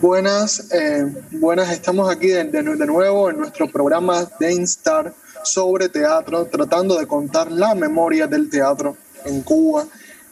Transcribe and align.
Buenas, 0.00 0.72
eh, 0.72 1.04
buenas, 1.32 1.70
estamos 1.70 2.10
aquí 2.10 2.28
de, 2.28 2.44
de, 2.44 2.62
nuevo 2.86 3.30
en 3.30 3.38
nuestro 3.38 3.70
programa 3.70 4.26
Star 4.40 5.14
sobre 5.44 5.88
teatro, 5.88 6.46
tratando 6.46 6.98
de 6.98 7.06
contar 7.06 7.52
la 7.52 7.74
memoria 7.74 8.26
del 8.26 8.50
teatro 8.50 8.96
en 9.24 9.42
Cuba 9.42 9.86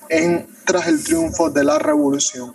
en, 0.08 0.46
tras 0.64 0.86
el 0.88 1.02
triunfo 1.02 1.50
de 1.50 1.64
la 1.64 1.78
revolución. 1.78 2.54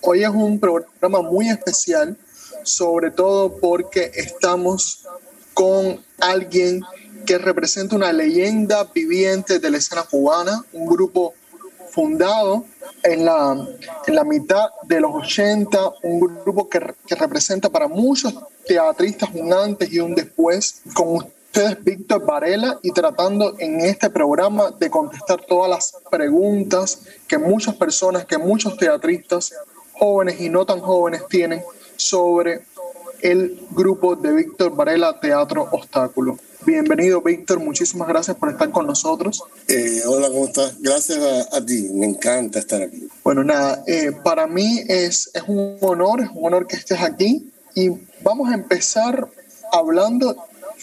Hoy 0.00 0.22
es 0.22 0.30
un 0.30 0.60
programa 0.60 1.22
muy 1.22 1.48
especial, 1.48 2.16
sobre 2.62 3.10
todo 3.10 3.56
porque 3.58 4.10
estamos 4.14 5.06
con 5.54 6.00
alguien 6.20 6.82
que 7.26 7.38
representa 7.38 7.96
una 7.96 8.12
leyenda 8.12 8.84
viviente 8.94 9.58
de 9.58 9.70
la 9.70 9.78
escena 9.78 10.04
cubana, 10.04 10.64
un 10.72 10.86
grupo 10.86 11.34
fundado 11.90 12.64
en 13.02 13.24
la, 13.24 13.68
en 14.06 14.14
la 14.14 14.24
mitad 14.24 14.68
de 14.84 15.00
los 15.00 15.12
80, 15.14 15.94
un 16.02 16.20
grupo 16.44 16.68
que, 16.68 16.94
que 17.06 17.14
representa 17.14 17.68
para 17.70 17.88
muchos 17.88 18.34
teatristas 18.66 19.30
un 19.34 19.52
antes 19.52 19.92
y 19.92 19.98
un 19.98 20.14
después, 20.14 20.82
con 20.94 21.26
ustedes 21.58 21.82
Víctor 21.82 22.24
Varela 22.24 22.78
y 22.84 22.92
tratando 22.92 23.56
en 23.58 23.80
este 23.80 24.10
programa 24.10 24.70
de 24.78 24.88
contestar 24.88 25.40
todas 25.44 25.68
las 25.68 25.92
preguntas 26.08 27.00
que 27.26 27.36
muchas 27.36 27.74
personas, 27.74 28.24
que 28.26 28.38
muchos 28.38 28.76
teatristas 28.76 29.52
jóvenes 29.92 30.40
y 30.40 30.50
no 30.50 30.64
tan 30.64 30.78
jóvenes 30.78 31.22
tienen 31.28 31.60
sobre 31.96 32.60
el 33.22 33.60
grupo 33.72 34.14
de 34.14 34.34
Víctor 34.34 34.76
Varela 34.76 35.18
Teatro 35.18 35.68
Obstáculo. 35.72 36.38
Bienvenido, 36.64 37.22
Víctor. 37.22 37.58
Muchísimas 37.58 38.06
gracias 38.06 38.36
por 38.36 38.50
estar 38.50 38.70
con 38.70 38.86
nosotros. 38.86 39.42
Eh, 39.66 40.02
hola, 40.06 40.28
¿cómo 40.28 40.44
estás? 40.44 40.80
Gracias 40.80 41.18
a, 41.52 41.64
ti. 41.66 41.90
Me 41.92 42.06
encanta 42.06 42.60
estar 42.60 42.82
aquí. 42.82 43.08
Bueno, 43.24 43.42
nada, 43.42 43.82
eh, 43.88 44.12
para 44.22 44.46
mí 44.46 44.84
es, 44.86 45.28
es 45.34 45.42
un 45.48 45.76
honor, 45.80 46.20
es 46.20 46.28
un 46.32 46.46
honor 46.46 46.68
que 46.68 46.76
estés 46.76 47.00
aquí. 47.02 47.50
Y 47.74 47.90
vamos 48.22 48.48
a 48.48 48.54
empezar 48.54 49.28
hablando 49.72 50.36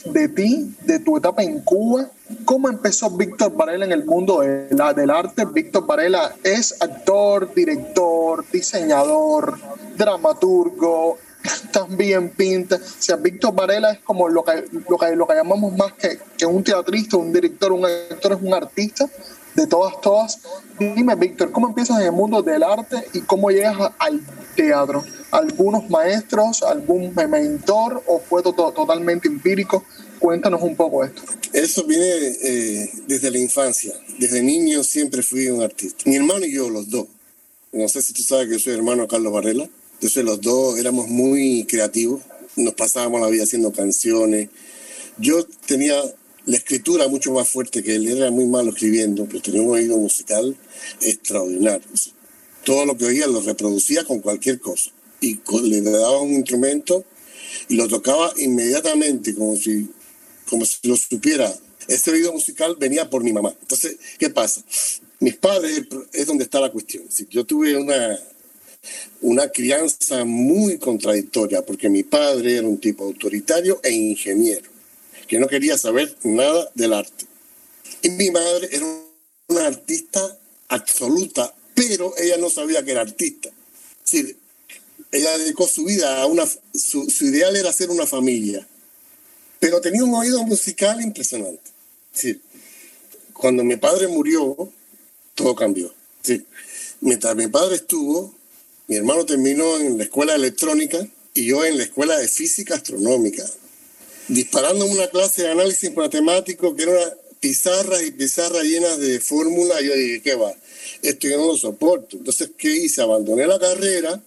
de 0.05 0.27
ti, 0.29 0.75
de 0.81 0.99
tu 0.99 1.17
etapa 1.17 1.43
en 1.43 1.61
Cuba. 1.61 2.09
¿Cómo 2.43 2.69
empezó 2.69 3.09
Víctor 3.11 3.55
Varela 3.55 3.85
en 3.85 3.91
el 3.91 4.05
mundo 4.05 4.41
de 4.41 4.67
la, 4.71 4.93
del 4.93 5.09
arte? 5.09 5.45
Víctor 5.45 5.85
Varela 5.85 6.35
es 6.43 6.81
actor, 6.81 7.53
director, 7.53 8.43
diseñador, 8.52 9.57
dramaturgo, 9.95 11.17
también 11.71 12.29
pinta. 12.29 12.75
O 12.75 12.79
sea, 12.99 13.15
Víctor 13.15 13.53
Varela 13.53 13.91
es 13.91 13.99
como 13.99 14.27
lo 14.27 14.43
que, 14.43 14.65
lo 14.89 14.97
que, 14.97 15.15
lo 15.15 15.27
que 15.27 15.35
llamamos 15.35 15.75
más 15.77 15.93
que, 15.93 16.19
que 16.37 16.45
un 16.45 16.63
teatrista, 16.63 17.17
un 17.17 17.31
director, 17.31 17.71
un 17.71 17.85
actor, 17.85 18.33
es 18.33 18.39
un 18.41 18.53
artista 18.53 19.07
de 19.56 19.67
todas, 19.67 20.00
todas. 20.02 20.39
Dime, 20.80 21.16
Víctor, 21.16 21.52
¿cómo 21.52 21.67
empiezas 21.67 22.00
en 22.00 22.08
el 22.08 22.11
mundo 22.11 22.42
del 22.42 22.64
arte 22.64 23.06
y 23.14 23.22
cómo 23.22 23.50
llegas 23.50 23.92
al 23.98 24.22
teatro? 24.56 25.03
¿Algunos 25.31 25.89
maestros, 25.89 26.64
algún 26.64 27.14
mentor 27.16 28.03
o 28.08 28.20
fue 28.20 28.44
totalmente 28.44 29.28
empírico? 29.28 29.83
Cuéntanos 30.20 30.61
un 30.61 30.76
poco 30.76 31.03
esto. 31.03 31.22
Eso 31.53 31.86
viene 31.86 32.06
eh, 32.06 32.89
desde 33.08 33.31
la 33.31 33.39
infancia. 33.39 33.94
Desde 34.17 34.42
niño 34.42 34.83
siempre 34.83 35.23
fui 35.23 35.48
un 35.48 35.61
artista. 35.61 36.03
Mi 36.06 36.16
hermano 36.16 36.45
y 36.45 36.53
yo, 36.53 36.70
los 36.70 36.89
dos. 36.89 37.08
No 37.72 37.88
sé 37.89 38.02
si 38.02 38.14
tú 38.14 38.23
sabes 38.23 38.48
que 38.48 38.53
yo 38.53 38.59
soy 38.59 38.73
hermano 38.73 39.03
de 39.03 39.08
Carlos 39.08 39.33
Varela. 39.33 39.70
Entonces 39.94 40.23
los 40.23 40.42
dos 40.42 40.78
éramos 40.78 41.08
muy 41.08 41.66
creativos. 41.66 42.22
Nos 42.56 42.73
pasábamos 42.73 43.21
la 43.21 43.27
vida 43.27 43.44
haciendo 43.44 43.71
canciones. 43.71 44.49
Yo 45.17 45.45
tenía 45.65 46.02
la 46.45 46.58
escritura 46.58 47.08
mucho 47.08 47.32
más 47.32 47.50
fuerte 47.50 47.83
que 47.83 47.95
él. 47.95 48.08
Era 48.08 48.32
muy 48.32 48.45
malo 48.45 48.72
escribiendo, 48.72 49.26
pero 49.26 49.42
tenía 49.42 49.61
un 49.61 49.72
oído 49.72 49.98
musical 49.98 50.56
extraordinario. 51.02 51.88
Todo 52.64 52.86
lo 52.86 52.98
que 52.98 53.06
oía 53.06 53.28
lo 53.28 53.42
reproducía 53.42 54.04
con 54.04 54.20
cualquier 54.20 54.60
cosa. 54.60 54.92
Y 55.22 55.39
le 55.64 55.82
daba 55.82 56.22
un 56.22 56.33
instrumento 56.33 57.04
y 57.70 57.76
lo 57.76 57.88
tocaba 57.88 58.33
inmediatamente, 58.38 59.33
como 59.33 59.56
si, 59.56 59.89
como 60.50 60.66
si 60.66 60.88
lo 60.88 60.95
supiera. 60.95 61.54
Este 61.88 62.11
oído 62.11 62.33
musical 62.33 62.76
venía 62.80 63.10
por 63.10 63.23
mi 63.23 63.33
mamá. 63.33 63.56
Entonces, 63.62 63.98
¿qué 64.17 64.30
pasa? 64.30 64.64
Mis 65.20 65.36
padres 65.38 65.83
es 66.14 66.27
donde 66.27 66.44
está 66.44 66.60
la 66.60 66.72
cuestión. 66.72 67.06
Si 67.10 67.27
yo 67.30 67.45
tuve 67.45 67.77
una, 67.77 68.20
una 69.22 69.50
crianza 69.50 70.26
muy 70.26 70.77
contradictoria, 70.77 71.64
porque 71.64 71.89
mi 71.89 72.04
padre 72.04 72.58
era 72.58 72.67
un 72.67 72.80
tipo 72.80 73.06
autoritario 73.06 73.80
e 73.83 73.92
ingeniero 73.92 74.74
que 75.27 75.39
no 75.39 75.47
quería 75.47 75.77
saber 75.77 76.15
nada 76.23 76.69
del 76.75 76.93
arte. 76.93 77.25
Y 78.02 78.09
mi 78.11 78.31
madre 78.31 78.69
era 78.71 78.86
una 79.47 79.67
artista 79.67 80.37
absoluta, 80.67 81.53
pero 81.73 82.13
ella 82.17 82.37
no 82.37 82.49
sabía 82.49 82.83
que 82.83 82.91
era 82.91 83.02
artista. 83.02 83.49
Es 83.49 84.11
decir, 84.11 84.37
ella 85.11 85.37
dedicó 85.37 85.67
su 85.67 85.85
vida 85.85 86.21
a 86.21 86.25
una, 86.25 86.45
su, 86.73 87.08
ideal 87.21 87.55
era 87.55 87.69
hacer 87.69 87.89
una 87.89 88.05
familia, 88.05 88.67
pero 89.59 89.81
tenía 89.81 90.03
un 90.03 90.14
oído 90.14 90.43
musical 90.43 91.02
impresionante. 91.02 91.71
Sí. 92.14 92.41
Cuando 93.33 93.64
mi 93.64 93.75
padre 93.77 94.08
murió, 94.08 94.71
todo 95.33 95.55
cambió. 95.55 95.93
Sí. 96.21 96.45
Mientras 97.02 97.35
mi 97.35 97.47
padre 97.47 97.75
estuvo, 97.75 98.33
mi 98.87 98.95
hermano 98.95 99.25
terminó 99.25 99.77
en 99.77 99.97
la 99.97 100.03
escuela 100.03 100.35
electrónica 100.35 101.05
y 101.33 101.45
yo 101.45 101.65
en 101.65 101.77
la 101.77 101.83
escuela 101.83 102.17
de 102.17 102.27
física 102.27 102.75
astronómica 102.75 103.43
disparando 104.27 104.86
una 104.86 105.08
clase 105.08 105.43
de 105.43 105.52
análisis 105.52 105.93
matemático 105.95 106.75
que 106.75 106.83
era 106.83 107.17
pizarras 107.39 108.02
y 108.03 108.11
pizarras 108.11 108.63
llenas 108.63 108.99
de 108.99 109.19
fórmulas. 109.19 109.81
Yo 109.83 109.93
dije, 109.93 110.21
¿qué 110.21 110.36
va? 110.36 110.53
Esto 111.02 111.27
yo 111.27 111.37
no 111.37 111.47
lo 111.47 111.58
soporto. 111.58 112.17
Entonces, 112.17 112.49
¿qué 112.58 112.75
hice? 112.75 113.02
Abandoné 113.02 113.45
la 113.45 113.59
carrera 113.59 114.21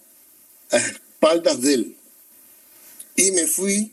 a 0.71 0.77
espaldas 0.77 1.61
de 1.61 1.73
él. 1.73 1.95
Y 3.15 3.31
me 3.31 3.47
fui 3.47 3.91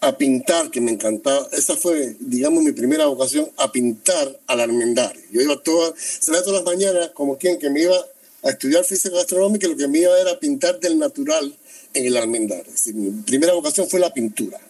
a 0.00 0.16
pintar, 0.16 0.70
que 0.70 0.80
me 0.80 0.92
encantaba. 0.92 1.48
Esa 1.52 1.76
fue, 1.76 2.16
digamos, 2.20 2.62
mi 2.62 2.72
primera 2.72 3.06
vocación, 3.06 3.50
a 3.58 3.70
pintar 3.70 4.40
al 4.46 4.60
almendario. 4.60 5.22
Yo 5.30 5.42
iba 5.42 5.62
todas, 5.62 6.20
todas 6.24 6.46
las 6.46 6.62
mañanas 6.62 7.10
como 7.10 7.36
quien 7.36 7.58
que 7.58 7.68
me 7.68 7.82
iba 7.82 7.96
a 8.42 8.50
estudiar 8.50 8.84
física 8.84 9.16
gastronómica 9.16 9.66
y 9.66 9.70
lo 9.70 9.76
que 9.76 9.88
me 9.88 9.98
iba 9.98 10.18
era 10.18 10.38
pintar 10.38 10.78
del 10.80 10.98
natural 10.98 11.54
en 11.92 12.06
el 12.06 12.16
almendario. 12.16 12.72
mi 12.94 13.22
primera 13.22 13.52
vocación 13.54 13.88
fue 13.88 14.00
la 14.00 14.12
pintura 14.12 14.60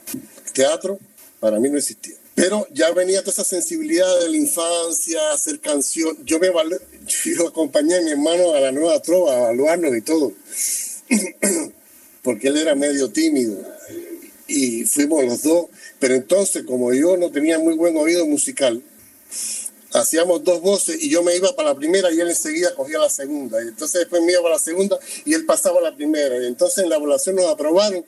teatro 0.56 0.98
para 1.38 1.60
mí 1.60 1.68
no 1.68 1.76
existía. 1.76 2.16
Pero 2.34 2.66
ya 2.72 2.90
venía 2.92 3.20
toda 3.20 3.32
esa 3.32 3.44
sensibilidad 3.44 4.20
de 4.20 4.28
la 4.28 4.36
infancia, 4.36 5.32
hacer 5.32 5.60
canción. 5.60 6.16
Yo 6.24 6.38
me 6.38 6.48
yo 7.24 7.48
acompañé 7.48 7.96
a 7.96 8.02
mi 8.02 8.10
hermano 8.10 8.52
a 8.52 8.60
la 8.60 8.72
nueva 8.72 9.00
trova, 9.00 9.32
a 9.32 9.38
evaluarnos 9.38 9.96
y 9.96 10.02
todo. 10.02 10.32
Porque 12.22 12.48
él 12.48 12.56
era 12.56 12.74
medio 12.74 13.10
tímido. 13.10 13.56
Y 14.48 14.84
fuimos 14.84 15.24
los 15.24 15.42
dos. 15.42 15.66
Pero 15.98 16.14
entonces, 16.14 16.64
como 16.64 16.92
yo 16.92 17.16
no 17.16 17.30
tenía 17.30 17.58
muy 17.58 17.74
buen 17.74 17.96
oído 17.96 18.26
musical, 18.26 18.82
hacíamos 19.96 20.44
dos 20.44 20.60
voces 20.60 21.02
y 21.02 21.08
yo 21.08 21.22
me 21.22 21.34
iba 21.34 21.54
para 21.56 21.70
la 21.70 21.74
primera 21.74 22.12
y 22.12 22.20
él 22.20 22.28
enseguida 22.28 22.74
cogía 22.74 22.98
la 22.98 23.10
segunda. 23.10 23.62
Y 23.62 23.68
entonces 23.68 24.00
después 24.00 24.22
me 24.22 24.32
iba 24.32 24.42
para 24.42 24.54
la 24.54 24.60
segunda 24.60 24.98
y 25.24 25.34
él 25.34 25.46
pasaba 25.46 25.78
a 25.78 25.82
la 25.82 25.94
primera. 25.94 26.42
Y 26.42 26.46
entonces 26.46 26.84
en 26.84 26.90
la 26.90 26.96
evaluación 26.96 27.36
nos 27.36 27.46
aprobaron 27.46 28.04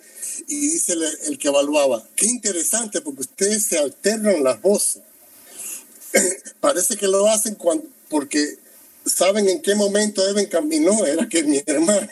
y 0.46 0.60
dice 0.60 0.94
el, 1.26 1.38
que 1.38 1.48
evaluaba, 1.48 2.06
qué 2.14 2.26
interesante 2.26 3.00
porque 3.00 3.22
ustedes 3.22 3.64
se 3.64 3.78
alternan 3.78 4.44
las 4.44 4.60
voces. 4.60 5.02
Parece 6.60 6.96
que 6.96 7.08
lo 7.08 7.26
hacen 7.28 7.54
cuando, 7.54 7.84
porque 8.08 8.58
saben 9.06 9.48
en 9.48 9.62
qué 9.62 9.74
momento 9.74 10.24
deben 10.26 10.46
caminar. 10.46 10.94
No, 10.94 11.06
era 11.06 11.28
que 11.28 11.42
mi 11.42 11.62
hermano, 11.66 12.08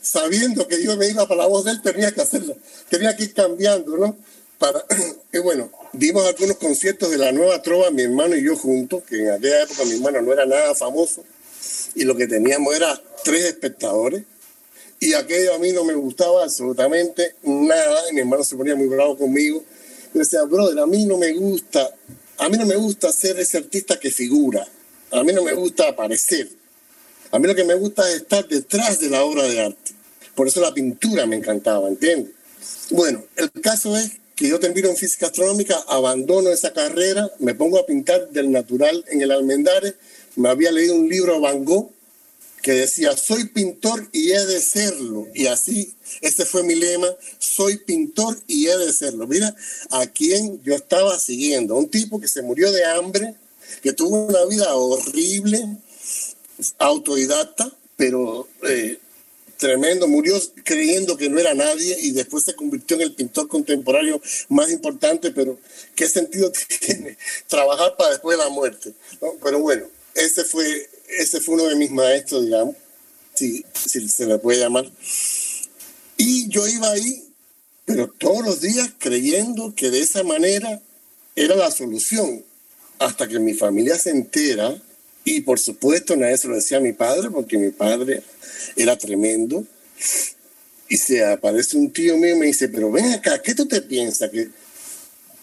sabiendo 0.00 0.66
que 0.66 0.82
yo 0.82 0.96
me 0.96 1.08
iba 1.08 1.26
para 1.28 1.42
la 1.42 1.46
voz 1.46 1.64
de 1.64 1.72
él, 1.72 1.82
tenía 1.82 2.12
que 2.12 2.20
hacerlo, 2.20 2.56
tenía 2.88 3.16
que 3.16 3.24
ir 3.24 3.34
cambiando, 3.34 3.96
¿no? 3.96 4.16
Para, 4.62 4.84
y 5.32 5.38
bueno, 5.38 5.72
dimos 5.92 6.24
algunos 6.24 6.56
conciertos 6.56 7.10
de 7.10 7.18
la 7.18 7.32
nueva 7.32 7.60
trova, 7.62 7.90
mi 7.90 8.02
hermano 8.02 8.36
y 8.36 8.44
yo 8.44 8.54
juntos, 8.54 9.02
que 9.02 9.20
en 9.20 9.32
aquella 9.32 9.64
época 9.64 9.84
mi 9.84 9.94
hermano 9.94 10.22
no 10.22 10.32
era 10.32 10.46
nada 10.46 10.72
famoso, 10.76 11.24
y 11.96 12.04
lo 12.04 12.14
que 12.14 12.28
teníamos 12.28 12.72
era 12.76 12.96
tres 13.24 13.46
espectadores, 13.46 14.22
y 15.00 15.14
aquello 15.14 15.54
a 15.54 15.58
mí 15.58 15.72
no 15.72 15.82
me 15.82 15.94
gustaba 15.94 16.44
absolutamente 16.44 17.34
nada, 17.42 18.08
y 18.08 18.14
mi 18.14 18.20
hermano 18.20 18.44
se 18.44 18.54
ponía 18.54 18.76
muy 18.76 18.86
bravo 18.86 19.18
conmigo, 19.18 19.64
y 20.14 20.20
decía, 20.20 20.44
brother, 20.44 20.78
a 20.78 20.86
mí 20.86 21.06
no 21.06 21.18
me 21.18 21.32
gusta, 21.32 21.92
a 22.38 22.48
mí 22.48 22.56
no 22.56 22.64
me 22.64 22.76
gusta 22.76 23.12
ser 23.12 23.40
ese 23.40 23.58
artista 23.58 23.98
que 23.98 24.12
figura, 24.12 24.64
a 25.10 25.24
mí 25.24 25.32
no 25.32 25.42
me 25.42 25.54
gusta 25.54 25.88
aparecer, 25.88 26.48
a 27.32 27.38
mí 27.40 27.48
lo 27.48 27.56
que 27.56 27.64
me 27.64 27.74
gusta 27.74 28.08
es 28.08 28.18
estar 28.18 28.46
detrás 28.46 29.00
de 29.00 29.10
la 29.10 29.24
obra 29.24 29.42
de 29.42 29.60
arte, 29.60 29.90
por 30.36 30.46
eso 30.46 30.60
la 30.60 30.72
pintura 30.72 31.26
me 31.26 31.34
encantaba, 31.34 31.88
¿entiendes? 31.88 32.32
Bueno, 32.90 33.24
el 33.34 33.50
caso 33.60 33.96
es 33.96 34.21
que 34.36 34.48
yo 34.48 34.58
termino 34.58 34.88
en 34.88 34.96
física 34.96 35.26
astronómica, 35.26 35.76
abandono 35.88 36.50
esa 36.50 36.72
carrera, 36.72 37.30
me 37.38 37.54
pongo 37.54 37.78
a 37.78 37.86
pintar 37.86 38.30
del 38.30 38.50
natural 38.50 39.04
en 39.08 39.22
el 39.22 39.30
Almendares. 39.30 39.94
Me 40.36 40.48
había 40.48 40.72
leído 40.72 40.94
un 40.94 41.08
libro 41.08 41.40
Van 41.40 41.64
Gogh 41.64 41.90
que 42.62 42.72
decía, 42.72 43.16
soy 43.16 43.46
pintor 43.46 44.08
y 44.12 44.30
he 44.30 44.46
de 44.46 44.60
serlo. 44.60 45.26
Y 45.34 45.46
así, 45.46 45.92
ese 46.20 46.46
fue 46.46 46.62
mi 46.62 46.76
lema, 46.76 47.08
soy 47.38 47.78
pintor 47.78 48.38
y 48.46 48.68
he 48.68 48.76
de 48.78 48.92
serlo. 48.92 49.26
Mira 49.26 49.54
a 49.90 50.06
quién 50.06 50.62
yo 50.62 50.74
estaba 50.74 51.18
siguiendo, 51.18 51.74
un 51.74 51.90
tipo 51.90 52.20
que 52.20 52.28
se 52.28 52.40
murió 52.40 52.70
de 52.72 52.84
hambre, 52.84 53.34
que 53.82 53.92
tuvo 53.92 54.26
una 54.26 54.44
vida 54.44 54.74
horrible, 54.74 55.76
autodidacta, 56.78 57.70
pero 57.96 58.48
eh, 58.68 58.98
tremendo, 59.62 60.08
murió 60.08 60.34
creyendo 60.64 61.16
que 61.16 61.28
no 61.28 61.38
era 61.38 61.54
nadie 61.54 61.96
y 62.00 62.10
después 62.10 62.42
se 62.42 62.56
convirtió 62.56 62.96
en 62.96 63.02
el 63.02 63.14
pintor 63.14 63.46
contemporáneo 63.46 64.20
más 64.48 64.72
importante, 64.72 65.30
pero 65.30 65.56
¿qué 65.94 66.08
sentido 66.08 66.50
tiene 66.80 67.16
trabajar 67.46 67.94
para 67.96 68.10
después 68.10 68.36
de 68.36 68.42
la 68.42 68.50
muerte? 68.50 68.92
Pero 69.40 69.60
bueno, 69.60 69.86
ese 70.16 70.42
fue 70.42 70.90
ese 71.16 71.40
fue 71.40 71.54
uno 71.54 71.68
de 71.68 71.76
mis 71.76 71.92
maestros, 71.92 72.44
digamos, 72.44 72.74
si, 73.34 73.64
si 73.72 74.08
se 74.08 74.26
le 74.26 74.38
puede 74.38 74.58
llamar. 74.58 74.90
Y 76.16 76.48
yo 76.48 76.66
iba 76.66 76.90
ahí, 76.90 77.28
pero 77.84 78.08
todos 78.08 78.44
los 78.44 78.60
días 78.62 78.90
creyendo 78.98 79.74
que 79.76 79.90
de 79.90 80.00
esa 80.00 80.24
manera 80.24 80.80
era 81.36 81.54
la 81.54 81.70
solución, 81.70 82.44
hasta 82.98 83.28
que 83.28 83.38
mi 83.38 83.54
familia 83.54 83.96
se 83.96 84.10
entera, 84.10 84.76
y 85.24 85.40
por 85.42 85.58
supuesto 85.58 86.16
nadie 86.16 86.36
se 86.36 86.48
lo 86.48 86.56
decía 86.56 86.78
a 86.78 86.80
mi 86.80 86.92
padre, 86.92 87.30
porque 87.30 87.58
mi 87.58 87.70
padre 87.70 88.22
era 88.76 88.96
tremendo, 88.96 89.64
y 90.88 90.96
se 90.96 91.24
aparece 91.24 91.76
un 91.76 91.90
tío 91.92 92.16
mío 92.16 92.36
y 92.36 92.38
me 92.38 92.46
dice, 92.46 92.68
pero 92.68 92.90
ven 92.90 93.12
acá, 93.12 93.40
¿qué 93.40 93.54
tú 93.54 93.66
te 93.66 93.80
piensas? 93.82 94.30
Que 94.30 94.50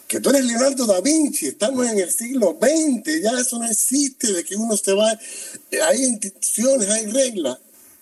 que 0.10 0.20
tú 0.20 0.32
eres 0.32 0.44
Leonardo 0.44 0.88
da 0.88 1.02
Vinci, 1.02 1.46
estamos 1.46 1.88
en 1.88 2.00
el 2.00 2.12
siglo 2.12 2.58
XX, 2.60 3.22
ya 3.22 3.40
eso 3.40 3.60
no 3.60 3.70
existe, 3.70 4.34
de 4.34 4.44
que 4.44 4.56
uno 4.56 4.76
se 4.76 4.92
va, 4.94 5.08
hay 5.88 6.04
instituciones, 6.04 6.90
hay 6.90 7.06
reglas. 7.06 7.60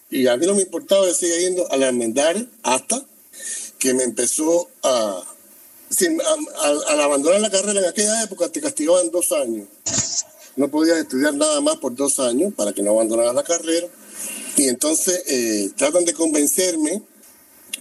Y 0.10 0.26
a 0.28 0.38
mí 0.38 0.46
no 0.46 0.56
me 0.56 0.62
importaba, 0.62 1.06
yo 1.06 1.14
seguía 1.14 1.38
yendo 1.40 1.70
al 1.70 1.84
almendar 1.84 2.48
hasta 2.64 3.06
que 3.78 3.94
me 3.94 4.04
empezó 4.04 4.70
a, 4.84 5.22
al, 6.88 7.02
abandonar 7.02 7.42
la 7.42 7.52
carrera 7.52 7.82
en 7.82 7.88
aquella 7.88 8.24
época 8.24 8.48
te 8.48 8.62
castigaban 8.62 9.12
dos 9.12 9.34
años. 9.34 9.68
No 10.58 10.70
podías 10.70 10.98
estudiar 10.98 11.34
nada 11.36 11.62
más 11.62 11.78
por 11.78 11.96
dos 11.96 12.20
años 12.20 12.54
para 12.54 12.74
que 12.74 12.84
no 12.84 12.92
abandonaras 12.92 13.34
la 13.34 13.44
carrera. 13.44 13.88
Y 14.58 14.68
entonces 14.68 15.24
eh, 15.28 15.70
tratan 15.78 16.04
de 16.04 16.14
convencerme 16.14 17.04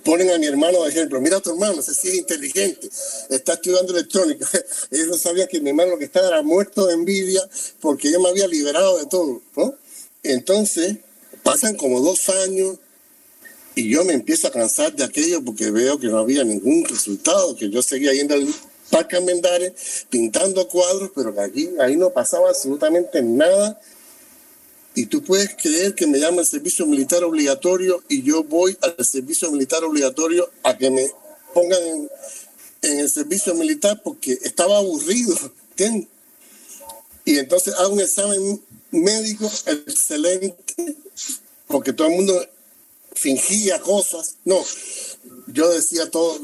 ponen 0.06 0.31
a 0.31 0.38
mi 0.38 0.46
hermano 0.46 0.84
de 0.84 0.90
ejemplo, 0.90 1.20
mira 1.20 1.38
a 1.38 1.40
tu 1.40 1.50
hermano, 1.50 1.81
ese 1.81 1.93
sí 1.93 2.08
es 2.08 2.14
inteligente, 2.14 2.88
está 3.28 3.55
estudiando 3.55 3.93
electrónica. 3.93 4.49
Ellos 4.93 5.08
no 5.08 5.19
sabían 5.19 5.49
que 5.49 5.61
mi 5.61 5.70
hermano 5.70 5.90
lo 5.90 5.99
que 5.99 6.05
estaba 6.05 6.28
era 6.28 6.43
muerto 6.43 6.87
de 6.87 6.94
envidia 6.94 7.43
porque 7.81 8.12
yo 8.12 8.20
me 8.20 8.28
había 8.28 8.46
liberado 8.46 8.99
de 8.99 9.06
todo. 9.06 9.43
Entonces, 10.23 10.99
pasan 11.43 11.75
como 11.75 12.00
dos 12.00 12.28
años 12.28 12.76
y 13.75 13.90
yo 13.90 14.05
me 14.05 14.14
empiezo 14.14 14.46
a 14.46 14.52
cansar 14.52 14.94
de 14.94 15.02
aquello 15.02 15.44
porque 15.44 15.73
veo 15.73 15.99
que 15.99 16.06
no 16.06 16.19
había 16.19 16.44
ningún 16.44 16.84
resultado, 16.84 17.56
que 17.56 17.69
yo 17.69 17.82
seguía 17.82 18.12
yendo 18.12 18.34
al 18.34 18.46
Parque 18.91 19.21
Mendares 19.21 20.06
pintando 20.11 20.69
cuadros, 20.69 21.11
pero 21.15 21.35
que 21.35 21.41
aquí 21.41 21.71
ahí 21.81 21.97
no 21.97 22.11
pasaba 22.11 22.50
absolutamente 22.50 23.23
nada 23.23 23.81
y 24.97 25.06
tú 25.06 25.23
puedes 25.23 25.55
creer 25.55 25.94
que 25.94 26.06
me 26.06 26.19
llama 26.19 26.41
el 26.41 26.47
servicio 26.47 26.87
militar 26.87 27.23
obligatorio 27.23 28.03
y 28.09 28.23
yo 28.23 28.43
voy 28.43 28.79
al 28.81 29.05
servicio 29.05 29.53
militar 29.53 29.85
obligatorio 29.85 30.50
a 30.62 30.77
que 30.77 30.91
me 30.91 31.11
pongan 31.53 31.83
en, 31.83 33.00
el 33.00 33.11
servicio 33.11 33.55
militar 33.55 34.00
porque 34.03 34.38
estaba 34.43 34.79
aburrido. 34.79 35.37
Y 37.27 37.38
entonces 37.38 37.75
hago 37.75 37.93
un 37.93 38.00
examen 38.00 38.62
médico 38.91 39.50
excelente 39.67 40.97
porque 41.67 41.93
todo 41.93 42.09
el 42.09 42.15
mundo 42.15 42.47
fingía 43.12 43.79
cosas. 43.81 44.37
No, 44.47 44.65
yo 45.49 45.69
decía 45.73 46.11
todo, 46.11 46.41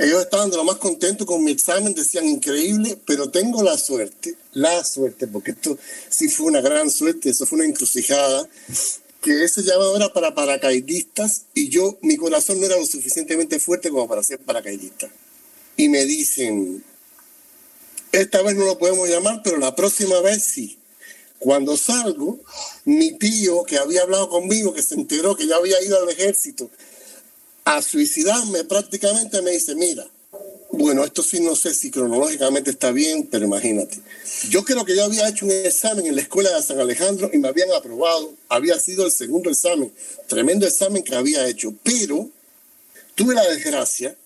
ellos 0.00 0.22
estaban 0.22 0.50
de 0.50 0.56
lo 0.56 0.64
más 0.64 0.76
contentos 0.76 1.26
con 1.26 1.44
mi 1.44 1.50
examen, 1.50 1.92
decían 1.92 2.26
increíble, 2.26 2.98
pero 3.06 3.30
tengo 3.30 3.62
la 3.62 3.76
suerte, 3.76 4.34
la 4.54 4.82
suerte, 4.82 5.26
porque 5.26 5.50
esto 5.50 5.76
sí 6.08 6.28
fue 6.28 6.46
una 6.46 6.62
gran 6.62 6.90
suerte, 6.90 7.28
eso 7.28 7.44
fue 7.44 7.58
una 7.58 7.66
encrucijada, 7.66 8.48
que 9.20 9.44
ese 9.44 9.62
llamado 9.62 9.94
era 9.96 10.10
para 10.10 10.34
paracaidistas 10.34 11.42
y 11.52 11.68
yo, 11.68 11.98
mi 12.00 12.16
corazón 12.16 12.60
no 12.60 12.66
era 12.66 12.76
lo 12.76 12.86
suficientemente 12.86 13.60
fuerte 13.60 13.90
como 13.90 14.08
para 14.08 14.22
ser 14.22 14.38
paracaidista. 14.38 15.10
Y 15.76 15.90
me 15.90 16.06
dicen, 16.06 16.82
esta 18.12 18.40
vez 18.40 18.56
no 18.56 18.64
lo 18.64 18.78
podemos 18.78 19.06
llamar, 19.06 19.42
pero 19.44 19.58
la 19.58 19.76
próxima 19.76 20.18
vez 20.22 20.42
sí. 20.42 20.78
Cuando 21.38 21.76
salgo, 21.76 22.40
mi 22.86 23.12
tío 23.12 23.64
que 23.64 23.76
había 23.76 24.02
hablado 24.02 24.30
conmigo, 24.30 24.72
que 24.72 24.82
se 24.82 24.94
enteró 24.94 25.36
que 25.36 25.46
ya 25.46 25.56
había 25.56 25.82
ido 25.82 26.02
al 26.02 26.08
ejército, 26.08 26.70
a 27.64 27.82
suicidarme 27.82 28.64
prácticamente 28.64 29.42
me 29.42 29.52
dice, 29.52 29.74
mira, 29.74 30.06
bueno, 30.72 31.04
esto 31.04 31.22
sí 31.22 31.40
no 31.40 31.56
sé 31.56 31.74
si 31.74 31.90
cronológicamente 31.90 32.70
está 32.70 32.92
bien, 32.92 33.28
pero 33.30 33.44
imagínate. 33.44 34.00
Yo 34.48 34.64
creo 34.64 34.84
que 34.84 34.96
yo 34.96 35.04
había 35.04 35.28
hecho 35.28 35.44
un 35.44 35.50
examen 35.50 36.06
en 36.06 36.14
la 36.14 36.22
escuela 36.22 36.54
de 36.54 36.62
San 36.62 36.78
Alejandro 36.78 37.28
y 37.32 37.38
me 37.38 37.48
habían 37.48 37.72
aprobado. 37.72 38.32
Había 38.48 38.78
sido 38.78 39.04
el 39.04 39.12
segundo 39.12 39.50
examen, 39.50 39.92
tremendo 40.28 40.66
examen 40.66 41.02
que 41.02 41.14
había 41.14 41.46
hecho, 41.48 41.74
pero 41.82 42.28
tuve 43.14 43.34
la 43.34 43.46
desgracia, 43.48 44.16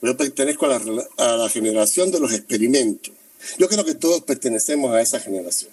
yo 0.00 0.16
pertenezco 0.16 0.66
a 0.66 0.78
la, 0.78 1.08
a 1.18 1.36
la 1.36 1.48
generación 1.48 2.10
de 2.10 2.20
los 2.20 2.32
experimentos. 2.32 3.12
Yo 3.58 3.68
creo 3.68 3.84
que 3.84 3.94
todos 3.94 4.22
pertenecemos 4.22 4.94
a 4.94 5.00
esa 5.00 5.18
generación. 5.18 5.70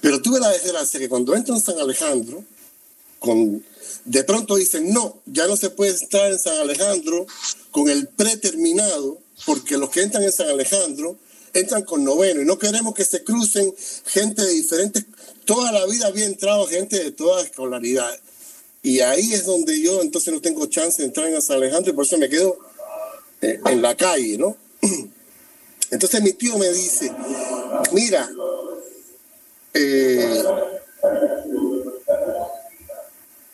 Pero 0.00 0.20
tuve 0.20 0.40
la 0.40 0.50
desgracia 0.50 0.98
que 0.98 1.08
cuando 1.08 1.34
entro 1.34 1.54
en 1.54 1.60
San 1.60 1.78
Alejandro, 1.78 2.44
con 3.18 3.62
de 4.04 4.24
pronto 4.24 4.56
dicen, 4.56 4.92
no, 4.92 5.22
ya 5.26 5.46
no 5.46 5.56
se 5.56 5.70
puede 5.70 5.92
estar 5.92 6.30
en 6.30 6.38
San 6.38 6.58
Alejandro 6.58 7.26
con 7.70 7.88
el 7.88 8.08
preterminado, 8.08 9.18
porque 9.46 9.76
los 9.76 9.90
que 9.90 10.02
entran 10.02 10.22
en 10.24 10.32
San 10.32 10.48
Alejandro 10.48 11.16
entran 11.54 11.82
con 11.82 12.04
noveno 12.04 12.40
y 12.40 12.44
no 12.44 12.58
queremos 12.58 12.94
que 12.94 13.04
se 13.04 13.22
crucen 13.22 13.74
gente 14.06 14.42
de 14.42 14.52
diferentes, 14.52 15.04
toda 15.44 15.70
la 15.72 15.84
vida 15.86 16.06
había 16.06 16.24
entrado 16.24 16.66
gente 16.66 17.02
de 17.02 17.10
toda 17.12 17.42
escolaridad. 17.42 18.18
Y 18.82 19.00
ahí 19.00 19.32
es 19.32 19.44
donde 19.44 19.80
yo 19.80 20.00
entonces 20.00 20.32
no 20.32 20.40
tengo 20.40 20.66
chance 20.66 21.00
de 21.00 21.08
entrar 21.08 21.28
en 21.28 21.40
San 21.40 21.56
Alejandro 21.56 21.92
y 21.92 21.94
por 21.94 22.04
eso 22.04 22.18
me 22.18 22.28
quedo 22.28 22.58
eh, 23.40 23.60
en 23.66 23.82
la 23.82 23.96
calle, 23.96 24.38
¿no? 24.38 24.56
Entonces 25.90 26.22
mi 26.22 26.32
tío 26.32 26.56
me 26.56 26.72
dice, 26.72 27.12
mira, 27.92 28.26
eh, 29.74 30.42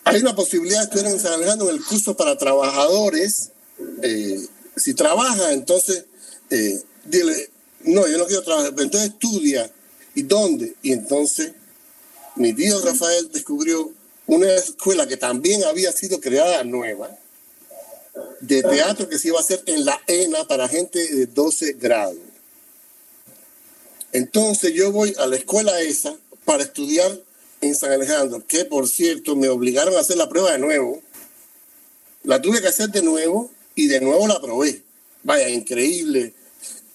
hay 0.08 0.20
una 0.20 0.34
posibilidad 0.34 0.78
de 0.78 0.84
estudiar 0.84 1.12
en 1.12 1.20
San 1.20 1.34
Alejandro 1.34 1.68
en 1.68 1.76
el 1.76 1.84
curso 1.84 2.16
para 2.16 2.38
trabajadores. 2.38 3.50
Eh, 4.02 4.40
si 4.76 4.94
trabaja, 4.94 5.52
entonces 5.52 6.04
eh, 6.50 6.80
dile, 7.04 7.50
no, 7.80 8.06
yo 8.06 8.18
no 8.18 8.26
quiero 8.26 8.42
trabajar, 8.42 8.70
pero 8.70 8.84
entonces 8.84 9.10
estudia. 9.10 9.70
¿Y 10.14 10.22
dónde? 10.22 10.74
Y 10.82 10.92
entonces 10.92 11.52
mi 12.36 12.52
tío 12.52 12.80
Rafael 12.80 13.30
descubrió 13.32 13.92
una 14.26 14.52
escuela 14.54 15.06
que 15.06 15.16
también 15.16 15.64
había 15.64 15.92
sido 15.92 16.20
creada 16.20 16.64
nueva, 16.64 17.10
de 18.40 18.62
teatro 18.62 19.08
que 19.08 19.18
se 19.18 19.28
iba 19.28 19.38
a 19.38 19.42
hacer 19.42 19.62
en 19.66 19.84
la 19.84 20.00
ENA 20.06 20.46
para 20.46 20.68
gente 20.68 20.98
de 21.14 21.26
12 21.26 21.74
grados. 21.74 22.16
Entonces 24.12 24.72
yo 24.72 24.90
voy 24.90 25.14
a 25.18 25.26
la 25.26 25.36
escuela 25.36 25.80
esa 25.80 26.16
para 26.44 26.62
estudiar 26.62 27.18
en 27.60 27.74
San 27.74 27.92
Alejandro, 27.92 28.44
que 28.46 28.64
por 28.64 28.88
cierto 28.88 29.36
me 29.36 29.48
obligaron 29.48 29.96
a 29.96 30.00
hacer 30.00 30.16
la 30.16 30.28
prueba 30.28 30.52
de 30.52 30.58
nuevo. 30.58 31.02
La 32.24 32.40
tuve 32.40 32.60
que 32.60 32.68
hacer 32.68 32.90
de 32.90 33.02
nuevo 33.02 33.50
y 33.74 33.86
de 33.86 34.00
nuevo 34.00 34.26
la 34.26 34.40
probé. 34.40 34.82
Vaya, 35.22 35.48
increíble. 35.48 36.34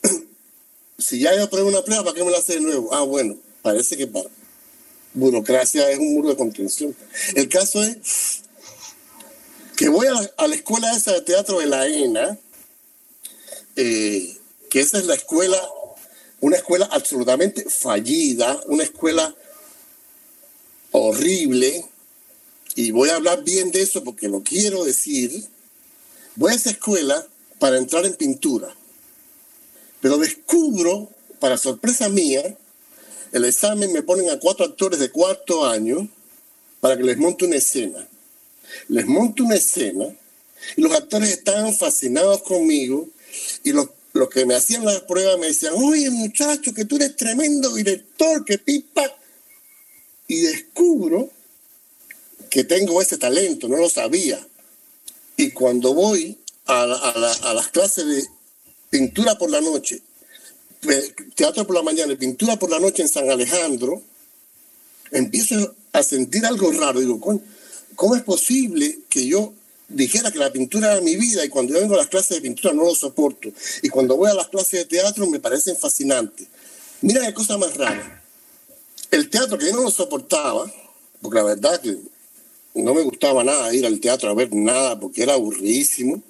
si 0.98 1.20
ya 1.20 1.36
yo 1.36 1.50
probé 1.50 1.64
una 1.64 1.84
prueba, 1.84 2.04
¿para 2.04 2.16
qué 2.16 2.24
me 2.24 2.32
la 2.32 2.38
hace 2.38 2.56
de 2.56 2.62
nuevo? 2.62 2.94
Ah, 2.94 3.02
bueno, 3.02 3.38
parece 3.62 3.98
que 3.98 4.08
para 4.08 4.30
burocracia 5.14 5.90
es 5.92 6.00
un 6.00 6.14
muro 6.14 6.30
de 6.30 6.36
contención. 6.36 6.96
El 7.36 7.48
caso 7.50 7.84
es 7.84 8.42
que 9.76 9.90
voy 9.90 10.08
a 10.08 10.48
la, 10.48 10.56
escuela 10.56 10.96
esa 10.96 11.14
de 11.14 11.22
teatro 11.22 11.60
de 11.60 11.68
la 11.68 11.88
ENA, 11.88 12.38
eh, 13.76 14.38
que 14.70 14.80
esa 14.80 14.98
es 14.98 15.06
la 15.06 15.16
escuela, 15.16 15.58
una 16.42 16.58
escuela 16.58 16.88
absolutamente 16.92 17.66
fallida, 17.70 18.60
una 18.68 18.84
escuela 18.84 19.36
horrible, 20.94 21.86
y 22.76 22.92
voy 22.92 23.10
a 23.10 23.16
hablar 23.16 23.44
bien 23.44 23.72
de 23.72 23.82
eso 23.82 24.04
porque 24.04 24.30
lo 24.30 24.42
quiero 24.42 24.86
decir, 24.86 25.44
voy 26.36 26.54
a 26.54 26.56
esa 26.56 26.72
escuela 26.72 27.28
para 27.60 27.78
entrar 27.78 28.06
en 28.06 28.16
pintura, 28.16 28.74
pero 30.02 30.18
descubro, 30.18 31.10
para 31.40 31.58
sorpresa 31.58 32.08
mía, 32.08 32.58
el 33.34 33.46
examen 33.46 33.92
me 33.92 34.02
ponen 34.02 34.30
a 34.30 34.40
cuatro 34.40 34.66
actores 34.66 35.00
de 35.00 35.12
cuarto 35.12 35.66
año 35.66 36.08
para 36.80 36.96
que 36.96 37.04
les 37.04 37.18
monte 37.18 37.46
una 37.46 37.58
escena. 37.58 38.08
Les 38.88 39.06
monto 39.06 39.44
una 39.44 39.56
escena 39.56 40.06
y 40.78 40.82
los 40.82 40.94
actores 40.94 41.30
estaban 41.30 41.76
fascinados 41.76 42.44
conmigo 42.44 43.10
y 43.64 43.72
los 43.72 43.90
los 44.14 44.30
que 44.30 44.46
me 44.46 44.56
hacían 44.56 44.86
las 44.86 45.02
pruebas 45.02 45.40
me 45.40 45.48
decían, 45.48 45.74
oye 45.76 46.10
muchacho, 46.12 46.74
que 46.74 46.86
tú 46.86 46.98
eres 46.98 47.16
tremendo 47.16 47.74
director, 47.74 48.46
que 48.46 48.60
pipa. 48.60 49.12
Y 50.34 50.42
descubro 50.42 51.30
que 52.50 52.64
tengo 52.64 53.00
ese 53.04 53.20
talento, 53.20 53.68
no 53.68 53.78
lo 53.78 53.88
sabía. 53.88 54.44
Y 55.38 55.52
cuando 55.52 55.94
voy 55.94 56.40
a, 56.66 56.88
las 57.54 57.68
clases 57.68 58.08
de 58.08 58.28
pintura 58.90 59.38
por 59.38 59.52
la 59.52 59.62
noche, 59.62 60.02
teatro 61.36 61.68
por 61.68 61.76
la 61.76 61.84
mañana 61.84 62.14
y 62.14 62.16
pintura 62.16 62.58
por 62.58 62.72
la 62.72 62.80
noche 62.80 63.04
en 63.04 63.10
San 63.10 63.30
Alejandro, 63.30 64.02
empiezo 65.12 65.76
a 65.92 66.02
sentir 66.02 66.48
algo 66.48 66.72
raro. 66.72 67.00
Digo, 67.00 67.20
¿cómo 67.96 68.16
es 68.16 68.24
posible 68.24 69.02
que 69.10 69.28
yo 69.28 69.54
dijera 69.88 70.32
que 70.32 70.40
la 70.40 70.52
pintura 70.52 70.94
era 70.94 71.02
mi 71.02 71.16
vida 71.16 71.46
y 71.46 71.50
cuando 71.50 71.76
yo 71.76 71.80
vengo 71.80 71.94
a 71.94 71.98
las 71.98 72.08
clases 72.08 72.38
de 72.38 72.42
pintura 72.42 72.74
no 72.74 72.86
lo 72.86 72.96
soporto 72.96 73.50
y 73.84 73.90
cuando 73.90 74.18
voy 74.18 74.32
a 74.32 74.34
las 74.34 74.48
clases 74.48 74.80
de 74.80 74.86
teatro 74.86 75.28
me 75.28 75.40
parecen 75.40 75.78
fascinantes? 75.78 76.48
Mira 77.02 77.24
qué 77.24 77.36
cosa 77.36 77.56
más 77.60 77.78
rara. 77.78 78.23
El 79.14 79.30
teatro 79.30 79.60
que 79.60 79.68
yo 79.68 79.74
no 79.74 79.84
lo 79.84 79.92
soportaba, 79.92 80.66
porque 81.22 81.38
la 81.38 81.44
verdad 81.44 81.80
que 81.80 81.96
no 82.74 82.96
me 82.96 83.04
gustaba 83.04 83.44
nada 83.44 83.72
ir 83.72 83.86
al 83.86 84.00
teatro 84.00 84.28
a 84.28 84.34
ver 84.34 84.52
nada 84.52 85.00
porque 85.00 85.22
era 85.22 85.34
aburridísimo, 85.34 86.24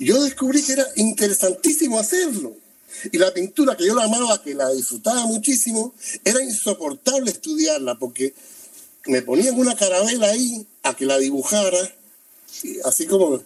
yo 0.00 0.20
descubrí 0.24 0.60
que 0.60 0.72
era 0.72 0.84
interesantísimo 0.96 2.00
hacerlo. 2.00 2.56
Y 3.12 3.18
la 3.18 3.32
pintura 3.32 3.76
que 3.76 3.86
yo 3.86 3.94
la 3.94 4.06
amaba, 4.06 4.42
que 4.42 4.54
la 4.54 4.68
disfrutaba 4.70 5.24
muchísimo, 5.26 5.94
era 6.24 6.42
insoportable 6.42 7.30
estudiarla 7.30 7.96
porque 7.96 8.34
me 9.06 9.22
ponían 9.22 9.56
una 9.56 9.76
carabela 9.76 10.30
ahí 10.30 10.66
a 10.82 10.96
que 10.96 11.06
la 11.06 11.16
dibujara, 11.16 11.78
así 12.86 13.06
como 13.06 13.40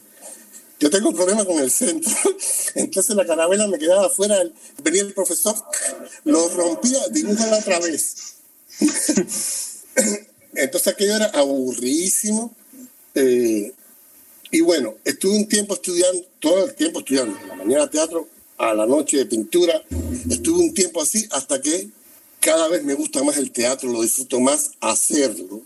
yo 0.82 0.90
tengo 0.90 1.10
un 1.10 1.14
problema 1.14 1.44
con 1.44 1.62
el 1.62 1.70
centro, 1.70 2.12
entonces 2.74 3.14
la 3.14 3.24
carabela 3.24 3.68
me 3.68 3.78
quedaba 3.78 4.06
afuera, 4.06 4.42
venía 4.82 5.02
el 5.02 5.14
profesor, 5.14 5.54
lo 6.24 6.48
rompía, 6.48 6.98
dibújala 7.08 7.58
otra 7.58 7.78
vez. 7.78 8.34
entonces 10.54 10.88
aquello 10.88 11.14
era 11.14 11.26
aburridísimo. 11.26 12.52
Eh, 13.14 13.72
y 14.50 14.60
bueno, 14.60 14.96
estuve 15.04 15.36
un 15.36 15.46
tiempo 15.46 15.74
estudiando, 15.74 16.24
todo 16.40 16.64
el 16.64 16.74
tiempo 16.74 16.98
estudiando, 16.98 17.38
la 17.46 17.54
mañana 17.54 17.88
teatro, 17.88 18.26
a 18.58 18.74
la 18.74 18.84
noche 18.84 19.18
de 19.18 19.26
pintura. 19.26 19.80
Estuve 20.28 20.64
un 20.64 20.74
tiempo 20.74 21.00
así 21.00 21.28
hasta 21.30 21.62
que 21.62 21.90
cada 22.40 22.66
vez 22.66 22.82
me 22.82 22.94
gusta 22.94 23.22
más 23.22 23.36
el 23.36 23.52
teatro, 23.52 23.88
lo 23.88 24.02
disfruto 24.02 24.40
más 24.40 24.72
hacerlo, 24.80 25.62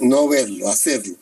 no 0.00 0.26
verlo, 0.26 0.68
hacerlo. 0.68 1.14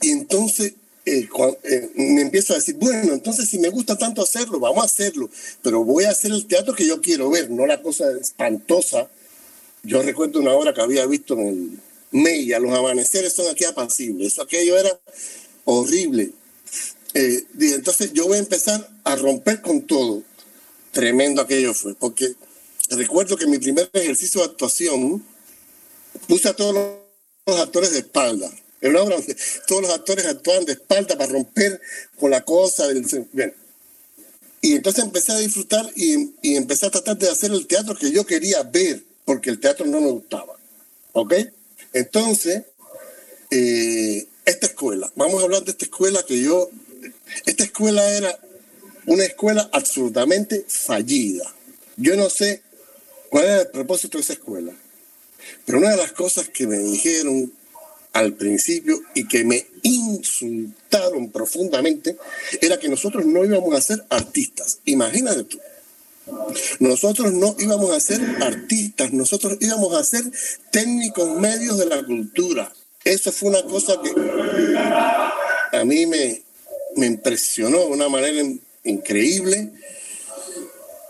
Y 0.00 0.10
entonces 0.10 0.74
eh, 1.04 1.28
eh, 1.64 1.90
me 1.96 2.22
empiezo 2.22 2.52
a 2.52 2.56
decir, 2.56 2.76
bueno, 2.76 3.12
entonces 3.12 3.48
si 3.48 3.58
me 3.58 3.70
gusta 3.70 3.96
tanto 3.96 4.22
hacerlo, 4.22 4.60
vamos 4.60 4.82
a 4.82 4.86
hacerlo, 4.86 5.28
pero 5.62 5.84
voy 5.84 6.04
a 6.04 6.10
hacer 6.10 6.30
el 6.30 6.46
teatro 6.46 6.74
que 6.74 6.86
yo 6.86 7.00
quiero 7.00 7.30
ver, 7.30 7.50
no 7.50 7.66
la 7.66 7.82
cosa 7.82 8.04
espantosa. 8.20 9.08
Yo 9.82 10.00
recuerdo 10.02 10.38
una 10.38 10.52
obra 10.52 10.72
que 10.72 10.80
había 10.80 11.06
visto 11.06 11.34
en 11.34 11.48
el 11.48 11.78
Mella, 12.12 12.58
los 12.58 12.76
amaneceres 12.76 13.32
son 13.32 13.48
aquí 13.50 13.64
apacibles, 13.64 14.28
eso 14.28 14.42
aquello 14.42 14.78
era 14.78 15.00
horrible. 15.64 16.30
Eh, 17.14 17.44
y 17.58 17.72
entonces 17.72 18.12
yo 18.12 18.26
voy 18.26 18.36
a 18.36 18.40
empezar 18.40 18.88
a 19.04 19.16
romper 19.16 19.60
con 19.60 19.82
todo 19.82 20.22
tremendo 20.92 21.42
aquello 21.42 21.74
fue, 21.74 21.94
porque 21.94 22.34
recuerdo 22.90 23.36
que 23.36 23.44
en 23.44 23.50
mi 23.50 23.58
primer 23.58 23.90
ejercicio 23.92 24.40
de 24.40 24.48
actuación 24.48 25.24
puse 26.28 26.48
a 26.48 26.54
todos 26.54 26.74
los 27.46 27.60
actores 27.60 27.92
de 27.92 28.00
espalda. 28.00 28.50
En 28.82 28.90
una 28.90 29.02
obra 29.02 29.16
donde 29.16 29.36
todos 29.66 29.82
los 29.82 29.90
actores 29.92 30.26
actuaban 30.26 30.64
de 30.64 30.72
espalda 30.72 31.16
para 31.16 31.32
romper 31.32 31.80
con 32.18 32.30
la 32.30 32.44
cosa 32.44 32.88
del... 32.88 33.06
Bien. 33.32 33.54
Y 34.60 34.74
entonces 34.74 35.02
empecé 35.02 35.32
a 35.32 35.38
disfrutar 35.38 35.90
y, 35.96 36.34
y, 36.42 36.56
empecé 36.56 36.86
a 36.86 36.90
tratar 36.90 37.16
de 37.16 37.28
hacer 37.28 37.50
el 37.50 37.66
teatro 37.66 37.96
que 37.96 38.12
yo 38.12 38.24
quería 38.26 38.62
ver, 38.62 39.02
porque 39.24 39.50
el 39.50 39.58
teatro 39.58 39.86
no 39.86 40.00
me 40.00 40.10
gustaba. 40.10 40.56
¿Ok? 41.12 41.34
Entonces, 41.92 42.62
eh, 43.50 44.26
esta 44.44 44.66
escuela, 44.66 45.12
vamos 45.14 45.40
a 45.40 45.44
hablar 45.44 45.64
de 45.64 45.72
esta 45.72 45.84
escuela 45.84 46.24
que 46.26 46.40
yo, 46.40 46.70
esta 47.44 47.64
escuela 47.64 48.08
era 48.12 48.38
una 49.06 49.24
escuela 49.24 49.68
absolutamente 49.72 50.64
fallida. 50.66 51.44
Yo 51.96 52.16
no 52.16 52.30
sé 52.30 52.62
cuál 53.30 53.44
era 53.44 53.60
el 53.62 53.68
propósito 53.68 54.18
de 54.18 54.22
esa 54.22 54.32
escuela, 54.32 54.72
pero 55.66 55.78
una 55.78 55.90
de 55.90 55.96
las 55.96 56.12
cosas 56.12 56.48
que 56.48 56.66
me 56.66 56.78
dijeron 56.78 57.52
al 58.12 58.34
principio 58.34 59.00
y 59.14 59.26
que 59.26 59.44
me 59.44 59.66
insultaron 59.82 61.30
profundamente 61.30 62.16
era 62.60 62.78
que 62.78 62.88
nosotros 62.88 63.24
no 63.24 63.44
íbamos 63.44 63.74
a 63.74 63.80
ser 63.80 64.04
artistas. 64.10 64.78
Imagínate 64.84 65.44
tú. 65.44 65.58
Nosotros 66.78 67.32
no 67.32 67.56
íbamos 67.58 67.90
a 67.90 68.00
ser 68.00 68.20
artistas, 68.42 69.12
nosotros 69.12 69.56
íbamos 69.60 69.94
a 69.94 70.04
ser 70.04 70.22
técnicos 70.70 71.38
medios 71.38 71.78
de 71.78 71.86
la 71.86 72.04
cultura. 72.04 72.72
Eso 73.04 73.32
fue 73.32 73.50
una 73.50 73.62
cosa 73.64 74.00
que 74.00 74.12
a 75.76 75.84
mí 75.84 76.06
me, 76.06 76.42
me 76.96 77.06
impresionó 77.06 77.80
de 77.80 77.86
una 77.86 78.08
manera 78.08 78.40
increíble. 78.84 79.72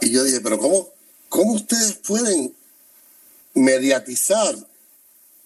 Y 0.00 0.10
yo 0.10 0.24
dije, 0.24 0.40
pero 0.40 0.58
¿cómo, 0.58 0.88
cómo 1.28 1.52
ustedes 1.52 1.94
pueden 1.94 2.54
mediatizar 3.54 4.56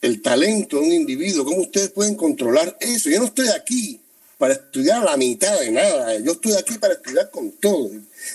el 0.01 0.23
talento 0.23 0.79
de 0.79 0.87
un 0.87 0.93
individuo? 0.93 1.45
¿Cómo 1.45 1.63
ustedes 1.63 1.91
pueden 1.91 2.15
controlar 2.15 2.77
eso? 2.81 3.11
Yo 3.11 3.19
no 3.19 3.27
estoy 3.27 3.49
aquí 3.49 4.01
para 4.39 4.55
estudiar 4.55 5.03
la 5.03 5.17
mitad 5.17 5.59
de 5.61 5.71
nada. 5.71 6.19
Yo 6.19 6.33
estoy 6.33 6.53
aquí 6.55 6.79
para 6.79 6.95
estudiar 6.95 7.31
con 7.31 7.53
todo. 7.53 7.91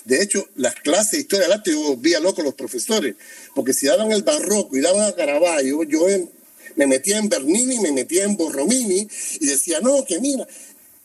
De 0.06 0.22
hecho, 0.22 0.48
las 0.56 0.76
clases 0.76 1.12
de 1.12 1.20
historia 1.20 1.48
del 1.48 1.54
arte, 1.54 1.72
yo 1.72 1.82
volvía 1.82 2.20
loco 2.20 2.42
los 2.42 2.56
profesores, 2.56 3.16
porque 3.54 3.74
si 3.74 3.88
daban 3.88 4.12
el 4.12 4.24
barroco 4.24 4.76
y 4.76 4.82
daban 4.82 5.08
a 5.08 5.14
Caravaggio, 5.14 5.84
yo 5.84 6.06
me 6.76 6.88
metía 6.88 7.18
en 7.18 7.30
Bernini, 7.30 7.80
me 7.80 7.92
metía 7.92 8.24
en 8.24 8.36
Borromini 8.36 9.08
y 9.40 9.46
decía, 9.46 9.80
no, 9.82 10.04
que 10.06 10.20
mira, 10.20 10.48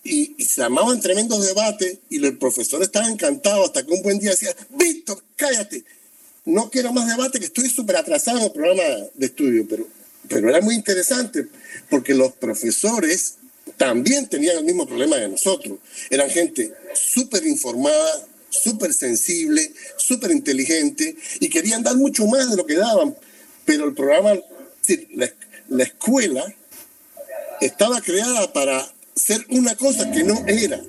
y, 0.05 0.35
se 0.45 0.63
armaban 0.63 1.01
tremendos 1.01 1.45
debates 1.45 1.99
y 2.09 2.25
el 2.25 2.39
profesor 2.39 2.83
estaba 2.83 3.09
encantado 3.09 3.65
hasta 3.65 3.85
que 3.85 3.93
un 3.93 4.03
buen 4.03 4.19
día 4.19 4.31
decía, 4.31 4.55
Víctor, 4.71 5.23
cállate, 5.35 5.85
no 6.45 6.71
quiero 6.71 6.93
más 6.93 7.09
debate, 7.09 7.41
que 7.41 7.47
estoy 7.47 7.69
súper 7.69 7.97
atrasado 7.97 8.39
en 8.39 8.45
el 8.45 8.53
programa 8.53 8.83
de 9.15 9.27
estudio, 9.27 9.67
pero, 9.69 9.87
pero 10.29 10.49
era 10.49 10.61
muy 10.61 10.75
interesante 10.75 11.47
porque 11.89 12.15
los 12.15 12.33
profesores 12.33 13.35
también 13.77 14.29
tenían 14.29 14.59
el 14.59 14.65
mismo 14.65 14.87
problema 14.87 15.17
de 15.17 15.29
nosotros. 15.29 15.79
Eran 16.11 16.31
gente 16.31 16.73
súper 16.95 17.47
informada, 17.47 18.27
súper 18.51 18.93
sensible, 18.95 19.73
súper 19.97 20.31
inteligente 20.31 21.17
y 21.41 21.49
querían 21.49 21.83
dar 21.83 21.97
mucho 21.97 22.27
más 22.27 22.51
de 22.51 22.57
lo 22.57 22.67
que 22.67 22.77
daban, 22.77 23.17
pero 23.65 23.87
el 23.87 23.95
programa, 23.95 24.35
la, 25.15 25.33
la 25.69 25.83
escuela 25.83 26.55
estaba 27.61 28.01
creada 28.01 28.53
para 28.53 28.87
ser 29.15 29.45
una 29.51 29.75
cosa 29.75 30.11
que 30.11 30.23
no 30.23 30.45
era. 30.47 30.81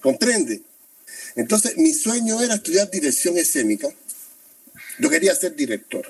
¿Comprende? 0.00 0.62
Entonces, 1.36 1.76
mi 1.76 1.92
sueño 1.92 2.40
era 2.42 2.54
estudiar 2.54 2.90
dirección 2.90 3.36
escénica. 3.36 3.88
Yo 4.98 5.10
quería 5.10 5.34
ser 5.34 5.54
director. 5.54 6.06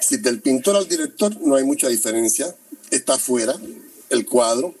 Si 0.00 0.18
del 0.18 0.40
pintor 0.40 0.76
al 0.76 0.88
director 0.88 1.36
no 1.40 1.56
hay 1.56 1.64
mucha 1.64 1.88
diferencia, 1.88 2.54
está 2.90 3.14
afuera 3.14 3.54
el 4.10 4.26
cuadro. 4.26 4.74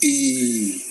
Y, 0.00 0.82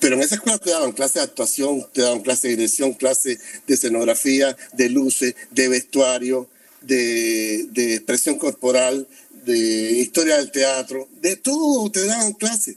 pero 0.00 0.16
en 0.16 0.22
esa 0.22 0.36
escuela 0.36 0.58
te 0.58 0.70
daban 0.70 0.92
clases 0.92 1.14
de 1.14 1.22
actuación, 1.22 1.86
te 1.92 2.02
daban 2.02 2.20
clases 2.20 2.42
de 2.42 2.48
dirección, 2.50 2.92
clases 2.92 3.38
de 3.66 3.74
escenografía, 3.74 4.56
de 4.72 4.88
luces, 4.90 5.34
de 5.50 5.68
vestuario, 5.68 6.48
de, 6.82 7.66
de 7.70 7.94
expresión 7.94 8.38
corporal, 8.38 9.06
de 9.44 9.92
historia 9.92 10.36
del 10.36 10.50
teatro, 10.50 11.08
de 11.20 11.36
todo 11.36 11.90
te 11.90 12.04
daban 12.04 12.34
clases. 12.34 12.76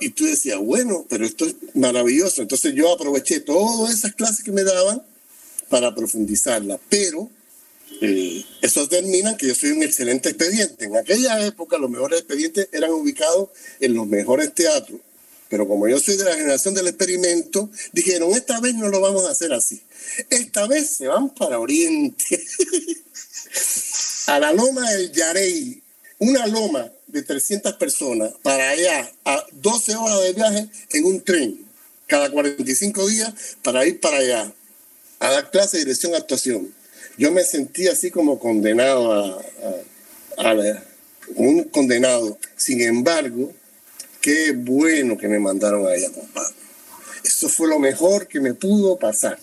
Y 0.00 0.10
tú 0.10 0.24
decías, 0.24 0.58
bueno, 0.58 1.06
pero 1.08 1.24
esto 1.24 1.46
es 1.46 1.56
maravilloso. 1.74 2.42
Entonces 2.42 2.74
yo 2.74 2.92
aproveché 2.92 3.40
todas 3.40 3.94
esas 3.94 4.14
clases 4.14 4.44
que 4.44 4.52
me 4.52 4.62
daban 4.62 5.02
para 5.68 5.94
profundizarla. 5.94 6.78
Pero 6.88 7.30
eh, 8.00 8.44
eso 8.62 8.88
termina 8.88 9.36
que 9.36 9.48
yo 9.48 9.54
soy 9.54 9.70
un 9.70 9.82
excelente 9.82 10.30
expediente. 10.30 10.84
En 10.84 10.96
aquella 10.96 11.44
época 11.46 11.78
los 11.78 11.90
mejores 11.90 12.20
expedientes 12.20 12.68
eran 12.72 12.90
ubicados 12.90 13.50
en 13.80 13.94
los 13.94 14.06
mejores 14.06 14.54
teatros. 14.54 15.00
Pero 15.48 15.68
como 15.68 15.86
yo 15.88 15.98
soy 16.00 16.16
de 16.16 16.24
la 16.24 16.34
generación 16.34 16.74
del 16.74 16.88
experimento, 16.88 17.70
dijeron, 17.92 18.32
esta 18.32 18.60
vez 18.60 18.74
no 18.74 18.88
lo 18.88 19.00
vamos 19.00 19.26
a 19.26 19.30
hacer 19.30 19.52
así. 19.52 19.80
Esta 20.28 20.66
vez 20.66 20.96
se 20.96 21.06
van 21.06 21.30
para 21.30 21.60
Oriente, 21.60 22.44
a 24.26 24.40
la 24.40 24.52
loma 24.52 24.90
del 24.90 25.12
Yarey, 25.12 25.82
una 26.18 26.46
loma 26.46 26.90
de 27.06 27.22
300 27.22 27.74
personas 27.74 28.32
para 28.42 28.70
allá 28.70 29.10
a 29.24 29.44
12 29.52 29.94
horas 29.96 30.22
de 30.22 30.32
viaje 30.32 30.68
en 30.90 31.04
un 31.04 31.22
tren 31.22 31.66
cada 32.06 32.30
45 32.30 33.06
días 33.08 33.32
para 33.62 33.86
ir 33.86 34.00
para 34.00 34.18
allá 34.18 34.52
a 35.18 35.30
dar 35.30 35.50
clase 35.50 35.78
de 35.78 35.84
dirección 35.84 36.14
actuación. 36.14 36.74
Yo 37.18 37.32
me 37.32 37.44
sentí 37.44 37.88
así 37.88 38.10
como 38.10 38.38
condenado 38.38 39.12
a, 39.12 39.42
a, 40.38 40.50
a 40.50 40.82
un 41.34 41.64
condenado. 41.64 42.38
Sin 42.56 42.80
embargo, 42.82 43.52
qué 44.20 44.52
bueno 44.52 45.16
que 45.16 45.28
me 45.28 45.38
mandaron 45.38 45.86
allá, 45.86 46.10
compadre. 46.10 46.54
Eso 47.24 47.48
fue 47.48 47.68
lo 47.68 47.78
mejor 47.78 48.28
que 48.28 48.40
me 48.40 48.54
pudo 48.54 48.98
pasar. 48.98 49.38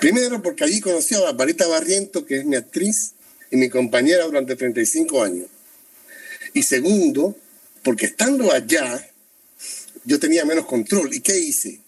Primero, 0.00 0.42
porque 0.42 0.64
allí 0.64 0.80
conocí 0.80 1.14
a 1.14 1.20
Barbarita 1.20 1.66
Barriento, 1.66 2.24
que 2.24 2.38
es 2.38 2.44
mi 2.44 2.56
actriz 2.56 3.12
y 3.50 3.56
mi 3.56 3.68
compañera 3.68 4.24
durante 4.24 4.56
35 4.56 5.22
años. 5.22 5.46
Y 6.54 6.62
segundo, 6.62 7.36
porque 7.82 8.06
estando 8.06 8.52
allá, 8.52 9.08
yo 10.04 10.18
tenía 10.18 10.44
menos 10.44 10.66
control. 10.66 11.12
¿Y 11.14 11.20
qué 11.20 11.38
hice? 11.38 11.80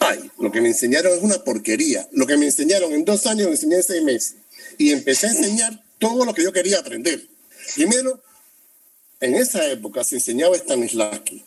Ay, 0.00 0.30
lo 0.38 0.50
que 0.50 0.60
me 0.60 0.68
enseñaron 0.68 1.16
es 1.16 1.22
una 1.22 1.44
porquería. 1.44 2.08
Lo 2.12 2.26
que 2.26 2.36
me 2.36 2.46
enseñaron 2.46 2.92
en 2.92 3.04
dos 3.04 3.26
años, 3.26 3.46
me 3.46 3.52
enseñé 3.52 3.76
en 3.76 3.82
seis 3.82 4.02
meses. 4.02 4.34
Y 4.78 4.90
empecé 4.90 5.26
a 5.26 5.30
enseñar 5.30 5.84
todo 5.98 6.24
lo 6.24 6.34
que 6.34 6.42
yo 6.42 6.52
quería 6.52 6.78
aprender. 6.78 7.28
Primero, 7.74 8.20
en 9.20 9.34
esa 9.34 9.64
época 9.70 10.02
se 10.02 10.16
enseñaba 10.16 10.56
Stanislavski 10.56 11.44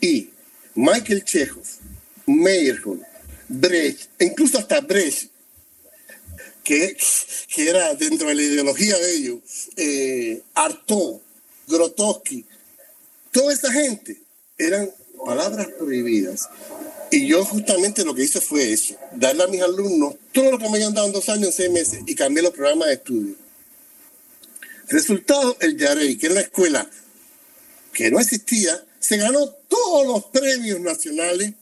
y 0.00 0.30
Michael 0.74 1.24
Chekhov, 1.24 1.64
Meyerhold, 2.26 3.02
Brecht, 3.48 4.08
e 4.18 4.26
incluso 4.26 4.58
hasta 4.58 4.80
Brecht, 4.80 5.30
que, 6.62 6.96
que 7.48 7.68
era 7.68 7.94
dentro 7.94 8.28
de 8.28 8.34
la 8.36 8.42
ideología 8.42 8.96
de 8.96 9.16
ellos, 9.16 9.40
eh, 9.76 10.42
Artaud, 10.54 11.20
Grotowski, 11.66 12.44
toda 13.32 13.52
esa 13.52 13.72
gente 13.72 14.20
eran 14.56 14.90
palabras 15.24 15.66
prohibidas. 15.78 16.48
Y 17.10 17.26
yo 17.26 17.44
justamente 17.44 18.04
lo 18.04 18.14
que 18.14 18.24
hice 18.24 18.40
fue 18.40 18.72
eso, 18.72 18.94
darle 19.14 19.44
a 19.44 19.46
mis 19.46 19.62
alumnos 19.62 20.14
todo 20.32 20.52
lo 20.52 20.58
que 20.58 20.68
me 20.68 20.76
habían 20.76 20.94
dado 20.94 21.06
en 21.06 21.12
dos 21.12 21.28
años, 21.28 21.46
en 21.46 21.52
seis 21.52 21.70
meses, 21.70 22.00
y 22.06 22.14
cambié 22.14 22.42
los 22.42 22.52
programas 22.52 22.88
de 22.88 22.94
estudio. 22.94 23.34
Resultado, 24.88 25.56
el 25.60 25.76
Yarey, 25.76 26.16
que 26.16 26.26
era 26.26 26.34
una 26.34 26.42
escuela 26.42 26.90
que 27.92 28.10
no 28.10 28.20
existía, 28.20 28.82
se 29.00 29.16
ganó 29.16 29.48
todos 29.68 30.06
los 30.06 30.24
premios 30.26 30.80
nacionales 30.80 31.52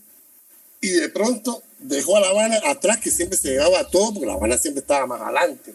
y 0.80 0.90
de 0.90 1.08
pronto 1.08 1.62
dejó 1.78 2.16
a 2.16 2.20
La 2.20 2.28
Habana 2.28 2.60
atrás, 2.64 2.98
que 2.98 3.10
siempre 3.10 3.38
se 3.38 3.50
llevaba 3.50 3.80
a 3.80 3.88
todo, 3.88 4.14
porque 4.14 4.26
La 4.26 4.34
Habana 4.34 4.58
siempre 4.58 4.80
estaba 4.80 5.06
más 5.06 5.20
adelante. 5.20 5.74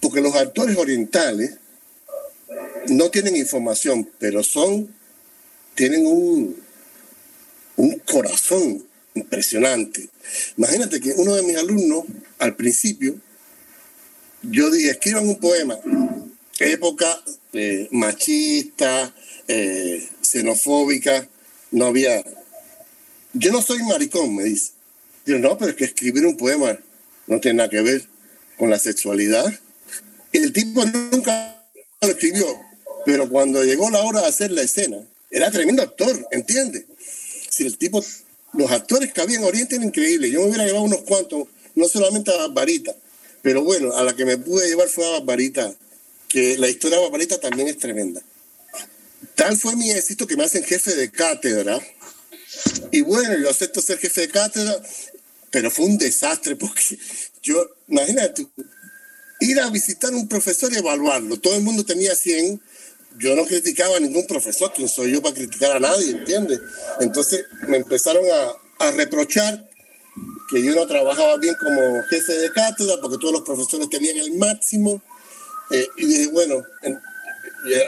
Porque 0.00 0.20
los 0.20 0.34
actores 0.34 0.76
orientales 0.76 1.56
no 2.88 3.10
tienen 3.10 3.36
información, 3.36 4.08
pero 4.18 4.42
son, 4.42 4.94
tienen 5.74 6.06
un, 6.06 6.56
un 7.78 7.98
corazón 8.00 8.84
impresionante. 9.14 10.08
Imagínate 10.56 11.00
que 11.00 11.12
uno 11.16 11.34
de 11.34 11.42
mis 11.42 11.56
alumnos, 11.56 12.04
al 12.38 12.54
principio, 12.56 13.16
yo 14.42 14.70
dije, 14.70 14.90
escriban 14.90 15.28
un 15.28 15.36
poema, 15.36 15.78
época 16.58 17.22
eh, 17.52 17.88
machista, 17.90 19.14
eh, 19.46 20.06
xenofóbica, 20.20 21.28
no 21.70 21.86
había... 21.86 22.22
Yo 23.32 23.52
no 23.52 23.62
soy 23.62 23.82
maricón, 23.84 24.34
me 24.34 24.44
dice. 24.44 24.72
Yo, 25.24 25.38
no, 25.38 25.56
pero 25.56 25.70
es 25.70 25.76
que 25.76 25.84
escribir 25.84 26.26
un 26.26 26.36
poema 26.36 26.78
no 27.26 27.40
tiene 27.40 27.58
nada 27.58 27.70
que 27.70 27.82
ver 27.82 28.06
con 28.56 28.70
la 28.70 28.78
sexualidad. 28.78 29.46
El 30.32 30.52
tipo 30.52 30.84
nunca 30.84 31.64
lo 32.00 32.08
escribió, 32.08 32.46
pero 33.04 33.28
cuando 33.28 33.62
llegó 33.62 33.90
la 33.90 34.00
hora 34.00 34.22
de 34.22 34.28
hacer 34.28 34.50
la 34.50 34.62
escena, 34.62 34.98
era 35.30 35.50
tremendo 35.50 35.82
actor, 35.82 36.26
¿entiendes? 36.30 36.84
Si 37.58 37.66
el 37.66 37.76
tipo, 37.76 38.04
los 38.52 38.70
actores 38.70 39.12
que 39.12 39.20
había 39.20 39.38
en 39.38 39.42
Oriente 39.42 39.74
eran 39.74 39.88
increíbles. 39.88 40.30
Yo 40.30 40.42
me 40.42 40.46
hubiera 40.46 40.64
llevado 40.64 40.84
unos 40.84 41.00
cuantos, 41.00 41.48
no 41.74 41.88
solamente 41.88 42.32
a 42.32 42.36
Barbarita, 42.36 42.94
pero 43.42 43.64
bueno, 43.64 43.96
a 43.96 44.04
la 44.04 44.14
que 44.14 44.24
me 44.24 44.38
pude 44.38 44.68
llevar 44.68 44.86
fue 44.88 45.04
a 45.04 45.18
Barbarita, 45.18 45.74
que 46.28 46.56
la 46.56 46.68
historia 46.68 46.98
de 46.98 47.02
Barbarita 47.02 47.40
también 47.40 47.66
es 47.66 47.76
tremenda. 47.76 48.22
Tal 49.34 49.58
fue 49.58 49.74
mi 49.74 49.90
éxito 49.90 50.24
que 50.24 50.36
me 50.36 50.44
hacen 50.44 50.62
jefe 50.62 50.94
de 50.94 51.10
cátedra. 51.10 51.84
Y 52.92 53.00
bueno, 53.00 53.36
yo 53.36 53.50
acepto 53.50 53.82
ser 53.82 53.98
jefe 53.98 54.20
de 54.20 54.28
cátedra, 54.28 54.80
pero 55.50 55.68
fue 55.68 55.86
un 55.86 55.98
desastre 55.98 56.54
porque 56.54 56.96
yo, 57.42 57.68
imagínate, 57.88 58.46
ir 59.40 59.58
a 59.58 59.68
visitar 59.70 60.14
un 60.14 60.28
profesor 60.28 60.72
y 60.72 60.76
evaluarlo. 60.76 61.40
Todo 61.40 61.56
el 61.56 61.62
mundo 61.62 61.84
tenía 61.84 62.14
100. 62.14 62.60
Yo 63.18 63.34
no 63.34 63.44
criticaba 63.44 63.96
a 63.96 64.00
ningún 64.00 64.26
profesor, 64.26 64.72
quien 64.72 64.88
soy 64.88 65.12
yo 65.12 65.22
para 65.22 65.34
criticar 65.34 65.72
a 65.72 65.80
nadie, 65.80 66.10
¿entiendes? 66.10 66.60
Entonces 67.00 67.44
me 67.66 67.78
empezaron 67.78 68.24
a, 68.30 68.86
a 68.86 68.90
reprochar 68.92 69.68
que 70.48 70.62
yo 70.62 70.74
no 70.74 70.86
trabajaba 70.86 71.36
bien 71.36 71.54
como 71.60 72.02
jefe 72.04 72.32
de 72.32 72.50
cátedra 72.52 72.96
porque 73.00 73.18
todos 73.18 73.32
los 73.32 73.42
profesores 73.42 73.88
tenían 73.90 74.16
el 74.16 74.32
máximo. 74.36 75.02
Eh, 75.70 75.86
y 75.96 76.06
dije, 76.06 76.26
bueno, 76.28 76.64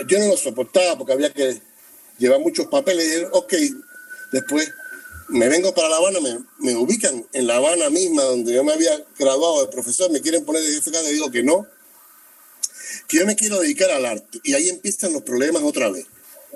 yo 0.07 0.19
no 0.19 0.29
lo 0.29 0.37
soportaba 0.37 0.99
porque 0.99 1.13
había 1.13 1.33
que 1.33 1.61
llevar 2.19 2.41
muchos 2.41 2.67
papeles. 2.67 3.07
Y 3.07 3.09
dije, 3.09 3.29
ok, 3.33 3.55
después 4.33 4.71
me 5.29 5.49
vengo 5.49 5.73
para 5.75 5.89
La 5.89 5.97
Habana, 5.97 6.21
me, 6.21 6.39
me, 6.59 6.77
ubican 6.77 7.27
en 7.33 7.47
La 7.47 7.57
Habana 7.57 7.89
misma, 7.89 8.25
donde 8.25 8.53
yo 8.53 8.63
me 8.65 8.73
había 8.73 9.03
graduado 9.19 9.65
de 9.65 9.73
profesor, 9.73 10.11
me 10.11 10.21
quieren 10.21 10.45
poner 10.45 10.63
de 10.63 10.73
jefe 10.73 10.91
de 10.91 11.13
digo 11.13 11.31
que 11.31 11.43
no, 11.43 11.67
yo 13.19 13.27
me 13.27 13.37
quiero 13.37 13.61
dedicar 13.61 13.91
al 13.91 14.07
arte. 14.07 14.41
Y 14.43 14.55
ahí 14.55 14.69
empiezan 14.69 15.13
los 15.13 15.23
problemas 15.23 15.63
otra 15.63 15.91
vez. 15.91 16.07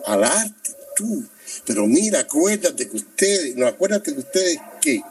Al 0.06 0.24
arte, 0.24 0.70
tú. 0.96 1.24
Pero 1.66 1.86
mira, 1.86 2.20
acuérdate 2.20 2.88
que 2.88 2.96
ustedes, 2.96 3.56
no, 3.56 3.66
acuérdate 3.66 4.12
que 4.12 4.20
ustedes 4.20 4.58
que 4.80 5.02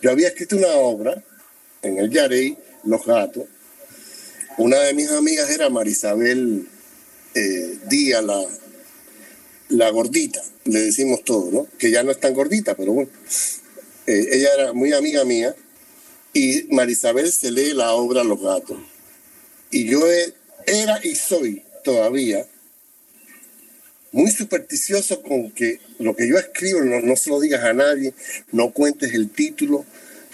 yo 0.00 0.10
había 0.10 0.28
escrito 0.28 0.56
una 0.56 0.72
obra 0.74 1.22
en 1.82 1.98
el 1.98 2.10
Yarey, 2.10 2.56
Los 2.84 3.04
Gatos. 3.04 3.44
Una 4.58 4.78
de 4.80 4.94
mis 4.94 5.10
amigas 5.10 5.50
era 5.50 5.70
Marisabel 5.70 6.68
eh, 7.34 7.78
Díaz, 7.88 8.22
la, 8.24 8.44
la 9.70 9.90
gordita, 9.90 10.42
le 10.64 10.80
decimos 10.80 11.24
todo, 11.24 11.50
¿no? 11.50 11.66
Que 11.78 11.90
ya 11.90 12.02
no 12.02 12.10
es 12.10 12.20
tan 12.20 12.34
gordita, 12.34 12.76
pero 12.76 12.92
bueno. 12.92 13.10
Eh, 14.06 14.28
ella 14.32 14.48
era 14.54 14.72
muy 14.72 14.92
amiga 14.92 15.24
mía 15.24 15.54
y 16.32 16.66
Marisabel 16.70 17.30
se 17.32 17.50
lee 17.50 17.72
la 17.72 17.92
obra 17.92 18.24
Los 18.24 18.40
Gatos. 18.40 18.78
Y 19.70 19.84
yo 19.84 20.00
era 20.66 21.00
y 21.02 21.14
soy 21.14 21.62
todavía 21.84 22.46
muy 24.12 24.30
supersticioso 24.30 25.22
con 25.22 25.50
que 25.50 25.80
lo 25.98 26.14
que 26.14 26.28
yo 26.28 26.38
escribo 26.38 26.82
no, 26.82 27.00
no 27.00 27.16
se 27.16 27.30
lo 27.30 27.40
digas 27.40 27.64
a 27.64 27.72
nadie, 27.72 28.14
no 28.52 28.70
cuentes 28.70 29.12
el 29.14 29.30
título. 29.30 29.84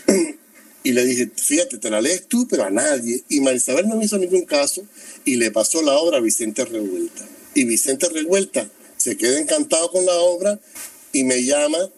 Y 0.85 0.93
le 0.93 1.05
dije, 1.05 1.29
fíjate, 1.35 1.77
te 1.77 1.91
la 1.91 2.01
lees 2.01 2.29
tú, 2.29 2.47
pero 2.49 2.65
a 2.65 2.71
nadie. 2.71 3.23
Y 3.29 3.41
Marisabel 3.41 3.89
no 3.89 3.97
me 3.97 4.07
hizo 4.07 4.17
ningún 4.17 4.47
caso 4.47 4.87
y 5.25 5.37
le 5.37 5.51
pasó 5.51 5.83
la 5.83 5.93
obra 5.99 6.17
a 6.17 6.21
Vicente 6.21 6.65
Revuelta. 6.65 7.27
Y 7.53 7.65
Vicente 7.65 8.09
Revuelta 8.09 8.67
se 8.97 9.17
queda 9.19 9.39
encantado 9.39 9.91
con 9.91 10.07
la 10.07 10.15
obra 10.15 10.59
y 11.13 11.25
me 11.25 11.45
llama 11.45 11.91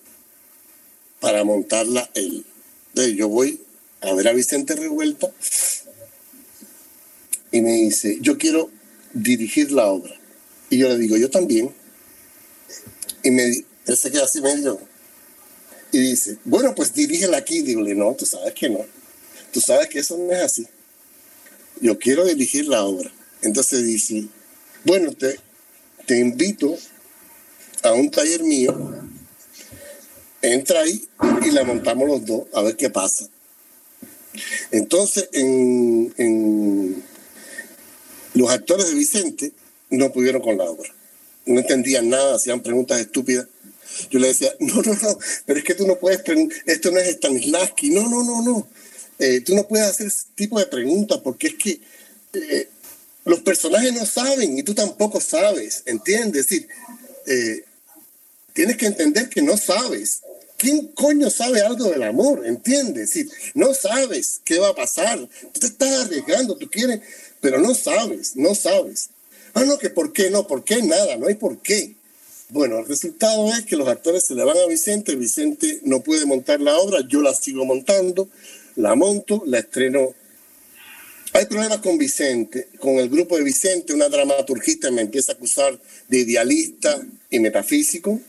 para 1.21 1.45
montarla 1.45 2.11
él. 2.15 2.45
Entonces 2.89 3.15
yo 3.15 3.29
voy 3.29 3.61
a 4.01 4.13
ver 4.15 4.29
a 4.29 4.33
Vicente 4.33 4.75
Revuelta 4.75 5.31
y 7.53 7.61
me 7.61 7.73
dice, 7.73 8.19
yo 8.21 8.39
quiero 8.39 8.71
dirigir 9.13 9.73
la 9.73 9.87
obra. 9.87 10.15
Y 10.69 10.79
yo 10.79 10.89
le 10.89 10.99
digo, 10.99 11.17
yo 11.17 11.31
también. 11.31 11.75
Y 13.23 13.31
me, 13.31 13.45
él 13.45 13.97
se 13.97 14.11
queda 14.11 14.25
así 14.25 14.41
medio. 14.41 14.81
Y 15.93 15.99
dice, 15.99 16.39
bueno, 16.45 16.75
pues 16.75 16.95
dirígela 16.95 17.39
aquí. 17.39 17.63
Digo, 17.63 17.83
no, 17.83 18.15
tú 18.15 18.25
sabes 18.25 18.55
que 18.55 18.71
no. 18.71 18.85
Tú 19.53 19.61
sabes 19.61 19.89
que 19.89 19.99
eso 19.99 20.17
no 20.17 20.33
es 20.33 20.41
así. 20.41 20.67
Yo 21.81 21.99
quiero 21.99 22.25
dirigir 22.25 22.67
la 22.67 22.85
obra. 22.85 23.11
Entonces 23.43 23.85
dice, 23.85 24.27
bueno, 24.85 25.13
te, 25.13 25.39
te 26.07 26.19
invito 26.19 26.77
a 27.83 27.93
un 27.93 28.11
taller 28.11 28.45
mío. 28.45 28.95
Entra 30.43 30.81
ahí 30.81 31.09
y 31.45 31.51
la 31.51 31.65
montamos 31.65 32.09
los 32.09 32.25
dos 32.25 32.43
a 32.55 32.63
ver 32.63 32.77
qué 32.77 32.91
pasa. 32.91 33.27
Entonces, 34.71 35.29
en, 35.33 36.15
en 36.17 37.03
los 38.41 38.51
actores 38.51 38.89
de 38.89 38.95
Vicente 38.95 39.53
no 39.91 40.13
pudieron 40.13 40.41
con 40.41 40.57
la 40.57 40.65
obra. 40.65 40.89
No 41.45 41.61
entendían 41.61 42.09
nada, 42.09 42.37
hacían 42.37 42.61
preguntas 42.61 42.99
estúpidas. 43.01 43.47
Yo 44.11 44.19
le 44.19 44.29
decía, 44.29 44.51
no, 44.61 44.83
no, 44.83 44.95
no, 44.95 45.19
pero 45.45 45.59
es 45.59 45.65
que 45.65 45.75
tú 45.75 45.87
no 45.87 45.97
puedes, 45.97 46.23
esto 46.67 46.91
no 46.91 46.99
es 46.99 47.09
Stanislavski, 47.17 47.91
no, 47.91 48.09
no, 48.09 48.23
no, 48.23 48.43
no. 48.43 48.67
Eh, 49.19 49.43
tú 49.43 49.55
no 49.55 49.69
puedes 49.69 49.87
hacer 49.87 50.07
ese 50.07 50.25
tipo 50.35 50.59
de 50.59 50.67
preguntas 50.67 51.21
porque 51.23 51.49
es 51.49 51.55
que 51.55 51.81
eh, 52.33 52.69
los 53.27 53.41
personajes 53.41 53.93
no 53.93 54.07
saben 54.07 54.59
y 54.59 54.63
tú 54.63 54.75
tampoco 54.75 55.21
sabes, 55.21 55.83
¿entiendes? 55.85 56.51
Es 56.51 56.67
eh, 57.27 57.65
tienes 58.55 58.79
que 58.79 58.87
entender 58.87 59.29
que 59.29 59.43
no 59.43 59.59
sabes. 59.59 60.23
¿Quién 60.57 60.89
coño 60.89 61.31
sabe 61.31 61.61
algo 61.61 61.91
del 61.91 62.03
amor? 62.03 62.47
¿Entiendes? 62.47 63.17
Es 63.17 63.27
no 63.55 63.75
sabes 63.75 64.41
qué 64.45 64.59
va 64.59 64.71
a 64.71 64.75
pasar. 64.75 65.19
Tú 65.53 65.61
te 65.61 65.67
estás 65.67 66.07
arriesgando, 66.07 66.57
tú 66.57 66.71
quieres, 66.71 67.01
pero 67.41 67.59
no 67.59 67.75
sabes, 67.75 68.37
no 68.37 68.55
sabes. 68.55 69.11
Ah, 69.55 69.65
no, 69.65 69.79
que 69.79 69.91
por 69.91 70.13
qué 70.13 70.31
no, 70.31 70.47
por 70.47 70.65
qué 70.65 70.83
nada, 70.83 71.17
no 71.17 71.27
hay 71.27 71.35
por 71.35 71.59
qué. 71.59 71.95
Bueno, 72.51 72.79
el 72.79 72.87
resultado 72.87 73.49
es 73.49 73.65
que 73.65 73.77
los 73.77 73.89
actores 73.89 74.25
se 74.25 74.35
le 74.35 74.45
van 74.45 74.57
a 74.57 74.67
Vicente, 74.67 75.15
Vicente 75.15 75.81
no 75.85 76.01
puede 76.01 76.27
montar 76.27 76.61
la 76.61 76.77
obra, 76.79 77.01
yo 77.07 77.23
la 77.23 77.35
sigo 77.35 77.65
montando, 77.65 78.29
la 78.77 78.95
monto, 78.95 79.43
la 79.47 79.61
estreno. 79.61 80.15
Hay 81.33 81.47
problemas 81.47 81.79
con 81.79 81.97
Vicente, 81.97 82.69
con 82.81 82.97
el 82.97 83.09
grupo 83.09 83.37
de 83.37 83.45
Vicente, 83.45 83.95
una 83.95 84.09
dramaturgista 84.09 84.91
me 84.91 85.03
empieza 85.03 85.33
a 85.33 85.35
acusar 85.37 85.79
de 86.09 86.19
idealista 86.19 87.01
y 87.31 87.39
metafísico, 87.39 88.21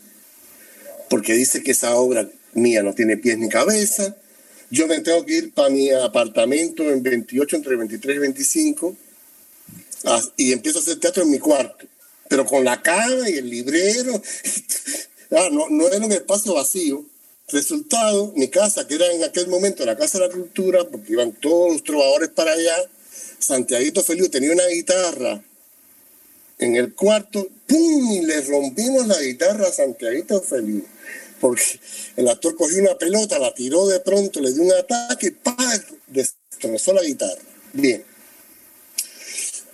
porque 1.10 1.34
dice 1.34 1.63
que 1.63 1.71
esa 1.71 1.95
obra 1.95 2.30
mía 2.54 2.84
no 2.84 2.93
tiene 2.93 3.17
pies 3.17 3.39
ni 3.39 3.50
cabeza, 3.50 4.15
yo 4.71 4.88
me 4.88 5.01
tengo 5.01 5.25
que 5.25 5.38
ir 5.38 5.53
para 5.53 5.69
mi 5.69 5.89
apartamento 5.91 6.89
en 6.89 7.03
28, 7.03 7.57
entre 7.57 7.75
23 7.75 8.15
y 8.15 8.19
25, 8.19 8.95
y 10.38 10.53
empiezo 10.53 10.79
a 10.79 10.81
hacer 10.81 10.99
teatro 10.99 11.23
en 11.23 11.31
mi 11.31 11.39
cuarto, 11.39 11.86
pero 12.29 12.45
con 12.45 12.63
la 12.63 12.81
cama 12.81 13.29
y 13.29 13.34
el 13.34 13.49
librero. 13.49 14.13
ah, 15.31 15.49
no, 15.51 15.69
no 15.69 15.88
era 15.89 16.05
un 16.05 16.12
espacio 16.13 16.53
vacío. 16.53 17.05
Resultado, 17.49 18.31
mi 18.38 18.47
casa, 18.47 18.88
que 18.88 18.95
era 18.95 19.12
en 19.12 19.25
aquel 19.25 19.49
momento 19.49 19.86
la 19.86 19.97
Casa 19.97 20.19
de 20.19 20.27
la 20.27 20.34
Cultura, 20.34 20.86
porque 20.89 21.12
iban 21.12 21.34
todos 21.34 21.73
los 21.73 21.84
trovadores 21.84 22.29
para 22.29 22.53
allá, 22.53 22.77
Santiaguito 23.39 24.01
Feliu 24.03 24.29
tenía 24.29 24.53
una 24.53 24.67
guitarra 24.67 25.43
en 26.60 26.75
el 26.77 26.93
cuarto, 26.93 27.45
¡pum! 27.67 28.12
Y 28.13 28.21
le 28.21 28.39
rompimos 28.41 29.05
la 29.05 29.19
guitarra 29.19 29.67
a 29.67 29.71
Santiaguito 29.71 30.41
Feliu 30.41 30.86
porque 31.41 31.80
el 32.15 32.27
actor 32.30 32.56
cogió 32.56 32.80
una 32.80 32.97
pelota, 32.97 33.39
la 33.39 33.54
tiró 33.54 33.88
de 33.88 33.99
pronto, 33.99 34.39
le 34.39 34.54
dio 34.54 34.63
un 34.63 34.71
ataque, 34.71 35.32
¡pam! 35.32 35.58
destrozó 36.08 36.93
la 36.93 37.01
guitarra. 37.01 37.41
Bien. 37.73 38.06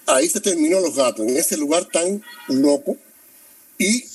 Ahí 0.07 0.29
se 0.29 0.39
terminó 0.39 0.79
Los 0.79 0.95
Gatos, 0.95 1.27
en 1.27 1.35
ese 1.35 1.57
lugar 1.57 1.85
tan 1.85 2.23
loco. 2.47 2.95
Y 3.77 4.05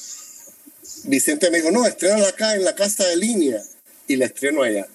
Vicente 1.05 1.51
me 1.51 1.59
dijo, 1.59 1.71
no, 1.71 1.87
estrena 1.87 2.27
acá 2.27 2.55
en 2.55 2.65
la 2.65 2.75
casa 2.75 3.07
de 3.07 3.17
línea. 3.17 3.63
Y 4.09 4.17
la 4.17 4.27
estreno 4.27 4.63
allá. 4.63 4.89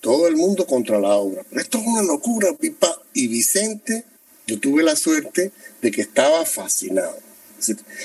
Todo 0.00 0.28
el 0.28 0.36
mundo 0.36 0.66
contra 0.66 1.00
la 1.00 1.16
obra. 1.16 1.44
Pero 1.48 1.62
esto 1.62 1.78
es 1.78 1.86
una 1.86 2.02
locura, 2.02 2.52
pipa. 2.52 3.02
Y 3.14 3.28
Vicente, 3.28 4.04
yo 4.46 4.60
tuve 4.60 4.82
la 4.82 4.94
suerte 4.94 5.52
de 5.80 5.90
que 5.90 6.02
estaba 6.02 6.44
fascinado. 6.44 7.25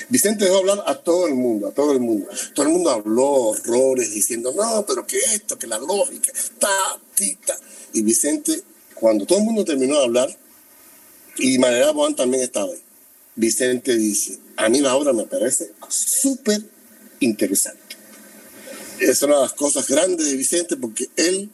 Vicente 0.08 0.44
dejó 0.44 0.58
hablar 0.58 0.82
a 0.86 0.94
todo 0.94 1.26
el 1.26 1.34
mundo, 1.34 1.68
a 1.68 1.72
todo 1.72 1.92
el 1.92 2.00
mundo. 2.00 2.28
Todo 2.54 2.66
el 2.66 2.72
mundo 2.72 2.90
habló 2.90 3.26
horrores 3.26 4.12
diciendo, 4.12 4.52
no, 4.56 4.84
pero 4.86 5.06
que 5.06 5.18
esto, 5.18 5.58
que 5.58 5.66
la 5.66 5.78
lógica, 5.78 6.32
ta, 6.58 7.00
tita. 7.14 7.58
Y 7.92 8.02
Vicente, 8.02 8.62
cuando 8.94 9.26
todo 9.26 9.38
el 9.38 9.44
mundo 9.44 9.64
terminó 9.64 9.98
de 9.98 10.04
hablar, 10.04 10.36
y 11.38 11.58
Manera 11.58 11.92
Boan 11.92 12.14
también 12.14 12.42
estaba 12.42 12.72
ahí, 12.72 12.82
Vicente 13.36 13.96
dice, 13.96 14.38
a 14.56 14.68
mí 14.68 14.80
la 14.80 14.94
obra 14.94 15.12
me 15.12 15.24
parece 15.24 15.72
súper 15.88 16.62
interesante. 17.20 17.80
Es 19.00 19.22
una 19.22 19.36
de 19.36 19.42
las 19.42 19.54
cosas 19.54 19.88
grandes 19.88 20.30
de 20.30 20.36
Vicente 20.36 20.76
porque 20.76 21.08
él 21.16 21.50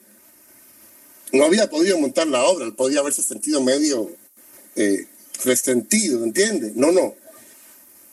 no 1.33 1.45
había 1.45 1.71
podido 1.71 1.99
montar 1.99 2.27
la 2.27 2.43
obra, 2.45 2.65
él 2.67 2.75
podía 2.75 3.01
haberse 3.01 3.23
sentido 3.23 3.61
medio 3.63 4.11
eh, 4.77 5.07
resentido, 5.45 6.25
¿entiendes? 6.25 6.75
No, 6.75 6.91
no 6.91 7.15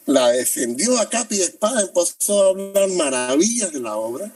la 0.06 0.32
defendió 0.32 0.98
a 1.00 1.10
capa 1.10 1.34
y 1.34 1.42
espada, 1.42 1.82
empezó 1.82 2.44
a 2.44 2.50
hablar 2.50 2.90
maravillas 2.90 3.72
de 3.72 3.80
la 3.80 3.96
obra. 3.96 4.32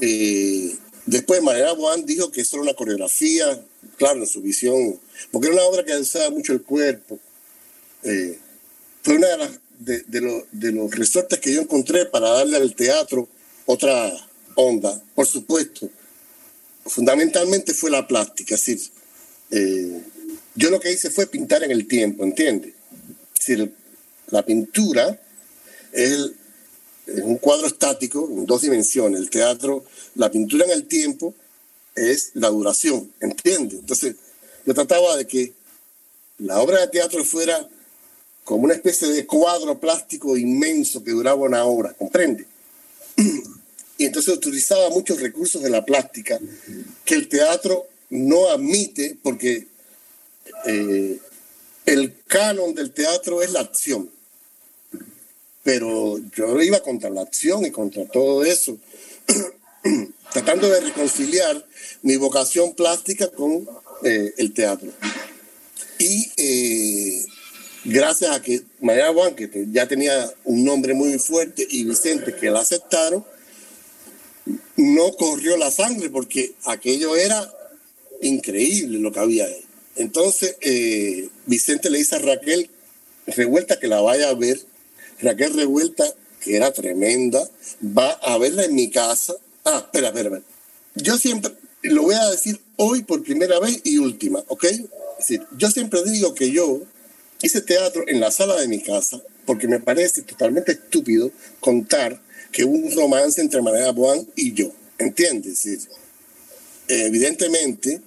Eh, 0.00 0.76
después 1.06 1.42
María 1.42 1.72
Boan 1.72 2.06
dijo 2.06 2.30
que 2.30 2.42
eso 2.42 2.56
era 2.56 2.62
una 2.62 2.74
coreografía, 2.74 3.60
claro, 3.96 4.20
en 4.20 4.26
su 4.26 4.40
visión, 4.40 4.98
porque 5.30 5.48
era 5.48 5.56
una 5.56 5.64
obra 5.64 5.84
que 5.84 5.96
usaba 5.96 6.30
mucho 6.30 6.52
el 6.52 6.62
cuerpo. 6.62 7.18
Eh, 8.04 8.38
fue 9.02 9.16
una 9.16 9.28
de, 9.78 10.04
de, 10.52 10.72
los 10.72 10.90
resortes 10.94 11.38
que 11.38 11.52
yo 11.52 11.62
encontré 11.62 12.06
para 12.06 12.30
darle 12.30 12.56
al 12.56 12.74
teatro 12.74 13.28
otra 13.66 14.12
onda, 14.54 15.02
por 15.14 15.26
supuesto. 15.26 15.88
Fundamentalmente 16.86 17.74
fue 17.74 17.90
la 17.90 18.06
plástica, 18.06 18.54
es 18.54 18.90
eh, 19.50 20.00
yo 20.54 20.70
lo 20.70 20.80
que 20.80 20.92
hice 20.92 21.10
fue 21.10 21.26
pintar 21.26 21.64
en 21.64 21.70
el 21.70 21.86
tiempo, 21.86 22.24
¿entiendes? 22.24 22.72
Es 23.38 23.46
decir, 23.46 23.72
la 24.30 24.44
pintura 24.44 25.18
es, 25.92 26.30
un 27.22 27.36
cuadro 27.38 27.66
estático 27.66 28.28
en 28.30 28.46
dos 28.46 28.62
dimensiones. 28.62 29.20
El 29.20 29.30
teatro, 29.30 29.84
la 30.14 30.30
pintura 30.30 30.64
en 30.64 30.70
el 30.70 30.86
tiempo 30.86 31.34
es 31.94 32.30
la 32.34 32.48
duración, 32.48 33.12
¿entiendes? 33.20 33.80
Entonces, 33.80 34.14
yo 34.64 34.74
trataba 34.74 35.16
de 35.16 35.26
que 35.26 35.52
la 36.38 36.60
obra 36.60 36.80
de 36.80 36.88
teatro 36.88 37.24
fuera 37.24 37.68
como 38.44 38.64
una 38.64 38.74
especie 38.74 39.08
de 39.08 39.26
cuadro 39.26 39.78
plástico 39.78 40.36
inmenso 40.36 41.02
que 41.02 41.10
duraba 41.10 41.42
una 41.42 41.64
hora, 41.64 41.92
¿comprende? 41.94 42.46
Y 43.98 44.06
entonces 44.06 44.34
utilizaba 44.34 44.88
muchos 44.90 45.20
recursos 45.20 45.62
de 45.62 45.68
la 45.68 45.84
plástica 45.84 46.40
que 47.04 47.14
el 47.14 47.28
teatro 47.28 47.86
no 48.08 48.48
admite 48.48 49.18
porque 49.22 49.66
eh, 50.66 51.18
el 51.84 52.16
canon 52.26 52.74
del 52.74 52.92
teatro 52.92 53.42
es 53.42 53.52
la 53.52 53.60
acción 53.60 54.08
pero 55.70 56.18
yo 56.36 56.60
iba 56.60 56.80
contra 56.80 57.10
la 57.10 57.20
acción 57.20 57.64
y 57.64 57.70
contra 57.70 58.04
todo 58.04 58.44
eso, 58.44 58.76
tratando 60.32 60.68
de 60.68 60.80
reconciliar 60.80 61.64
mi 62.02 62.16
vocación 62.16 62.74
plástica 62.74 63.28
con 63.28 63.68
eh, 64.02 64.34
el 64.38 64.52
teatro. 64.52 64.90
Y 66.00 66.28
eh, 66.36 67.24
gracias 67.84 68.32
a 68.32 68.42
que 68.42 68.62
María 68.80 69.12
Juan, 69.12 69.36
que 69.36 69.48
ya 69.70 69.86
tenía 69.86 70.28
un 70.42 70.64
nombre 70.64 70.92
muy 70.92 71.16
fuerte, 71.20 71.64
y 71.70 71.84
Vicente, 71.84 72.34
que 72.34 72.50
la 72.50 72.58
aceptaron, 72.62 73.24
no 74.76 75.12
corrió 75.12 75.56
la 75.56 75.70
sangre 75.70 76.10
porque 76.10 76.52
aquello 76.64 77.14
era 77.14 77.48
increíble 78.22 78.98
lo 78.98 79.12
que 79.12 79.20
había 79.20 79.44
ahí. 79.44 79.64
Entonces, 79.94 80.56
eh, 80.62 81.28
Vicente 81.46 81.90
le 81.90 81.98
dice 81.98 82.16
a 82.16 82.18
Raquel 82.18 82.68
Revuelta 83.28 83.78
que 83.78 83.86
la 83.86 84.00
vaya 84.00 84.30
a 84.30 84.34
ver 84.34 84.60
Raquel 85.22 85.54
Revuelta, 85.54 86.04
que 86.40 86.56
era 86.56 86.72
tremenda, 86.72 87.48
va 87.82 88.10
a 88.10 88.38
verla 88.38 88.64
en 88.64 88.74
mi 88.74 88.90
casa. 88.90 89.34
Ah, 89.64 89.82
espera, 89.84 90.08
espera, 90.08 90.40
Yo 90.94 91.16
siempre, 91.18 91.52
lo 91.82 92.02
voy 92.02 92.14
a 92.14 92.30
decir 92.30 92.60
hoy 92.76 93.02
por 93.02 93.22
primera 93.22 93.58
vez 93.60 93.80
y 93.84 93.98
última, 93.98 94.42
¿ok? 94.48 94.64
Decir, 95.18 95.42
yo 95.56 95.70
siempre 95.70 96.02
digo 96.04 96.34
que 96.34 96.50
yo 96.50 96.80
hice 97.42 97.60
teatro 97.60 98.04
en 98.06 98.20
la 98.20 98.30
sala 98.30 98.56
de 98.56 98.68
mi 98.68 98.82
casa 98.82 99.20
porque 99.44 99.68
me 99.68 99.80
parece 99.80 100.22
totalmente 100.22 100.72
estúpido 100.72 101.30
contar 101.60 102.20
que 102.52 102.64
hubo 102.64 102.76
un 102.76 102.94
romance 102.94 103.40
entre 103.40 103.62
María 103.62 103.90
Boan 103.92 104.26
y 104.36 104.52
yo, 104.52 104.72
¿entiendes? 104.98 105.88
evidentemente, 106.88 108.00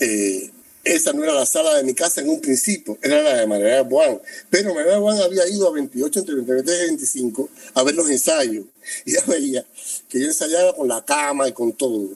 eh, 0.00 0.50
esa 0.84 1.12
no 1.12 1.24
era 1.24 1.34
la 1.34 1.46
sala 1.46 1.74
de 1.76 1.82
mi 1.82 1.94
casa 1.94 2.20
en 2.20 2.28
un 2.28 2.40
principio, 2.40 2.98
era 3.02 3.22
la 3.22 3.36
de 3.36 3.46
María 3.46 3.84
Juan. 3.84 4.20
Pero 4.50 4.74
María 4.74 4.98
Juan 4.98 5.20
había 5.20 5.48
ido 5.48 5.68
a 5.68 5.72
28, 5.72 6.20
entre 6.20 6.34
23 6.34 6.78
y 6.78 6.86
25 6.86 7.48
a 7.74 7.82
ver 7.82 7.94
los 7.94 8.08
ensayos. 8.10 8.66
Y 9.04 9.12
ella 9.12 9.24
veía 9.26 9.66
que 10.08 10.20
yo 10.20 10.26
ensayaba 10.26 10.74
con 10.74 10.88
la 10.88 11.04
cama 11.04 11.48
y 11.48 11.52
con 11.52 11.72
todo. 11.72 12.10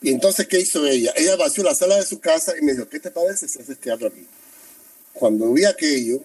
Y 0.00 0.10
entonces, 0.10 0.46
¿qué 0.46 0.60
hizo 0.60 0.86
ella? 0.86 1.12
Ella 1.16 1.36
vació 1.36 1.64
la 1.64 1.74
sala 1.74 1.96
de 1.96 2.04
su 2.04 2.20
casa 2.20 2.52
y 2.60 2.62
me 2.62 2.72
dijo, 2.72 2.88
¿qué 2.88 3.00
te 3.00 3.10
parece 3.10 3.48
si 3.48 3.58
haces 3.58 3.78
teatro 3.78 4.08
aquí? 4.08 4.26
Cuando 5.14 5.52
vi 5.52 5.64
aquello, 5.64 6.20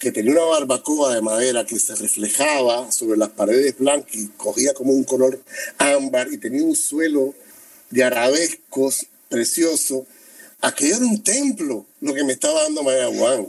que 0.00 0.12
tenía 0.12 0.32
una 0.32 0.44
barbacoa 0.44 1.14
de 1.14 1.20
madera 1.20 1.66
que 1.66 1.78
se 1.78 1.94
reflejaba 1.94 2.90
sobre 2.90 3.18
las 3.18 3.28
paredes 3.28 3.76
blancas 3.78 4.14
y 4.14 4.28
cogía 4.28 4.72
como 4.72 4.94
un 4.94 5.04
color 5.04 5.38
ámbar 5.76 6.32
y 6.32 6.38
tenía 6.38 6.64
un 6.64 6.74
suelo 6.74 7.34
de 7.90 8.02
arabescos 8.02 9.06
precioso, 9.28 10.06
aquello 10.60 10.96
era 10.96 11.04
un 11.04 11.22
templo 11.22 11.86
lo 12.00 12.14
que 12.14 12.24
me 12.24 12.32
estaba 12.32 12.62
dando 12.62 12.82
María 12.82 13.08
Juan. 13.08 13.48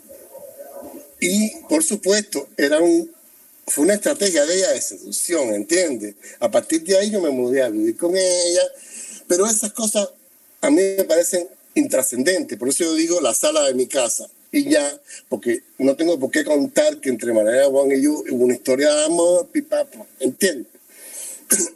Y 1.19 1.55
por 1.69 1.83
supuesto, 1.83 2.47
era 2.57 2.79
un, 2.79 3.11
fue 3.67 3.83
una 3.83 3.93
estrategia 3.93 4.45
de 4.45 4.55
ella 4.55 4.71
de 4.71 4.81
seducción, 4.81 5.53
¿entiendes? 5.53 6.15
A 6.39 6.49
partir 6.49 6.83
de 6.83 6.97
ahí 6.97 7.11
yo 7.11 7.21
me 7.21 7.29
mudé 7.29 7.61
a 7.61 7.69
vivir 7.69 7.95
con 7.95 8.15
ella, 8.15 8.63
pero 9.27 9.45
esas 9.45 9.71
cosas 9.71 10.09
a 10.61 10.69
mí 10.69 10.81
me 10.97 11.03
parecen 11.03 11.47
intrascendentes, 11.75 12.57
por 12.57 12.69
eso 12.69 12.83
yo 12.83 12.93
digo 12.95 13.21
la 13.21 13.33
sala 13.33 13.63
de 13.63 13.73
mi 13.73 13.87
casa. 13.87 14.27
Y 14.53 14.69
ya, 14.69 14.99
porque 15.29 15.63
no 15.77 15.95
tengo 15.95 16.19
por 16.19 16.29
qué 16.29 16.43
contar 16.43 16.99
que 16.99 17.09
entre 17.09 17.31
María 17.31 17.67
Juan 17.67 17.89
y 17.91 18.01
yo 18.01 18.21
hubo 18.31 18.43
una 18.43 18.55
historia 18.55 18.93
de 18.93 19.05
amor, 19.05 19.47
pipapo, 19.47 20.05
¿entiendes? 20.19 20.67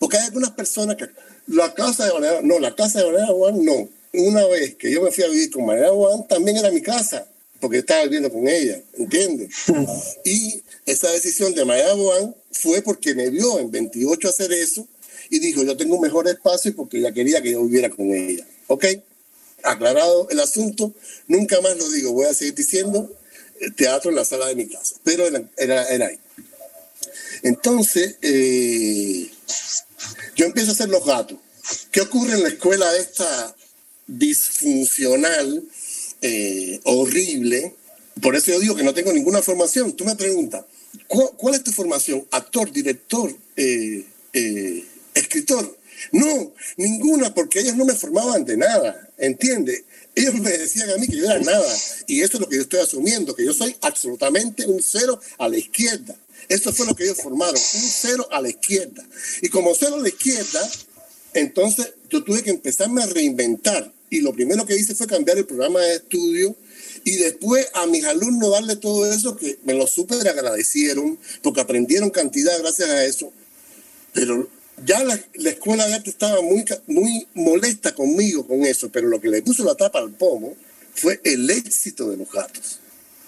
Porque 0.00 0.18
hay 0.18 0.26
algunas 0.26 0.50
personas 0.50 0.96
que 0.96 1.06
la 1.46 1.72
casa 1.72 2.06
de 2.06 2.12
María 2.12 2.40
no, 2.42 2.58
la 2.58 2.74
casa 2.74 2.98
de 2.98 3.12
María 3.12 3.26
Juan 3.28 3.64
no, 3.64 3.88
una 4.12 4.46
vez 4.46 4.76
que 4.76 4.90
yo 4.90 5.02
me 5.02 5.10
fui 5.10 5.24
a 5.24 5.28
vivir 5.28 5.50
con 5.50 5.66
María 5.66 5.90
Juan, 5.90 6.26
también 6.28 6.56
era 6.56 6.70
mi 6.70 6.82
casa, 6.82 7.26
porque 7.60 7.78
estaba 7.78 8.04
viviendo 8.04 8.30
con 8.30 8.46
ella, 8.48 8.80
¿entiendes? 8.94 9.50
y 10.24 10.62
esa 10.86 11.10
decisión 11.10 11.54
de 11.54 11.64
María 11.64 11.94
Juan 11.94 12.34
fue 12.52 12.82
porque 12.82 13.14
me 13.14 13.30
vio 13.30 13.58
en 13.58 13.70
28 13.70 14.28
hacer 14.28 14.52
eso 14.52 14.86
y 15.30 15.38
dijo, 15.38 15.62
yo 15.64 15.76
tengo 15.76 15.96
un 15.96 16.00
mejor 16.00 16.28
espacio 16.28 16.74
porque 16.74 16.98
ella 16.98 17.12
quería 17.12 17.42
que 17.42 17.52
yo 17.52 17.64
viviera 17.64 17.90
con 17.90 18.12
ella. 18.12 18.46
¿Ok? 18.68 18.84
Aclarado 19.62 20.28
el 20.30 20.40
asunto, 20.40 20.94
nunca 21.26 21.60
más 21.60 21.76
lo 21.76 21.88
digo, 21.90 22.12
voy 22.12 22.26
a 22.26 22.34
seguir 22.34 22.54
diciendo 22.54 23.12
eh, 23.60 23.70
teatro 23.70 24.10
en 24.10 24.16
la 24.16 24.24
sala 24.24 24.46
de 24.46 24.54
mi 24.54 24.68
casa, 24.68 24.96
pero 25.02 25.26
era, 25.26 25.88
era, 25.88 26.06
ahí. 26.06 26.18
Entonces, 27.42 28.16
eh, 28.22 29.28
yo 30.36 30.46
empiezo 30.46 30.70
a 30.70 30.74
hacer 30.74 30.88
los 30.88 31.04
gatos. 31.04 31.38
¿Qué 31.90 32.02
ocurre 32.02 32.34
en 32.34 32.42
la 32.44 32.48
escuela 32.48 32.96
esta 32.96 33.55
disfuncional, 34.06 35.62
eh, 36.22 36.80
horrible. 36.84 37.74
Por 38.20 38.36
eso 38.36 38.52
yo 38.52 38.60
digo 38.60 38.76
que 38.76 38.84
no 38.84 38.94
tengo 38.94 39.12
ninguna 39.12 39.42
formación. 39.42 39.92
Tú 39.92 40.04
me 40.04 40.16
preguntas, 40.16 40.64
¿cuál, 41.06 41.54
es 41.54 41.64
tu 41.64 41.72
formación? 41.72 42.26
Actor, 42.30 42.72
director, 42.72 43.34
eh, 43.56 44.04
eh, 44.32 44.84
escritor. 45.14 45.76
No, 46.12 46.52
ninguna, 46.76 47.34
porque 47.34 47.60
ellos 47.60 47.76
no 47.76 47.84
me 47.84 47.94
formaban 47.94 48.44
de 48.44 48.56
nada, 48.56 49.08
¿entiende? 49.16 49.84
Ellos 50.14 50.34
me 50.34 50.50
decían 50.50 50.90
a 50.90 50.96
mí 50.96 51.06
que 51.06 51.16
yo 51.16 51.24
era 51.24 51.38
nada. 51.38 51.76
Y 52.06 52.20
eso 52.20 52.34
es 52.34 52.40
lo 52.40 52.48
que 52.48 52.56
yo 52.56 52.62
estoy 52.62 52.80
asumiendo, 52.80 53.34
que 53.34 53.44
yo 53.44 53.52
soy 53.52 53.76
absolutamente 53.80 54.66
un 54.66 54.82
cero 54.82 55.20
a 55.38 55.48
la 55.48 55.58
izquierda. 55.58 56.16
Eso 56.48 56.72
fue 56.72 56.86
lo 56.86 56.94
que 56.94 57.04
ellos 57.04 57.18
formaron, 57.22 57.56
un 57.56 57.90
cero 57.90 58.28
a 58.30 58.40
la 58.40 58.48
izquierda. 58.48 59.06
Y 59.42 59.48
como 59.48 59.74
cero 59.74 59.96
a 59.96 60.00
la 60.00 60.08
izquierda, 60.08 60.70
entonces 61.36 61.92
yo 62.10 62.24
tuve 62.24 62.42
que 62.42 62.50
empezarme 62.50 63.02
a 63.02 63.06
reinventar. 63.06 63.92
Y 64.08 64.20
lo 64.20 64.32
primero 64.32 64.64
que 64.66 64.76
hice 64.76 64.94
fue 64.94 65.06
cambiar 65.06 65.36
el 65.36 65.46
programa 65.46 65.80
de 65.80 65.96
estudio 65.96 66.54
y 67.04 67.16
después 67.16 67.68
a 67.74 67.86
mis 67.86 68.04
alumnos 68.04 68.50
darle 68.50 68.76
todo 68.76 69.10
eso 69.10 69.36
que 69.36 69.58
me 69.64 69.74
lo 69.74 69.86
súper 69.86 70.26
agradecieron 70.28 71.18
porque 71.42 71.60
aprendieron 71.60 72.10
cantidad 72.10 72.56
gracias 72.60 72.88
a 72.88 73.04
eso. 73.04 73.32
Pero 74.12 74.48
ya 74.84 75.02
la, 75.04 75.18
escuela 75.50 75.86
de 75.86 75.94
arte 75.94 76.10
estaba 76.10 76.40
muy, 76.42 76.64
muy 76.86 77.26
molesta 77.34 77.94
conmigo 77.94 78.46
con 78.46 78.64
eso, 78.64 78.90
pero 78.90 79.08
lo 79.08 79.20
que 79.20 79.28
le 79.28 79.42
puso 79.42 79.64
la 79.64 79.74
tapa 79.74 79.98
al 79.98 80.12
pomo 80.12 80.54
fue 80.94 81.20
el 81.24 81.48
éxito 81.50 82.10
de 82.10 82.16
los 82.16 82.30
gatos. 82.30 82.80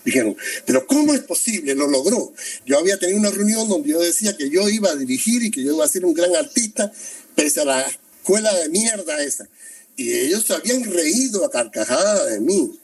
Dijeron, 0.05 0.37
pero 0.65 0.87
¿cómo 0.87 1.15
es 1.15 1.21
posible? 1.21 1.75
Lo 1.75 1.87
logró. 1.87 2.33
Yo 2.65 2.79
había 2.79 2.99
tenido 2.99 3.19
una 3.19 3.31
reunión 3.31 3.69
donde 3.69 3.91
yo 3.91 4.01
decía 4.01 4.37
que 4.37 4.49
yo 4.49 4.69
iba 4.69 4.91
a 4.91 4.97
dirigir 4.97 5.43
y 5.43 5.51
que 5.51 5.63
yo 5.63 5.75
iba 5.75 5.85
a 5.85 5.89
ser 5.89 6.05
un 6.05 6.15
gran 6.15 6.35
artista, 6.35 6.91
pese 7.35 7.61
a 7.61 7.65
la 7.65 7.81
escuela 7.83 8.55
de 8.55 8.69
mierda 8.69 9.23
esa. 9.23 9.49
Y 9.97 10.13
ellos 10.13 10.47
se 10.47 10.55
habían 10.55 10.85
reído 10.85 11.45
a 11.45 11.51
carcajada 11.51 12.25
de 12.27 12.41
mí. 12.41 12.79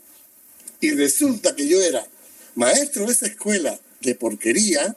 Y 0.80 0.90
resulta 0.90 1.54
que 1.54 1.66
yo 1.66 1.80
era 1.80 2.06
maestro 2.54 3.06
de 3.06 3.12
esa 3.12 3.26
escuela 3.26 3.78
de 4.00 4.14
porquería 4.14 4.96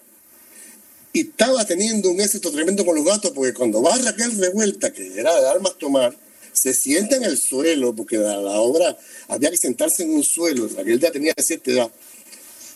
y 1.14 1.22
estaba 1.22 1.66
teniendo 1.66 2.12
un 2.12 2.20
éxito 2.20 2.52
tremendo 2.52 2.86
con 2.86 2.96
los 2.96 3.06
gatos 3.06 3.32
porque 3.32 3.54
cuando 3.54 3.82
va 3.82 3.98
Raquel 3.98 4.38
Revuelta, 4.38 4.92
que 4.92 5.20
era 5.20 5.40
de 5.40 5.50
armas 5.50 5.78
tomar, 5.78 6.16
se 6.54 6.74
sienta 6.74 7.16
en 7.16 7.24
el 7.24 7.38
suelo 7.38 7.96
porque 7.96 8.18
la, 8.18 8.38
la 8.38 8.60
obra 8.60 8.98
había 9.28 9.50
que 9.50 9.58
sentarse 9.58 10.04
en 10.04 10.12
un 10.12 10.24
suelo, 10.24 10.68
Raquel 10.76 11.00
ya 11.00 11.12
tenía 11.12 11.34
cierta 11.38 11.72
edad, 11.72 11.92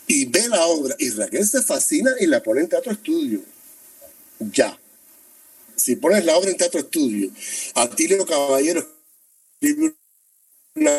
y 0.06 0.26
ve 0.26 0.48
la 0.48 0.66
obra 0.66 0.94
y 0.98 1.10
Raquel 1.10 1.46
se 1.46 1.62
fascina 1.62 2.10
y 2.20 2.26
la 2.26 2.42
pone 2.42 2.62
en 2.62 2.68
teatro 2.68 2.92
estudio. 2.92 3.40
Ya. 4.52 4.78
Si 5.76 5.96
pones 5.96 6.24
la 6.24 6.36
obra 6.36 6.50
en 6.50 6.56
teatro 6.56 6.80
estudio, 6.80 7.30
a 7.74 7.88
Tilio 7.88 8.24
Caballero 8.26 8.86
una, 10.74 10.92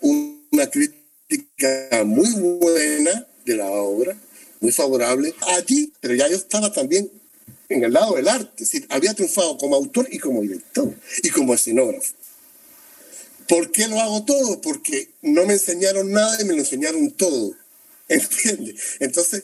una 0.00 0.70
crítica 0.70 2.04
muy 2.04 2.30
buena 2.32 3.26
de 3.44 3.56
la 3.56 3.70
obra, 3.70 4.16
muy 4.60 4.72
favorable 4.72 5.34
allí, 5.40 5.92
pero 6.00 6.14
ya 6.14 6.28
yo 6.28 6.36
estaba 6.36 6.72
también 6.72 7.10
en 7.68 7.84
el 7.84 7.92
lado 7.92 8.16
del 8.16 8.28
arte, 8.28 8.64
es 8.64 8.70
decir, 8.70 8.86
había 8.90 9.14
triunfado 9.14 9.56
como 9.56 9.76
autor 9.76 10.08
y 10.10 10.18
como 10.18 10.42
director 10.42 10.92
y 11.22 11.30
como 11.30 11.54
escenógrafo. 11.54 12.14
¿Por 13.50 13.72
qué 13.72 13.88
lo 13.88 14.00
hago 14.00 14.24
todo? 14.24 14.60
Porque 14.60 15.10
no 15.22 15.44
me 15.44 15.54
enseñaron 15.54 16.12
nada 16.12 16.40
y 16.40 16.44
me 16.44 16.52
lo 16.52 16.60
enseñaron 16.60 17.10
todo. 17.10 17.52
¿Entiendes? 18.08 18.80
Entonces, 19.00 19.42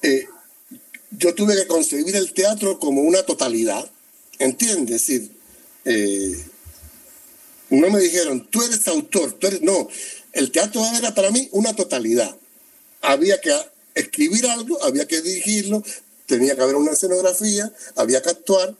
eh, 0.00 0.26
yo 1.10 1.34
tuve 1.34 1.54
que 1.54 1.66
concebir 1.66 2.16
el 2.16 2.32
teatro 2.32 2.78
como 2.78 3.02
una 3.02 3.22
totalidad. 3.22 3.84
¿Entiendes? 4.38 5.02
Es 5.02 5.06
decir, 5.06 5.30
eh, 5.84 6.42
no 7.68 7.90
me 7.90 8.00
dijeron, 8.00 8.48
tú 8.50 8.62
eres 8.62 8.88
autor, 8.88 9.34
tú 9.34 9.46
eres... 9.48 9.60
No, 9.60 9.90
el 10.32 10.50
teatro 10.50 10.82
era 10.96 11.14
para 11.14 11.30
mí 11.30 11.50
una 11.52 11.76
totalidad. 11.76 12.34
Había 13.02 13.38
que 13.42 13.54
escribir 13.94 14.46
algo, 14.46 14.82
había 14.84 15.06
que 15.06 15.20
dirigirlo, 15.20 15.84
tenía 16.24 16.56
que 16.56 16.62
haber 16.62 16.76
una 16.76 16.92
escenografía, 16.92 17.70
había 17.94 18.22
que 18.22 18.30
actuar. 18.30 18.74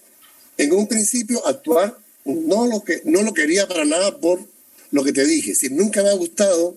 En 0.56 0.72
un 0.72 0.88
principio, 0.88 1.46
actuar 1.46 2.01
no 2.24 2.66
lo, 2.66 2.82
que, 2.82 3.02
no 3.04 3.22
lo 3.22 3.34
quería 3.34 3.66
para 3.66 3.84
nada 3.84 4.18
por 4.18 4.44
lo 4.90 5.04
que 5.04 5.12
te 5.12 5.24
dije. 5.24 5.54
Si 5.54 5.68
nunca 5.68 6.02
me 6.02 6.10
ha 6.10 6.14
gustado 6.14 6.76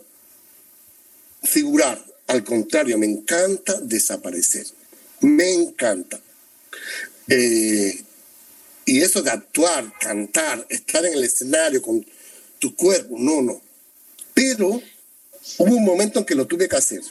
figurar, 1.43 2.03
al 2.27 2.43
contrario, 2.43 2.97
me 2.97 3.05
encanta 3.05 3.79
desaparecer. 3.81 4.65
Me 5.21 5.53
encanta. 5.53 6.19
Eh, 7.27 8.03
y 8.85 9.01
eso 9.01 9.21
de 9.21 9.31
actuar, 9.31 9.91
cantar, 9.99 10.65
estar 10.69 11.05
en 11.05 11.13
el 11.13 11.23
escenario 11.23 11.81
con 11.81 12.05
tu 12.59 12.75
cuerpo, 12.75 13.15
no, 13.17 13.41
no. 13.41 13.61
Pero 14.33 14.81
hubo 15.57 15.75
un 15.75 15.83
momento 15.83 16.19
en 16.19 16.25
que 16.25 16.35
lo 16.35 16.45
tuve 16.45 16.67
que 16.67 16.75
hacer. 16.75 17.01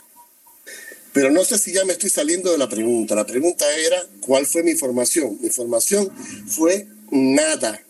Pero 1.12 1.30
no 1.30 1.44
sé 1.44 1.58
si 1.58 1.72
ya 1.72 1.84
me 1.84 1.92
estoy 1.92 2.10
saliendo 2.10 2.50
de 2.50 2.58
la 2.58 2.68
pregunta. 2.68 3.14
La 3.14 3.26
pregunta 3.26 3.64
era, 3.76 4.04
¿cuál 4.20 4.46
fue 4.46 4.62
mi 4.64 4.74
formación? 4.74 5.38
Mi 5.40 5.48
formación 5.48 6.10
fue 6.48 6.88
nada. 7.10 7.80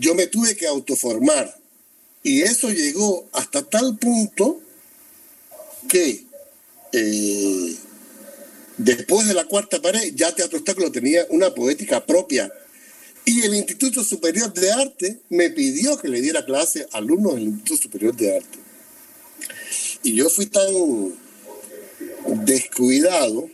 Yo 0.00 0.14
me 0.14 0.26
tuve 0.26 0.56
que 0.56 0.66
autoformar. 0.66 1.54
Y 2.22 2.42
eso 2.42 2.70
llegó 2.70 3.28
hasta 3.32 3.62
tal 3.62 3.98
punto 3.98 4.60
que 5.88 6.24
eh, 6.92 7.76
después 8.78 9.28
de 9.28 9.34
la 9.34 9.44
cuarta 9.44 9.80
pared, 9.80 10.12
ya 10.14 10.34
Teatro 10.34 10.58
Obstáculo 10.58 10.90
tenía 10.90 11.26
una 11.30 11.54
poética 11.54 12.04
propia 12.04 12.50
y 13.24 13.42
el 13.42 13.54
Instituto 13.54 14.02
Superior 14.02 14.52
de 14.52 14.72
Arte 14.72 15.20
me 15.28 15.50
pidió 15.50 15.98
que 15.98 16.08
le 16.08 16.20
diera 16.20 16.44
clase 16.44 16.86
a 16.92 16.98
alumnos 16.98 17.34
del 17.34 17.44
Instituto 17.44 17.82
Superior 17.82 18.16
de 18.16 18.36
Arte. 18.36 18.58
Y 20.02 20.14
yo 20.14 20.30
fui 20.30 20.46
tan 20.46 21.14
descuidado 22.44 23.50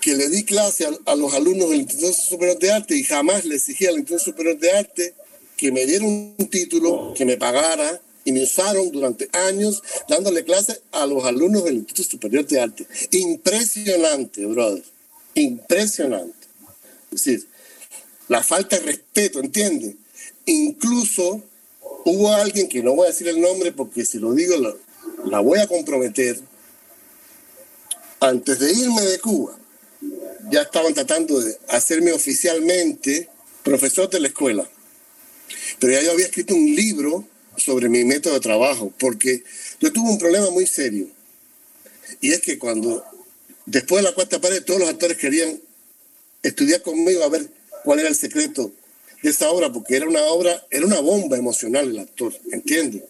que 0.00 0.16
le 0.16 0.28
di 0.28 0.44
clase 0.44 0.86
a, 1.06 1.14
los 1.14 1.32
alumnos 1.32 1.70
del 1.70 1.80
Instituto 1.80 2.12
Superior 2.12 2.58
de 2.58 2.72
Arte 2.72 2.96
y 2.96 3.04
jamás 3.04 3.44
le 3.44 3.56
exigí 3.56 3.86
al 3.86 3.98
Instituto 3.98 4.24
Superior 4.24 4.58
de 4.58 4.72
Arte 4.72 5.14
que 5.56 5.72
me 5.72 5.86
dieran 5.86 6.08
un 6.08 6.48
título, 6.50 7.14
que 7.16 7.24
me 7.24 7.36
pagara, 7.36 8.00
y 8.24 8.32
me 8.32 8.42
usaron 8.42 8.90
durante 8.90 9.28
años 9.32 9.82
dándole 10.08 10.44
clase 10.44 10.80
a 10.92 11.06
los 11.06 11.24
alumnos 11.24 11.64
del 11.64 11.76
Instituto 11.76 12.10
Superior 12.10 12.46
de 12.46 12.60
Arte. 12.60 12.86
Impresionante, 13.10 14.46
brother. 14.46 14.82
Impresionante. 15.34 16.46
Es 17.12 17.24
decir, 17.24 17.46
la 18.28 18.42
falta 18.42 18.78
de 18.78 18.86
respeto, 18.86 19.40
¿entiendes? 19.40 19.94
Incluso 20.46 21.42
hubo 22.04 22.32
alguien 22.32 22.68
que 22.68 22.82
no 22.82 22.94
voy 22.94 23.06
a 23.06 23.10
decir 23.10 23.28
el 23.28 23.40
nombre 23.40 23.72
porque 23.72 24.04
si 24.04 24.18
lo 24.18 24.32
digo 24.32 24.56
la, 25.24 25.40
voy 25.40 25.58
a 25.58 25.66
comprometer. 25.66 26.40
Antes 28.20 28.58
de 28.58 28.72
irme 28.72 29.02
de 29.02 29.18
Cuba, 29.18 29.58
ya 30.50 30.62
estaban 30.62 30.94
tratando 30.94 31.40
de 31.40 31.58
hacerme 31.68 32.12
oficialmente 32.12 33.28
profesor 33.62 34.08
de 34.08 34.20
la 34.20 34.28
escuela. 34.28 34.68
Pero 35.78 35.92
ya 35.92 36.02
yo 36.02 36.12
había 36.12 36.26
escrito 36.26 36.54
un 36.54 36.74
libro 36.74 37.26
sobre 37.56 37.88
mi 37.88 38.04
método 38.04 38.34
de 38.34 38.40
trabajo, 38.40 38.92
porque 38.98 39.42
yo 39.80 39.92
tuve 39.92 40.10
un 40.10 40.18
problema 40.18 40.50
muy 40.50 40.66
serio. 40.66 41.08
Y 42.20 42.32
es 42.32 42.40
que 42.40 42.58
cuando, 42.58 43.04
después 43.66 44.02
de 44.02 44.10
la 44.10 44.14
cuarta 44.14 44.40
pared, 44.40 44.62
todos 44.64 44.80
los 44.80 44.88
actores 44.88 45.16
querían 45.16 45.60
estudiar 46.42 46.82
conmigo 46.82 47.24
a 47.24 47.28
ver 47.28 47.48
cuál 47.84 48.00
era 48.00 48.08
el 48.08 48.16
secreto 48.16 48.72
de 49.22 49.30
esta 49.30 49.50
obra, 49.50 49.72
porque 49.72 49.96
era 49.96 50.06
una 50.06 50.22
obra, 50.24 50.66
era 50.70 50.86
una 50.86 51.00
bomba 51.00 51.36
emocional 51.36 51.88
el 51.88 51.98
actor, 51.98 52.32
¿entiendes? 52.52 53.02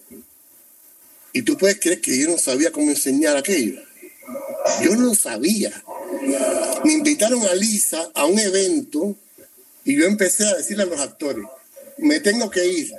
Y 1.33 1.41
tú 1.41 1.57
puedes 1.57 1.79
creer 1.79 1.99
que 1.99 2.17
yo 2.17 2.29
no 2.29 2.37
sabía 2.37 2.71
cómo 2.71 2.89
enseñar 2.89 3.35
aquello. 3.35 3.81
Yo 4.81 4.95
no 4.95 5.13
sabía. 5.13 5.83
Me 6.85 6.93
invitaron 6.93 7.43
a 7.43 7.53
Lisa 7.53 8.09
a 8.13 8.25
un 8.25 8.39
evento 8.39 9.15
y 9.83 9.97
yo 9.97 10.05
empecé 10.05 10.45
a 10.47 10.55
decirle 10.55 10.83
a 10.83 10.87
los 10.87 10.99
actores, 10.99 11.45
me 11.97 12.19
tengo 12.19 12.49
que 12.49 12.65
ir. 12.65 12.91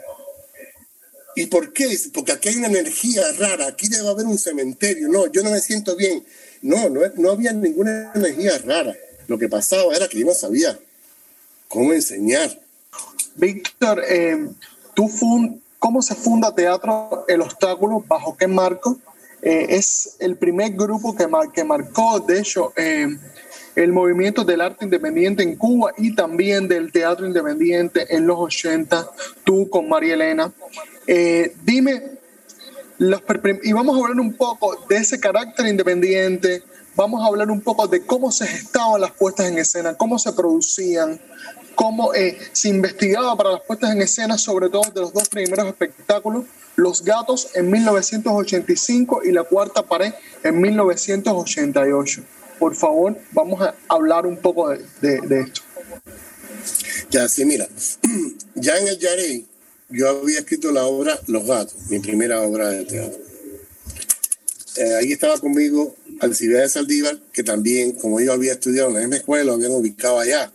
¿Y 1.35 1.47
por 1.47 1.73
qué? 1.73 1.89
Porque 2.15 2.33
aquí 2.33 2.49
hay 2.49 2.57
una 2.57 2.69
energía 2.69 3.23
rara, 3.39 3.67
aquí 3.67 3.89
debe 3.89 4.09
haber 4.09 4.27
un 4.27 4.39
cementerio. 4.39 5.09
No, 5.09 5.27
yo 5.27 5.43
no 5.43 5.51
me 5.51 5.61
siento 5.61 5.95
bien. 5.95 6.25
No, 6.63 6.89
no, 6.89 7.01
no 7.17 7.31
había 7.31 7.53
ninguna 7.53 8.11
energía 8.15 8.59
rara. 8.59 8.97
Lo 9.29 9.39
que 9.39 9.49
pasaba 9.49 9.95
era 9.95 10.09
que 10.09 10.19
yo 10.21 10.27
no 10.27 10.33
sabía 10.33 10.79
cómo 11.69 11.93
enseñar. 11.93 12.59
Víctor, 13.35 14.03
eh, 14.09 14.49
¿tú 14.95 15.11
¿cómo 15.79 16.01
se 16.01 16.15
funda 16.15 16.55
Teatro 16.55 17.25
El 17.29 17.43
Obstáculo? 17.43 18.03
¿Bajo 18.07 18.37
qué 18.37 18.47
marco? 18.47 18.99
Eh, 19.43 19.67
es 19.77 20.17
el 20.19 20.37
primer 20.37 20.73
grupo 20.73 21.15
que, 21.15 21.27
que 21.53 21.65
marcó, 21.65 22.21
de 22.21 22.41
hecho, 22.41 22.73
eh, 22.77 23.09
el 23.77 23.93
movimiento 23.93 24.45
del 24.45 24.63
arte 24.63 24.85
independiente 24.85 25.43
en 25.43 25.55
Cuba 25.57 25.93
y 25.99 26.15
también 26.15 26.67
del 26.67 26.91
teatro 26.91 27.27
independiente 27.27 28.17
en 28.17 28.27
los 28.27 28.39
80, 28.39 29.09
tú 29.45 29.69
con 29.71 29.89
María 29.89 30.15
Elena. 30.15 30.53
dime, 31.63 32.03
los, 32.99 33.23
y 33.63 33.73
vamos 33.73 33.97
a 33.97 34.01
hablar 34.01 34.19
un 34.19 34.35
poco 34.35 34.85
de 34.89 34.97
ese 34.97 35.21
carácter 35.21 35.67
independiente, 35.67 36.63
vamos 36.97 37.23
a 37.23 37.27
hablar 37.27 37.51
un 37.51 37.61
poco 37.61 37.87
de 37.87 38.05
cómo 38.05 38.33
se 38.33 38.47
gestaban 38.47 39.01
las 39.01 39.13
puestas 39.13 39.47
en 39.47 39.59
escena, 39.59 39.95
cómo 39.95 40.19
se 40.19 40.33
producían, 40.33 41.21
cómo 41.75 42.15
eh, 42.15 42.39
se 42.53 42.71
investigaba 42.71 43.37
para 43.37 43.53
las 43.53 43.61
puestas 43.61 43.93
en 43.93 44.03
escena, 44.03 44.39
sobre 44.39 44.71
todo 44.71 44.83
de 44.93 45.03
los 45.03 45.13
dos 45.13 45.29
primeros 45.29 45.67
espectáculos, 45.67 46.45
Los 46.75 47.05
Gatos 47.05 47.51
en 47.55 47.71
1985 47.71 49.21
y 49.25 49.33
La 49.33 49.45
Cuarta 49.45 49.83
Pared 49.83 50.13
en 50.43 50.61
1988. 50.61 52.23
Por 52.59 52.75
favor, 52.75 53.19
vamos 53.33 53.61
a 53.61 53.75
hablar 53.89 54.27
un 54.27 54.39
poco 54.39 54.71
de, 54.71 54.81
esto. 55.03 55.63
Ya, 57.11 57.29
sí, 57.29 57.45
mira, 57.45 57.69
ya 58.55 58.79
en 58.79 58.89
el 58.89 58.99
Yarey 58.99 59.47
yo 59.89 60.09
había 60.09 60.41
escrito 60.41 60.73
la 60.73 60.85
obra 60.85 61.19
Los 61.27 61.47
Gatos, 61.47 61.77
mi 61.91 62.01
primera 62.01 62.41
obra 62.43 62.71
de 62.71 62.85
teatro. 62.85 63.21
Eh, 64.77 64.95
ahí 64.95 65.13
estaba 65.13 65.39
conmigo 65.39 65.95
Alcibiades 66.21 66.73
Saldívar, 66.73 67.19
que 67.33 67.43
también, 67.43 67.93
como 67.93 68.21
yo 68.21 68.33
había 68.33 68.53
estudiado 68.53 68.89
en 68.89 68.95
la 68.95 69.01
misma 69.01 69.17
escuela, 69.17 69.45
lo 69.45 69.53
habían 69.55 69.73
ubicado 69.73 70.19
allá. 70.19 70.53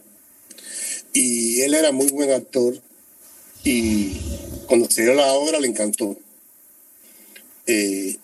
Y 1.13 1.61
él 1.61 1.73
era 1.73 1.91
muy 1.91 2.09
buen 2.09 2.31
actor 2.31 2.75
y 3.63 4.17
cuando 4.67 4.89
se 4.89 5.03
dio 5.03 5.13
la 5.13 5.33
obra 5.33 5.59
le 5.59 5.67
encantó. 5.67 6.17
Eh, 7.67 8.17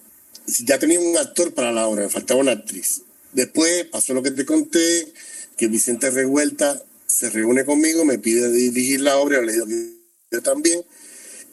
ya 0.65 0.79
tenía 0.79 0.99
un 0.99 1.17
actor 1.17 1.53
para 1.53 1.71
la 1.71 1.87
obra, 1.87 2.03
me 2.03 2.09
faltaba 2.09 2.39
una 2.39 2.53
actriz. 2.53 3.01
Después 3.33 3.85
pasó 3.85 4.13
lo 4.13 4.23
que 4.23 4.31
te 4.31 4.45
conté, 4.45 5.11
que 5.57 5.67
Vicente 5.67 6.09
Revuelta 6.09 6.81
se 7.05 7.29
reúne 7.29 7.65
conmigo, 7.65 8.05
me 8.05 8.19
pide 8.19 8.51
dirigir 8.51 9.01
la 9.01 9.17
obra, 9.17 9.41
le 9.41 9.53
digo 9.53 9.65
que 9.65 9.93
yo 10.31 10.41
también, 10.41 10.83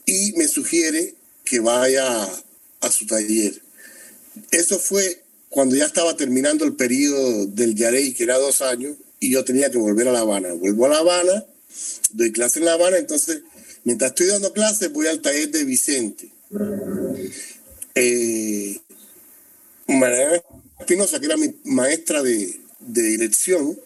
y 0.07 0.33
me 0.37 0.49
sugiere 0.49 1.15
que 1.45 1.61
vaya 1.61 2.25
a 2.81 2.91
su 2.91 3.07
taller. 3.07 3.63
Eso 4.51 4.79
fue 4.79 5.23
cuando 5.49 5.77
ya 5.77 5.87
estaba 5.87 6.17
terminando 6.17 6.65
el 6.65 6.75
periodo 6.75 7.47
del 7.47 7.75
Yarey, 7.75 8.13
que 8.13 8.25
era 8.25 8.39
dos 8.39 8.61
años, 8.61 8.97
y 9.21 9.31
yo 9.31 9.45
tenía 9.45 9.71
que 9.71 9.79
volver 9.79 10.09
a 10.09 10.13
La 10.13 10.21
Habana. 10.21 10.53
Vuelvo 10.53 10.87
a 10.87 10.89
La 10.89 10.99
Habana, 10.99 11.45
doy 12.13 12.33
clase 12.33 12.59
en 12.59 12.65
La 12.65 12.73
Habana, 12.73 12.99
entonces, 12.99 13.43
mientras 13.85 14.11
estoy 14.11 14.27
dando 14.27 14.53
clases, 14.53 14.93
voy 14.93 15.07
al 15.07 15.23
taller 15.23 15.51
de 15.51 15.65
Vicente. 15.65 16.29
Eh, 17.95 18.81
Espinosa, 20.85 21.19
que 21.19 21.27
era 21.27 21.37
mi 21.37 21.55
maestra 21.65 22.23
de, 22.23 22.61
de 22.81 23.03
dirección, 23.03 23.79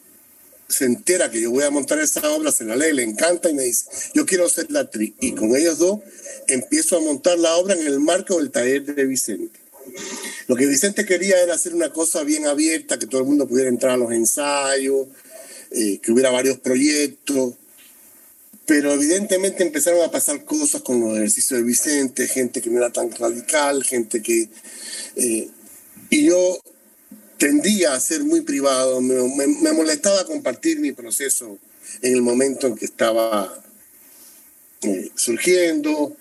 se 0.68 0.84
entera 0.84 1.30
que 1.30 1.40
yo 1.40 1.50
voy 1.50 1.64
a 1.64 1.70
montar 1.70 1.98
esa 1.98 2.28
obra, 2.30 2.52
se 2.52 2.64
la 2.64 2.76
lee, 2.76 2.92
le 2.92 3.02
encanta 3.02 3.48
y 3.48 3.54
me 3.54 3.62
dice, 3.62 3.86
yo 4.14 4.26
quiero 4.26 4.48
ser 4.48 4.70
la 4.70 4.80
actriz. 4.80 5.14
Y 5.20 5.32
con 5.32 5.56
ellos 5.56 5.78
dos 5.78 6.00
empiezo 6.46 6.98
a 6.98 7.00
montar 7.00 7.38
la 7.38 7.56
obra 7.56 7.74
en 7.74 7.86
el 7.86 8.00
marco 8.00 8.38
del 8.38 8.50
taller 8.50 8.84
de 8.84 9.06
Vicente. 9.06 9.58
Lo 10.46 10.56
que 10.56 10.66
Vicente 10.66 11.06
quería 11.06 11.40
era 11.42 11.54
hacer 11.54 11.74
una 11.74 11.90
cosa 11.90 12.22
bien 12.22 12.46
abierta, 12.46 12.98
que 12.98 13.06
todo 13.06 13.22
el 13.22 13.26
mundo 13.26 13.48
pudiera 13.48 13.70
entrar 13.70 13.92
a 13.92 13.96
los 13.96 14.12
ensayos, 14.12 15.08
eh, 15.70 15.98
que 16.02 16.12
hubiera 16.12 16.30
varios 16.30 16.58
proyectos, 16.58 17.54
pero 18.66 18.92
evidentemente 18.92 19.62
empezaron 19.62 20.02
a 20.02 20.10
pasar 20.10 20.44
cosas 20.44 20.82
con 20.82 21.00
los 21.00 21.16
ejercicios 21.16 21.60
de 21.60 21.64
Vicente, 21.64 22.28
gente 22.28 22.60
que 22.60 22.68
no 22.68 22.78
era 22.78 22.92
tan 22.92 23.10
radical, 23.12 23.82
gente 23.82 24.22
que... 24.22 24.50
Eh, 25.16 25.48
y 26.10 26.24
yo 26.26 26.58
tendía 27.38 27.94
a 27.94 28.00
ser 28.00 28.24
muy 28.24 28.42
privado, 28.42 29.00
me, 29.00 29.72
molestaba 29.72 30.24
compartir 30.24 30.80
mi 30.80 30.92
proceso 30.92 31.58
en 32.02 32.14
el 32.14 32.22
momento 32.22 32.66
en 32.66 32.74
que 32.74 32.84
estaba 32.84 33.62
eh, 34.82 35.10
surgiendo. 35.14 36.16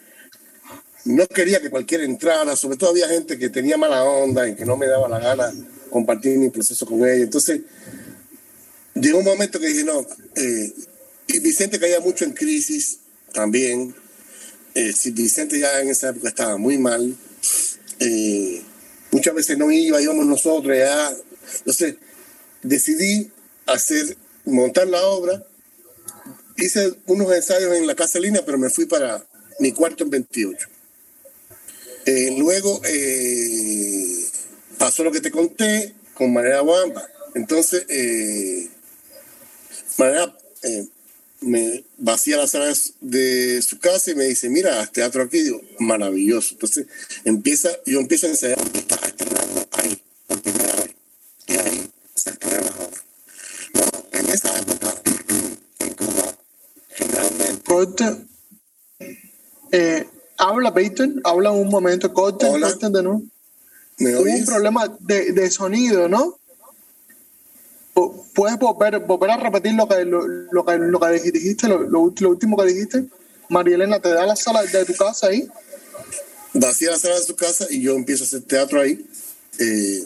No 1.06 1.26
quería 1.28 1.62
que 1.62 1.70
cualquiera 1.70 2.04
entrara, 2.04 2.56
sobre 2.56 2.78
todo 2.78 2.92
había 2.92 3.08
gente 3.08 3.38
que 3.38 3.50
tenía 3.50 3.78
mala 3.78 4.04
onda 4.04 4.48
y 4.48 4.56
que 4.56 4.66
no 4.66 4.78
me 4.78 4.88
daba 4.88 5.08
la 5.08 5.20
gana 5.20 5.54
compartir 5.90 6.38
mi 6.38 6.50
proceso 6.50 6.86
con 6.86 7.00
ella. 7.00 7.24
Entonces, 7.24 7.62
llegó 8.94 9.20
un 9.20 9.26
momento 9.26 9.60
que 9.60 9.68
dije, 9.68 9.84
no, 9.84 10.06
eh, 10.36 10.74
y 11.28 11.40
Vicente 11.40 11.80
caía 11.80 12.00
mucho 12.00 12.26
en 12.26 12.32
crisis 12.32 13.00
también. 13.34 13.96
Eh, 14.74 14.94
si 14.94 15.12
Vicente 15.12 15.60
ya 15.60 15.80
en 15.80 15.90
esa 15.90 16.10
época 16.10 16.30
estaba 16.30 16.58
muy 16.58 16.78
mal. 16.78 17.16
Eh, 18.00 18.62
Muchas 19.12 19.34
veces 19.34 19.58
no 19.58 19.72
iba, 19.72 20.02
íbamos 20.02 20.26
nosotros 20.26 20.76
ya. 20.78 21.12
Entonces, 21.60 21.96
decidí 22.62 23.32
hacer, 23.66 24.18
montar 24.46 24.88
la 24.88 25.06
obra. 25.08 25.46
Hice 26.58 26.94
unos 27.06 27.32
ensayos 27.32 27.76
en 27.76 27.88
la 27.88 27.96
Casa 27.96 28.20
Línea, 28.20 28.44
pero 28.46 28.58
me 28.58 28.70
fui 28.70 28.86
para 28.86 29.26
mi 29.60 29.72
cuarto 29.72 30.04
en 30.04 30.10
28. 30.10 30.68
Eh, 32.06 32.36
luego 32.38 32.82
eh, 32.86 34.26
pasó 34.78 35.04
lo 35.04 35.12
que 35.12 35.22
te 35.22 35.32
conté 35.32 35.94
con 36.14 36.34
Manera 36.34 36.62
Guamba. 36.62 37.08
Entonces, 37.36 37.86
eh, 37.90 38.70
Manera 39.98 40.36
eh, 40.64 40.88
me 41.42 41.84
vacía 41.98 42.38
las 42.38 42.52
salas 42.52 42.94
de 43.00 43.62
su 43.62 43.80
casa 43.80 44.12
y 44.12 44.16
me 44.16 44.26
dice, 44.26 44.50
mira, 44.50 44.86
teatro 44.88 45.24
aquí, 45.24 45.42
digo, 45.44 45.62
maravilloso. 45.80 46.54
Entonces 46.56 46.88
empieza, 47.26 47.70
yo 47.86 48.00
empiezo 48.00 48.28
a 48.28 48.30
ensayar 48.32 48.58
ahí, 49.72 50.02
por 50.28 50.42
primera 50.42 50.74
vez. 50.76 50.96
Y 51.48 51.54
ahí 51.54 51.92
se 52.16 52.32
No, 52.32 54.20
en 54.20 54.26
esa 54.30 54.60
época, 54.60 54.94
en 55.80 55.94
Cuba, 55.94 56.38
finalmente. 56.90 57.62
Corte. 57.66 58.06
Eh, 59.72 60.08
habla, 60.38 60.74
Peyton, 60.74 61.22
habla 61.24 61.52
un 61.52 61.70
momento, 61.70 62.14
corte, 62.14 62.48
corte 62.48 62.90
de 62.90 63.04
nuevo. 63.04 63.24
¿Me 64.00 64.16
Hubo 64.16 64.24
oyes? 64.24 64.40
un 64.42 64.46
problema 64.46 64.96
de, 65.00 65.32
de 65.34 65.50
sonido, 65.52 66.08
¿no? 66.08 66.40
¿Puedes 68.34 68.60
volver, 68.60 69.00
volver 69.00 69.32
a 69.32 69.38
repetir 69.38 69.74
lo 69.74 69.88
que, 69.88 70.06
lo, 70.06 70.66
que, 70.66 70.78
lo 70.78 71.00
que 71.00 71.32
dijiste, 71.32 71.68
lo, 71.68 71.80
lo, 71.80 72.14
lo 72.20 72.30
último 72.30 72.56
que 72.56 72.68
dijiste? 72.68 73.06
María 73.50 73.76
Elena, 73.76 74.00
¿te 74.00 74.10
da 74.10 74.26
la 74.26 74.36
sala 74.36 74.64
de 74.64 74.86
tu 74.86 74.94
casa 74.94 75.28
ahí? 75.28 75.48
Vacía 76.54 76.92
la 76.92 77.00
sala 77.00 77.16
de 77.16 77.26
su 77.26 77.36
casa 77.36 77.66
y 77.70 77.82
yo 77.82 77.96
empiezo 77.96 78.24
a 78.24 78.28
hacer 78.28 78.42
teatro 78.44 78.82
ahí. 78.82 79.04
Eh, 79.58 80.06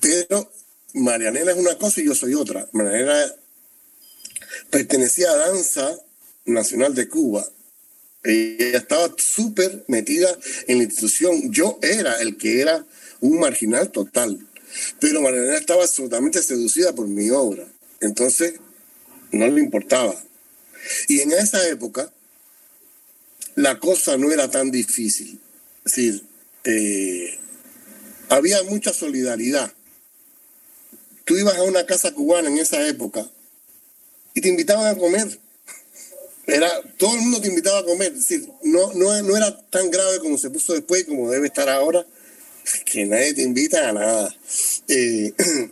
pero 0.00 0.48
Marianela 0.92 1.50
es 1.50 1.58
una 1.58 1.76
cosa 1.76 2.00
y 2.00 2.06
yo 2.06 2.14
soy 2.14 2.34
otra. 2.34 2.68
Marianela 2.70 3.34
pertenecía 4.70 5.30
a 5.30 5.36
Danza 5.36 5.98
Nacional 6.44 6.94
de 6.94 7.08
Cuba. 7.08 7.44
Ella 8.22 8.78
estaba 8.78 9.12
súper 9.16 9.84
metida 9.88 10.28
en 10.68 10.78
la 10.78 10.84
institución. 10.84 11.50
Yo 11.50 11.80
era 11.82 12.20
el 12.20 12.36
que 12.36 12.60
era 12.60 12.86
un 13.20 13.40
marginal 13.40 13.90
total. 13.90 14.38
Pero 15.00 15.20
Marianela 15.20 15.58
estaba 15.58 15.82
absolutamente 15.82 16.42
seducida 16.42 16.94
por 16.94 17.06
mi 17.06 17.30
obra. 17.30 17.66
Entonces, 18.00 18.54
no 19.32 19.46
le 19.48 19.60
importaba. 19.60 20.14
Y 21.08 21.20
en 21.20 21.32
esa 21.32 21.66
época, 21.68 22.12
la 23.54 23.78
cosa 23.78 24.16
no 24.16 24.30
era 24.32 24.50
tan 24.50 24.70
difícil. 24.70 25.40
Es 25.84 25.94
decir, 25.94 26.24
eh, 26.64 27.38
había 28.28 28.62
mucha 28.64 28.92
solidaridad. 28.92 29.72
Tú 31.24 31.36
ibas 31.36 31.56
a 31.56 31.62
una 31.62 31.86
casa 31.86 32.12
cubana 32.12 32.48
en 32.48 32.58
esa 32.58 32.86
época 32.86 33.28
y 34.34 34.40
te 34.40 34.48
invitaban 34.48 34.86
a 34.86 34.98
comer. 34.98 35.38
Era, 36.46 36.70
todo 36.98 37.14
el 37.14 37.22
mundo 37.22 37.40
te 37.40 37.48
invitaba 37.48 37.78
a 37.78 37.84
comer. 37.84 38.12
Es 38.12 38.28
decir, 38.28 38.48
no, 38.62 38.92
no, 38.94 39.22
no 39.22 39.36
era 39.36 39.58
tan 39.70 39.90
grave 39.90 40.18
como 40.18 40.36
se 40.36 40.50
puso 40.50 40.74
después 40.74 41.02
y 41.02 41.06
como 41.06 41.30
debe 41.30 41.46
estar 41.46 41.68
ahora, 41.68 42.06
que 42.84 43.06
nadie 43.06 43.34
te 43.34 43.42
invita 43.42 43.88
a 43.88 43.92
nada. 43.92 44.36
Eh, 44.88 45.32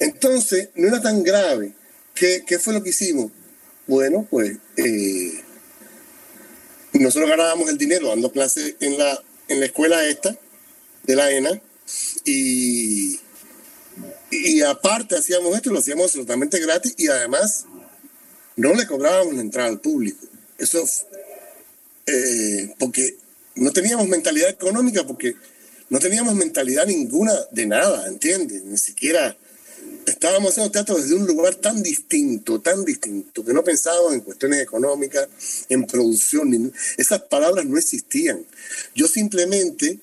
entonces, 0.00 0.68
no 0.74 0.88
era 0.88 1.00
tan 1.00 1.22
grave. 1.22 1.72
¿Qué, 2.14 2.44
¿Qué, 2.46 2.58
fue 2.58 2.74
lo 2.74 2.82
que 2.82 2.90
hicimos? 2.90 3.32
Bueno, 3.86 4.26
pues 4.30 4.58
eh, 4.76 5.42
nosotros 6.92 7.28
ganábamos 7.28 7.68
el 7.68 7.78
dinero 7.78 8.08
dando 8.08 8.30
clases 8.30 8.76
en 8.80 8.98
la, 8.98 9.22
en 9.48 9.60
la 9.60 9.66
escuela 9.66 10.06
esta 10.06 10.36
de 11.02 11.16
la 11.16 11.30
ENA 11.30 11.60
y, 12.24 13.18
y 14.30 14.60
aparte 14.62 15.16
hacíamos 15.16 15.56
esto, 15.56 15.70
lo 15.70 15.80
hacíamos 15.80 16.04
absolutamente 16.04 16.60
gratis 16.60 16.94
y 16.96 17.08
además 17.08 17.66
no 18.56 18.74
le 18.74 18.86
cobrábamos 18.86 19.34
la 19.34 19.40
entrada 19.40 19.68
al 19.68 19.80
público. 19.80 20.26
Eso, 20.58 20.84
eh, 22.06 22.74
porque 22.78 23.16
no 23.56 23.72
teníamos 23.72 24.06
mentalidad 24.08 24.50
económica, 24.50 25.04
porque 25.06 25.34
no 25.92 25.98
teníamos 25.98 26.34
mentalidad 26.34 26.86
ninguna 26.86 27.34
de 27.50 27.66
nada, 27.66 28.08
¿entiendes? 28.08 28.64
Ni 28.64 28.78
siquiera 28.78 29.36
estábamos 30.06 30.52
haciendo 30.52 30.72
teatro 30.72 30.96
desde 30.96 31.14
un 31.14 31.26
lugar 31.26 31.54
tan 31.56 31.82
distinto, 31.82 32.62
tan 32.62 32.82
distinto, 32.86 33.44
que 33.44 33.52
no 33.52 33.62
pensábamos 33.62 34.14
en 34.14 34.22
cuestiones 34.22 34.62
económicas, 34.62 35.28
en 35.68 35.84
producción, 35.84 36.72
esas 36.96 37.20
palabras 37.24 37.66
no 37.66 37.76
existían. 37.76 38.42
Yo 38.94 39.06
simplemente 39.06 39.98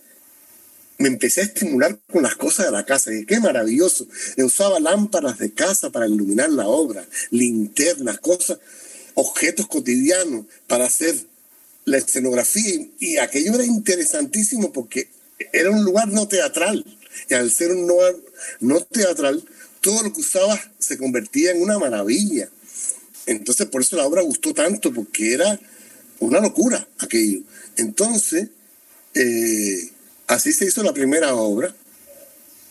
me 1.00 1.08
empecé 1.08 1.42
a 1.42 1.46
estimular 1.46 1.98
con 2.12 2.22
las 2.22 2.36
cosas 2.36 2.68
de 2.68 2.72
la 2.72 2.86
casa. 2.86 3.12
Y 3.12 3.26
qué 3.26 3.40
maravilloso. 3.40 4.06
Yo 4.38 4.46
usaba 4.46 4.80
lámparas 4.80 5.40
de 5.40 5.56
casa 5.56 5.90
para 5.90 6.08
iluminar 6.08 6.52
la 6.52 6.68
obra, 6.68 7.04
linternas, 7.32 8.20
cosas, 8.20 8.60
objetos 9.16 9.66
cotidianos 9.66 10.46
para 10.68 10.86
hacer 10.86 11.16
la 11.86 11.98
escenografía. 11.98 12.86
Y 13.00 13.18
aquello 13.18 13.56
era 13.56 13.66
interesantísimo 13.66 14.72
porque 14.72 15.10
era 15.54 15.72
un 15.72 15.84
lugar 15.84 16.08
no 16.10 16.28
teatral. 16.28 16.86
Y 17.30 17.34
al 17.34 17.52
ser 17.52 17.72
un 17.72 17.88
lugar 17.88 18.16
no 18.60 18.82
teatral, 18.82 19.44
todo 19.82 20.04
lo 20.04 20.14
que 20.14 20.22
usaba 20.22 20.60
se 20.78 20.98
convertía 20.98 21.52
en 21.52 21.62
una 21.62 21.80
maravilla. 21.80 22.50
Entonces, 23.26 23.68
por 23.68 23.82
eso 23.82 23.96
la 23.96 24.06
obra 24.06 24.22
gustó 24.22 24.54
tanto, 24.54 24.94
porque 24.94 25.34
era 25.34 25.60
una 26.20 26.40
locura 26.40 26.88
aquello. 27.00 27.42
Entonces, 27.78 28.50
eh, 29.14 29.90
así 30.28 30.52
se 30.54 30.66
hizo 30.66 30.84
la 30.84 30.94
primera 30.94 31.36
obra. 31.36 31.76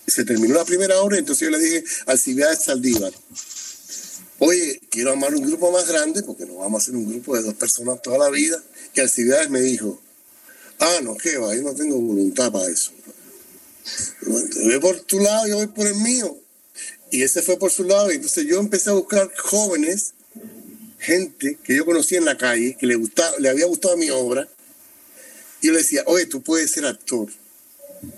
Se 0.06 0.24
terminó 0.24 0.54
la 0.54 0.64
primera 0.64 1.00
obra, 1.00 1.18
entonces 1.18 1.46
yo 1.46 1.50
le 1.50 1.62
dije 1.62 1.84
al 2.06 2.12
Alcibiades 2.12 2.64
Saldívar, 2.64 3.12
oye, 4.38 4.80
quiero 4.88 5.10
armar 5.10 5.34
un 5.34 5.46
grupo 5.46 5.70
más 5.70 5.86
grande 5.86 6.22
porque 6.22 6.46
no 6.46 6.56
vamos 6.56 6.80
a 6.80 6.82
hacer 6.82 6.96
un 6.96 7.10
grupo 7.10 7.36
de 7.36 7.42
dos 7.42 7.54
personas 7.54 8.00
toda 8.00 8.18
la 8.18 8.30
vida. 8.30 8.62
Y 8.94 9.00
Alcibiades 9.00 9.50
me 9.50 9.60
dijo, 9.60 10.00
ah, 10.80 11.00
no, 11.02 11.16
qué 11.16 11.38
va, 11.38 11.54
yo 11.54 11.62
no 11.62 11.74
tengo 11.74 11.98
voluntad 11.98 12.52
para 12.52 12.68
eso. 12.68 12.92
Ve 14.66 14.80
por 14.80 15.00
tu 15.00 15.18
lado, 15.20 15.46
yo 15.46 15.56
voy 15.56 15.66
por 15.68 15.86
el 15.86 15.94
mío. 15.96 16.36
Y 17.10 17.22
ese 17.22 17.42
fue 17.42 17.58
por 17.58 17.70
su 17.70 17.84
lado. 17.84 18.12
Y 18.12 18.16
entonces 18.16 18.46
yo 18.46 18.60
empecé 18.60 18.90
a 18.90 18.94
buscar 18.94 19.32
jóvenes, 19.36 20.14
gente 20.98 21.58
que 21.62 21.76
yo 21.76 21.84
conocía 21.84 22.18
en 22.18 22.24
la 22.24 22.36
calle, 22.36 22.76
que 22.78 22.86
le, 22.86 22.96
gustaba, 22.96 23.32
le 23.38 23.48
había 23.48 23.66
gustado 23.66 23.96
mi 23.96 24.10
obra. 24.10 24.48
Y 25.60 25.68
yo 25.68 25.72
le 25.72 25.78
decía, 25.78 26.02
oye, 26.06 26.26
tú 26.26 26.42
puedes 26.42 26.70
ser 26.70 26.86
actor. 26.86 27.28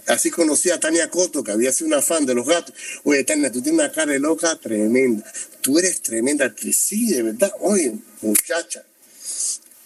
Así 0.07 0.31
conocí 0.31 0.71
a 0.71 0.79
Tania 0.79 1.09
Coto, 1.09 1.43
que 1.43 1.53
había 1.53 1.73
sido 1.73 1.89
una 1.89 2.03
fan 2.03 2.27
de 2.27 2.35
los 2.35 2.47
gatos. 2.47 2.75
Oye, 3.05 3.25
Tania, 3.25 3.51
tú 3.51 3.63
tienes 3.63 3.81
una 3.81 3.93
cara 3.93 4.13
de 4.13 4.19
loca 4.19 4.55
tremenda. 4.57 5.25
Tú 5.63 5.79
eres 5.79 6.03
tremenda 6.03 6.47
actriz. 6.47 6.77
Sí, 6.77 7.13
de 7.13 7.23
verdad. 7.23 7.53
Oye, 7.61 7.95
muchacha. 8.21 8.85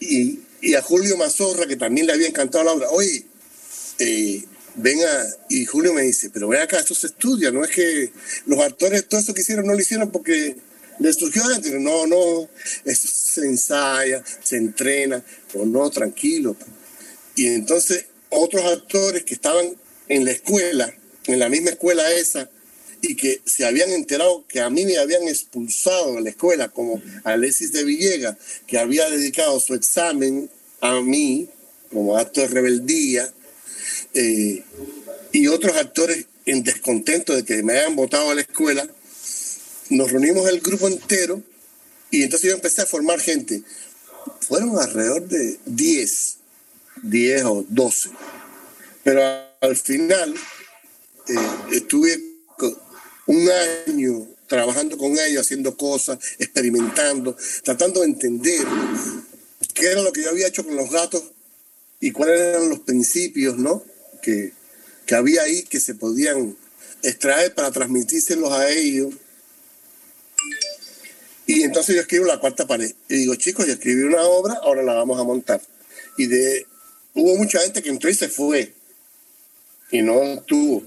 Y, 0.01 0.41
y 0.65 0.75
a 0.75 0.83
Julio 0.83 1.19
Mazorra, 1.19 1.67
que 1.67 1.77
también 1.77 2.07
le 2.07 2.15
había 2.15 2.27
encantado 2.27 2.65
la 2.65 2.73
obra. 2.73 2.89
Oye, 2.89 3.27
eh, 3.99 4.43
venga, 4.77 5.27
y 5.51 5.67
Julio 5.67 5.93
me 5.93 6.03
dice, 6.03 6.31
pero 6.31 6.49
ven 6.49 6.63
acá, 6.63 6.79
esto 6.79 6.95
se 6.95 7.09
estudia, 7.09 7.51
no 7.51 7.63
es 7.65 7.71
que 7.71 8.11
los 8.47 8.59
actores 8.61 9.07
todo 9.07 9.21
eso 9.21 9.35
que 9.35 9.43
hicieron 9.43 9.67
no 9.67 9.75
lo 9.75 9.81
hicieron 9.81 10.11
porque 10.11 10.57
les 11.01 11.17
surgió 11.17 11.45
adentro. 11.45 11.79
No, 11.81 12.07
no, 12.07 12.49
eso 12.87 13.09
se 13.09 13.43
ensaya, 13.43 14.25
se 14.43 14.57
entrena, 14.57 15.23
o 15.53 15.67
no, 15.67 15.91
tranquilo. 15.91 16.57
Y 17.37 17.49
entonces 17.49 18.07
otros 18.31 18.65
actores 18.65 19.23
que 19.25 19.35
estaban 19.35 19.77
en 20.09 20.25
la 20.25 20.31
escuela, 20.31 20.95
en 21.27 21.39
la 21.41 21.51
misma 21.51 21.71
escuela 21.71 22.11
esa, 22.13 22.49
y 23.03 23.17
que 23.17 23.43
se 23.45 23.67
habían 23.67 23.91
enterado 23.91 24.47
que 24.49 24.61
a 24.61 24.71
mí 24.71 24.87
me 24.87 24.97
habían 24.97 25.29
expulsado 25.29 26.15
de 26.15 26.23
la 26.23 26.31
escuela, 26.31 26.69
como 26.69 27.03
Alexis 27.25 27.73
de 27.73 27.85
Villegas, 27.85 28.37
que 28.67 28.79
había 28.79 29.11
dedicado 29.11 29.61
su 29.61 29.75
examen 29.75 30.51
a 30.85 31.01
mí 31.01 31.49
como 31.91 32.19
acto 32.19 32.43
de 32.43 32.49
rebeldía, 32.49 33.33
eh, 34.13 34.63
y 35.33 35.47
otros 35.47 35.77
actores 35.77 36.27
en 36.45 36.63
descontento 36.63 37.35
de 37.35 37.45
que 37.45 37.63
me 37.63 37.79
hayan 37.79 37.97
votado 37.97 38.31
a 38.31 38.35
la 38.35 38.43
escuela, 38.43 38.87
nos 39.89 40.13
reunimos 40.13 40.49
el 40.49 40.61
grupo 40.61 40.89
entero 40.89 41.43
y 42.11 42.23
entonces 42.23 42.51
yo 42.51 42.57
empecé 42.57 42.83
a 42.83 42.87
formar 42.87 43.21
gente. 43.21 43.63
Fueron 44.41 44.79
alrededor 44.79 45.27
de 45.27 45.59
10, 45.65 46.37
10 47.03 47.45
o 47.45 47.65
12. 47.69 48.11
Pero 49.03 49.23
al 49.61 49.77
final 49.77 50.35
eh, 51.29 51.35
estuve 51.73 52.21
un 53.27 53.49
año 53.87 54.27
trabajando 54.47 54.99
con 54.99 55.13
ellos, 55.19 55.41
haciendo 55.41 55.77
cosas, 55.77 56.19
experimentando, 56.39 57.37
tratando 57.63 58.01
de 58.01 58.07
entender 58.07 58.67
qué 59.73 59.93
era 59.93 60.03
lo 60.03 60.13
que 60.13 60.23
yo 60.23 60.31
había 60.31 60.49
hecho 60.49 60.65
con 60.65 60.77
los 60.77 60.91
gatos 60.91 61.23
y 62.01 62.11
cuáles 62.11 62.41
eran 62.41 62.69
los 62.69 62.81
principios, 62.81 63.57
¿no? 63.57 63.85
Que, 64.23 64.53
que 65.07 65.15
había 65.15 65.43
ahí 65.43 65.63
que 65.65 65.81
se 65.81 65.95
podían 65.95 66.57
extraer 67.03 67.55
para 67.55 67.71
transmitírselos 67.71 68.53
a 68.53 68.69
ellos. 68.71 69.15
Y 71.47 71.63
entonces 71.63 71.95
yo 71.95 72.01
escribo 72.01 72.25
la 72.27 72.41
cuarta 72.41 72.67
pared. 72.67 72.93
Y 73.09 73.17
digo, 73.17 73.35
chicos, 73.37 73.67
yo 73.67 73.75
escribí 73.75 74.03
una 74.03 74.23
obra, 74.23 74.55
ahora 74.63 74.83
la 74.83 74.95
vamos 74.95 75.21
a 75.21 75.25
montar. 75.25 75.61
Y 76.17 76.27
de 76.27 76.67
hubo 77.15 77.37
mucha 77.37 77.61
gente 77.61 77.83
que 77.83 77.91
entró 77.91 78.11
y 78.11 78.15
se 78.15 78.29
fue. 78.29 78.75
Y 79.91 80.03
no 80.03 80.43
tuvo 80.47 80.83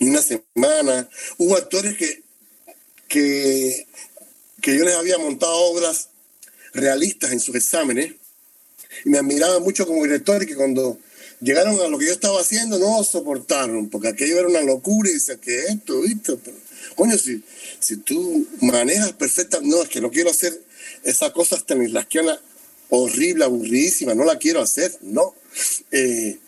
ni 0.00 0.08
una 0.08 0.22
semana. 0.22 1.08
Hubo 1.38 1.56
actores 1.56 1.96
que, 1.96 2.22
que, 3.08 3.86
que 4.60 4.76
yo 4.76 4.84
les 4.84 4.94
había 4.94 5.18
montado 5.18 5.54
obras 5.54 6.09
realistas 6.72 7.32
en 7.32 7.40
sus 7.40 7.54
exámenes 7.54 8.14
y 9.04 9.10
me 9.10 9.18
admiraban 9.18 9.62
mucho 9.62 9.86
como 9.86 10.02
director 10.02 10.42
y 10.42 10.46
que 10.46 10.56
cuando 10.56 10.98
llegaron 11.40 11.80
a 11.80 11.88
lo 11.88 11.98
que 11.98 12.06
yo 12.06 12.12
estaba 12.12 12.40
haciendo 12.40 12.78
no 12.78 13.02
soportaron, 13.04 13.88
porque 13.88 14.08
aquello 14.08 14.38
era 14.38 14.48
una 14.48 14.62
locura 14.62 15.08
y 15.10 15.14
dice 15.14 15.38
que 15.38 15.64
esto, 15.64 16.02
pero, 16.44 16.56
coño, 16.94 17.16
si, 17.18 17.42
si 17.78 17.96
tú 17.96 18.46
manejas 18.60 19.12
perfectamente, 19.12 19.74
no, 19.74 19.82
es 19.82 19.88
que 19.88 20.00
no 20.00 20.10
quiero 20.10 20.30
hacer 20.30 20.60
esa 21.04 21.32
cosa 21.32 21.56
estanislasquiana 21.56 22.40
horrible, 22.90 23.44
aburridísima, 23.44 24.14
no 24.14 24.24
la 24.24 24.38
quiero 24.38 24.60
hacer, 24.60 24.96
no. 25.02 25.34
Eh, 25.90 26.38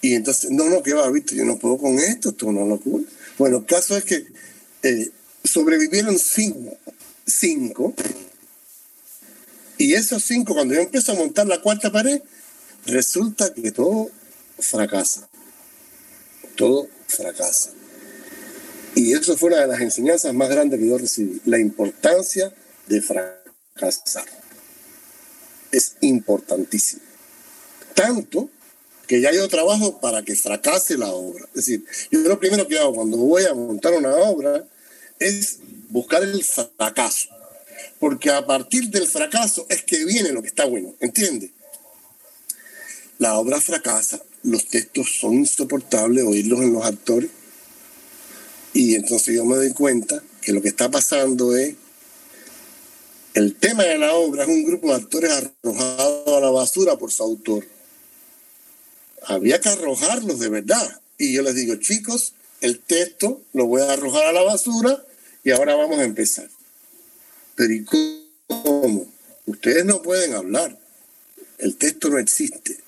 y 0.00 0.14
entonces, 0.14 0.50
no, 0.50 0.68
no, 0.68 0.82
¿qué 0.82 0.94
va, 0.94 1.10
visto? 1.10 1.34
Yo 1.34 1.44
no 1.44 1.58
puedo 1.58 1.78
con 1.78 1.98
esto, 1.98 2.30
esto 2.30 2.46
es 2.46 2.50
una 2.50 2.64
locura. 2.64 3.04
Bueno, 3.38 3.58
el 3.58 3.66
caso 3.66 3.96
es 3.96 4.04
que 4.04 4.26
eh, 4.82 5.10
sobrevivieron 5.44 6.18
cinco, 6.18 6.76
cinco 7.26 7.94
y 9.78 9.94
esos 9.94 10.24
cinco, 10.24 10.54
cuando 10.54 10.74
yo 10.74 10.80
empiezo 10.80 11.12
a 11.12 11.16
montar 11.16 11.46
la 11.46 11.60
cuarta 11.60 11.90
pared, 11.90 12.22
resulta 12.86 13.52
que 13.52 13.72
todo 13.72 14.10
fracasa. 14.58 15.28
Todo 16.56 16.88
fracasa. 17.08 17.70
Y 18.94 19.12
eso 19.12 19.36
fue 19.36 19.48
una 19.48 19.62
de 19.62 19.66
las 19.66 19.80
enseñanzas 19.80 20.32
más 20.32 20.48
grandes 20.48 20.78
que 20.78 20.88
yo 20.88 20.98
recibí, 20.98 21.40
la 21.46 21.58
importancia 21.58 22.54
de 22.86 23.02
fracasar. 23.02 24.26
Es 25.72 25.96
importantísimo. 26.00 27.02
Tanto 27.94 28.48
que 29.08 29.20
ya 29.20 29.32
yo 29.32 29.48
trabajo 29.48 30.00
para 30.00 30.22
que 30.22 30.36
fracase 30.36 30.96
la 30.96 31.10
obra. 31.10 31.44
Es 31.48 31.66
decir, 31.66 31.84
yo 32.12 32.20
lo 32.20 32.38
primero 32.38 32.68
que 32.68 32.78
hago 32.78 32.94
cuando 32.94 33.16
voy 33.16 33.44
a 33.44 33.54
montar 33.54 33.92
una 33.94 34.14
obra 34.14 34.64
es 35.18 35.58
buscar 35.90 36.22
el 36.22 36.42
fracaso 36.44 37.33
porque 37.98 38.30
a 38.30 38.44
partir 38.46 38.88
del 38.88 39.06
fracaso 39.06 39.66
es 39.68 39.82
que 39.82 40.04
viene 40.04 40.32
lo 40.32 40.42
que 40.42 40.48
está 40.48 40.64
bueno, 40.64 40.94
¿entiende? 41.00 41.50
La 43.18 43.38
obra 43.38 43.60
fracasa, 43.60 44.20
los 44.42 44.66
textos 44.66 45.18
son 45.20 45.34
insoportables 45.34 46.24
oírlos 46.24 46.60
en 46.60 46.72
los 46.72 46.84
actores, 46.84 47.30
y 48.72 48.96
entonces 48.96 49.34
yo 49.34 49.44
me 49.44 49.56
doy 49.56 49.72
cuenta 49.72 50.22
que 50.40 50.52
lo 50.52 50.60
que 50.60 50.68
está 50.68 50.90
pasando 50.90 51.56
es 51.56 51.76
el 53.34 53.56
tema 53.56 53.82
de 53.82 53.98
la 53.98 54.14
obra 54.14 54.44
es 54.44 54.48
un 54.48 54.64
grupo 54.64 54.88
de 54.88 54.94
actores 54.94 55.30
arrojados 55.32 56.28
a 56.28 56.40
la 56.40 56.50
basura 56.50 56.96
por 56.96 57.10
su 57.10 57.24
autor. 57.24 57.66
Había 59.26 59.60
que 59.60 59.70
arrojarlos 59.70 60.38
de 60.38 60.48
verdad. 60.48 61.00
Y 61.18 61.32
yo 61.32 61.42
les 61.42 61.56
digo, 61.56 61.74
chicos, 61.76 62.34
el 62.60 62.78
texto 62.78 63.42
lo 63.52 63.66
voy 63.66 63.82
a 63.82 63.92
arrojar 63.92 64.26
a 64.26 64.32
la 64.32 64.42
basura 64.42 65.02
y 65.42 65.50
ahora 65.50 65.74
vamos 65.74 65.98
a 65.98 66.04
empezar. 66.04 66.48
Pero 67.54 67.72
¿y 67.72 67.84
cómo? 67.84 69.06
Ustedes 69.46 69.84
no 69.84 70.02
pueden 70.02 70.34
hablar. 70.34 70.78
El 71.58 71.76
texto 71.76 72.08
no 72.08 72.18
existe. 72.18 72.78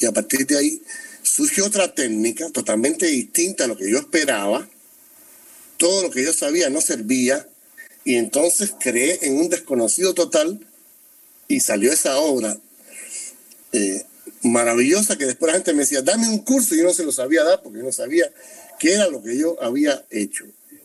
Y 0.00 0.06
a 0.06 0.12
partir 0.12 0.46
de 0.46 0.58
ahí 0.58 0.82
surge 1.22 1.62
otra 1.62 1.94
técnica 1.94 2.50
totalmente 2.50 3.06
distinta 3.06 3.64
a 3.64 3.66
lo 3.68 3.76
que 3.76 3.90
yo 3.90 3.98
esperaba. 3.98 4.68
Todo 5.76 6.02
lo 6.02 6.10
que 6.10 6.24
yo 6.24 6.32
sabía 6.32 6.70
no 6.70 6.80
servía. 6.80 7.48
Y 8.04 8.16
entonces 8.16 8.72
creé 8.78 9.18
en 9.22 9.36
un 9.36 9.48
desconocido 9.48 10.14
total 10.14 10.66
y 11.46 11.60
salió 11.60 11.92
esa 11.92 12.18
obra 12.18 12.58
eh, 13.72 14.04
maravillosa 14.42 15.16
que 15.16 15.26
después 15.26 15.50
la 15.50 15.58
gente 15.58 15.72
me 15.72 15.80
decía, 15.80 16.02
dame 16.02 16.28
un 16.28 16.38
curso 16.38 16.74
y 16.74 16.78
yo 16.78 16.84
no 16.84 16.94
se 16.94 17.04
lo 17.04 17.12
sabía 17.12 17.44
dar 17.44 17.62
porque 17.62 17.78
yo 17.78 17.84
no 17.84 17.92
sabía 17.92 18.30
qué 18.78 18.94
era 18.94 19.08
lo 19.08 19.22
que 19.22 19.36
yo 19.36 19.62
había 19.62 20.04
hecho. 20.10 20.44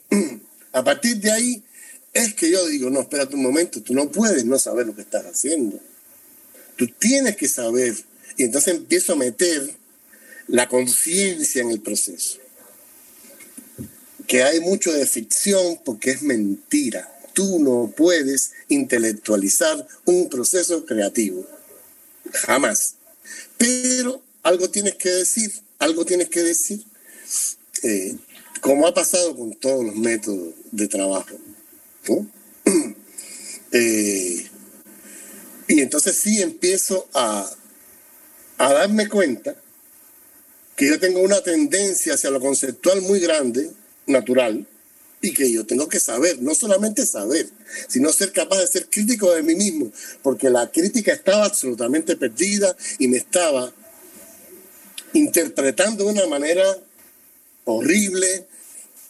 A 0.73 0.83
partir 0.83 1.17
de 1.17 1.31
ahí 1.31 1.63
es 2.13 2.35
que 2.35 2.51
yo 2.51 2.65
digo, 2.67 2.89
no, 2.89 3.01
espérate 3.01 3.35
un 3.35 3.43
momento, 3.43 3.81
tú 3.81 3.93
no 3.93 4.09
puedes 4.11 4.45
no 4.45 4.59
saber 4.59 4.85
lo 4.85 4.95
que 4.95 5.01
estás 5.01 5.25
haciendo. 5.25 5.79
Tú 6.75 6.87
tienes 6.87 7.35
que 7.35 7.47
saber. 7.47 7.95
Y 8.37 8.43
entonces 8.43 8.75
empiezo 8.75 9.13
a 9.13 9.17
meter 9.17 9.75
la 10.47 10.67
conciencia 10.67 11.61
en 11.61 11.71
el 11.71 11.81
proceso. 11.81 12.37
Que 14.27 14.43
hay 14.43 14.59
mucho 14.59 14.91
de 14.91 15.05
ficción 15.05 15.79
porque 15.83 16.11
es 16.11 16.21
mentira. 16.21 17.09
Tú 17.33 17.59
no 17.59 17.91
puedes 17.95 18.51
intelectualizar 18.67 19.87
un 20.05 20.29
proceso 20.29 20.85
creativo. 20.85 21.45
Jamás. 22.31 22.95
Pero 23.57 24.21
algo 24.43 24.69
tienes 24.69 24.95
que 24.95 25.09
decir, 25.09 25.51
algo 25.79 26.05
tienes 26.05 26.29
que 26.29 26.41
decir. 26.41 26.83
Eh, 27.81 28.15
como 28.61 28.87
ha 28.87 28.93
pasado 28.93 29.35
con 29.35 29.53
todos 29.55 29.83
los 29.83 29.95
métodos 29.95 30.53
de 30.71 30.87
trabajo. 30.87 31.35
Eh, 33.75 34.47
y 35.67 35.81
entonces 35.81 36.15
sí 36.15 36.43
empiezo 36.43 37.09
a, 37.15 37.49
a 38.59 38.71
darme 38.71 39.09
cuenta 39.09 39.55
que 40.75 40.87
yo 40.89 40.99
tengo 40.99 41.21
una 41.21 41.41
tendencia 41.41 42.13
hacia 42.13 42.29
lo 42.29 42.39
conceptual 42.39 43.01
muy 43.01 43.19
grande, 43.19 43.71
natural, 44.05 44.67
y 45.23 45.33
que 45.33 45.49
yo 45.49 45.65
tengo 45.65 45.87
que 45.87 46.01
saber, 46.01 46.41
no 46.41 46.53
solamente 46.53 47.05
saber, 47.05 47.47
sino 47.87 48.11
ser 48.11 48.33
capaz 48.33 48.59
de 48.59 48.67
ser 48.67 48.89
crítico 48.89 49.33
de 49.33 49.41
mí 49.41 49.55
mismo, 49.55 49.89
porque 50.21 50.49
la 50.49 50.69
crítica 50.69 51.13
estaba 51.13 51.45
absolutamente 51.45 52.17
perdida 52.17 52.75
y 52.99 53.07
me 53.07 53.17
estaba 53.17 53.73
interpretando 55.13 56.03
de 56.03 56.11
una 56.11 56.27
manera 56.27 56.65
horrible, 57.63 58.45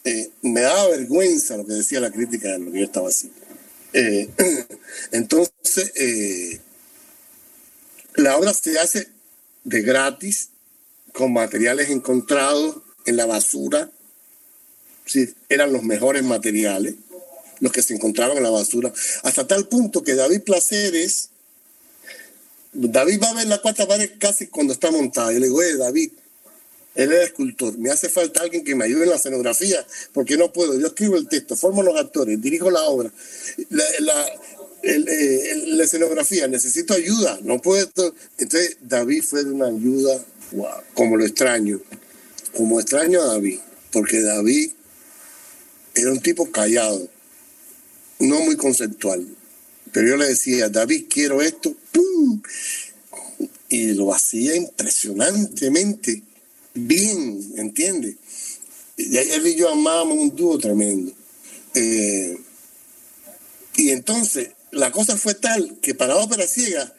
eh, 0.04 0.30
me 0.42 0.60
daba 0.60 0.88
vergüenza 0.88 1.56
lo 1.56 1.66
que 1.66 1.72
decía 1.72 1.98
la 1.98 2.10
crítica 2.10 2.52
de 2.52 2.58
lo 2.58 2.70
que 2.70 2.78
yo 2.78 2.84
estaba 2.84 3.08
haciendo. 3.08 3.38
Eh, 3.94 4.28
entonces, 5.12 5.92
eh, 5.96 6.60
la 8.16 8.36
obra 8.36 8.52
se 8.52 8.78
hace 8.78 9.08
de 9.64 9.82
gratis, 9.82 10.50
con 11.12 11.32
materiales 11.32 11.90
encontrados 11.90 12.82
en 13.06 13.16
la 13.16 13.24
basura. 13.24 13.90
Sí, 15.06 15.32
eran 15.48 15.72
los 15.72 15.84
mejores 15.84 16.22
materiales, 16.22 16.96
los 17.60 17.72
que 17.72 17.82
se 17.82 17.94
encontraban 17.94 18.36
en 18.36 18.42
la 18.42 18.50
basura. 18.50 18.92
Hasta 19.22 19.46
tal 19.46 19.68
punto 19.68 20.02
que 20.02 20.14
David 20.14 20.42
Placeres, 20.42 21.30
David 22.72 23.22
va 23.22 23.30
a 23.30 23.34
ver 23.34 23.46
la 23.46 23.62
cuarta 23.62 23.86
pared 23.86 24.10
casi 24.18 24.48
cuando 24.48 24.72
está 24.72 24.90
montada. 24.90 25.32
Yo 25.32 25.38
le 25.38 25.46
digo, 25.46 25.58
oye, 25.58 25.76
David, 25.76 26.10
él 26.94 27.12
es 27.12 27.24
escultor, 27.24 27.76
me 27.78 27.90
hace 27.90 28.08
falta 28.08 28.42
alguien 28.42 28.62
que 28.62 28.76
me 28.76 28.84
ayude 28.84 29.04
en 29.04 29.10
la 29.10 29.16
escenografía, 29.16 29.84
porque 30.12 30.36
no 30.36 30.52
puedo. 30.52 30.78
Yo 30.78 30.86
escribo 30.86 31.16
el 31.16 31.28
texto, 31.28 31.56
formo 31.56 31.82
los 31.82 31.98
actores, 31.98 32.40
dirijo 32.40 32.70
la 32.70 32.82
obra. 32.84 33.12
La, 33.70 33.84
eh, 34.82 35.64
la 35.66 35.84
escenografía, 35.84 36.46
necesito 36.46 36.94
ayuda, 36.94 37.38
no 37.42 37.60
puedo. 37.60 38.14
Entonces, 38.38 38.76
David 38.80 39.24
fue 39.24 39.42
de 39.42 39.50
una 39.50 39.66
ayuda, 39.66 40.24
como 40.94 41.16
lo 41.16 41.24
extraño, 41.24 41.80
como 42.56 42.78
extraño 42.78 43.22
a 43.22 43.26
David, 43.26 43.58
porque 43.90 44.22
David 44.22 44.70
era 45.96 46.12
un 46.12 46.20
tipo 46.20 46.50
callado, 46.52 47.08
no 48.20 48.40
muy 48.40 48.56
conceptual. 48.56 49.26
Pero 49.90 50.08
yo 50.08 50.16
le 50.16 50.28
decía, 50.28 50.68
David, 50.68 51.06
quiero 51.08 51.42
esto, 51.42 51.74
¡pum! 51.90 52.40
Y 53.68 53.94
lo 53.94 54.14
hacía 54.14 54.54
impresionantemente 54.54 56.22
bien, 56.74 57.54
¿entiendes? 57.56 58.16
Él 58.96 59.46
y 59.46 59.54
yo 59.56 59.70
amábamos 59.70 60.18
un 60.18 60.36
dúo 60.36 60.58
tremendo. 60.58 61.12
Eh, 61.74 62.38
y 63.76 63.90
entonces 63.90 64.50
la 64.70 64.92
cosa 64.92 65.16
fue 65.16 65.34
tal 65.34 65.78
que 65.80 65.94
para 65.94 66.16
Ópera 66.16 66.46
Ciega, 66.46 66.92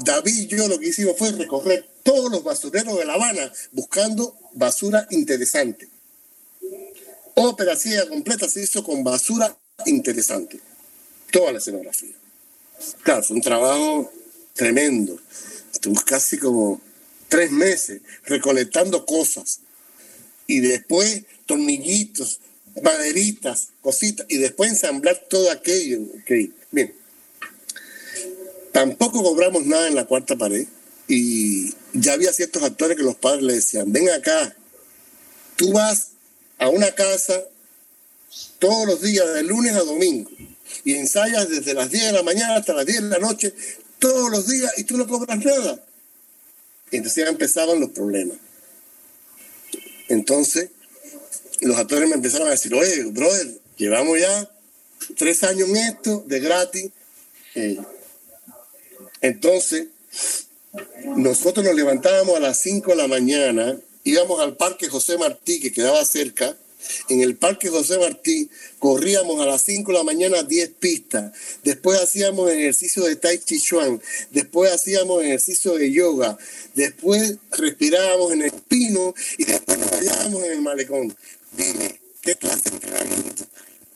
David 0.00 0.34
y 0.34 0.46
yo 0.46 0.68
lo 0.68 0.78
que 0.78 0.88
hicimos 0.88 1.16
fue 1.16 1.32
recorrer 1.32 1.88
todos 2.02 2.30
los 2.30 2.42
basureros 2.42 2.98
de 2.98 3.04
La 3.04 3.14
Habana 3.14 3.52
buscando 3.72 4.34
basura 4.54 5.06
interesante. 5.10 5.88
Ópera 7.34 7.76
Ciega 7.76 8.08
completa 8.08 8.48
se 8.48 8.62
hizo 8.62 8.82
con 8.82 9.04
basura 9.04 9.56
interesante. 9.86 10.60
Toda 11.30 11.52
la 11.52 11.58
escenografía. 11.58 12.14
Claro, 13.02 13.22
fue 13.22 13.36
un 13.36 13.42
trabajo 13.42 14.10
tremendo. 14.54 15.20
Estuvimos 15.72 16.04
casi 16.04 16.38
como 16.38 16.80
tres 17.28 17.50
meses 17.50 18.00
recolectando 18.24 19.06
cosas. 19.06 19.60
Y 20.46 20.60
después 20.60 21.22
tornillitos, 21.46 22.40
maderitas, 22.82 23.68
cositas. 23.82 24.26
Y 24.28 24.38
después 24.38 24.70
ensamblar 24.70 25.26
todo 25.28 25.50
aquello. 25.50 26.00
Okay. 26.22 26.52
Bien. 26.70 26.94
Tampoco 28.72 29.22
cobramos 29.22 29.66
nada 29.66 29.88
en 29.88 29.94
la 29.94 30.06
cuarta 30.06 30.36
pared. 30.36 30.66
Y 31.08 31.74
ya 31.94 32.12
había 32.12 32.32
ciertos 32.32 32.62
actores 32.62 32.96
que 32.96 33.02
los 33.02 33.16
padres 33.16 33.42
le 33.42 33.54
decían, 33.54 33.90
ven 33.90 34.10
acá, 34.10 34.54
tú 35.56 35.72
vas 35.72 36.08
a 36.58 36.68
una 36.68 36.94
casa 36.94 37.44
todos 38.58 38.86
los 38.86 39.00
días, 39.00 39.32
de 39.34 39.42
lunes 39.42 39.74
a 39.74 39.80
domingo, 39.80 40.30
y 40.84 40.94
ensayas 40.94 41.48
desde 41.48 41.74
las 41.74 41.90
10 41.90 42.06
de 42.06 42.12
la 42.12 42.22
mañana 42.22 42.56
hasta 42.56 42.74
las 42.74 42.86
10 42.86 43.04
de 43.04 43.08
la 43.08 43.18
noche, 43.18 43.54
todos 43.98 44.30
los 44.30 44.46
días, 44.48 44.72
y 44.76 44.84
tú 44.84 44.96
no 44.96 45.06
cobras 45.06 45.38
nada. 45.38 45.82
Entonces 46.90 47.24
ya 47.24 47.30
empezaban 47.30 47.80
los 47.80 47.90
problemas. 47.90 48.38
Entonces, 50.08 50.70
los 51.60 51.76
actores 51.76 52.08
me 52.08 52.14
empezaron 52.14 52.48
a 52.48 52.52
decir, 52.52 52.74
oye, 52.74 53.04
brother, 53.04 53.60
llevamos 53.76 54.18
ya 54.18 54.50
tres 55.16 55.42
años 55.44 55.68
en 55.68 55.76
esto, 55.76 56.24
de 56.26 56.40
gratis. 56.40 56.90
Entonces, 59.20 59.88
nosotros 61.16 61.64
nos 61.64 61.74
levantábamos 61.74 62.36
a 62.36 62.40
las 62.40 62.58
5 62.60 62.90
de 62.90 62.96
la 62.96 63.08
mañana, 63.08 63.78
íbamos 64.04 64.40
al 64.40 64.56
Parque 64.56 64.88
José 64.88 65.18
Martí, 65.18 65.60
que 65.60 65.72
quedaba 65.72 66.04
cerca, 66.04 66.56
en 67.08 67.20
el 67.20 67.36
Parque 67.36 67.68
José 67.68 67.98
Martí 67.98 68.50
corríamos 68.78 69.40
a 69.40 69.46
las 69.46 69.62
5 69.62 69.92
de 69.92 69.98
la 69.98 70.04
mañana 70.04 70.42
10 70.42 70.70
pistas, 70.80 71.32
después 71.64 72.00
hacíamos 72.00 72.50
ejercicio 72.50 73.04
de 73.04 73.16
Tai 73.16 73.38
Chi 73.38 73.60
Chuan, 73.60 74.00
después 74.30 74.72
hacíamos 74.72 75.22
ejercicio 75.22 75.74
de 75.74 75.90
yoga, 75.92 76.38
después 76.74 77.36
respirábamos 77.52 78.32
en 78.32 78.42
el 78.42 78.52
pino 78.52 79.14
y 79.36 79.44
después 79.44 79.78
nos 79.78 79.90
hallábamos 79.90 80.44
en 80.44 80.52
el 80.52 80.62
malecón. 80.62 81.16
Dime, 81.52 82.00
¿qué 82.20 82.34
clase 82.36 82.70
de 82.70 82.76
entrenamiento? 82.76 83.44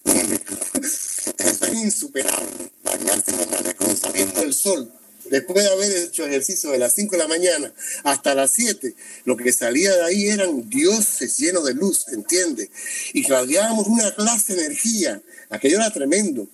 Eso 1.39 1.67
es 1.67 1.75
insuperable, 1.75 2.71
bañarse 2.83 3.31
en 3.33 3.41
el 3.41 3.51
malecón 3.51 3.97
sabiendo 3.97 4.43
el 4.43 4.55
sol 4.55 4.91
después 5.31 5.65
de 5.65 5.71
haber 5.71 5.97
hecho 6.05 6.27
ejercicio 6.27 6.71
de 6.71 6.79
las 6.79 6.95
5 6.95 7.13
de 7.13 7.19
la 7.19 7.29
mañana 7.29 7.73
hasta 8.05 8.35
las 8.35 8.53
7, 8.53 8.95
lo 9.25 9.37
que 9.37 9.53
salía 9.53 9.95
de 9.95 10.05
ahí 10.05 10.29
eran 10.29 10.69
dioses 10.69 11.37
llenos 11.39 11.65
de 11.65 11.75
luz, 11.75 12.07
¿entiendes? 12.09 12.69
Y 13.13 13.27
radiábamos 13.27 13.87
una 13.87 14.15
clase 14.15 14.55
de 14.55 14.67
energía, 14.67 15.21
aquello 15.51 15.77
era 15.77 15.91
tremendo. 15.93 16.49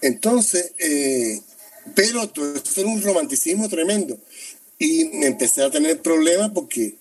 Entonces, 0.00 0.72
eh, 0.78 1.40
pero 1.94 2.28
todo 2.28 2.54
eso 2.56 2.80
era 2.80 2.90
un 2.90 3.02
romanticismo 3.02 3.68
tremendo. 3.68 4.18
Y 4.78 5.24
empecé 5.24 5.62
a 5.62 5.70
tener 5.70 6.00
problemas 6.02 6.50
porque 6.50 6.94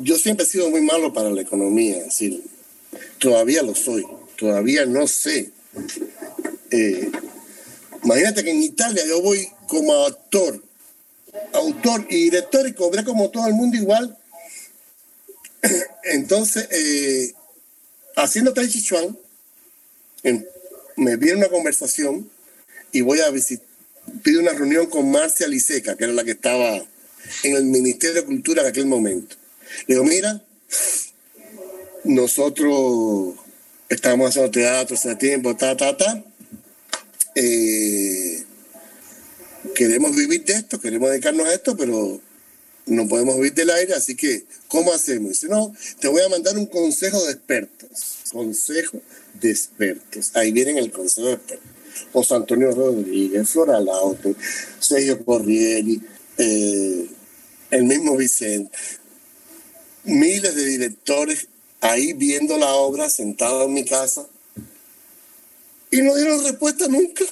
yo 0.00 0.16
siempre 0.16 0.44
he 0.44 0.48
sido 0.48 0.70
muy 0.70 0.82
malo 0.82 1.12
para 1.12 1.30
la 1.30 1.42
economía, 1.42 1.98
es 1.98 2.04
decir, 2.04 2.42
todavía 3.18 3.62
lo 3.62 3.74
soy, 3.74 4.04
todavía 4.36 4.86
no 4.86 5.06
sé. 5.06 5.50
Eh, 6.70 7.10
imagínate 8.02 8.44
que 8.44 8.50
en 8.50 8.62
Italia 8.62 9.04
yo 9.06 9.22
voy 9.22 9.48
como 9.66 10.04
actor, 10.04 10.62
autor 11.52 12.06
y 12.10 12.24
director 12.24 12.66
y 12.66 12.72
cobré 12.72 13.04
como 13.04 13.30
todo 13.30 13.46
el 13.46 13.54
mundo 13.54 13.76
igual. 13.76 14.16
Entonces, 16.04 16.68
eh, 16.70 17.32
haciendo 18.16 18.52
Tai 18.52 18.68
Chi 18.68 18.82
Chuan, 18.82 19.16
me 20.96 21.16
viene 21.16 21.38
una 21.38 21.48
conversación 21.48 22.30
y 22.92 23.00
voy 23.00 23.20
a 23.20 23.30
visitar, 23.30 23.66
pido 24.22 24.40
una 24.40 24.52
reunión 24.52 24.86
con 24.86 25.10
Marcia 25.10 25.48
Liseca, 25.48 25.96
que 25.96 26.04
era 26.04 26.12
la 26.12 26.24
que 26.24 26.32
estaba 26.32 26.76
en 27.42 27.56
el 27.56 27.64
Ministerio 27.64 28.14
de 28.14 28.26
Cultura 28.26 28.62
en 28.62 28.68
aquel 28.68 28.86
momento. 28.86 29.36
Le 29.86 29.94
digo, 29.94 30.04
mira, 30.04 30.42
nosotros 32.04 33.34
estábamos 33.88 34.30
haciendo 34.30 34.50
teatro 34.50 34.94
hace 34.94 35.16
tiempo, 35.16 35.56
ta, 35.56 35.76
ta, 35.76 35.96
ta. 35.96 36.22
Eh, 37.34 38.44
queremos 39.74 40.14
vivir 40.14 40.44
de 40.44 40.54
esto, 40.54 40.80
queremos 40.80 41.10
dedicarnos 41.10 41.46
a 41.48 41.54
esto, 41.54 41.76
pero 41.76 42.20
no 42.86 43.08
podemos 43.08 43.36
vivir 43.36 43.54
del 43.54 43.70
aire, 43.70 43.94
así 43.94 44.14
que, 44.14 44.44
¿cómo 44.68 44.92
hacemos? 44.92 45.30
Dice, 45.30 45.48
no, 45.48 45.74
te 46.00 46.08
voy 46.08 46.22
a 46.22 46.28
mandar 46.28 46.56
un 46.58 46.66
consejo 46.66 47.22
de 47.24 47.32
expertos. 47.32 48.18
Consejo 48.30 49.00
de 49.40 49.50
expertos. 49.50 50.30
Ahí 50.34 50.52
vienen 50.52 50.78
el 50.78 50.90
consejo 50.90 51.28
de 51.28 51.34
expertos. 51.34 51.68
José 52.12 52.34
Antonio 52.34 52.72
Rodríguez, 52.72 53.48
Flora 53.48 53.80
Laute, 53.80 54.34
Sergio 54.80 55.24
Corrieri, 55.24 56.00
eh, 56.38 57.08
el 57.70 57.84
mismo 57.84 58.16
Vicente. 58.16 58.76
Miles 60.04 60.54
de 60.54 60.64
directores 60.64 61.48
ahí 61.80 62.12
viendo 62.12 62.58
la 62.58 62.74
obra, 62.74 63.08
sentados 63.08 63.66
en 63.66 63.72
mi 63.72 63.84
casa. 63.84 64.26
Y 65.90 66.02
no 66.02 66.14
dieron 66.16 66.42
respuesta 66.42 66.88
nunca. 66.88 67.24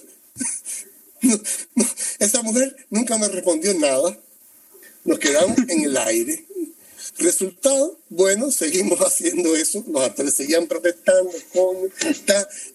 Esa 2.18 2.43
mujer 2.43 2.77
nunca 2.91 3.18
me 3.18 3.29
respondió 3.29 3.75
nada. 3.75 4.18
Nos 5.05 5.18
quedamos 5.18 5.59
en 5.68 5.85
el 5.85 5.97
aire. 5.97 6.45
Resultado, 7.18 7.99
bueno, 8.09 8.51
seguimos 8.51 8.99
haciendo 9.07 9.55
eso. 9.57 9.85
Los 9.89 10.03
actores 10.03 10.35
seguían 10.35 10.66
protestando 10.66 11.33
con, 11.53 11.77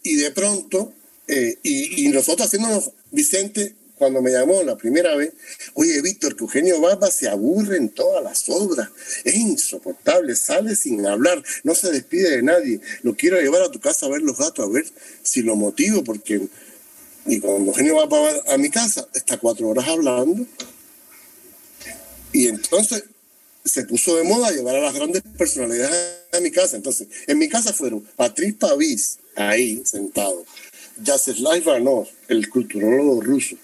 y 0.04 0.16
de 0.16 0.32
pronto, 0.32 0.93
eh, 1.28 1.58
y, 1.64 2.08
nosotros 2.10 2.48
haciéndonos, 2.48 2.91
Vicente, 3.12 3.76
cuando 3.98 4.22
me 4.22 4.32
llamó 4.32 4.62
la 4.64 4.78
primera 4.78 5.16
vez, 5.16 5.34
oye, 5.74 6.02
Víctor, 6.02 6.36
que 6.36 6.43
Eugenio 6.43 6.80
Barba 6.80 7.10
se 7.10 7.28
aburre 7.28 7.78
en 7.78 7.89
todas 7.89 8.24
las 8.24 8.48
obras, 8.48 8.89
es 9.24 9.36
insoportable, 9.36 10.36
sale 10.36 10.76
sin 10.76 11.06
hablar, 11.06 11.43
no 11.64 11.74
se 11.74 11.91
despide 11.91 12.38
de 12.38 12.43
nadie, 12.43 12.80
lo 13.02 13.16
quiero 13.16 13.41
llevar 13.41 13.64
a 13.64 13.72
tu 13.72 13.80
casa 13.80 14.06
a 14.06 14.10
ver 14.10 14.22
los 14.22 14.38
gatos, 14.38 14.66
a 14.66 14.70
ver 14.70 14.86
si 15.24 15.41
lo 15.41 15.56
motivo, 15.56 16.04
porque 16.04 16.48
y 17.28 17.40
cuando 17.40 17.72
Eugenio 17.72 17.96
va 17.96 18.54
a 18.54 18.58
mi 18.58 18.70
casa, 18.70 19.08
está 19.14 19.38
cuatro 19.38 19.70
horas 19.70 19.88
hablando. 19.88 20.46
Y 22.32 22.48
entonces 22.48 23.04
se 23.66 23.84
puso 23.84 24.16
de 24.16 24.24
moda 24.24 24.52
llevar 24.52 24.76
a 24.76 24.82
las 24.82 24.94
grandes 24.94 25.24
personalidades 25.38 26.20
a 26.32 26.40
mi 26.40 26.52
casa. 26.52 26.78
Entonces, 26.78 27.08
en 27.28 27.38
mi 27.38 27.50
casa 27.50 27.74
fueron 27.74 28.02
Patrice 28.16 28.54
Pavis, 28.54 29.20
ahí 29.36 29.82
sentado, 29.86 30.46
Yaceslav 31.04 31.58
Ivanov, 31.58 32.08
el 32.30 32.50
culturólogo 32.50 33.22
ruso, 33.22 33.58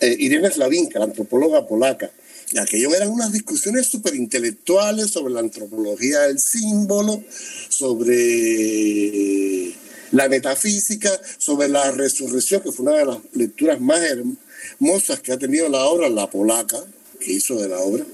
eh, 0.00 0.16
Irene 0.18 0.50
Slavinka, 0.50 0.98
la 0.98 1.06
antropóloga 1.06 1.66
polaca. 1.66 2.10
Y 2.50 2.58
aquello 2.58 2.94
eran 2.94 3.10
unas 3.10 3.32
discusiones 3.32 3.86
súper 3.86 4.14
intelectuales 4.14 5.10
sobre 5.10 5.34
la 5.34 5.40
antropología 5.40 6.20
del 6.20 6.40
símbolo, 6.40 7.22
sobre 7.68 9.74
La 10.12 10.28
metafísica 10.28 11.10
sobre 11.38 11.68
la 11.68 11.90
resurrección, 11.90 12.62
que 12.62 12.72
fue 12.72 12.86
una 12.86 12.98
de 12.98 13.04
las 13.04 13.18
lecturas 13.34 13.80
más 13.80 14.00
hermosas 14.00 15.20
que 15.20 15.32
ha 15.32 15.38
tenido 15.38 15.68
la 15.68 15.84
obra, 15.84 16.08
la 16.08 16.30
polaca, 16.30 16.78
que 17.20 17.32
hizo 17.32 17.56
de 17.56 17.68
la 17.68 17.78
obra. 17.78 18.04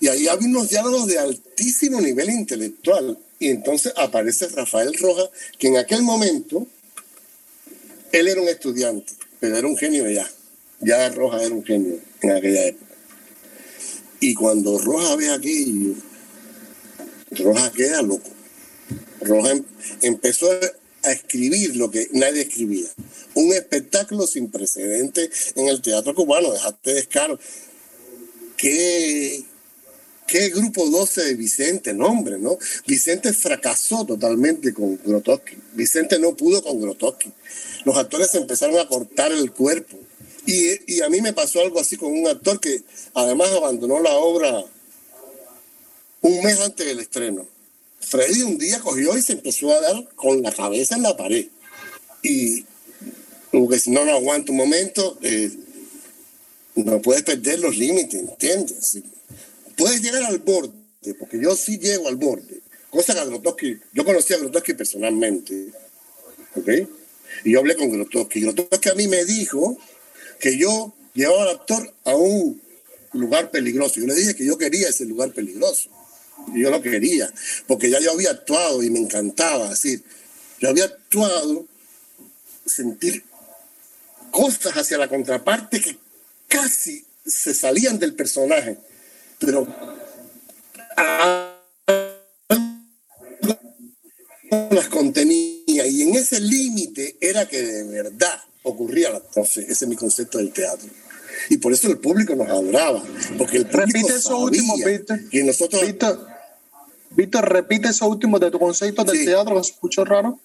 Y 0.00 0.08
ahí 0.08 0.26
había 0.28 0.48
unos 0.48 0.68
diálogos 0.68 1.06
de 1.06 1.18
altísimo 1.18 2.00
nivel 2.00 2.30
intelectual. 2.30 3.18
Y 3.38 3.48
entonces 3.48 3.92
aparece 3.96 4.48
Rafael 4.48 4.94
Rojas, 4.98 5.30
que 5.58 5.68
en 5.68 5.76
aquel 5.76 6.02
momento, 6.02 6.66
él 8.12 8.28
era 8.28 8.40
un 8.40 8.48
estudiante, 8.48 9.12
pero 9.40 9.56
era 9.56 9.66
un 9.66 9.76
genio 9.76 10.08
ya. 10.08 10.28
Ya 10.80 11.08
Rojas 11.10 11.42
era 11.42 11.54
un 11.54 11.64
genio 11.64 11.98
en 12.20 12.30
aquella 12.30 12.66
época. 12.66 12.94
Y 14.20 14.34
cuando 14.34 14.78
Rojas 14.78 15.16
ve 15.16 15.30
aquello, 15.30 15.94
Rojas 17.30 17.70
queda 17.72 18.02
loco. 18.02 18.30
Rojas 19.24 19.52
em, 19.52 19.64
empezó 20.02 20.50
a 21.04 21.12
escribir 21.12 21.76
lo 21.76 21.90
que 21.90 22.08
nadie 22.12 22.42
escribía. 22.42 22.88
Un 23.34 23.52
espectáculo 23.52 24.26
sin 24.26 24.50
precedentes 24.50 25.52
en 25.56 25.68
el 25.68 25.80
teatro 25.80 26.14
cubano, 26.14 26.52
dejaste 26.52 26.94
descaro. 26.94 27.38
¿Qué, 28.56 29.42
qué 30.26 30.50
grupo 30.50 30.88
12 30.88 31.24
de 31.24 31.34
Vicente, 31.34 31.92
nombre, 31.92 32.38
¿no? 32.38 32.58
Vicente 32.86 33.32
fracasó 33.32 34.04
totalmente 34.04 34.72
con 34.72 34.98
Grotowski. 35.04 35.56
Vicente 35.74 36.18
no 36.18 36.36
pudo 36.36 36.62
con 36.62 36.80
Grotowski. 36.80 37.32
Los 37.84 37.96
actores 37.96 38.34
empezaron 38.34 38.78
a 38.78 38.86
cortar 38.86 39.32
el 39.32 39.52
cuerpo. 39.52 39.98
Y, 40.46 40.94
y 40.94 41.02
a 41.02 41.08
mí 41.08 41.20
me 41.20 41.32
pasó 41.32 41.60
algo 41.60 41.80
así 41.80 41.96
con 41.96 42.12
un 42.12 42.26
actor 42.26 42.60
que 42.60 42.82
además 43.14 43.50
abandonó 43.50 44.00
la 44.00 44.12
obra 44.12 44.64
un 46.22 46.42
mes 46.42 46.60
antes 46.60 46.86
del 46.86 47.00
estreno. 47.00 47.46
Freddy 48.02 48.42
un 48.42 48.58
día 48.58 48.80
cogió 48.80 49.16
y 49.16 49.22
se 49.22 49.34
empezó 49.34 49.72
a 49.72 49.80
dar 49.80 50.08
con 50.14 50.42
la 50.42 50.52
cabeza 50.52 50.96
en 50.96 51.02
la 51.02 51.16
pared. 51.16 51.46
Y 52.22 52.64
como 53.50 53.68
que 53.68 53.78
si 53.78 53.90
no, 53.90 54.04
no 54.04 54.12
aguanta 54.12 54.52
un 54.52 54.58
momento, 54.58 55.18
eh, 55.22 55.50
no 56.74 57.00
puedes 57.00 57.22
perder 57.22 57.60
los 57.60 57.76
límites, 57.76 58.20
¿entiendes? 58.20 58.98
Puedes 59.76 60.02
llegar 60.02 60.24
al 60.24 60.38
borde, 60.38 60.72
porque 61.18 61.40
yo 61.40 61.54
sí 61.56 61.78
llego 61.78 62.08
al 62.08 62.16
borde. 62.16 62.60
Cosa 62.90 63.14
que 63.14 63.24
Grotowski, 63.24 63.78
yo 63.92 64.04
conocí 64.04 64.34
a 64.34 64.38
Grotowski 64.38 64.74
personalmente, 64.74 65.68
¿ok? 66.56 66.68
Y 67.44 67.52
yo 67.52 67.60
hablé 67.60 67.76
con 67.76 67.90
Grotowski. 67.90 68.40
Grotowski 68.40 68.90
a 68.90 68.94
mí 68.94 69.08
me 69.08 69.24
dijo 69.24 69.78
que 70.38 70.58
yo 70.58 70.92
llevaba 71.14 71.44
al 71.44 71.50
actor 71.50 71.94
a 72.04 72.14
un 72.14 72.60
lugar 73.12 73.50
peligroso. 73.50 74.00
Yo 74.00 74.06
le 74.06 74.14
dije 74.14 74.34
que 74.34 74.44
yo 74.44 74.58
quería 74.58 74.88
ese 74.88 75.04
lugar 75.06 75.32
peligroso 75.32 75.90
yo 76.54 76.70
lo 76.70 76.82
quería, 76.82 77.32
porque 77.66 77.90
ya 77.90 78.00
yo 78.00 78.12
había 78.12 78.30
actuado 78.30 78.82
y 78.82 78.90
me 78.90 78.98
encantaba, 78.98 79.70
decir, 79.70 80.02
yo 80.60 80.68
había 80.68 80.84
actuado, 80.84 81.66
sentir 82.64 83.24
cosas 84.30 84.76
hacia 84.76 84.98
la 84.98 85.08
contraparte 85.08 85.80
que 85.80 85.96
casi 86.48 87.04
se 87.26 87.54
salían 87.54 87.98
del 87.98 88.14
personaje, 88.14 88.78
pero 89.38 89.66
las 94.70 94.88
contenía 94.88 95.86
y 95.86 96.02
en 96.02 96.14
ese 96.14 96.40
límite 96.40 97.16
era 97.20 97.48
que 97.48 97.62
de 97.62 97.84
verdad 97.84 98.42
ocurría 98.62 99.10
la 99.10 99.18
Entonces, 99.18 99.68
ese 99.68 99.84
es 99.84 99.88
mi 99.88 99.96
concepto 99.96 100.38
del 100.38 100.52
teatro. 100.52 100.88
Y 101.48 101.56
por 101.56 101.72
eso 101.72 101.88
el 101.88 101.98
público 101.98 102.34
nos 102.34 102.48
adoraba, 102.48 103.02
porque 103.38 103.56
el 103.56 103.66
público 103.66 103.86
Repite 103.86 104.14
eso 104.14 104.38
último, 104.38 104.74
que 105.30 105.44
nosotros... 105.44 105.82
Víctor, 107.14 107.52
repite 107.52 107.88
eso 107.88 108.06
último 108.08 108.38
de 108.38 108.50
tu 108.50 108.58
concepto 108.58 109.04
del 109.04 109.24
teatro, 109.24 109.56
que 109.56 109.64
se 109.64 109.72
escuchó 109.72 110.04
raro. 110.04 110.40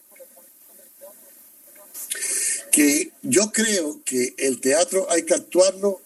Que 2.71 3.11
yo 3.21 3.51
creo 3.51 4.01
que 4.03 4.33
el 4.37 4.59
teatro 4.59 5.07
hay 5.09 5.23
que 5.23 5.33
actuarlo 5.33 6.01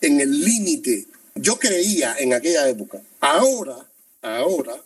en 0.00 0.20
el 0.20 0.40
límite. 0.40 1.06
Yo 1.34 1.58
creía 1.58 2.16
en 2.18 2.32
aquella 2.32 2.68
época. 2.68 3.02
Ahora, 3.20 3.90
ahora, 4.22 4.80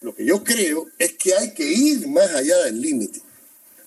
lo 0.00 0.14
que 0.14 0.24
yo 0.24 0.44
creo 0.44 0.86
es 0.98 1.14
que 1.14 1.34
hay 1.34 1.52
que 1.52 1.64
ir 1.64 2.06
más 2.06 2.30
allá 2.30 2.56
del 2.64 2.80
límite. 2.80 3.20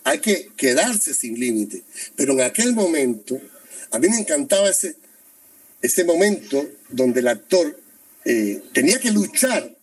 Hay 0.04 0.20
que 0.20 0.52
quedarse 0.58 1.14
sin 1.14 1.40
límite. 1.40 1.84
Pero 2.18 2.34
en 2.34 2.42
aquel 2.42 2.74
momento, 2.74 3.40
a 3.92 4.00
mí 4.00 4.10
me 4.10 4.20
encantaba 4.20 4.70
ese, 4.70 4.96
ese 5.82 6.04
momento 6.04 6.68
donde 6.90 7.22
el 7.22 7.30
actor 7.30 7.80
eh, 8.26 8.62
tenía 8.74 9.00
que 9.00 9.12
luchar 9.12 9.76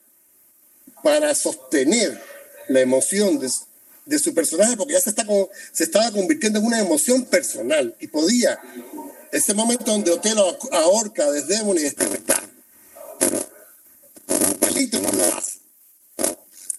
para 1.03 1.35
sostener 1.35 2.21
la 2.69 2.81
emoción 2.81 3.39
de, 3.39 4.19
su 4.19 4.35
personaje, 4.35 4.77
porque 4.77 4.95
ya 4.95 5.01
se, 5.01 5.11
está 5.11 5.25
se 5.73 5.85
estaba 5.85 6.11
convirtiendo 6.11 6.59
en 6.59 6.67
una 6.67 6.81
emoción 6.81 7.25
personal 7.25 7.95
y 8.01 8.07
podía, 8.09 8.59
ese 9.33 9.55
momento 9.55 9.91
donde 9.91 10.11
Otelo 10.11 10.57
ahorca 10.73 11.31
desde 11.31 11.49
Desdémona 11.49 11.81
y 11.81 11.85
está 11.85 12.07
Pero 14.91 15.03
no 15.03 15.13
lo 15.13 15.25
hace. 15.37 15.59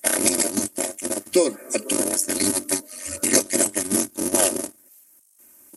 A 0.04 0.20
mí 0.20 0.30
me 0.30 0.46
gusta 0.46 0.96
que 0.96 1.06
el 1.06 1.12
actor 1.12 1.60
actúe 1.74 2.16
ese 2.16 2.34
límite 2.36 2.84
y 3.22 3.30
yo 3.30 3.48
creo 3.48 3.72
que 3.72 3.80
es 3.80 3.86
muy 3.86 4.08
cubano, 4.08 4.60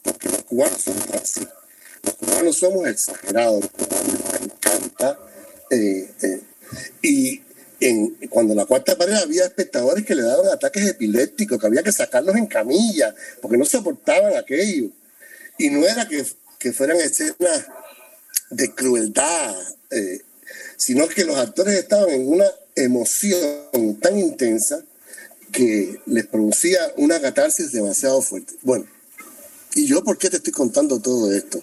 porque 0.03 0.29
los 0.29 0.43
cubanos 0.45 0.83
somos 0.83 1.11
así. 1.11 1.47
Los 2.03 2.15
cubanos 2.15 2.57
somos 2.57 2.89
exagerados, 2.89 3.61
los 3.63 3.71
cubanos 3.71 4.21
nos 4.21 4.41
encanta. 4.41 5.19
Eh, 5.71 6.15
eh, 6.23 6.43
y 7.03 7.43
cuando 8.31 8.55
la 8.55 8.67
cuarta 8.67 8.97
pared 8.97 9.15
había 9.15 9.45
espectadores 9.45 10.05
que 10.05 10.15
le 10.15 10.23
daban 10.23 10.49
ataques 10.49 10.87
epilépticos, 10.87 11.59
que 11.59 11.67
había 11.67 11.83
que 11.83 11.93
sacarlos 11.93 12.37
en 12.37 12.47
camilla, 12.47 13.15
porque 13.41 13.59
no 13.59 13.65
soportaban 13.65 14.37
aquello. 14.37 14.89
Y 15.59 15.71
no 15.71 15.87
era 15.87 16.07
que, 16.09 16.25
que 16.59 16.73
fueran 16.73 16.99
escenas 16.99 17.67
de 18.51 18.75
crueldad, 18.75 19.55
eh, 19.91 20.21
sino 20.77 21.09
que 21.09 21.25
los 21.25 21.37
actores 21.37 21.79
estaban 21.79 22.11
en 22.11 22.29
una 22.29 22.47
emoción 22.75 23.99
tan 24.01 24.19
intensa 24.19 24.83
que 25.51 26.01
les 26.07 26.27
producía 26.27 26.79
una 26.97 27.21
catarsis 27.21 27.73
demasiado 27.73 28.23
fuerte. 28.23 28.55
Bueno, 28.63 28.87
¿y 29.75 29.87
yo 29.87 30.03
por 30.03 30.19
qué 30.19 30.31
te 30.31 30.37
estoy 30.37 30.53
contando 30.53 31.01
todo 31.01 31.33
esto? 31.33 31.63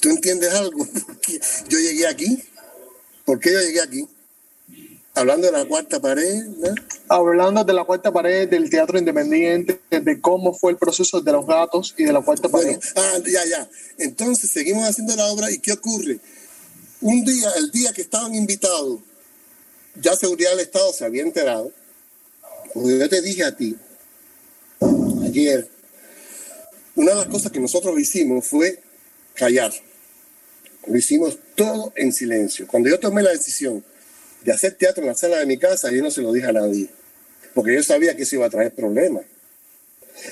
¿Tú 0.00 0.10
entiendes 0.10 0.52
algo? 0.52 0.86
Porque 1.06 1.40
yo 1.68 1.78
llegué 1.78 2.06
aquí. 2.06 2.42
¿Por 3.24 3.40
qué 3.40 3.52
yo 3.52 3.60
llegué 3.60 3.80
aquí? 3.80 4.08
Hablando 5.16 5.46
de 5.46 5.52
la 5.52 5.64
cuarta 5.64 5.98
pared, 5.98 6.44
¿no? 6.44 6.74
Hablando 7.08 7.64
de 7.64 7.72
la 7.72 7.84
cuarta 7.84 8.12
pared 8.12 8.50
del 8.50 8.68
teatro 8.68 8.98
independiente, 8.98 9.80
de 9.90 10.20
cómo 10.20 10.52
fue 10.52 10.72
el 10.72 10.76
proceso 10.76 11.22
de 11.22 11.32
los 11.32 11.46
gatos 11.46 11.94
y 11.96 12.04
de 12.04 12.12
la 12.12 12.20
cuarta 12.20 12.50
pared. 12.50 12.78
ah, 12.96 13.18
ya, 13.24 13.42
ya. 13.46 13.68
Entonces 13.96 14.50
seguimos 14.50 14.86
haciendo 14.86 15.16
la 15.16 15.24
obra 15.28 15.50
y 15.50 15.58
¿qué 15.58 15.72
ocurre? 15.72 16.18
Un 17.00 17.24
día, 17.24 17.48
el 17.56 17.70
día 17.70 17.94
que 17.94 18.02
estaban 18.02 18.34
invitados, 18.34 19.00
ya 19.94 20.14
Seguridad 20.14 20.50
del 20.50 20.60
Estado 20.60 20.92
se 20.92 21.06
había 21.06 21.22
enterado, 21.22 21.72
porque 22.74 22.98
yo 22.98 23.08
te 23.08 23.22
dije 23.22 23.42
a 23.44 23.56
ti, 23.56 23.74
ayer, 25.24 25.66
una 26.94 27.12
de 27.12 27.16
las 27.16 27.28
cosas 27.28 27.50
que 27.50 27.60
nosotros 27.60 27.98
hicimos 27.98 28.46
fue 28.46 28.82
callar. 29.32 29.72
Lo 30.86 30.98
hicimos 30.98 31.38
todo 31.54 31.94
en 31.96 32.12
silencio. 32.12 32.66
Cuando 32.66 32.90
yo 32.90 33.00
tomé 33.00 33.22
la 33.22 33.30
decisión 33.30 33.82
de 34.46 34.52
hacer 34.52 34.74
teatro 34.74 35.02
en 35.02 35.08
la 35.08 35.14
sala 35.14 35.38
de 35.38 35.46
mi 35.46 35.58
casa, 35.58 35.90
yo 35.90 36.02
no 36.02 36.10
se 36.10 36.22
lo 36.22 36.32
dije 36.32 36.46
a 36.46 36.52
nadie, 36.52 36.88
porque 37.52 37.74
yo 37.74 37.82
sabía 37.82 38.16
que 38.16 38.22
eso 38.22 38.36
iba 38.36 38.46
a 38.46 38.50
traer 38.50 38.74
problemas. 38.74 39.24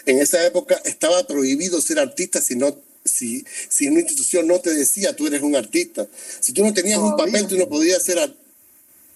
En 0.06 0.20
esa 0.20 0.44
época 0.46 0.80
estaba 0.84 1.26
prohibido 1.26 1.80
ser 1.80 1.98
artista 1.98 2.40
si 2.40 2.54
no 2.54 2.74
si, 3.04 3.44
si 3.68 3.86
una 3.88 4.00
institución 4.00 4.46
no 4.46 4.58
te 4.60 4.72
decía 4.72 5.14
tú 5.14 5.26
eres 5.26 5.42
un 5.42 5.56
artista. 5.56 6.06
Si 6.40 6.52
tú 6.52 6.64
no 6.64 6.72
tenías 6.72 6.98
un 6.98 7.16
papel, 7.16 7.46
tú 7.46 7.58
no 7.58 7.68
podías 7.68 8.02
ser 8.02 8.18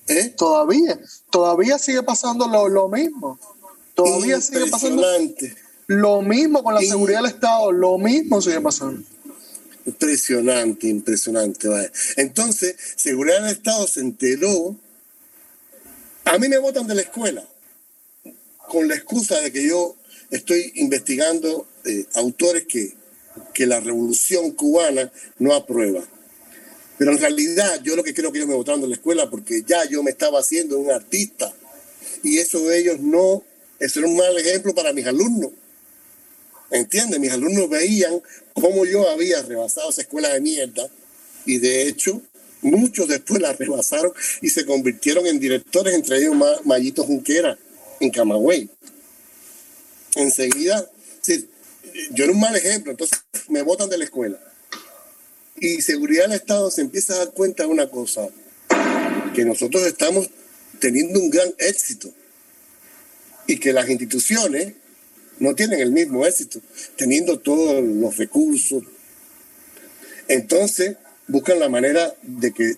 ¿Eh? 0.09 0.34
Todavía, 0.36 0.99
todavía 1.30 1.78
sigue 1.78 2.03
pasando 2.03 2.49
lo, 2.49 2.68
lo 2.68 2.88
mismo. 2.88 3.38
Todavía 3.94 4.40
sigue 4.40 4.66
pasando 4.70 5.03
lo 5.86 6.22
mismo 6.22 6.62
con 6.62 6.74
la 6.74 6.80
seguridad 6.80 7.22
del 7.22 7.30
Estado, 7.30 7.72
lo 7.72 7.96
mismo 7.99 8.42
sigue 8.42 8.61
pasando. 8.61 9.03
Impresionante, 9.86 10.86
impresionante. 10.88 11.68
Entonces, 12.16 12.76
Seguridad 12.96 13.42
del 13.42 13.53
Estado 13.53 13.86
se 13.86 14.01
enteró 14.01 14.76
a 16.30 16.38
mí 16.38 16.48
me 16.48 16.58
votan 16.58 16.86
de 16.86 16.94
la 16.94 17.02
escuela 17.02 17.46
con 18.68 18.86
la 18.86 18.94
excusa 18.94 19.40
de 19.40 19.50
que 19.50 19.66
yo 19.66 19.96
estoy 20.30 20.72
investigando 20.76 21.66
eh, 21.84 22.04
autores 22.14 22.66
que, 22.66 22.92
que 23.54 23.66
la 23.66 23.80
revolución 23.80 24.50
cubana 24.52 25.10
no 25.38 25.54
aprueba. 25.54 26.06
Pero 26.98 27.12
en 27.12 27.18
realidad 27.18 27.80
yo 27.82 27.96
lo 27.96 28.02
que 28.02 28.12
creo 28.12 28.30
que 28.30 28.38
ellos 28.38 28.48
me 28.48 28.56
votaron 28.56 28.80
de 28.80 28.88
la 28.88 28.94
escuela 28.94 29.30
porque 29.30 29.62
ya 29.66 29.84
yo 29.88 30.02
me 30.02 30.10
estaba 30.10 30.40
haciendo 30.40 30.78
un 30.78 30.90
artista. 30.90 31.52
Y 32.22 32.38
eso 32.38 32.60
de 32.60 32.78
ellos 32.78 33.00
no, 33.00 33.42
era 33.78 34.06
un 34.06 34.16
mal 34.16 34.36
ejemplo 34.36 34.74
para 34.74 34.92
mis 34.92 35.06
alumnos. 35.06 35.52
¿Entiendes? 36.70 37.20
Mis 37.20 37.32
alumnos 37.32 37.70
veían 37.70 38.20
cómo 38.52 38.84
yo 38.84 39.08
había 39.08 39.40
rebasado 39.42 39.88
esa 39.88 40.02
escuela 40.02 40.28
de 40.28 40.40
mierda. 40.40 40.88
Y 41.46 41.58
de 41.58 41.88
hecho, 41.88 42.20
Muchos 42.62 43.09
después 43.09 43.40
la 43.40 43.52
rebasaron 43.52 44.12
y 44.42 44.50
se 44.50 44.66
convirtieron 44.66 45.26
en 45.26 45.38
directores, 45.38 45.94
entre 45.94 46.18
ellos 46.18 46.36
Mayito 46.64 47.04
Junquera. 47.04 47.56
en 48.00 48.11
Camagüey. 48.11 48.68
Enseguida, 50.14 50.88
yo 52.11 52.24
era 52.24 52.32
un 52.32 52.40
mal 52.40 52.56
ejemplo, 52.56 52.92
entonces 52.92 53.20
me 53.48 53.62
botan 53.62 53.88
de 53.88 53.98
la 53.98 54.04
escuela. 54.04 54.38
Y 55.56 55.82
seguridad 55.82 56.24
del 56.24 56.32
Estado 56.32 56.70
se 56.70 56.80
empieza 56.80 57.14
a 57.14 57.18
dar 57.18 57.32
cuenta 57.32 57.64
de 57.64 57.68
una 57.68 57.88
cosa, 57.88 58.28
que 59.34 59.44
nosotros 59.44 59.84
estamos 59.86 60.30
teniendo 60.78 61.20
un 61.20 61.30
gran 61.30 61.52
éxito 61.59 62.12
y 63.46 63.59
que 63.59 63.72
las 63.72 63.88
instituciones 63.88 64.74
no 65.38 65.54
tienen 65.54 65.80
el 65.80 65.92
mismo 65.92 66.26
éxito, 66.26 66.61
teniendo 66.96 67.38
todos 67.38 67.82
los 67.84 68.16
recursos. 68.16 68.84
Entonces 70.28 70.96
buscan 71.28 71.58
la 71.58 71.68
manera 71.68 72.14
de 72.22 72.52
que 72.52 72.74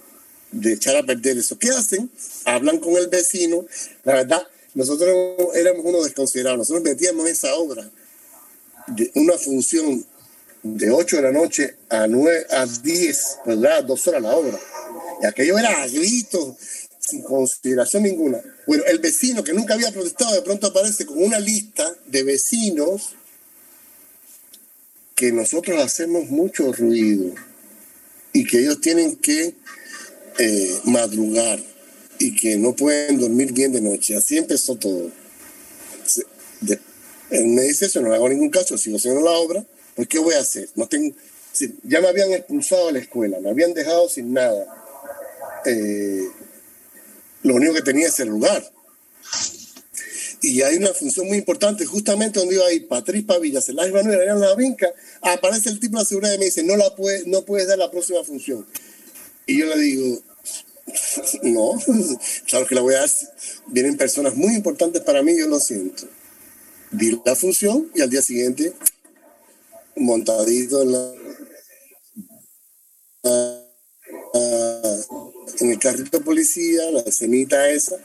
de 0.53 0.73
echar 0.73 0.97
a 0.97 1.03
perder 1.05 1.39
eso. 1.39 1.59
¿Qué 1.59 1.71
hacen? 1.71 2.11
Hablan 2.45 2.79
con 2.79 2.97
el 2.97 3.09
vecino. 3.09 3.65
La 4.05 4.15
verdad, 4.15 4.47
nosotros 4.75 5.39
éramos 5.55 5.85
unos 5.85 6.05
desconsiderados. 6.05 6.59
Nosotros 6.59 6.83
metíamos 6.83 7.29
esa 7.29 7.55
obra 7.55 7.89
una 9.15 9.39
función 9.39 10.05
de 10.63 10.91
8 10.91 11.17
de 11.17 11.23
la 11.23 11.33
noche 11.33 11.77
a 11.89 12.07
9 12.07 12.47
a 12.51 12.67
10, 12.67 13.39
¿verdad? 13.47 13.85
Dos 13.85 14.07
horas 14.09 14.23
la 14.23 14.37
obra. 14.37 14.59
Y 15.23 15.27
aquello 15.27 15.59
era 15.59 15.83
a 15.83 15.89
gritos, 15.89 16.55
sin 16.99 17.23
consideración 17.23 18.03
ninguna. 18.03 18.41
Bueno, 18.67 18.85
el 18.87 18.99
vecino 18.99 19.43
que 19.43 19.53
nunca 19.53 19.75
había 19.75 19.93
protestado 19.93 20.35
de 20.35 20.43
pronto 20.43 20.67
aparece 20.67 21.07
con 21.07 21.23
una 21.23 21.39
lista 21.39 21.95
de 22.07 22.23
vecinos 22.23 23.11
que 25.15 25.33
nosotros 25.33 25.83
hacemos 25.83 26.27
mucho 26.31 26.73
ruido 26.73 27.35
y 28.33 28.45
que 28.45 28.61
ellos 28.61 28.81
tienen 28.81 29.17
que 29.17 29.55
eh, 30.39 30.79
madrugar 30.85 31.61
y 32.19 32.35
que 32.35 32.57
no 32.57 32.75
pueden 32.75 33.19
dormir 33.19 33.53
bien 33.53 33.73
de 33.73 33.81
noche. 33.81 34.17
Así 34.17 34.37
empezó 34.39 34.77
todo. 34.77 35.11
él 37.31 37.47
me 37.47 37.63
dice 37.63 37.87
eso, 37.87 38.01
no 38.01 38.09
le 38.09 38.17
hago 38.17 38.29
ningún 38.29 38.51
caso, 38.51 38.77
sigo 38.77 38.97
haciendo 38.97 39.21
la 39.23 39.33
obra, 39.33 39.65
pues 39.95 40.09
¿qué 40.09 40.19
voy 40.19 40.35
a 40.35 40.41
hacer? 40.41 40.69
No 40.75 40.87
tengo, 40.87 41.15
ya 41.83 42.01
me 42.01 42.09
habían 42.09 42.33
expulsado 42.33 42.87
de 42.87 42.93
la 42.93 42.99
escuela, 43.01 43.41
me 43.41 43.51
habían 43.51 43.75
dejado 43.75 44.09
sin 44.09 44.33
nada. 44.33 44.67
Eh, 45.65 46.29
lo 47.43 47.55
único 47.55 47.75
que 47.75 47.83
tenía 47.83 48.09
es 48.09 48.21
el 48.21 48.29
lugar. 48.29 48.71
Y 50.43 50.63
hay 50.63 50.77
una 50.77 50.95
función 50.95 51.27
muy 51.27 51.39
importante, 51.39 51.85
justamente 51.85 52.41
donde 52.41 52.55
iba 52.55 52.67
ahí 52.67 52.81
Patriz 52.81 53.25
Pavilla, 53.25 53.61
Celay 53.61 53.93
Manuel, 53.93 54.29
en 54.29 54.41
la 54.41 54.55
vinca, 54.55 54.89
aparece 55.21 55.69
el 55.69 55.79
tipo 55.79 55.99
de 55.99 56.05
seguridad 56.07 56.35
y 56.35 56.39
me 56.39 56.47
dice, 56.47 56.63
no, 56.63 56.77
la 56.77 56.95
puede, 56.95 57.27
no 57.27 57.45
puedes 57.45 57.69
dar 57.69 57.79
la 57.79 57.91
próxima 57.91 58.25
función. 58.25 58.67
Y 59.47 59.59
yo 59.59 59.67
le 59.67 59.77
digo, 59.77 60.23
no, 61.43 61.73
claro 62.47 62.67
que 62.67 62.75
la 62.75 62.81
voy 62.81 62.95
a 62.95 63.01
dar. 63.01 63.11
Vienen 63.67 63.97
personas 63.97 64.35
muy 64.35 64.55
importantes 64.55 65.03
para 65.03 65.23
mí, 65.23 65.39
yo 65.39 65.47
lo 65.47 65.61
siento. 65.61 66.05
Di 66.91 67.21
la 67.25 67.37
función 67.37 67.91
y 67.95 68.01
al 68.01 68.11
día 68.11 68.23
siguiente, 68.23 68.73
montadito 69.97 70.83
en 70.83 70.93
la 70.93 71.15
en 75.61 75.71
el 75.71 75.79
carrito 75.79 76.19
de 76.19 76.25
policía, 76.25 76.91
la 76.91 77.01
escenita 77.01 77.69
esa, 77.71 77.97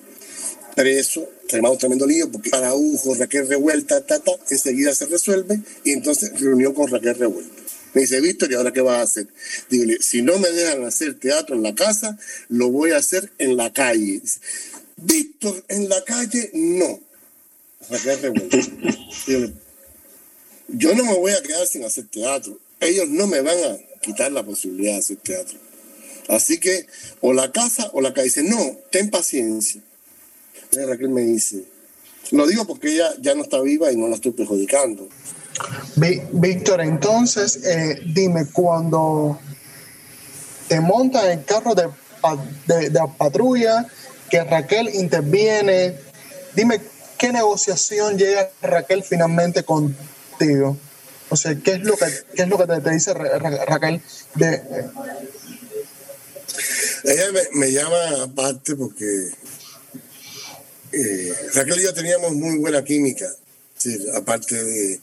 preso, 0.76 1.30
armado 1.52 1.78
tremendo 1.78 2.06
lío, 2.06 2.32
porque 2.32 2.50
para 2.50 2.74
Ujo, 2.74 3.16
Raquel 3.16 3.48
Revuelta, 3.48 4.06
tata, 4.06 4.32
enseguida 4.50 4.94
se 4.94 5.06
resuelve, 5.06 5.60
y 5.84 5.92
entonces 5.92 6.40
reunión 6.40 6.74
con 6.74 6.90
Raquel 6.90 7.16
Revuelta. 7.16 7.62
Me 7.94 8.02
dice, 8.02 8.20
Víctor, 8.20 8.52
¿y 8.52 8.56
ahora 8.56 8.74
qué 8.74 8.82
vas 8.82 9.00
a 9.00 9.02
hacer? 9.04 9.28
Digo, 9.70 9.86
si 10.02 10.22
no 10.22 10.38
me 10.38 10.50
dejan 10.50 10.84
hacer 10.84 11.18
teatro 11.18 11.56
en 11.56 11.64
la 11.64 11.74
casa, 11.74 12.18
lo 12.50 12.70
voy 12.70 12.92
a 12.92 12.98
hacer 12.98 13.32
en 13.38 13.56
la 13.56 13.72
calle. 13.72 14.22
Víctor, 14.98 15.64
en 15.70 15.88
la 15.88 16.04
calle, 16.04 16.52
no. 16.54 17.00
Raquel 17.90 18.22
Revuelta. 18.22 18.58
yo 20.68 20.94
no 20.94 21.06
me 21.06 21.14
voy 21.14 21.32
a 21.32 21.42
quedar 21.42 21.66
sin 21.68 21.86
hacer 21.86 22.08
teatro. 22.08 22.60
Ellos 22.82 23.08
no 23.08 23.28
me 23.28 23.40
van 23.40 23.58
a 23.64 23.78
quitar 24.02 24.30
la 24.32 24.44
posibilidad 24.44 24.92
de 24.94 25.00
hacer 25.00 25.18
teatro. 25.18 25.58
Así 26.28 26.60
que 26.60 26.88
o 27.22 27.32
la 27.34 27.52
casa 27.52 27.90
o 27.94 28.02
la 28.02 28.14
calle. 28.14 28.26
Dice, 28.26 28.44
no, 28.44 28.78
ten 28.92 29.10
paciencia. 29.10 29.82
Raquel 30.86 31.10
me 31.10 31.22
dice, 31.22 31.64
lo 32.32 32.48
digo 32.48 32.66
porque 32.66 32.94
ella 32.94 33.14
ya 33.22 33.36
no 33.36 33.44
está 33.44 33.62
viva 33.62 33.92
y 33.92 33.98
no 33.98 34.08
la 34.08 34.16
estoy 34.16 34.32
perjudicando. 34.32 35.08
Víctor, 36.34 36.82
entonces, 36.82 37.64
eh, 37.64 38.02
dime, 38.14 38.48
cuando 38.52 39.40
te 40.68 40.82
montas 40.82 41.26
en 41.26 41.40
el 41.40 41.46
carro 41.46 41.74
de, 41.76 41.88
de, 42.68 42.90
de 42.90 43.00
patrulla, 43.18 43.88
que 44.30 44.44
Raquel 44.44 44.90
interviene, 44.94 45.96
dime, 46.56 46.82
¿qué 47.18 47.32
negociación 47.32 48.18
llega 48.18 48.50
Raquel 48.62 49.04
finalmente 49.04 49.64
contigo? 49.64 50.78
O 51.30 51.38
sea, 51.38 51.56
¿qué 51.56 51.74
es 51.74 51.82
lo 51.82 51.96
que, 51.96 52.06
qué 52.36 52.44
es 52.44 52.48
lo 52.48 52.58
que 52.58 52.66
te, 52.66 52.90
dice 52.92 53.14
Raquel 53.14 54.02
de, 54.36 54.62
ella 57.04 57.26
me, 57.54 57.72
llama 57.72 58.24
aparte 58.24 58.76
porque 58.76 59.06
eh, 60.96 61.34
Raquel 61.54 61.80
y 61.80 61.84
yo 61.84 61.94
teníamos 61.94 62.34
muy 62.34 62.58
buena 62.58 62.84
química. 62.84 63.28
aparte 64.14 64.64
de. 64.64 65.00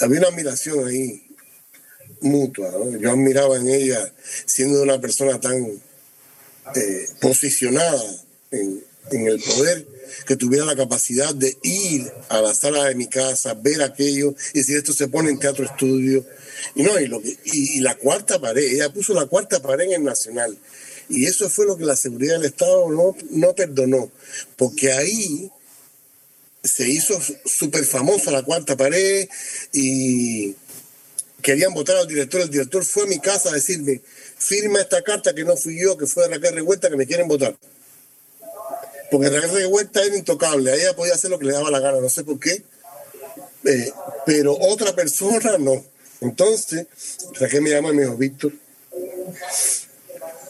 Había 0.00 0.18
una 0.18 0.28
admiración 0.28 0.86
ahí 0.86 1.24
mutua. 2.20 2.72
Yo 2.98 3.10
admiraba 3.10 3.56
en 3.56 3.68
ella, 3.68 4.12
siendo 4.46 4.82
una 4.82 5.00
persona 5.00 5.40
tan 5.40 5.64
eh, 6.74 7.08
posicionada 7.20 8.02
en, 8.50 8.82
el 9.10 9.40
poder, 9.40 9.86
que 10.26 10.36
tuviera 10.36 10.64
la 10.64 10.74
capacidad 10.74 11.34
de 11.34 11.56
ir 11.62 12.10
a 12.30 12.40
la 12.40 12.54
sala 12.54 12.84
de 12.86 12.94
mi 12.94 13.06
casa, 13.06 13.54
ver 13.54 13.82
aquello 13.82 14.34
y 14.54 14.58
decir 14.58 14.78
esto 14.78 14.92
se 14.92 15.08
pone 15.08 15.30
en 15.30 15.38
teatro 15.38 15.64
estudio. 15.64 16.24
Y 16.74 16.82
no, 16.82 16.98
y, 16.98 17.06
lo 17.06 17.22
y 17.44 17.80
la 17.80 17.94
cuarta 17.96 18.40
pared, 18.40 18.64
ella 18.64 18.92
puso 18.92 19.14
la 19.14 19.26
cuarta 19.26 19.60
pared 19.60 19.84
en 19.84 19.92
el 19.92 20.04
Nacional. 20.04 20.56
Y 21.08 21.26
eso 21.26 21.50
fue 21.50 21.66
lo 21.66 21.76
que 21.76 21.84
la 21.84 21.96
seguridad 21.96 22.34
del 22.34 22.46
Estado 22.46 22.88
no, 22.90 23.16
no 23.30 23.54
perdonó, 23.54 24.10
porque 24.56 24.92
ahí 24.92 25.50
se 26.62 26.88
hizo 26.88 27.20
súper 27.44 27.84
famosa 27.84 28.30
la 28.30 28.42
cuarta 28.42 28.76
pared 28.76 29.28
y 29.72 30.54
querían 31.42 31.74
votar 31.74 31.96
al 31.96 32.08
director. 32.08 32.40
El 32.40 32.50
director 32.50 32.84
fue 32.84 33.04
a 33.04 33.06
mi 33.06 33.18
casa 33.18 33.50
a 33.50 33.52
decirme, 33.52 34.00
firma 34.38 34.80
esta 34.80 35.02
carta 35.02 35.34
que 35.34 35.44
no 35.44 35.56
fui 35.56 35.78
yo, 35.78 35.96
que 35.96 36.06
fue 36.06 36.24
de 36.24 36.34
Raquel 36.34 36.54
Revuelta, 36.54 36.88
que 36.88 36.96
me 36.96 37.06
quieren 37.06 37.28
votar. 37.28 37.54
Porque 39.10 39.28
Raquel 39.28 39.52
Revuelta 39.52 40.02
era 40.02 40.16
intocable, 40.16 40.74
ella 40.74 40.96
podía 40.96 41.14
hacer 41.14 41.30
lo 41.30 41.38
que 41.38 41.46
le 41.46 41.52
daba 41.52 41.70
la 41.70 41.80
gana, 41.80 42.00
no 42.00 42.08
sé 42.08 42.24
por 42.24 42.40
qué, 42.40 42.62
eh, 43.64 43.92
pero 44.24 44.56
otra 44.58 44.94
persona 44.94 45.58
no. 45.58 45.84
Entonces, 46.20 46.86
Raquel 47.38 47.60
me 47.60 47.70
llama 47.70 47.90
y 47.90 47.94
me 47.94 48.02
dijo, 48.02 48.16
Víctor, 48.16 48.52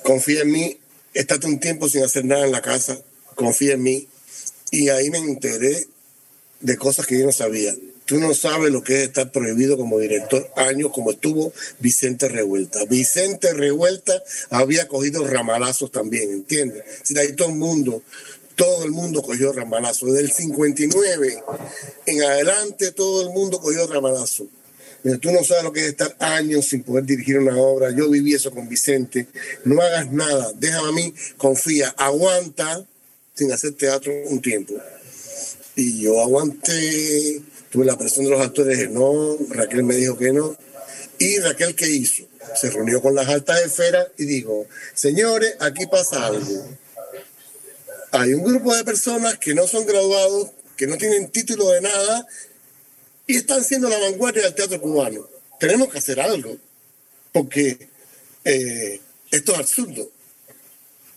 confía 0.05 0.43
en 0.43 0.53
mí, 0.53 0.79
estate 1.15 1.47
un 1.47 1.59
tiempo 1.59 1.89
sin 1.89 2.05
hacer 2.05 2.25
nada 2.25 2.45
en 2.45 2.53
la 2.53 2.63
casa, 2.63 3.01
confía 3.35 3.75
en 3.75 3.83
mí. 3.83 4.07
Y 4.71 4.91
ahí 4.91 5.11
me 5.11 5.19
enteré 5.19 5.87
de 6.61 6.77
cosas 6.77 7.07
que 7.07 7.19
yo 7.19 7.27
no 7.27 7.33
sabía. 7.33 7.75
Tú 8.05 8.19
no 8.19 8.35
sabes 8.35 8.71
lo 8.71 8.85
que 8.85 8.97
es 8.97 9.09
estar 9.09 9.33
prohibido 9.33 9.79
como 9.79 9.99
director 9.99 10.47
años 10.57 10.93
como 10.93 11.11
estuvo 11.11 11.55
Vicente 11.79 12.29
Revuelta. 12.29 12.85
Vicente 12.85 13.55
Revuelta 13.55 14.23
había 14.51 14.87
cogido 14.89 15.27
ramalazos 15.27 15.91
también, 15.91 16.31
¿entiendes? 16.31 16.85
Si 17.03 17.19
ahí 17.19 17.33
todo 17.33 17.49
el 17.49 17.55
mundo, 17.55 18.03
todo 18.57 18.85
el 18.85 18.91
mundo 18.91 19.23
cogió 19.23 19.53
ramalazos. 19.53 20.13
Desde 20.13 20.27
el 20.27 20.33
59 20.33 21.43
en 22.05 22.23
adelante 22.23 22.93
todo 22.93 23.23
el 23.23 23.31
mundo 23.31 23.59
cogió 23.59 23.87
tú 25.21 25.31
no 25.31 25.45
sabes 25.45 25.65
lo 25.65 25.73
que 25.73 25.81
es 25.81 25.87
estar 25.89 26.17
años 26.19 26.67
sin 26.67 26.83
poder 26.83 27.05
dirigir 27.05 27.39
una 27.39 27.57
obra. 27.57 27.91
Yo 27.91 28.09
viví 28.09 28.35
eso 28.35 28.51
con 28.51 28.69
Vicente. 28.69 29.27
No 29.65 29.81
hagas 29.83 30.11
nada, 30.11 30.53
déjame 30.57 30.89
a 30.89 30.93
mí, 30.93 31.15
confía, 31.37 31.95
aguanta 31.99 32.87
sin 33.35 33.53
hacer 33.53 33.73
teatro 33.73 34.13
un 34.27 34.41
tiempo. 34.41 34.75
Y 35.77 36.03
yo 36.03 36.21
aguanté, 36.21 37.43
tuve 37.71 37.85
la 37.85 37.99
presión 37.99 38.25
de 38.25 38.31
los 38.31 38.41
actores, 38.41 38.91
no, 38.91 39.37
Raquel 39.51 39.83
me 39.83 39.97
dijo 39.97 40.17
que 40.17 40.33
no. 40.33 40.57
Y 41.19 41.39
Raquel, 41.39 41.75
¿qué 41.75 41.89
hizo? 41.91 42.25
Se 42.59 42.71
reunió 42.71 43.03
con 43.03 43.15
las 43.15 43.29
altas 43.29 43.61
esferas 43.61 44.09
y 44.17 44.25
dijo, 44.25 44.67
señores, 44.95 45.57
aquí 45.61 45.87
pasa 45.87 46.27
algo. 46.27 46.69
Hay 48.13 48.33
un 48.33 48.45
grupo 48.45 48.75
de 48.75 48.85
personas 48.85 49.39
que 49.39 49.55
no 49.55 49.67
son 49.67 49.85
graduados, 49.87 50.51
que 50.77 50.87
no 50.87 50.97
tienen 50.97 51.31
título 51.31 51.71
de 51.71 51.81
nada, 51.81 52.27
y 53.27 53.37
están 53.37 53.65
siendo 53.65 53.89
la 53.89 53.99
vanguardia 53.99 54.43
del 54.43 54.55
teatro 54.55 54.81
cubano. 54.81 55.29
Tenemos 55.59 55.91
que 55.91 55.99
hacer 55.99 56.21
algo, 56.21 56.57
porque 57.33 57.89
eh, 58.45 59.01
esto 59.31 59.53
es 59.53 59.59
absurdo. 59.59 60.11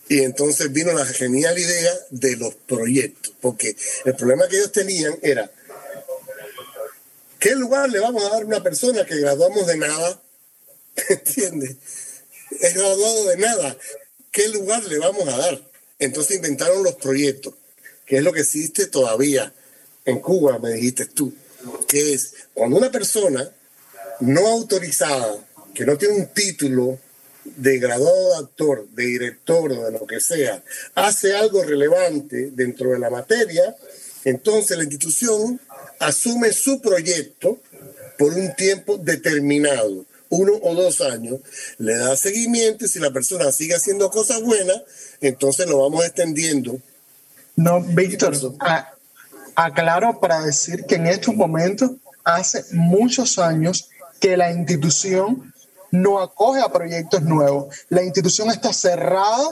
Y 0.08 0.22
entonces 0.22 0.72
vino 0.72 0.92
la 0.92 1.04
genial 1.04 1.58
idea 1.58 1.92
de 2.10 2.36
los 2.36 2.54
proyectos, 2.54 3.34
porque 3.40 3.76
el 4.04 4.16
problema 4.16 4.48
que 4.48 4.56
ellos 4.56 4.72
tenían 4.72 5.18
era, 5.22 5.50
¿qué 7.38 7.54
lugar 7.54 7.90
le 7.90 8.00
vamos 8.00 8.24
a 8.24 8.30
dar 8.30 8.42
a 8.42 8.46
una 8.46 8.62
persona 8.62 9.04
que 9.04 9.16
graduamos 9.16 9.66
de 9.66 9.76
nada? 9.76 10.22
¿Entiendes? 11.08 11.76
Es 12.60 12.74
graduado 12.74 13.26
de 13.26 13.36
nada. 13.36 13.76
¿Qué 14.32 14.48
lugar 14.48 14.82
le 14.84 14.98
vamos 14.98 15.28
a 15.28 15.36
dar? 15.36 15.62
Entonces 15.98 16.36
inventaron 16.36 16.82
los 16.82 16.94
proyectos 16.94 17.54
que 18.08 18.16
es 18.16 18.22
lo 18.22 18.32
que 18.32 18.40
existe 18.40 18.86
todavía 18.86 19.52
en 20.06 20.20
Cuba, 20.20 20.58
me 20.58 20.72
dijiste 20.72 21.04
tú, 21.04 21.34
que 21.86 22.12
es 22.12 22.34
cuando 22.54 22.76
una 22.76 22.90
persona 22.90 23.50
no 24.20 24.46
autorizada, 24.46 25.38
que 25.74 25.84
no 25.84 25.96
tiene 25.96 26.14
un 26.14 26.26
título 26.28 26.98
de 27.44 27.78
graduado 27.78 28.30
de 28.30 28.36
actor, 28.44 28.88
de 28.90 29.06
director 29.06 29.72
o 29.72 29.84
de 29.84 29.92
lo 29.92 30.06
que 30.06 30.20
sea, 30.20 30.62
hace 30.94 31.34
algo 31.34 31.62
relevante 31.62 32.50
dentro 32.52 32.90
de 32.90 32.98
la 32.98 33.10
materia, 33.10 33.74
entonces 34.24 34.76
la 34.76 34.84
institución 34.84 35.60
asume 35.98 36.52
su 36.52 36.80
proyecto 36.80 37.58
por 38.18 38.34
un 38.34 38.54
tiempo 38.54 38.98
determinado, 38.98 40.04
uno 40.28 40.52
o 40.62 40.74
dos 40.74 41.00
años, 41.00 41.40
le 41.78 41.96
da 41.96 42.16
seguimiento 42.16 42.84
y 42.84 42.88
si 42.88 42.98
la 42.98 43.12
persona 43.12 43.50
sigue 43.52 43.74
haciendo 43.74 44.10
cosas 44.10 44.42
buenas, 44.42 44.82
entonces 45.20 45.66
lo 45.66 45.78
vamos 45.78 46.04
extendiendo. 46.04 46.78
No, 47.56 47.80
Víctor, 47.80 48.36
aclaro 49.58 50.20
para 50.20 50.40
decir 50.40 50.84
que 50.86 50.94
en 50.94 51.08
estos 51.08 51.34
momentos, 51.34 51.90
hace 52.24 52.64
muchos 52.72 53.38
años 53.38 53.90
que 54.20 54.36
la 54.36 54.52
institución 54.52 55.52
no 55.90 56.20
acoge 56.20 56.60
a 56.60 56.68
proyectos 56.68 57.22
nuevos. 57.22 57.74
La 57.88 58.02
institución 58.04 58.50
está 58.50 58.72
cerrada 58.72 59.50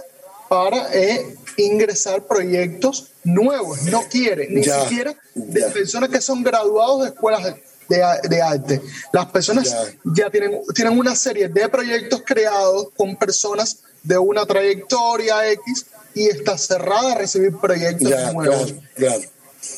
para 0.49 0.95
eh, 0.95 1.37
ingresar 1.57 2.23
proyectos 2.23 3.09
nuevos. 3.25 3.83
No 3.85 4.03
quiere, 4.09 4.49
ni 4.49 4.63
siquiera 4.63 5.15
de 5.35 5.63
personas 5.63 6.09
que 6.09 6.21
son 6.21 6.45
graduados 6.45 7.03
de 7.03 7.09
escuelas 7.09 7.57
de, 7.89 8.43
arte. 8.43 8.81
Las 9.13 9.27
personas 9.27 9.75
ya, 10.05 10.31
tienen, 10.31 10.61
tienen 10.73 10.97
una 10.99 11.17
serie 11.17 11.49
de 11.49 11.69
proyectos 11.69 12.23
creados 12.25 12.89
con 12.97 13.17
personas 13.17 13.79
de 14.05 14.19
una 14.19 14.47
trayectoria 14.47 15.51
X 15.51 15.87
y 16.15 16.29
está 16.29 16.57
cerrada 16.57 17.13
a 17.13 17.15
recibir 17.17 17.57
proyectos 17.57 18.33
nuevos. 18.33 18.75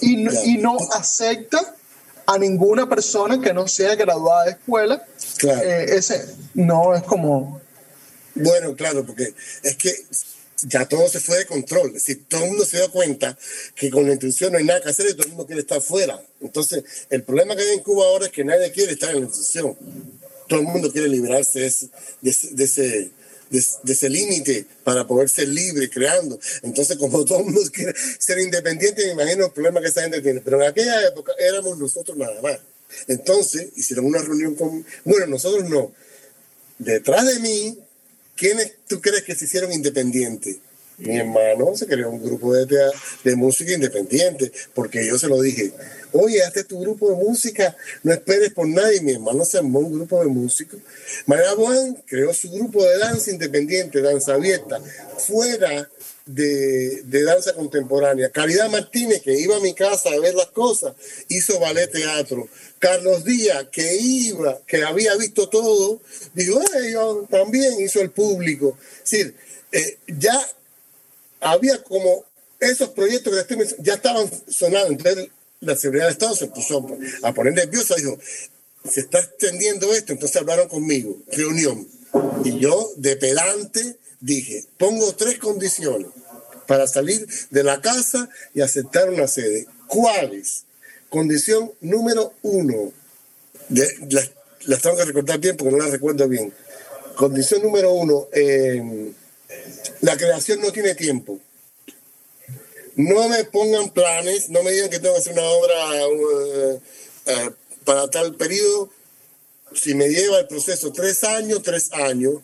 Y, 0.00 0.52
y 0.52 0.58
no 0.58 0.76
acepta 0.92 1.74
a 2.28 2.36
ninguna 2.36 2.86
persona 2.86 3.40
que 3.40 3.54
no 3.54 3.66
sea 3.66 3.94
graduada 3.94 4.44
de 4.44 4.50
escuela. 4.50 5.02
Eh, 5.42 5.86
ese 5.88 6.26
no 6.54 6.94
es 6.94 7.02
como. 7.04 7.60
Bueno, 8.34 8.76
claro, 8.76 9.04
porque 9.04 9.32
es 9.62 9.76
que 9.76 9.94
ya 10.64 10.86
todo 10.86 11.08
se 11.08 11.20
fue 11.20 11.38
de 11.38 11.46
control. 11.46 11.98
Si 11.98 12.16
todo 12.16 12.44
el 12.44 12.50
mundo 12.50 12.66
se 12.66 12.76
dio 12.76 12.90
cuenta 12.90 13.36
que 13.74 13.90
con 13.90 14.04
la 14.04 14.12
institución 14.12 14.52
no 14.52 14.58
hay 14.58 14.64
nada 14.64 14.82
que 14.82 14.90
hacer 14.90 15.06
y 15.08 15.14
todo 15.14 15.22
el 15.22 15.30
mundo 15.30 15.46
quiere 15.46 15.62
estar 15.62 15.80
fuera. 15.80 16.20
Entonces, 16.42 16.84
el 17.08 17.22
problema 17.22 17.56
que 17.56 17.62
hay 17.62 17.74
en 17.74 17.82
Cuba 17.82 18.04
ahora 18.04 18.26
es 18.26 18.32
que 18.32 18.44
nadie 18.44 18.72
quiere 18.72 18.92
estar 18.92 19.08
en 19.10 19.20
la 19.20 19.26
institución. 19.26 19.74
Todo 20.48 20.60
el 20.60 20.66
mundo 20.66 20.92
quiere 20.92 21.08
librarse 21.08 21.60
de 21.60 21.66
ese, 21.66 21.88
de, 22.20 22.64
ese 22.64 23.10
límite 24.08 24.66
para 24.84 25.06
poder 25.06 25.28
ser 25.28 25.48
libre 25.48 25.88
creando. 25.88 26.38
Entonces, 26.62 26.96
como 26.98 27.24
todo 27.24 27.40
el 27.40 27.44
mundo 27.46 27.60
quiere 27.72 27.94
ser 28.18 28.38
independiente, 28.38 29.06
me 29.06 29.12
imagino 29.12 29.46
el 29.46 29.52
problema 29.52 29.80
que 29.80 29.88
esa 29.88 30.02
gente 30.02 30.20
tiene. 30.20 30.40
Pero 30.40 30.62
en 30.62 30.68
aquella 30.68 31.06
época 31.06 31.32
éramos 31.38 31.78
nosotros 31.78 32.16
nada 32.16 32.40
más. 32.42 32.58
Entonces, 33.06 33.68
hicieron 33.76 34.06
una 34.06 34.20
reunión 34.20 34.54
con... 34.54 34.84
Bueno, 35.04 35.26
nosotros 35.26 35.68
no. 35.68 35.92
Detrás 36.78 37.26
de 37.26 37.40
mí, 37.40 37.78
¿quiénes 38.36 38.72
tú 38.86 39.00
crees 39.00 39.24
que 39.24 39.34
se 39.34 39.44
hicieron 39.44 39.72
independientes? 39.72 40.56
Mi 40.98 41.16
hermano 41.16 41.76
se 41.76 41.86
creó 41.86 42.10
un 42.10 42.22
grupo 42.22 42.54
de, 42.54 42.90
de 43.22 43.36
música 43.36 43.72
independiente, 43.72 44.50
porque 44.74 45.06
yo 45.06 45.16
se 45.16 45.28
lo 45.28 45.40
dije, 45.40 45.72
oye, 46.12 46.42
hazte 46.42 46.64
tu 46.64 46.80
grupo 46.80 47.10
de 47.10 47.16
música, 47.16 47.76
no 48.02 48.12
esperes 48.12 48.52
por 48.52 48.66
nadie. 48.66 49.00
Mi 49.00 49.12
hermano 49.12 49.44
se 49.44 49.58
armó 49.58 49.78
un 49.78 49.92
grupo 49.92 50.20
de 50.20 50.26
músicos. 50.26 50.80
María 51.26 51.50
Juan 51.52 52.02
creó 52.06 52.34
su 52.34 52.50
grupo 52.50 52.84
de 52.84 52.98
danza 52.98 53.30
independiente, 53.30 54.02
danza 54.02 54.34
abierta, 54.34 54.80
fuera 55.18 55.88
de, 56.26 57.02
de, 57.04 57.22
danza 57.22 57.54
contemporánea. 57.54 58.30
Caridad 58.30 58.68
Martínez, 58.68 59.22
que 59.22 59.38
iba 59.38 59.56
a 59.56 59.60
mi 59.60 59.74
casa 59.74 60.10
a 60.10 60.18
ver 60.18 60.34
las 60.34 60.48
cosas, 60.48 60.94
hizo 61.28 61.60
ballet 61.60 61.90
teatro. 61.90 62.48
Carlos 62.78 63.24
Díaz, 63.24 63.68
que 63.70 63.96
iba, 63.96 64.58
que 64.66 64.82
había 64.82 65.16
visto 65.16 65.48
todo, 65.48 66.00
dijo, 66.34 66.60
yo 66.92 67.26
también 67.30 67.80
hizo 67.80 68.00
el 68.00 68.10
público. 68.10 68.76
Es 69.04 69.10
decir, 69.10 69.34
eh, 69.72 69.98
ya 70.06 70.38
había 71.40 71.82
como 71.82 72.24
esos 72.60 72.90
proyectos 72.90 73.44
que 73.44 73.56
ya 73.80 73.94
estaban 73.94 74.28
sonando. 74.48 74.92
Entonces 74.92 75.28
la 75.60 75.76
seguridad 75.76 76.04
del 76.06 76.12
Estado 76.12 76.36
se 76.36 76.46
puso 76.46 76.86
a 77.22 77.34
poner 77.34 77.54
nerviosa, 77.54 77.94
dijo, 77.96 78.18
se 78.88 79.00
está 79.00 79.18
extendiendo 79.18 79.92
esto, 79.92 80.12
entonces 80.12 80.36
hablaron 80.36 80.68
conmigo, 80.68 81.16
reunión. 81.32 81.86
Y 82.44 82.58
yo, 82.58 82.92
de 82.96 83.16
pedante, 83.16 83.96
dije, 84.20 84.64
pongo 84.78 85.14
tres 85.14 85.38
condiciones 85.38 86.08
para 86.66 86.86
salir 86.86 87.26
de 87.50 87.64
la 87.64 87.80
casa 87.80 88.28
y 88.54 88.60
aceptar 88.60 89.10
una 89.10 89.26
sede. 89.26 89.66
¿Cuáles? 89.86 90.64
Condición 91.08 91.72
número 91.80 92.34
uno, 92.42 92.92
de, 93.68 93.86
las, 94.66 94.82
tengo 94.82 94.96
que 94.96 95.04
recordar 95.04 95.38
bien 95.38 95.56
porque 95.56 95.72
no 95.72 95.78
las 95.78 95.90
recuerdo 95.90 96.28
bien. 96.28 96.52
Condición 97.16 97.62
número 97.62 97.92
uno, 97.92 98.28
eh, 98.32 99.12
la 100.00 100.16
creación 100.16 100.60
no 100.60 100.72
tiene 100.72 100.94
tiempo 100.94 101.40
no 102.98 103.28
me 103.28 103.44
pongan 103.44 103.90
planes, 103.90 104.50
no 104.50 104.64
me 104.64 104.72
digan 104.72 104.90
que 104.90 104.98
tengo 104.98 105.14
que 105.14 105.20
hacer 105.20 105.32
una 105.32 105.44
obra 105.44 106.08
uh, 106.08 106.74
uh, 106.74 107.54
para 107.84 108.10
tal 108.10 108.34
periodo. 108.34 108.90
Si 109.72 109.94
me 109.94 110.08
lleva 110.08 110.40
el 110.40 110.48
proceso 110.48 110.92
tres 110.92 111.22
años, 111.22 111.62
tres 111.62 111.92
años. 111.92 112.42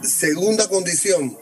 Segunda 0.00 0.68
condición, 0.68 1.36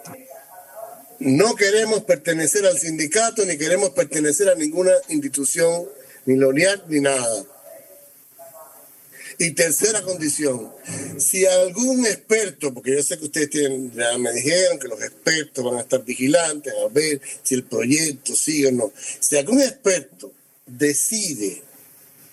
no 1.19 1.55
queremos 1.57 2.05
pertenecer 2.05 2.65
al 2.65 2.79
sindicato 2.79 3.45
ni 3.45 3.59
queremos 3.59 3.91
pertenecer 3.91 4.49
a 4.49 4.55
ninguna 4.55 4.93
institución, 5.11 5.87
ni 6.25 6.37
LONIAR, 6.37 6.85
ni 6.89 7.01
nada. 7.01 7.45
Y 9.39 9.51
tercera 9.53 10.03
condición, 10.03 10.71
si 11.19 11.45
algún 11.47 12.07
experto, 12.07 12.73
porque 12.73 12.95
yo 12.95 13.03
sé 13.03 13.19
que 13.19 13.25
ustedes 13.25 13.51
tienen, 13.51 13.93
ya 13.93 14.17
me 14.19 14.33
dijeron 14.33 14.79
que 14.79 14.89
los 14.89 15.03
expertos 15.03 15.65
van 15.65 15.77
a 15.77 15.81
estar 15.81 16.05
vigilantes 16.05 16.73
a 16.73 16.89
ver 16.89 17.21
si 17.43 17.55
el 17.55 17.65
proyecto 17.65 18.35
sigue 18.35 18.69
o 18.69 18.73
no, 18.73 18.93
si 19.21 19.37
algún 19.37 19.61
experto 19.61 20.33
decide 20.67 21.63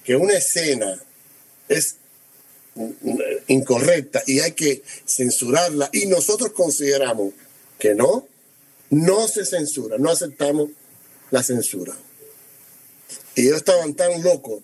que 0.04 0.16
una 0.16 0.34
escena 0.34 1.02
es 1.68 1.96
incorrecta 3.48 4.24
y 4.26 4.40
hay 4.40 4.54
que 4.54 4.82
censurarla 5.06 5.90
y 5.92 6.06
nosotros 6.06 6.52
consideramos 6.52 7.34
que 7.78 7.96
no, 7.96 8.28
no 8.90 9.28
se 9.28 9.46
censura, 9.46 9.98
no 9.98 10.10
aceptamos 10.10 10.70
la 11.32 11.44
censura. 11.44 11.98
Y 13.36 13.48
ellos 13.48 13.58
estaban 13.58 13.94
tan 13.94 14.22
locos 14.24 14.62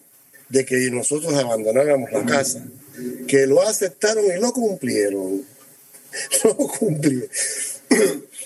de 0.50 0.66
que 0.66 0.76
nosotros 0.92 1.34
abandonáramos 1.34 2.12
la 2.12 2.26
casa, 2.26 2.66
que 3.28 3.46
lo 3.46 3.62
aceptaron 3.62 4.26
y 4.26 4.40
lo 4.40 4.52
cumplieron. 4.52 5.46
Lo 6.44 6.56
cumplieron. 6.56 7.30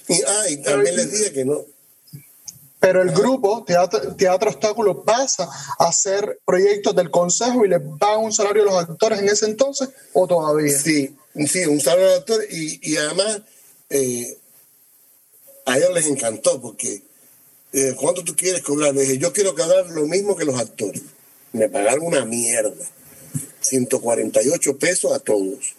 y, 0.07 0.21
ah, 0.27 0.43
también 0.63 0.95
les 0.95 1.11
dije 1.11 1.31
que 1.31 1.45
no. 1.45 1.63
Pero 2.79 3.03
el 3.03 3.11
grupo 3.11 3.63
Teatro, 3.63 4.15
Teatro 4.15 4.49
Obstáculo 4.49 5.03
pasa 5.03 5.47
a 5.77 5.91
ser 5.93 6.39
proyectos 6.43 6.95
del 6.95 7.11
Consejo 7.11 7.63
y 7.63 7.69
les 7.69 7.79
pagan 7.99 8.25
un 8.25 8.33
salario 8.33 8.63
a 8.63 8.65
los 8.65 8.75
actores 8.75 9.19
en 9.19 9.29
ese 9.29 9.45
entonces 9.45 9.89
o 10.13 10.27
todavía. 10.27 10.77
Sí, 10.77 11.15
sí, 11.47 11.65
un 11.65 11.79
salario 11.79 12.07
a 12.07 12.09
los 12.09 12.19
actores 12.19 12.51
y, 12.51 12.79
y 12.81 12.97
además 12.97 13.41
eh, 13.91 14.37
a 15.65 15.77
ellos 15.77 15.93
les 15.93 16.07
encantó 16.07 16.59
porque 16.59 17.03
eh, 17.73 17.95
¿cuánto 17.97 18.23
tú 18.23 18.35
quieres 18.35 18.63
cobrar? 18.63 18.95
Les 18.95 19.07
dije, 19.07 19.19
yo 19.19 19.31
quiero 19.31 19.55
cobrar 19.55 19.87
lo 19.91 20.07
mismo 20.07 20.35
que 20.35 20.45
los 20.45 20.59
actores 20.59 21.03
me 21.53 21.69
pagaron 21.69 22.05
una 22.05 22.25
mierda. 22.25 22.85
148 23.61 24.77
pesos 24.77 25.11
a 25.11 25.19
todos. 25.19 25.75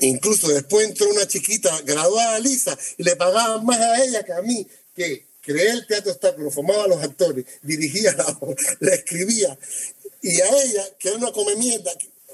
Incluso 0.00 0.48
después 0.48 0.88
entró 0.88 1.08
una 1.10 1.26
chiquita 1.28 1.80
graduada 1.82 2.40
Lisa 2.40 2.76
y 2.96 3.04
le 3.04 3.14
pagaban 3.14 3.64
más 3.64 3.78
a 3.78 4.04
ella 4.04 4.24
que 4.24 4.32
a 4.32 4.42
mí, 4.42 4.66
que 4.96 5.24
creé 5.42 5.70
el 5.70 5.86
teatro 5.86 6.12
obstáculo, 6.12 6.50
formaba 6.50 6.84
a 6.84 6.88
los 6.88 7.02
actores, 7.02 7.44
dirigía 7.62 8.12
la 8.14 8.38
le 8.80 8.94
escribía. 8.94 9.56
Y 10.22 10.40
a 10.40 10.62
ella, 10.62 10.84
que 10.98 11.08
era 11.08 11.18
una 11.18 11.32
come 11.32 11.54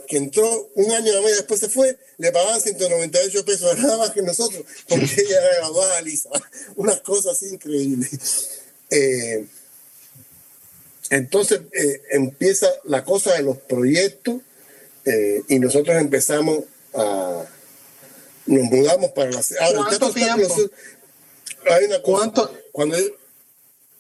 que 0.07 0.17
entró 0.17 0.71
un 0.75 0.91
año 0.91 1.13
y 1.13 1.23
medio 1.23 1.37
después 1.37 1.61
se 1.61 1.69
fue, 1.69 1.99
le 2.17 2.33
pagaban 2.33 2.61
198 2.61 3.45
pesos, 3.45 3.79
nada 3.79 3.99
más 3.99 4.11
que 4.11 4.23
nosotros, 4.23 4.65
porque 4.89 5.21
ella 5.21 5.43
era 5.43 5.57
graduada 5.57 6.01
Lisa. 6.01 6.31
Unas 6.77 7.01
cosas 7.01 7.43
increíbles. 7.43 8.61
Eh, 8.91 9.47
entonces 11.11 11.61
eh, 11.73 12.03
empieza 12.11 12.69
la 12.85 13.05
cosa 13.05 13.35
de 13.35 13.43
los 13.43 13.57
proyectos 13.59 14.37
eh, 15.05 15.43
y 15.49 15.59
nosotros 15.59 15.97
empezamos 15.97 16.65
a... 16.95 17.45
Nos 18.47 18.65
mudamos 18.65 19.11
para 19.13 19.31
la... 19.31 19.43
¿Cuánto 19.75 20.11
tiempo? 20.11 20.57
hay 21.71 21.85
una 21.85 22.01
¿Cuánto? 22.01 22.51
Cuando, 22.73 22.99
yo, 22.99 23.09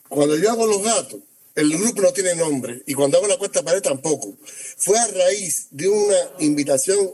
cuando 0.08 0.36
yo 0.36 0.50
hago 0.50 0.66
los 0.66 0.82
gatos, 0.82 1.20
el 1.54 1.76
grupo 1.76 2.02
no 2.02 2.12
tiene 2.12 2.34
nombre 2.34 2.82
y 2.86 2.94
cuando 2.94 3.18
hago 3.18 3.26
la 3.26 3.36
cuesta 3.36 3.62
pared 3.62 3.82
tampoco. 3.82 4.34
Fue 4.76 4.98
a 4.98 5.06
raíz 5.06 5.66
de 5.70 5.88
una 5.88 6.16
invitación 6.38 7.10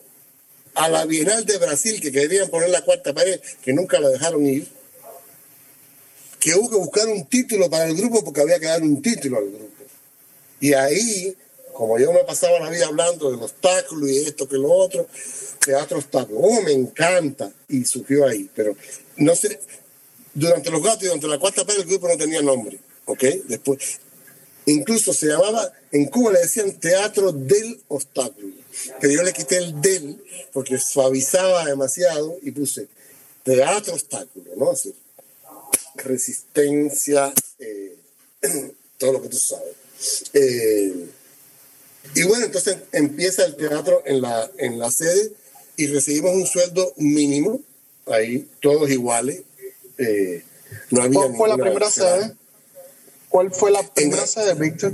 a 0.74 0.88
la 0.88 1.06
Bienal 1.06 1.44
de 1.44 1.58
Brasil 1.58 2.00
que 2.00 2.12
querían 2.12 2.50
poner 2.50 2.70
la 2.70 2.82
cuarta 2.82 3.12
pared, 3.12 3.40
que 3.62 3.72
nunca 3.72 3.98
la 3.98 4.10
dejaron 4.10 4.46
ir 4.46 4.68
que 6.44 6.54
hubo 6.54 6.68
que 6.68 6.76
buscar 6.76 7.08
un 7.08 7.24
título 7.24 7.70
para 7.70 7.86
el 7.86 7.96
grupo 7.96 8.22
porque 8.22 8.42
había 8.42 8.60
que 8.60 8.66
dar 8.66 8.82
un 8.82 9.00
título 9.00 9.38
al 9.38 9.48
grupo. 9.48 9.73
Y 10.60 10.74
ahí, 10.74 11.36
como 11.72 11.98
yo 11.98 12.12
me 12.12 12.24
pasaba 12.24 12.60
la 12.60 12.70
vida 12.70 12.86
hablando 12.86 13.30
del 13.30 13.40
obstáculo 13.40 14.06
y 14.08 14.18
esto 14.18 14.48
que 14.48 14.56
lo 14.56 14.72
otro, 14.72 15.06
teatro 15.64 15.98
obstáculo, 15.98 16.40
oh, 16.40 16.62
me 16.62 16.72
encanta, 16.72 17.52
y 17.68 17.84
surgió 17.84 18.26
ahí, 18.26 18.48
pero 18.54 18.76
no 19.16 19.34
sé, 19.34 19.58
durante 20.34 20.70
los 20.70 20.82
gatos 20.82 21.02
y 21.02 21.06
durante 21.06 21.28
la 21.28 21.38
cuarta 21.38 21.64
parte 21.64 21.82
el 21.82 21.88
grupo 21.88 22.08
no 22.08 22.16
tenía 22.16 22.42
nombre, 22.42 22.78
¿ok? 23.06 23.24
Después, 23.48 24.00
incluso 24.66 25.12
se 25.12 25.26
llamaba, 25.26 25.72
en 25.92 26.06
Cuba 26.06 26.32
le 26.32 26.40
decían 26.40 26.72
teatro 26.78 27.32
del 27.32 27.80
obstáculo, 27.88 28.54
pero 29.00 29.12
yo 29.12 29.22
le 29.22 29.32
quité 29.32 29.58
el 29.58 29.80
del 29.80 30.22
porque 30.52 30.78
suavizaba 30.78 31.64
demasiado 31.64 32.36
y 32.42 32.50
puse 32.50 32.88
teatro 33.42 33.94
obstáculo, 33.94 34.50
¿no? 34.56 34.70
Así, 34.72 34.94
resistencia, 35.96 37.32
eh, 37.58 37.96
todo 38.98 39.12
lo 39.12 39.22
que 39.22 39.28
tú 39.28 39.36
sabes. 39.36 39.83
Eh, 40.32 41.06
y 42.14 42.22
bueno, 42.24 42.46
entonces 42.46 42.78
empieza 42.92 43.44
el 43.44 43.56
teatro 43.56 44.02
en 44.04 44.20
la, 44.20 44.50
en 44.58 44.78
la 44.78 44.90
sede 44.90 45.32
y 45.76 45.86
recibimos 45.86 46.34
un 46.34 46.46
sueldo 46.46 46.92
mínimo, 46.96 47.60
ahí 48.06 48.48
todos 48.60 48.90
iguales. 48.90 49.42
Eh, 49.98 50.44
no 50.90 51.02
había 51.02 51.20
¿Cuál 51.20 51.36
fue 51.36 51.48
la 51.48 51.56
primera 51.56 51.90
sede? 51.90 52.36
¿Cuál 53.28 53.52
fue 53.52 53.70
la 53.70 53.82
primera 53.82 54.26
sede, 54.26 54.54
Víctor? 54.54 54.92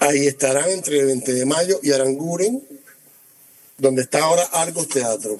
Ahí 0.00 0.26
estarán 0.26 0.68
entre 0.70 1.00
el 1.00 1.06
20 1.06 1.32
de 1.32 1.46
mayo 1.46 1.80
y 1.82 1.92
Aranguren, 1.92 2.62
donde 3.78 4.02
está 4.02 4.22
ahora 4.22 4.42
Argos 4.52 4.88
Teatro. 4.88 5.36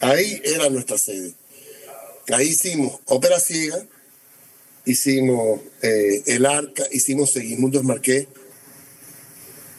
Ahí 0.00 0.40
era 0.44 0.68
nuestra 0.68 0.98
sede. 0.98 1.34
Ahí 2.30 2.48
hicimos 2.48 3.00
ópera 3.06 3.40
ciega, 3.40 3.82
hicimos 4.88 5.60
eh, 5.82 6.22
El 6.26 6.46
Arca, 6.46 6.84
hicimos 6.90 7.32
Segismundo 7.32 7.82
Marqués. 7.82 8.26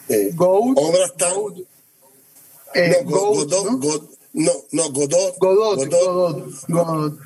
Eh, 0.07 0.31
obras 0.37 1.15
tan. 1.17 1.33
Eh, 2.75 3.03
no, 3.03 3.11
Godot, 3.11 4.09
no, 4.33 4.51
no, 4.71 4.91
Godot, 4.91 5.37
Godot, 5.39 5.89
Godot, 6.67 7.19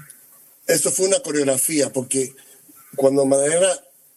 Eso 0.65 0.91
fue 0.91 1.07
una 1.07 1.19
coreografía, 1.19 1.91
porque 1.91 2.33
cuando 2.95 3.25
Madera 3.25 3.69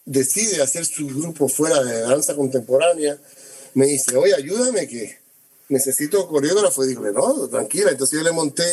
decide 0.05 0.61
hacer 0.61 0.85
su 0.85 1.07
grupo 1.07 1.49
fuera 1.49 1.83
de 1.83 2.01
danza 2.01 2.35
contemporánea, 2.35 3.19
me 3.73 3.87
dice, 3.87 4.15
oye, 4.15 4.33
ayúdame 4.33 4.87
que 4.87 5.17
necesito 5.67 6.27
coreógrafo. 6.29 6.85
Y 6.85 6.89
digo, 6.89 7.11
no, 7.11 7.49
tranquila. 7.49 7.91
Entonces 7.91 8.17
yo 8.17 8.23
le 8.23 8.31
monté 8.31 8.63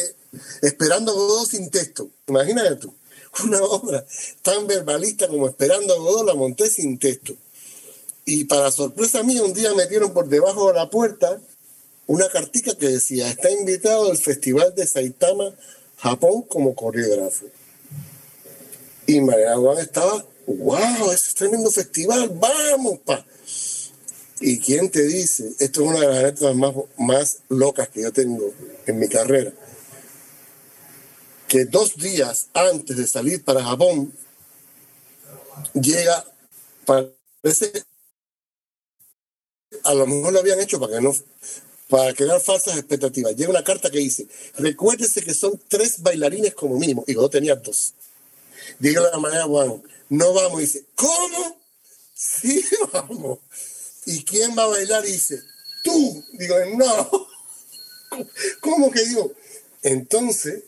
Esperando 0.62 1.14
Godot 1.14 1.48
sin 1.48 1.70
texto. 1.70 2.10
Imagínate 2.26 2.76
tú 2.76 2.92
una 3.44 3.62
obra 3.62 4.04
tan 4.42 4.66
verbalista 4.66 5.28
como 5.28 5.48
Esperando 5.48 5.94
a 5.94 5.98
Godot, 5.98 6.26
la 6.26 6.34
monté 6.34 6.68
sin 6.68 6.98
texto. 6.98 7.34
Y 8.24 8.44
para 8.44 8.70
sorpresa 8.70 9.22
mía, 9.22 9.42
un 9.42 9.52
día 9.52 9.74
metieron 9.74 10.12
por 10.12 10.28
debajo 10.28 10.68
de 10.68 10.74
la 10.74 10.88
puerta 10.88 11.40
una 12.06 12.28
cartica 12.28 12.76
que 12.76 12.88
decía, 12.88 13.28
está 13.28 13.50
invitado 13.50 14.10
al 14.10 14.18
Festival 14.18 14.74
de 14.74 14.86
Saitama, 14.86 15.54
Japón, 15.98 16.42
como 16.42 16.74
coreógrafo. 16.74 17.46
Y 19.06 19.20
María 19.20 19.56
Juan 19.56 19.78
estaba, 19.78 20.24
wow, 20.46 21.10
ese 21.12 21.28
es 21.28 21.34
tremendo 21.34 21.70
festival, 21.70 22.30
vamos, 22.34 22.98
pa. 23.04 23.24
¿Y 24.40 24.58
quién 24.58 24.90
te 24.90 25.02
dice? 25.02 25.50
Esto 25.58 25.82
es 25.82 25.88
una 25.88 26.00
de 26.00 26.06
las 26.06 26.18
anécdotas 26.18 26.56
más, 26.56 26.74
más 26.98 27.38
locas 27.48 27.88
que 27.88 28.02
yo 28.02 28.12
tengo 28.12 28.52
en 28.86 28.98
mi 28.98 29.08
carrera 29.08 29.52
que 31.54 31.66
dos 31.66 31.94
días 31.94 32.48
antes 32.52 32.96
de 32.96 33.06
salir 33.06 33.44
para 33.44 33.62
Japón, 33.62 34.12
llega, 35.72 36.24
parece, 36.84 37.84
a 39.84 39.94
lo 39.94 40.04
mejor 40.04 40.32
lo 40.32 40.40
habían 40.40 40.58
hecho 40.58 40.80
para 40.80 40.94
que 40.96 41.00
no, 41.00 41.14
para 41.88 42.12
crear 42.12 42.40
falsas 42.40 42.76
expectativas. 42.76 43.36
Llega 43.36 43.50
una 43.50 43.62
carta 43.62 43.88
que 43.88 43.98
dice, 43.98 44.26
recuérdese 44.56 45.22
que 45.22 45.32
son 45.32 45.62
tres 45.68 46.02
bailarines 46.02 46.54
como 46.54 46.76
mínimo, 46.76 47.04
y 47.06 47.14
yo 47.14 47.30
tenía 47.30 47.54
dos. 47.54 47.94
Digo 48.80 49.04
la 49.04 49.20
manera, 49.20 49.44
Juan, 49.44 49.80
no 50.08 50.34
vamos, 50.34 50.58
y 50.58 50.64
dice, 50.64 50.84
¿cómo? 50.96 51.56
Sí, 52.12 52.64
vamos. 52.92 53.38
¿Y 54.06 54.24
quién 54.24 54.58
va 54.58 54.64
a 54.64 54.74
bailar? 54.74 55.06
Y 55.06 55.12
dice, 55.12 55.40
tú. 55.84 56.24
Digo, 56.32 56.56
no. 56.76 57.28
¿Cómo 58.60 58.90
que 58.90 59.04
digo? 59.04 59.32
Entonces, 59.84 60.64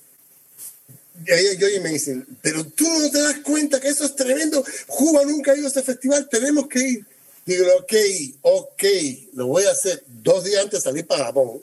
y 1.25 1.33
ahí 1.33 1.81
me 1.81 1.91
dicen, 1.91 2.27
pero 2.43 2.65
tú 2.65 2.85
no 2.89 3.11
te 3.11 3.21
das 3.21 3.39
cuenta 3.41 3.81
que 3.81 3.89
eso 3.89 4.05
es 4.05 4.15
tremendo. 4.15 4.65
Cuba 4.87 5.25
nunca 5.25 5.53
ha 5.53 5.57
ido 5.57 5.67
a 5.67 5.71
ese 5.71 5.83
festival, 5.83 6.29
tenemos 6.29 6.69
que 6.69 6.79
ir. 6.79 7.07
Digo, 7.45 7.67
ok, 7.79 7.93
ok, 8.43 8.83
lo 9.35 9.47
voy 9.47 9.65
a 9.65 9.71
hacer. 9.71 10.03
Dos 10.07 10.45
días 10.45 10.65
antes 10.65 10.83
de 10.83 10.91
salir 10.91 11.07
para 11.07 11.27
Japón. 11.27 11.63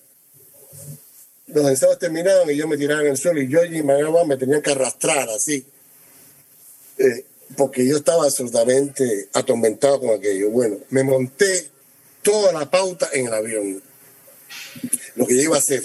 Los 1.47 1.68
ensayos 1.68 1.99
terminaron 1.99 2.49
y 2.49 2.56
yo 2.56 2.68
me 2.68 2.78
tiraba 2.78 3.01
en 3.01 3.08
el 3.08 3.18
suelo 3.18 3.41
y 3.41 3.49
yo 3.49 3.64
y 3.64 3.84
Managua 3.84 4.26
me 4.26 4.38
tenían 4.38 4.62
que 4.62 4.72
arrastrar 4.72 5.30
así. 5.30 5.66
Eh, 6.97 7.26
porque 7.56 7.86
yo 7.86 7.97
estaba 7.97 8.24
absolutamente 8.24 9.30
atormentado 9.34 9.99
con 9.99 10.12
aquello. 10.12 10.49
Bueno, 10.49 10.78
me 10.89 11.04
monté 11.04 11.70
toda 12.22 12.51
la 12.54 12.70
pauta 12.70 13.10
en 13.14 13.28
el 13.28 13.34
avión. 13.34 13.84
Lo 15.16 15.28
que 15.28 15.36
yo 15.36 15.41
iba 15.43 15.56
a 15.58 15.60
hacer 15.60 15.84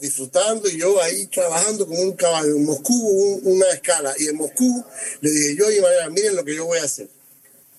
disfrutando 0.00 0.68
y 0.68 0.78
yo 0.78 1.00
ahí 1.00 1.26
trabajando 1.26 1.86
como 1.86 2.00
un 2.00 2.12
caballo. 2.12 2.56
En 2.56 2.64
Moscú 2.64 3.40
una 3.42 3.70
escala 3.70 4.14
y 4.18 4.28
en 4.28 4.36
Moscú 4.36 4.84
le 5.20 5.30
dije 5.30 5.56
yo 5.56 5.70
y 5.70 5.80
María, 5.80 6.10
miren 6.10 6.36
lo 6.36 6.44
que 6.44 6.54
yo 6.54 6.66
voy 6.66 6.78
a 6.78 6.84
hacer. 6.84 7.08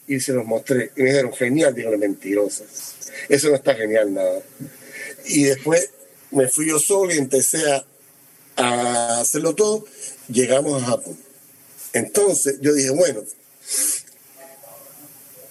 Y 0.08 0.20
se 0.20 0.34
los 0.34 0.46
mostré 0.46 0.92
y 0.96 1.02
me 1.02 1.10
dijeron, 1.10 1.34
genial, 1.34 1.74
dijeron, 1.74 2.00
mentirosas. 2.00 2.94
Eso 3.28 3.50
no 3.50 3.56
está 3.56 3.74
genial 3.76 4.14
nada. 4.14 4.42
Y 5.26 5.44
después 5.46 5.90
me 6.32 6.48
fui 6.48 6.68
yo 6.68 6.80
solo 6.80 7.14
y 7.14 7.18
empecé 7.18 7.72
a, 7.72 7.86
a 8.58 9.22
hacerlo 9.22 9.56
todo. 9.56 9.86
Llegamos 10.28 10.82
a 10.82 10.86
Japón. 10.86 11.18
Entonces 11.94 12.58
yo 12.62 12.74
dije, 12.74 12.92
bueno, 12.92 13.24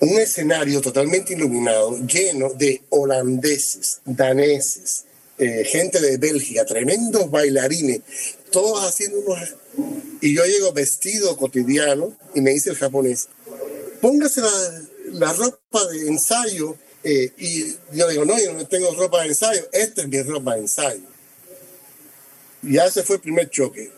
un 0.01 0.19
escenario 0.19 0.81
totalmente 0.81 1.33
iluminado, 1.33 1.99
lleno 2.07 2.51
de 2.51 2.83
holandeses, 2.91 4.01
daneses, 4.05 5.05
eh, 5.39 5.65
gente 5.65 6.01
de 6.01 6.17
Bélgica, 6.17 6.65
tremendos 6.65 7.31
bailarines, 7.31 8.01
todos 8.51 8.85
haciendo 8.85 9.21
unos... 9.21 9.39
Y 10.21 10.35
yo 10.35 10.45
llego 10.45 10.73
vestido 10.73 11.37
cotidiano 11.37 12.17
y 12.35 12.41
me 12.41 12.53
dice 12.53 12.71
el 12.71 12.77
japonés, 12.77 13.29
póngase 14.01 14.41
la, 15.13 15.33
ropa 15.33 15.87
de 15.91 16.09
ensayo. 16.09 16.77
Eh, 17.03 17.33
y 17.37 17.77
yo 17.93 18.09
digo, 18.09 18.25
no, 18.25 18.39
yo 18.39 18.53
no 18.55 18.67
tengo 18.67 18.95
ropa 18.95 19.23
de 19.23 19.29
ensayo, 19.29 19.69
esta 19.73 20.03
es 20.03 20.09
mi 20.09 20.23
ropa 20.23 20.55
de 20.55 20.61
ensayo. 20.61 21.03
Y 22.63 22.79
ese 22.79 23.03
fue 23.03 23.17
el 23.17 23.23
primer 23.23 23.51
choque. 23.51 23.91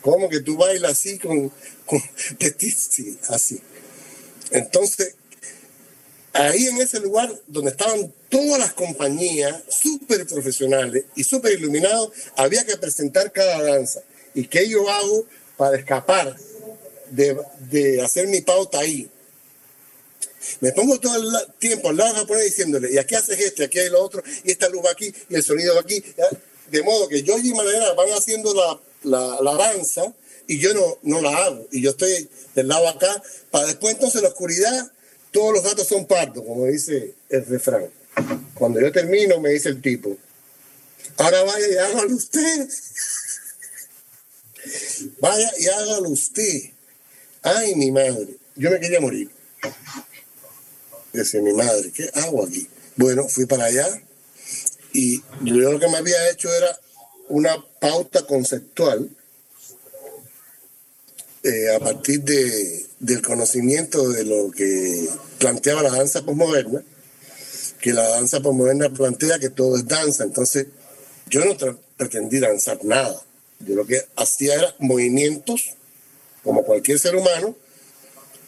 ¿Cómo 0.00 0.28
que 0.28 0.40
tú 0.40 0.56
bailas 0.56 0.92
así 0.92 1.18
con, 1.18 1.52
con 1.84 2.00
así? 3.28 3.60
Entonces, 4.50 5.14
ahí 6.32 6.66
en 6.66 6.80
ese 6.80 7.00
lugar 7.00 7.32
donde 7.46 7.70
estaban 7.72 8.12
todas 8.30 8.58
las 8.58 8.72
compañías 8.72 9.62
súper 9.68 10.26
profesionales 10.26 11.04
y 11.16 11.24
súper 11.24 11.52
iluminados, 11.52 12.12
había 12.36 12.64
que 12.64 12.76
presentar 12.76 13.30
cada 13.32 13.62
danza. 13.62 14.00
¿Y 14.34 14.46
qué 14.46 14.66
yo 14.68 14.88
hago 14.88 15.26
para 15.56 15.76
escapar 15.76 16.34
de, 17.10 18.00
hacer 18.02 18.28
mi 18.28 18.40
pauta 18.40 18.78
ahí? 18.78 19.10
Me 20.60 20.72
pongo 20.72 20.98
todo 20.98 21.16
el 21.16 21.52
tiempo 21.58 21.90
al 21.90 21.96
lado 21.98 22.14
japonés 22.14 22.44
diciéndole, 22.46 22.90
y 22.92 22.98
aquí 22.98 23.14
haces 23.14 23.38
esto, 23.38 23.62
y 23.62 23.66
aquí 23.66 23.78
hay 23.80 23.90
lo 23.90 24.02
otro, 24.02 24.22
y 24.44 24.50
esta 24.50 24.68
luz 24.68 24.82
va 24.86 24.90
aquí, 24.90 25.12
y 25.28 25.34
el 25.34 25.42
sonido 25.42 25.74
va 25.74 25.82
aquí. 25.82 26.02
De 26.70 26.82
modo 26.82 27.08
que 27.08 27.22
yo 27.22 27.36
y 27.36 27.52
Madera 27.52 27.92
van 27.94 28.08
haciendo 28.10 28.54
la, 28.54 29.40
la, 29.42 29.54
danza 29.54 30.14
y 30.46 30.58
yo 30.58 30.72
no, 30.72 30.98
no 31.02 31.20
la 31.20 31.36
hago. 31.36 31.66
Y 31.72 31.82
yo 31.82 31.90
estoy 31.90 32.28
del 32.54 32.68
lado 32.68 32.88
acá, 32.88 33.22
para 33.50 33.66
después 33.66 33.94
entonces 33.94 34.22
la 34.22 34.28
oscuridad 34.28 34.90
todos 35.30 35.52
los 35.52 35.62
gatos 35.62 35.86
son 35.86 36.06
pardos, 36.06 36.44
como 36.44 36.66
dice 36.66 37.14
el 37.28 37.46
refrán. 37.46 37.99
Cuando 38.54 38.80
yo 38.80 38.92
termino, 38.92 39.40
me 39.40 39.50
dice 39.50 39.68
el 39.70 39.80
tipo, 39.80 40.16
ahora 41.16 41.42
vaya 41.44 41.68
y 41.68 41.76
hágalo 41.76 42.14
usted. 42.14 42.68
vaya 45.20 45.50
y 45.58 45.66
hágalo 45.68 46.08
usted. 46.10 46.70
Ay, 47.42 47.74
mi 47.74 47.90
madre, 47.90 48.36
yo 48.56 48.70
me 48.70 48.80
quería 48.80 49.00
morir. 49.00 49.30
Dice 51.12 51.40
mi 51.40 51.52
madre, 51.52 51.90
¿qué 51.92 52.10
hago 52.14 52.44
aquí? 52.44 52.68
Bueno, 52.96 53.28
fui 53.28 53.46
para 53.46 53.64
allá 53.64 53.86
y 54.92 55.22
yo 55.42 55.72
lo 55.72 55.80
que 55.80 55.88
me 55.88 55.96
había 55.96 56.30
hecho 56.30 56.52
era 56.52 56.78
una 57.28 57.64
pauta 57.80 58.26
conceptual 58.26 59.08
eh, 61.42 61.74
a 61.74 61.78
partir 61.78 62.22
de, 62.22 62.86
del 62.98 63.22
conocimiento 63.22 64.08
de 64.10 64.24
lo 64.24 64.50
que 64.50 65.08
planteaba 65.38 65.82
la 65.82 65.90
danza 65.90 66.22
posmoderna, 66.22 66.82
que 67.80 67.92
la 67.92 68.06
danza 68.08 68.40
posmoderna 68.40 68.90
plantea 68.90 69.38
que 69.38 69.50
todo 69.50 69.76
es 69.76 69.86
danza. 69.86 70.24
Entonces, 70.24 70.66
yo 71.28 71.44
no 71.44 71.56
pretendí 71.96 72.38
danzar 72.38 72.84
nada. 72.84 73.20
Yo 73.60 73.74
lo 73.74 73.86
que 73.86 74.02
hacía 74.16 74.54
era 74.54 74.74
movimientos 74.78 75.74
como 76.42 76.64
cualquier 76.64 76.98
ser 76.98 77.16
humano, 77.16 77.54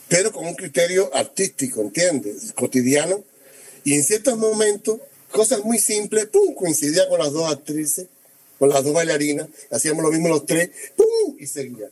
pero 0.09 0.33
con 0.33 0.47
un 0.47 0.55
criterio 0.55 1.15
artístico, 1.15 1.81
¿entiendes? 1.81 2.53
Cotidiano. 2.55 3.23
Y 3.85 3.95
en 3.95 4.03
ciertos 4.03 4.39
momentos, 4.39 5.01
cosas 5.31 5.65
muy 5.65 5.79
simples, 5.79 6.27
¡pum! 6.27 6.55
coincidía 6.55 7.09
con 7.09 7.19
las 7.19 7.33
dos 7.33 7.51
actrices, 7.51 8.07
con 8.59 8.69
las 8.69 8.85
dos 8.85 8.93
bailarinas, 8.93 9.49
hacíamos 9.71 10.03
lo 10.05 10.11
mismo 10.11 10.29
los 10.29 10.47
tres, 10.47 10.71
¡pum! 10.97 11.37
y 11.39 11.47
seguía. 11.47 11.91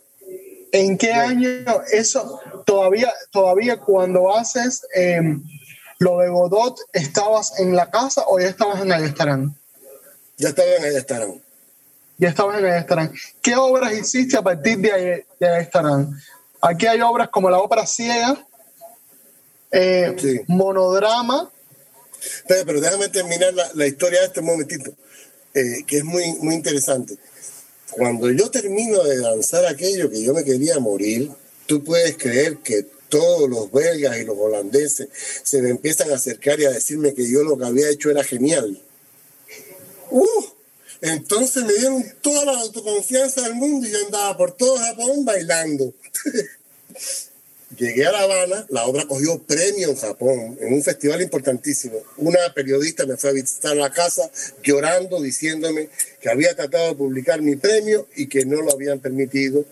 ¿En 0.73 0.97
qué 0.97 1.13
año 1.13 1.49
eso 1.93 2.41
todavía, 2.65 3.13
todavía 3.33 3.81
cuando 3.81 4.35
haces 4.35 4.83
em, 4.95 5.43
lo 6.01 6.19
de 6.19 6.31
Godot, 6.31 6.81
estabas 6.95 7.61
en 7.61 7.77
la 7.77 7.91
casa 7.91 8.25
o 8.27 8.41
ya 8.41 8.49
estabas 8.49 8.81
en 8.81 8.91
el 8.91 9.03
restaurante? 9.03 9.57
Ya 10.39 10.49
estaba 10.49 10.69
en 10.69 10.85
el 10.85 10.95
restaurante. 10.95 11.43
Ya 12.17 12.29
estabas 12.31 12.59
en 12.59 12.65
el 12.65 12.73
restaurante. 12.73 13.19
¿Qué 13.43 13.55
obras 13.55 13.93
hiciste 13.93 14.39
a 14.39 14.43
partir 14.43 14.79
de, 14.79 14.93
ahí, 14.93 15.25
de 15.39 15.57
restaurante? 15.59 16.17
Aquí 16.63 16.87
hay 16.87 17.03
obras 17.03 17.29
como 17.29 17.51
la 17.51 17.59
ópera 17.59 17.87
ciega, 17.87 18.47
eh, 19.71 20.43
monodrama. 20.47 21.51
Pero, 22.49 22.65
pero, 22.65 22.81
déjame 22.81 23.09
terminar 23.11 23.53
la, 23.53 23.71
la, 23.75 23.87
historia 23.87 24.21
de 24.21 24.27
este 24.27 24.41
momentito, 24.41 24.93
eh, 25.55 25.85
que 25.87 25.99
es 25.99 26.05
muy, 26.05 26.33
muy 26.41 26.55
interesante. 26.55 27.17
Cuando 27.91 28.31
yo 28.31 28.51
termino 28.51 29.03
de 29.05 29.19
danzar 29.19 29.67
aquello 29.67 30.11
que 30.11 30.23
yo 30.23 30.33
me 30.33 30.45
quería 30.45 30.79
morir, 30.79 31.31
tú 31.67 31.85
puedes 31.85 32.17
creer 32.17 32.59
que 32.59 32.87
todos 33.11 33.51
los 33.51 33.71
belgas 33.71 34.17
y 34.17 34.25
los 34.25 34.39
holandeses 34.39 35.09
se 35.43 35.61
me 35.61 35.69
empiezan 35.69 36.11
a 36.11 36.15
acercar 36.15 36.59
y 36.61 36.65
a 36.65 36.71
decirme 36.71 37.13
que 37.13 37.31
yo 37.31 37.43
lo 37.43 37.59
que 37.59 37.67
había 37.67 37.91
hecho 37.91 38.11
era 38.11 38.25
genial. 38.25 38.81
Uh, 40.11 40.45
entonces 41.03 41.65
me 41.65 41.75
dieron 41.75 42.05
toda 42.23 42.45
la 42.45 42.61
autoconfianza 42.61 43.43
del 43.43 43.55
mundo 43.55 43.87
y 43.87 43.91
yo 43.91 43.99
andaba 44.07 44.37
por 44.37 44.53
todo 44.53 44.77
Japón 44.79 45.25
bailando. 45.25 45.93
Llegué 47.77 48.05
a 48.05 48.11
La 48.11 48.23
Habana, 48.23 48.67
la 48.69 48.85
obra 48.87 49.07
cogió 49.07 49.39
premio 49.39 49.91
en 49.91 49.97
Japón, 49.97 50.59
en 50.61 50.75
un 50.75 50.83
festival 50.83 51.23
importantísimo. 51.23 51.99
Una 52.17 52.53
periodista 52.53 53.07
me 53.07 53.17
fue 53.17 53.31
a 53.31 53.33
visitar 53.33 53.77
la 53.77 53.91
casa 53.91 54.29
llorando, 54.61 55.23
diciéndome 55.23 55.89
que 56.21 56.29
había 56.29 56.55
tratado 56.57 56.89
de 56.89 56.95
publicar 56.97 57.41
mi 57.43 57.55
premio 57.55 58.09
y 58.17 58.27
que 58.27 58.45
no 58.45 58.61
lo 58.61 58.73
habían 58.73 58.99
permitido. 58.99 59.65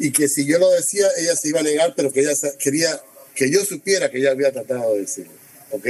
Y 0.00 0.10
que 0.10 0.28
si 0.28 0.46
yo 0.46 0.58
lo 0.58 0.68
decía, 0.70 1.06
ella 1.18 1.36
se 1.36 1.48
iba 1.50 1.60
a 1.60 1.62
negar, 1.62 1.94
pero 1.94 2.10
que 2.10 2.20
ella 2.20 2.32
quería 2.58 3.00
que 3.34 3.50
yo 3.50 3.64
supiera 3.64 4.10
que 4.10 4.18
ella 4.18 4.32
había 4.32 4.50
tratado 4.50 4.94
de 4.94 5.02
decirlo. 5.02 5.32
¿Ok? 5.70 5.86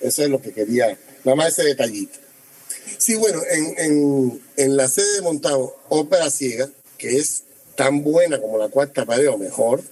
Eso 0.00 0.22
es 0.22 0.30
lo 0.30 0.40
que 0.40 0.52
quería, 0.52 0.98
nada 1.24 1.34
más 1.34 1.48
ese 1.48 1.64
detallito. 1.64 2.18
Sí, 2.96 3.16
bueno, 3.16 3.42
en, 3.50 3.74
en, 3.78 4.42
en 4.56 4.76
la 4.76 4.88
sede 4.88 5.16
de 5.16 5.22
Montado, 5.22 5.76
Ópera 5.88 6.30
Ciega, 6.30 6.70
que 6.96 7.18
es 7.18 7.42
tan 7.76 8.02
buena 8.02 8.40
como 8.40 8.56
la 8.56 8.68
cuarta 8.68 9.04
pared 9.04 9.28
o 9.28 9.36
mejor, 9.36 9.82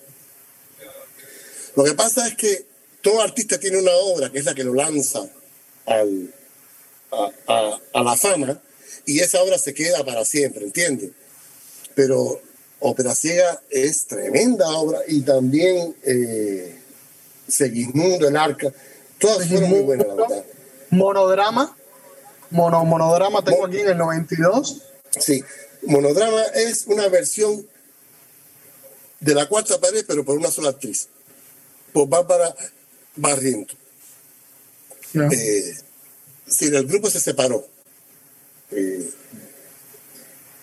lo 1.76 1.84
que 1.84 1.94
pasa 1.94 2.26
es 2.26 2.34
que 2.36 2.66
todo 3.02 3.20
artista 3.20 3.58
tiene 3.58 3.78
una 3.78 3.92
obra 3.92 4.30
que 4.30 4.38
es 4.38 4.44
la 4.44 4.54
que 4.54 4.64
lo 4.64 4.74
lanza 4.74 5.28
al, 5.86 6.34
a, 7.12 7.80
a, 7.92 8.02
la 8.02 8.16
fama 8.16 8.60
y 9.06 9.20
esa 9.20 9.42
obra 9.42 9.58
se 9.58 9.74
queda 9.74 10.04
para 10.04 10.24
siempre, 10.24 10.64
¿entiendes? 10.64 11.10
Pero 11.94 12.40
Ópera 12.80 13.14
Ciega 13.14 13.60
es 13.70 14.06
tremenda 14.06 14.68
obra 14.68 15.00
y 15.08 15.22
también 15.22 15.96
eh, 16.04 16.78
Segismundo, 17.48 18.28
El 18.28 18.36
Arca, 18.36 18.72
todas 19.18 19.48
fueron 19.48 19.70
muy 19.70 19.80
buenas, 19.80 20.06
la 20.06 20.14
verdad. 20.14 20.44
Monodrama, 20.90 21.76
mono, 22.50 22.84
monodrama 22.84 23.42
tengo 23.42 23.66
aquí 23.66 23.80
en 23.80 23.88
el 23.88 23.98
92. 23.98 24.82
Sí, 25.18 25.42
monodrama 25.82 26.42
es 26.54 26.86
una 26.86 27.08
versión 27.08 27.66
de 29.20 29.34
la 29.34 29.48
cuarta 29.48 29.80
pared, 29.80 30.04
pero 30.06 30.24
por 30.24 30.36
una 30.36 30.50
sola 30.50 30.70
actriz 30.70 31.08
por 31.92 32.08
Bárbara 32.08 32.54
Barriento. 33.16 33.74
Eh, 35.14 35.74
si 36.46 36.66
el 36.66 36.86
grupo 36.86 37.10
se 37.10 37.20
separó. 37.20 37.66
Eh, 38.70 39.10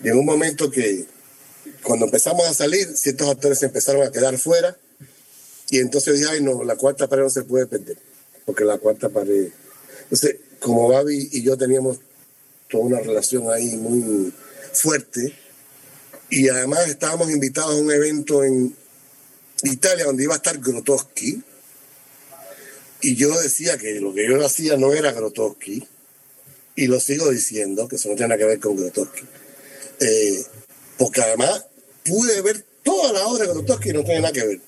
en 0.04 0.18
un 0.18 0.26
momento 0.26 0.70
que 0.70 1.06
cuando 1.86 2.06
empezamos 2.06 2.46
a 2.48 2.54
salir, 2.54 2.88
ciertos 2.96 3.30
actores 3.30 3.62
empezaron 3.64 4.04
a 4.04 4.12
quedar 4.12 4.38
fuera 4.38 4.78
y 5.70 5.80
entonces 5.80 6.20
dije, 6.20 6.30
ay 6.32 6.42
no, 6.42 6.64
la 6.64 6.76
cuarta 6.76 7.08
pared 7.08 7.24
no 7.24 7.30
se 7.30 7.44
puede 7.44 7.68
perder, 7.68 7.98
porque 8.46 8.64
la 8.64 8.78
cuarta 8.78 9.10
pared... 9.10 9.50
Entonces, 10.04 10.38
como 10.60 10.88
Babi 10.88 11.30
y 11.32 11.44
yo 11.44 11.58
teníamos 11.58 12.00
toda 12.70 12.84
una 12.84 13.00
relación 13.00 13.52
ahí 13.52 13.76
muy 13.78 14.34
fuerte 14.74 15.34
y 16.30 16.50
además 16.50 16.88
estábamos 16.88 17.32
invitados 17.32 17.76
a 17.76 17.82
un 17.82 17.92
evento 17.92 18.44
en, 18.44 18.76
Italia, 19.64 20.06
donde 20.06 20.24
iba 20.24 20.34
a 20.34 20.38
estar 20.38 20.58
Grotowski, 20.60 21.42
y 23.02 23.16
yo 23.16 23.40
decía 23.40 23.78
que 23.78 24.00
lo 24.00 24.14
que 24.14 24.28
yo 24.28 24.44
hacía 24.46 24.78
no 24.78 24.94
era 24.94 25.12
Grotowski, 25.12 25.88
y 26.76 26.88
lo 26.88 27.00
sigo 27.00 27.30
diciendo, 27.32 27.88
que 27.88 27.96
eso 27.96 28.10
no 28.10 28.16
tiene 28.16 28.30
nada 28.30 28.40
que 28.40 28.46
ver 28.46 28.60
con 28.60 28.76
Grotowski. 28.76 29.24
Eh, 30.02 30.44
porque 30.98 31.22
además 31.22 31.66
pude 32.06 32.42
ver 32.42 32.64
toda 32.84 33.12
la 33.12 33.28
obra 33.28 33.46
de 33.46 33.54
Grotowski 33.54 33.90
y 33.90 33.94
no 33.94 34.04
tiene 34.04 34.22
nada 34.22 34.34
que 34.34 34.46
ver. 34.46 34.62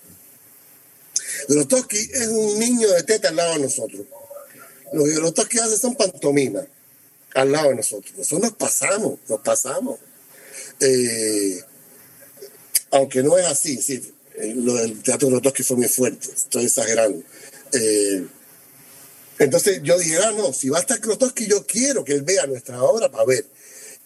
Grotowski 1.48 1.98
es 1.98 2.28
un 2.28 2.60
niño 2.60 2.90
de 2.90 3.04
teta 3.04 3.30
al 3.30 3.36
lado 3.36 3.54
de 3.54 3.60
nosotros. 3.60 4.02
Lo 4.92 5.04
que 5.06 5.14
Grotowski 5.14 5.60
hace 5.60 5.78
son 5.78 5.96
pantomimas 5.96 6.66
al 7.36 7.52
lado 7.52 7.70
de 7.70 7.76
nosotros. 7.76 8.12
Nosotros 8.18 8.42
nos 8.42 8.54
pasamos, 8.54 9.20
nos 9.30 9.40
pasamos. 9.42 10.00
Eh, 10.80 11.62
aunque 12.92 13.22
no 13.22 13.38
es 13.38 13.46
así, 13.46 13.82
sí, 13.82 14.14
eh, 14.36 14.54
lo 14.56 14.74
del 14.76 15.02
teatro 15.02 15.30
Grotowski 15.30 15.64
fue 15.64 15.78
muy 15.78 15.88
fuerte, 15.88 16.28
estoy 16.36 16.66
exagerando. 16.66 17.24
Eh, 17.74 18.26
entonces 19.40 19.82
yo 19.84 19.98
dije, 20.00 20.18
ah, 20.18 20.32
no, 20.32 20.54
si 20.54 20.70
va 20.70 20.78
a 20.78 20.82
estar 20.82 21.00
Grotowski, 21.00 21.48
yo 21.48 21.66
quiero 21.66 22.04
que 22.04 22.14
él 22.14 22.24
vea 22.24 22.48
nuestra 22.48 22.82
obra 22.82 23.10
para 23.10 23.26
ver. 23.26 23.46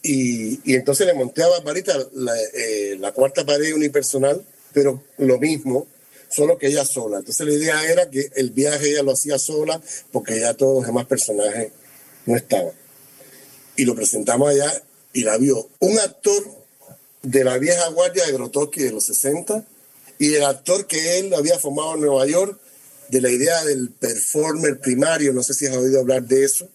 Y, 0.03 0.59
y 0.63 0.75
entonces 0.75 1.05
le 1.05 1.13
monté 1.13 1.43
a 1.43 1.47
Barbarita 1.47 1.95
la, 2.13 2.33
eh, 2.53 2.97
la, 2.99 3.11
cuarta 3.11 3.45
pared 3.45 3.73
unipersonal, 3.73 4.43
pero 4.73 5.03
lo 5.17 5.37
mismo, 5.37 5.87
solo 6.29 6.57
que 6.57 6.67
ella 6.67 6.85
sola. 6.85 7.19
Entonces 7.19 7.45
la 7.45 7.53
idea 7.53 7.91
era 7.91 8.09
que 8.09 8.29
el 8.35 8.51
viaje 8.51 8.89
ella 8.89 9.03
lo 9.03 9.11
hacía 9.11 9.37
sola 9.37 9.79
porque 10.11 10.39
ya 10.39 10.53
todos 10.53 10.77
los 10.77 10.87
demás 10.87 11.05
personajes 11.05 11.71
no 12.25 12.35
estaban. 12.35 12.73
Y 13.75 13.85
lo 13.85 13.95
presentamos 13.95 14.49
allá 14.49 14.83
y 15.13 15.23
la 15.23 15.37
vio 15.37 15.69
un 15.79 15.99
actor 15.99 16.43
de 17.21 17.43
la 17.43 17.57
vieja 17.57 17.87
guardia 17.89 18.25
de 18.25 18.31
Grotowski 18.33 18.81
de 18.81 18.91
los 18.91 19.05
60 19.05 19.65
y 20.17 20.35
el 20.35 20.43
actor 20.43 20.85
que 20.85 21.19
él 21.19 21.33
había 21.33 21.57
formado 21.57 21.95
en 21.95 22.01
Nueva 22.01 22.27
York, 22.27 22.59
de 23.09 23.21
la 23.21 23.29
idea 23.31 23.65
del 23.65 23.89
performer 23.89 24.79
primario, 24.79 25.33
no 25.33 25.41
sé 25.41 25.55
si 25.55 25.65
has 25.65 25.75
oído 25.75 25.99
hablar 25.99 26.21
de 26.23 26.43
eso. 26.45 26.69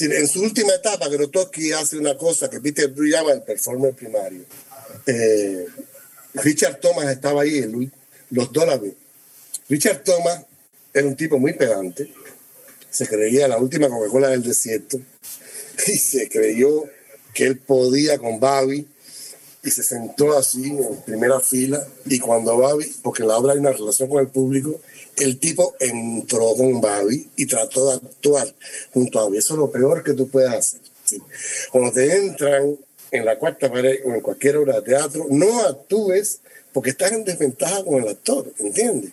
En 0.00 0.26
su 0.26 0.42
última 0.42 0.74
etapa, 0.74 1.08
Grotowski 1.08 1.72
hace 1.72 1.98
una 1.98 2.16
cosa 2.16 2.48
que 2.48 2.60
Peter 2.60 2.92
Drew 2.92 3.08
llama 3.08 3.32
el 3.32 3.42
performer 3.42 3.94
primario. 3.94 4.44
Eh, 5.06 5.66
Richard 6.34 6.80
Thomas 6.80 7.08
estaba 7.08 7.42
ahí, 7.42 7.90
los 8.30 8.52
dólares. 8.52 8.94
Richard 9.68 10.02
Thomas 10.02 10.44
era 10.92 11.06
un 11.06 11.16
tipo 11.16 11.38
muy 11.38 11.52
pedante, 11.54 12.12
se 12.90 13.06
creía 13.06 13.48
la 13.48 13.58
última 13.58 13.88
Coca-Cola 13.88 14.28
del 14.28 14.42
desierto 14.42 15.00
y 15.86 15.96
se 15.96 16.28
creyó 16.28 16.84
que 17.32 17.44
él 17.46 17.58
podía 17.58 18.18
con 18.18 18.38
Babi 18.38 18.86
y 19.64 19.70
se 19.70 19.82
sentó 19.82 20.36
así 20.36 20.70
en 20.70 21.02
primera 21.06 21.40
fila 21.40 21.86
y 22.04 22.18
cuando 22.18 22.56
Babi, 22.58 22.92
porque 23.02 23.22
en 23.22 23.28
la 23.28 23.38
obra 23.38 23.52
hay 23.52 23.60
una 23.60 23.72
relación 23.72 24.08
con 24.08 24.20
el 24.20 24.28
público, 24.28 24.80
el 25.16 25.38
tipo 25.38 25.74
entró 25.78 26.54
con 26.54 26.80
Babi 26.80 27.30
y 27.36 27.46
trató 27.46 27.90
de 27.90 27.94
actuar 27.96 28.54
junto 28.92 29.20
a 29.20 29.24
Babi. 29.24 29.38
Eso 29.38 29.54
es 29.54 29.58
lo 29.58 29.70
peor 29.70 30.02
que 30.02 30.14
tú 30.14 30.28
puedes 30.28 30.50
hacer. 30.50 30.80
Cuando 31.70 31.92
te 31.92 32.16
entran 32.16 32.76
en 33.10 33.24
la 33.24 33.38
cuarta 33.38 33.70
pared 33.70 34.00
o 34.04 34.14
en 34.14 34.20
cualquier 34.20 34.56
obra 34.56 34.76
de 34.76 34.82
teatro, 34.82 35.26
no 35.30 35.60
actúes 35.60 36.40
porque 36.72 36.90
estás 36.90 37.12
en 37.12 37.24
desventaja 37.24 37.84
con 37.84 38.02
el 38.02 38.08
actor, 38.08 38.52
¿entiendes? 38.58 39.12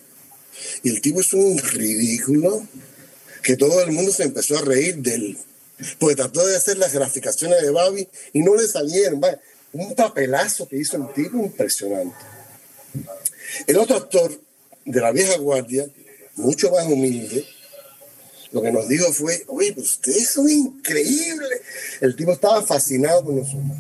Y 0.84 0.90
el 0.90 1.02
tipo 1.02 1.20
es 1.20 1.34
un 1.34 1.58
ridículo 1.58 2.66
que 3.44 3.58
todo 3.58 3.82
el 3.82 3.92
mundo 3.92 4.12
se 4.12 4.24
empezó 4.24 4.58
a 4.58 4.62
reír 4.62 4.98
de 4.98 5.16
él. 5.16 5.38
Porque 5.98 6.16
trató 6.16 6.46
de 6.46 6.56
hacer 6.56 6.78
las 6.78 6.94
graficaciones 6.94 7.62
de 7.62 7.72
Babi 7.72 8.08
y 8.34 8.42
no 8.42 8.56
le 8.56 8.68
salieron 8.68 9.22
un 9.72 9.96
papelazo 9.96 10.68
que 10.68 10.78
hizo 10.78 10.98
el 10.98 11.14
tipo 11.14 11.38
impresionante. 11.38 12.16
El 13.68 13.78
otro 13.78 13.98
actor 13.98 14.32
de 14.90 15.02
la 15.02 15.12
vieja 15.12 15.38
guardia, 15.38 15.88
mucho 16.36 16.72
más 16.72 16.86
humilde, 16.88 17.46
lo 18.52 18.62
que 18.64 18.72
nos 18.72 18.88
dijo 18.88 19.14
fue, 19.14 19.44
oye, 19.48 19.74
pues 19.74 19.92
ustedes 19.92 20.30
son 20.30 20.50
increíbles. 20.50 21.62
El 22.02 22.16
tipo 22.16 22.34
estaba 22.34 22.66
fascinado 22.66 23.24
con 23.24 23.38
nosotros. 23.38 23.78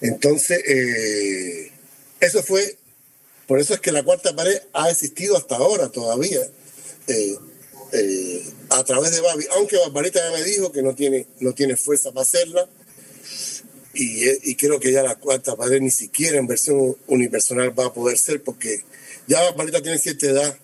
Entonces, 0.00 0.60
eh, 0.66 1.70
eso 2.18 2.42
fue, 2.42 2.76
por 3.46 3.60
eso 3.60 3.74
es 3.74 3.80
que 3.80 3.92
la 3.92 4.02
cuarta 4.02 4.34
pared 4.34 4.58
ha 4.72 4.90
existido 4.90 5.36
hasta 5.36 5.56
ahora 5.56 5.88
todavía, 5.88 6.40
eh, 7.06 7.38
eh, 7.92 8.42
a 8.70 8.82
través 8.82 9.12
de 9.12 9.20
Babi, 9.20 9.46
aunque 9.52 9.76
Barbarita 9.76 10.18
ya 10.18 10.36
me 10.36 10.42
dijo 10.42 10.72
que 10.72 10.82
no 10.82 10.96
tiene, 10.96 11.26
no 11.38 11.52
tiene 11.52 11.76
fuerza 11.76 12.10
para 12.10 12.22
hacerla, 12.22 12.68
y, 13.98 14.54
creo 14.56 14.78
que 14.78 14.92
ya 14.92 15.02
la 15.02 15.14
cuarta 15.14 15.56
pared 15.56 15.80
ni 15.80 15.90
siquiera 15.90 16.38
en 16.38 16.46
versión 16.46 16.96
unipersonal 17.06 17.78
va 17.78 17.86
a 17.86 17.94
poder 17.94 18.18
ser 18.18 18.42
porque 18.42 18.82
ya 19.26 19.52
Marita 19.56 19.82
tiene 19.82 19.98
cierta 19.98 20.26
edad 20.26 20.58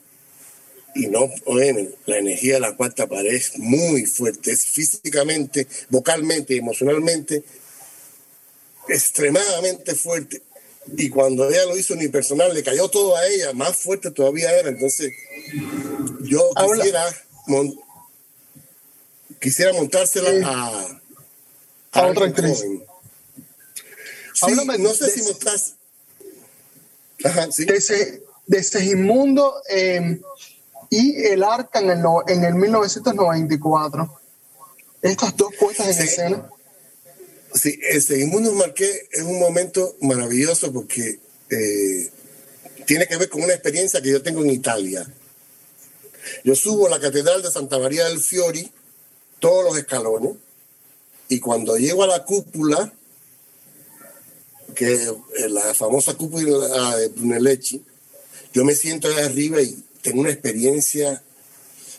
y 0.94 1.06
no, 1.06 1.30
oye, 1.46 1.94
la 2.06 2.18
energía 2.18 2.54
de 2.54 2.60
la 2.60 2.76
cuarta 2.76 3.06
pared 3.06 3.34
es 3.34 3.58
muy 3.58 4.04
fuerte, 4.04 4.52
es 4.52 4.66
físicamente, 4.66 5.66
vocalmente, 5.88 6.56
emocionalmente, 6.56 7.42
extremadamente 8.88 9.94
fuerte. 9.94 10.42
Y 10.96 11.08
cuando 11.08 11.48
ella 11.48 11.64
lo 11.64 11.78
hizo 11.78 11.94
unipersonal, 11.94 12.52
le 12.52 12.62
cayó 12.62 12.88
todo 12.88 13.16
a 13.16 13.26
ella, 13.26 13.52
más 13.54 13.76
fuerte 13.76 14.10
todavía 14.10 14.52
era. 14.52 14.68
Entonces, 14.68 15.12
yo 16.22 16.50
quisiera, 16.66 17.04
quisiera 19.40 19.72
montársela 19.72 20.46
a, 20.46 21.00
a, 21.92 22.06
otra 22.06 22.26
actriz. 22.26 22.64
no 24.78 24.94
sé 24.94 25.10
si 25.10 25.22
montas. 25.22 25.74
Ajá, 27.24 27.50
sí. 27.52 27.64
De, 27.64 27.80
de 28.46 28.62
Segimundo 28.62 29.54
eh, 29.68 30.20
y 30.90 31.24
El 31.26 31.42
Arca 31.42 31.80
en 31.80 31.90
el, 31.90 32.04
en 32.28 32.44
el 32.44 32.54
1994. 32.54 34.20
Estas 35.00 35.36
dos 35.36 35.50
puestas 35.58 35.96
en 35.96 36.06
escena. 36.06 36.50
Sí, 37.54 37.78
el 37.90 38.02
Segimundo 38.02 38.52
Marqués 38.52 39.08
es 39.10 39.22
un 39.22 39.38
momento 39.38 39.96
maravilloso 40.00 40.72
porque 40.72 41.18
eh, 41.50 42.10
tiene 42.86 43.06
que 43.06 43.16
ver 43.16 43.28
con 43.28 43.42
una 43.42 43.52
experiencia 43.52 44.00
que 44.00 44.10
yo 44.10 44.22
tengo 44.22 44.42
en 44.42 44.50
Italia. 44.50 45.06
Yo 46.44 46.54
subo 46.54 46.86
a 46.86 46.90
la 46.90 47.00
Catedral 47.00 47.42
de 47.42 47.50
Santa 47.50 47.78
María 47.78 48.06
del 48.06 48.20
Fiori, 48.20 48.70
todos 49.38 49.64
los 49.64 49.76
escalones, 49.76 50.32
y 51.28 51.40
cuando 51.40 51.76
llego 51.76 52.04
a 52.04 52.06
la 52.06 52.24
cúpula, 52.24 52.92
que 54.74 54.92
es 54.92 55.50
la 55.50 55.74
famosa 55.74 56.14
cúpula 56.14 56.96
de 56.96 57.08
Brunelleschi, 57.08 57.82
yo 58.52 58.64
me 58.64 58.74
siento 58.74 59.08
ahí 59.08 59.24
arriba 59.24 59.60
y 59.62 59.82
tengo 60.02 60.20
una 60.20 60.30
experiencia 60.30 61.22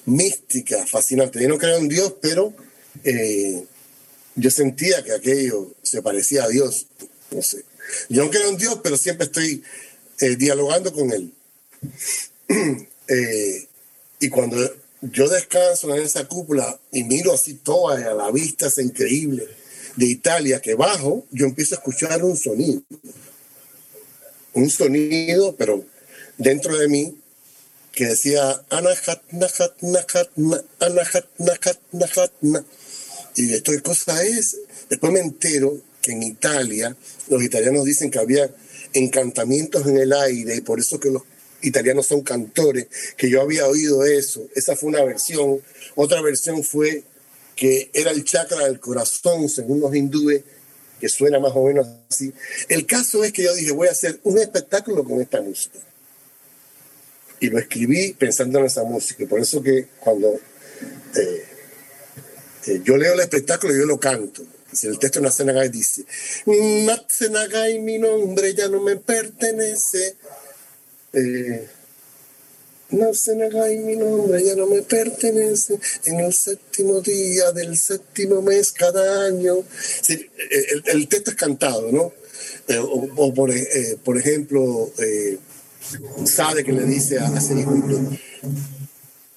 mística, 0.05 0.85
fascinante. 0.85 1.41
Yo 1.41 1.49
no 1.49 1.57
creo 1.57 1.77
en 1.77 1.87
Dios, 1.87 2.15
pero 2.21 2.53
eh, 3.03 3.65
yo 4.35 4.51
sentía 4.51 5.03
que 5.03 5.13
aquello 5.13 5.73
se 5.81 6.01
parecía 6.01 6.43
a 6.43 6.49
Dios. 6.49 6.87
No 7.31 7.41
sé. 7.41 7.63
Yo 8.09 8.23
no 8.23 8.29
creo 8.29 8.49
en 8.49 8.57
Dios, 8.57 8.79
pero 8.83 8.97
siempre 8.97 9.25
estoy 9.25 9.63
eh, 10.19 10.35
dialogando 10.35 10.93
con 10.93 11.11
Él. 11.11 11.31
Eh, 13.05 13.67
y 14.21 14.29
cuando 14.29 14.57
yo 15.01 15.27
descanso 15.27 15.93
en 15.93 16.03
esa 16.03 16.25
cúpula 16.25 16.79
y 16.89 17.03
miro 17.03 17.33
así 17.33 17.55
toda 17.55 17.97
a 17.97 18.13
la 18.13 18.31
vista, 18.31 18.67
es 18.67 18.77
increíble, 18.77 19.45
de 19.97 20.05
Italia, 20.05 20.61
que 20.61 20.75
bajo, 20.75 21.25
yo 21.29 21.45
empiezo 21.45 21.75
a 21.75 21.79
escuchar 21.79 22.23
un 22.23 22.37
sonido. 22.37 22.81
Un 24.53 24.69
sonido, 24.69 25.53
pero 25.57 25.83
dentro 26.37 26.77
de 26.77 26.87
mí, 26.87 27.17
que 27.91 28.07
decía 28.07 28.63
Anahat, 28.69 29.21
Nahat, 29.31 29.81
Nahat, 29.81 30.29
Anahat, 30.79 31.25
Nahat, 31.37 31.79
Nahat, 31.91 32.31
Y 33.35 33.53
esto 33.53 33.71
cosa 33.83 34.23
es, 34.23 34.57
después 34.89 35.13
me 35.13 35.19
entero 35.19 35.79
que 36.01 36.11
en 36.11 36.23
Italia 36.23 36.95
los 37.29 37.43
italianos 37.43 37.85
dicen 37.85 38.09
que 38.09 38.19
había 38.19 38.49
encantamientos 38.93 39.87
en 39.87 39.97
el 39.97 40.13
aire 40.13 40.55
y 40.55 40.61
por 40.61 40.79
eso 40.79 40.99
que 40.99 41.09
los 41.09 41.23
italianos 41.61 42.07
son 42.07 42.21
cantores, 42.21 42.87
que 43.15 43.29
yo 43.29 43.41
había 43.41 43.67
oído 43.67 44.03
eso. 44.03 44.47
Esa 44.55 44.75
fue 44.75 44.89
una 44.89 45.03
versión. 45.03 45.61
Otra 45.95 46.21
versión 46.21 46.63
fue 46.63 47.03
que 47.55 47.89
era 47.93 48.11
el 48.11 48.23
chakra 48.23 48.65
del 48.65 48.79
corazón, 48.79 49.47
según 49.49 49.79
los 49.79 49.95
hindúes, 49.95 50.43
que 50.99 51.09
suena 51.09 51.39
más 51.39 51.53
o 51.55 51.65
menos 51.65 51.87
así. 52.09 52.33
El 52.69 52.85
caso 52.85 53.23
es 53.23 53.31
que 53.31 53.43
yo 53.43 53.53
dije, 53.53 53.71
voy 53.71 53.87
a 53.87 53.91
hacer 53.91 54.19
un 54.23 54.39
espectáculo 54.39 55.03
con 55.03 55.21
esta 55.21 55.41
música. 55.41 55.79
Y 57.43 57.49
lo 57.49 57.59
escribí 57.59 58.13
pensando 58.13 58.59
en 58.59 58.65
esa 58.65 58.83
música. 58.83 59.25
Por 59.27 59.41
eso 59.41 59.61
que 59.61 59.87
cuando 59.99 60.33
eh, 60.33 61.45
eh, 62.67 62.81
yo 62.85 62.95
leo 62.95 63.13
el 63.13 63.19
espectáculo, 63.19 63.75
yo 63.75 63.85
lo 63.85 63.99
canto. 63.99 64.43
Si 64.71 64.87
el 64.87 64.97
texto 64.97 65.19
de 65.19 65.25
Natsenagai 65.25 65.69
dice, 65.69 66.05
Natsenagai 66.45 67.79
mi 67.79 67.99
nombre 67.99 68.53
ya 68.55 68.69
no 68.69 68.81
me 68.81 68.95
pertenece, 68.95 70.15
eh, 71.11 71.67
y 72.93 73.77
mi 73.79 73.95
nombre, 73.95 74.43
ya 74.43 74.55
no 74.55 74.67
me 74.67 74.81
pertenece. 74.83 75.79
En 76.05 76.19
el 76.19 76.33
séptimo 76.33 77.01
día 77.01 77.51
del 77.51 77.75
séptimo 77.77 78.41
mes 78.41 78.71
cada 78.71 79.25
año. 79.25 79.63
el, 80.85 81.07
texto 81.07 81.31
es 81.31 81.37
cantado, 81.37 81.91
¿no? 81.91 82.13
Eh, 82.67 82.77
o, 82.79 83.33
por, 83.33 83.51
eh, 83.51 83.97
por, 84.03 84.17
ejemplo, 84.17 84.91
Sade 86.25 86.63
que 86.63 86.71
le 86.71 86.85
dice 86.85 87.19
a, 87.19 87.27
a 87.27 87.41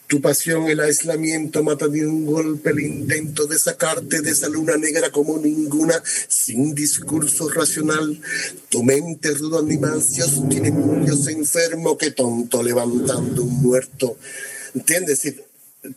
tu 0.07 0.21
pasión, 0.21 0.69
el 0.69 0.79
aislamiento 0.79 1.65
mata 1.65 1.89
de 1.89 2.07
un 2.07 2.27
golpe 2.27 2.71
el 2.71 2.81
intento 2.81 3.47
de 3.47 3.59
sacarte 3.59 4.21
de 4.21 4.31
esa 4.31 4.49
luna 4.49 4.77
negra 4.77 5.11
como 5.11 5.37
ninguna, 5.37 6.01
sin 6.29 6.77
discurso 6.77 7.49
racional. 7.49 8.21
Tu 8.69 8.85
mente 8.85 9.33
rudo 9.33 9.59
animal 9.59 10.01
se 10.03 10.23
tiene 10.49 10.71
dios 11.05 11.27
enfermo 11.27 11.99
que 11.99 12.13
tonto 12.13 12.63
levantando 12.63 13.43
un 13.43 13.63
muerto. 13.63 14.17
¿Entiendes? 14.77 15.23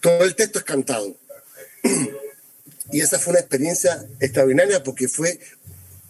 Todo 0.02 0.24
el 0.24 0.36
texto 0.36 0.60
es 0.60 0.66
cantado. 0.66 1.16
Y 2.92 3.02
esa 3.02 3.20
fue 3.20 3.34
una 3.34 3.42
experiencia 3.42 4.04
extraordinaria 4.20 4.82
porque 4.82 5.08
fue, 5.08 5.40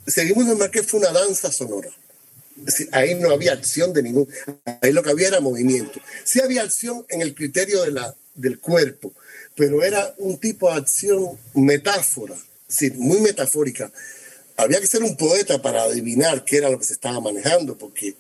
seguimos 0.07 0.47
en 0.47 0.71
que 0.71 0.81
fue 0.81 1.01
una 1.01 1.11
danza 1.11 1.51
sonora 1.51 1.89
ahí 2.91 3.15
no 3.15 3.31
había 3.31 3.53
acción 3.53 3.93
de 3.93 4.03
ningún, 4.03 4.27
ahí 4.81 4.91
lo 4.91 5.03
que 5.03 5.11
había 5.11 5.27
era 5.27 5.39
movimiento. 5.39 5.99
Sí 6.23 6.41
había 6.41 6.63
acción 6.63 7.05
en 7.09 7.21
el 7.21 7.33
criterio 7.35 7.83
de 7.83 7.91
la, 7.91 8.15
del 8.35 8.59
cuerpo, 8.59 9.13
pero 9.55 9.83
era 9.83 10.13
un 10.17 10.37
tipo 10.37 10.71
de 10.71 10.77
acción 10.77 11.37
metáfora, 11.53 12.35
sí, 12.67 12.91
muy 12.91 13.19
metafórica. 13.19 13.91
Había 14.57 14.79
que 14.79 14.87
ser 14.87 15.03
un 15.03 15.15
poeta 15.15 15.61
para 15.61 15.83
adivinar 15.83 16.43
qué 16.43 16.57
era 16.57 16.69
lo 16.69 16.79
que 16.79 16.85
se 16.85 16.93
estaba 16.93 17.19
manejando, 17.19 17.77
porque 17.77 18.15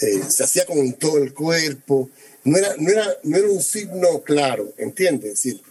eh, 0.00 0.22
se 0.28 0.44
hacía 0.44 0.64
con 0.66 0.92
todo 0.94 1.18
el 1.18 1.34
cuerpo, 1.34 2.10
no 2.44 2.56
era, 2.56 2.74
no 2.78 2.90
era, 2.90 3.06
no 3.24 3.36
era 3.36 3.48
un 3.48 3.62
signo 3.62 4.22
claro, 4.22 4.72
¿entiendes? 4.78 5.32
Es 5.32 5.42
decir, 5.42 5.62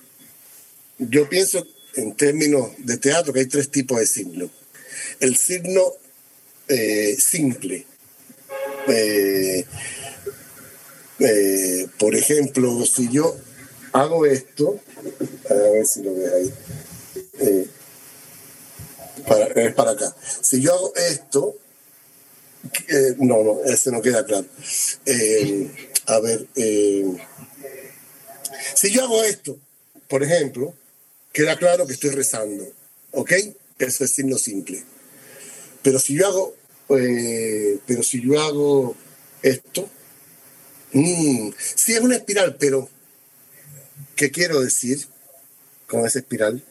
yo 0.97 1.29
pienso 1.29 1.65
en 1.95 2.15
términos 2.15 2.71
de 2.77 2.97
teatro 2.97 3.34
que 3.34 3.41
hay 3.41 3.45
tres 3.47 3.69
tipos 3.69 3.99
de 3.99 4.07
signos. 4.07 4.49
El 5.19 5.35
signo 5.38 5.93
eh, 6.67 7.15
simple, 7.17 7.85
eh, 8.88 9.65
eh, 11.19 11.88
por 11.99 12.15
ejemplo, 12.15 12.85
si 12.85 13.09
yo 13.09 13.35
hago 13.93 14.26
esto, 14.26 14.80
a 15.49 15.53
ver 15.53 15.85
si 15.85 16.03
lo 16.03 16.14
ves 16.15 16.34
ahí, 16.34 16.53
eh, 17.39 17.68
es 19.55 19.73
para 19.73 19.91
acá. 19.91 20.15
Si 20.41 20.61
yo 20.61 20.73
hago 20.73 20.93
esto, 20.95 21.55
no, 23.19 23.43
no, 23.43 23.64
ese 23.65 23.91
no 23.91 24.01
queda 24.01 24.26
claro. 24.26 24.47
a 26.05 26.19
ver, 26.19 26.45
si 28.76 28.91
yo 28.91 29.03
hago 29.03 29.23
esto, 29.23 29.57
por 30.07 30.23
ejemplo, 30.23 30.73
queda 31.34 31.57
claro 31.57 31.85
que 31.85 31.93
estoy 31.93 32.11
rezando, 32.11 32.68
¿ok? 33.11 33.31
Eso 33.80 34.03
es 34.03 34.11
signo 34.11 34.38
simple. 34.38 34.84
Pero 35.84 35.99
si 35.99 36.15
yo 36.15 36.27
hago 36.27 36.56
eh, 36.89 37.80
pero 37.85 38.03
si 38.03 38.22
yo 38.22 38.39
hago 38.41 38.95
esto, 39.41 39.89
mmm, 40.93 41.49
sí 41.76 41.93
es 41.93 41.99
una 41.99 42.15
espiral, 42.15 42.55
pero 42.59 42.89
¿qué 44.15 44.31
quiero 44.31 44.61
decir 44.61 45.05
con 45.88 46.05
esa 46.05 46.19
espiral? 46.19 46.64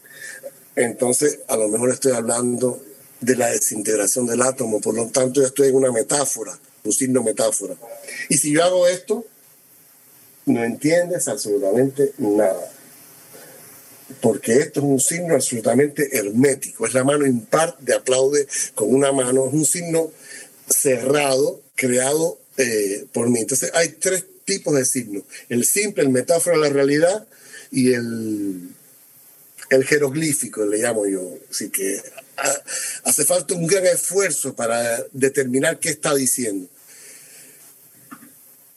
Entonces, 0.75 1.41
a 1.49 1.57
lo 1.57 1.69
mejor 1.69 1.91
estoy 1.91 2.13
hablando 2.13 2.83
de 3.21 3.37
la 3.37 3.49
desintegración 3.49 4.27
del 4.27 4.43
átomo, 4.43 4.81
por 4.81 4.95
lo 4.95 5.07
tanto, 5.09 5.41
yo 5.41 5.47
estoy 5.47 5.69
en 5.69 5.77
una 5.77 5.93
metáfora, 5.93 6.59
un 6.85 6.93
signo 6.93 7.23
metáfora. 7.23 7.75
Y 8.29 8.37
si 8.37 8.53
yo 8.53 8.63
hago 8.63 8.87
esto, 8.87 9.25
no 10.45 10.63
entiendes 10.63 11.27
absolutamente 11.29 12.13
nada 12.19 12.76
porque 14.21 14.59
esto 14.59 14.81
es 14.81 14.87
un 14.87 15.01
signo 15.01 15.35
absolutamente 15.35 16.17
hermético, 16.17 16.87
es 16.87 16.95
la 16.95 17.05
mano 17.05 17.27
impar 17.27 17.77
de 17.81 17.95
aplaude 17.95 18.47
con 18.75 18.95
una 18.95 19.13
mano, 19.13 19.49
es 19.49 19.55
un 19.55 19.67
signo 19.67 20.13
cerrado, 20.69 21.61
creado 21.75 22.39
eh, 22.57 23.07
por 23.13 23.29
mí. 23.29 23.41
Entonces 23.41 23.71
hay 23.75 23.89
tres 23.91 24.25
tipos 24.45 24.75
de 24.75 24.85
signos, 24.85 25.25
el 25.49 25.65
simple, 25.65 26.05
el 26.05 26.11
metáfora 26.11 26.57
de 26.57 26.63
la 26.63 26.69
realidad 26.69 27.27
y 27.71 27.93
el, 27.93 28.69
el 29.71 29.85
jeroglífico, 29.85 30.65
le 30.65 30.79
llamo 30.79 31.07
yo. 31.07 31.39
Así 31.51 31.71
que 31.71 32.01
hace 33.05 33.25
falta 33.25 33.55
un 33.55 33.67
gran 33.67 33.87
esfuerzo 33.87 34.55
para 34.55 35.05
determinar 35.13 35.79
qué 35.81 35.91
está 35.91 36.15
diciendo. 36.15 36.69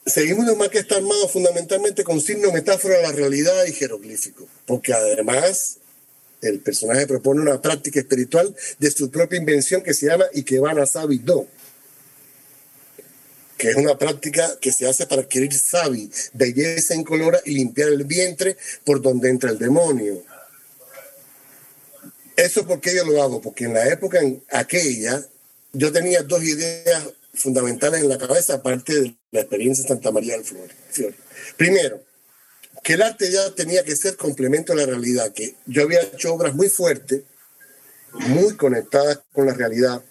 Seguimos 0.06 0.56
más 0.56 0.68
que 0.68 0.78
está 0.78 0.96
armado 0.96 1.28
fundamentalmente 1.28 2.04
con 2.04 2.20
signo, 2.20 2.50
metáfora 2.52 2.96
de 2.96 3.02
la 3.02 3.12
realidad 3.12 3.64
y 3.66 3.72
jeroglífico, 3.72 4.48
porque 4.66 4.92
además 4.92 5.76
el 6.40 6.60
personaje 6.60 7.06
propone 7.06 7.42
una 7.42 7.60
práctica 7.60 8.00
espiritual 8.00 8.54
de 8.78 8.90
su 8.90 9.10
propia 9.10 9.38
invención 9.38 9.82
que 9.82 9.92
se 9.92 10.06
llama 10.06 10.24
Ikebana 10.34 10.86
Sabi 10.86 11.18
Do, 11.18 11.46
que 13.58 13.68
es 13.68 13.76
una 13.76 13.98
práctica 13.98 14.58
que 14.58 14.72
se 14.72 14.88
hace 14.88 15.06
para 15.06 15.20
adquirir 15.20 15.52
sabi, 15.52 16.10
belleza 16.32 16.94
incolora 16.94 17.40
y 17.44 17.52
limpiar 17.52 17.90
el 17.90 18.04
vientre 18.04 18.56
por 18.84 19.02
donde 19.02 19.28
entra 19.28 19.50
el 19.50 19.58
demonio. 19.58 20.22
Eso 22.36 22.66
porque 22.66 22.94
yo 22.94 23.04
lo 23.04 23.22
hago, 23.22 23.42
porque 23.42 23.64
en 23.64 23.74
la 23.74 23.86
época 23.86 24.18
en 24.18 24.42
aquella 24.50 25.22
yo 25.74 25.92
tenía 25.92 26.22
dos 26.22 26.42
ideas 26.42 27.04
fundamentales 27.42 28.02
en 28.02 28.08
la 28.08 28.18
cabeza, 28.18 28.54
aparte 28.54 29.00
de 29.00 29.16
la 29.30 29.40
experiencia 29.40 29.82
de 29.82 29.88
Santa 29.88 30.10
María 30.10 30.34
del 30.34 30.44
Flor. 30.44 30.68
Primero, 31.56 32.02
que 32.82 32.94
el 32.94 33.02
arte 33.02 33.30
ya 33.30 33.54
tenía 33.54 33.84
que 33.84 33.96
ser 33.96 34.16
complemento 34.16 34.72
a 34.72 34.76
la 34.76 34.86
realidad, 34.86 35.32
que 35.32 35.56
yo 35.66 35.82
había 35.82 36.02
hecho 36.02 36.34
obras 36.34 36.54
muy 36.54 36.68
fuertes, 36.68 37.22
muy 38.12 38.56
conectadas 38.56 39.20
con 39.32 39.46
la 39.46 39.54
realidad, 39.54 40.02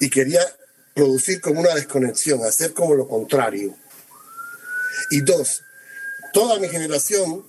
y 0.00 0.10
quería 0.10 0.40
producir 0.94 1.40
como 1.40 1.60
una 1.60 1.74
desconexión, 1.74 2.44
hacer 2.44 2.72
como 2.72 2.94
lo 2.94 3.08
contrario. 3.08 3.74
Y 5.10 5.20
dos, 5.20 5.62
toda 6.32 6.58
mi 6.58 6.68
generación 6.68 7.44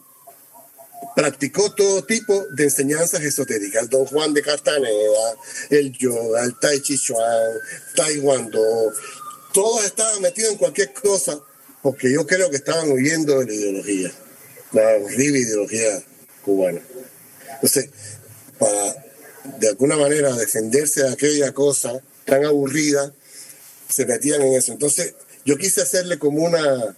practicó 1.15 1.73
todo 1.73 2.03
tipo 2.03 2.45
de 2.51 2.65
enseñanzas 2.65 3.21
esotéricas. 3.21 3.89
Don 3.89 4.05
Juan 4.05 4.33
de 4.33 4.41
Castaneda, 4.41 5.35
el 5.69 5.91
yoga, 5.91 6.43
el 6.43 6.57
Tai 6.59 6.81
Chi 6.81 6.97
Chuan, 6.97 7.53
Taekwondo, 7.95 8.93
todos 9.53 9.85
estaban 9.85 10.21
metidos 10.21 10.51
en 10.53 10.57
cualquier 10.57 10.93
cosa 10.93 11.39
porque 11.81 12.11
yo 12.11 12.25
creo 12.27 12.49
que 12.49 12.57
estaban 12.57 12.91
huyendo 12.91 13.39
de 13.39 13.45
la 13.45 13.53
ideología, 13.53 14.11
la 14.73 14.81
horrible 14.97 15.39
ideología 15.39 16.03
cubana. 16.43 16.81
Entonces, 17.53 17.89
para 18.57 19.05
de 19.57 19.69
alguna 19.69 19.97
manera 19.97 20.35
defenderse 20.35 21.03
de 21.03 21.09
aquella 21.09 21.53
cosa 21.53 21.99
tan 22.25 22.45
aburrida, 22.45 23.13
se 23.87 24.05
metían 24.05 24.41
en 24.41 24.53
eso. 24.53 24.71
Entonces, 24.71 25.15
yo 25.45 25.57
quise 25.57 25.81
hacerle 25.81 26.19
como 26.19 26.43
una 26.43 26.95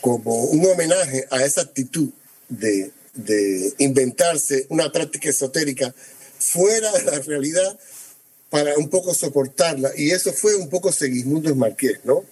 como 0.00 0.44
un 0.44 0.64
homenaje 0.66 1.26
a 1.30 1.44
esa 1.44 1.62
actitud 1.62 2.10
de, 2.48 2.90
de 3.14 3.72
inventarse 3.78 4.66
una 4.68 4.92
práctica 4.92 5.30
esotérica 5.30 5.94
fuera 6.38 6.92
de 6.92 7.04
la 7.04 7.18
realidad 7.20 7.78
para 8.50 8.76
un 8.76 8.88
poco 8.88 9.14
soportarla. 9.14 9.90
Y 9.96 10.10
eso 10.10 10.32
fue 10.32 10.54
un 10.54 10.68
poco 10.68 10.92
Segismundo 10.92 11.54
Marqués, 11.54 12.00
¿no? 12.04 12.24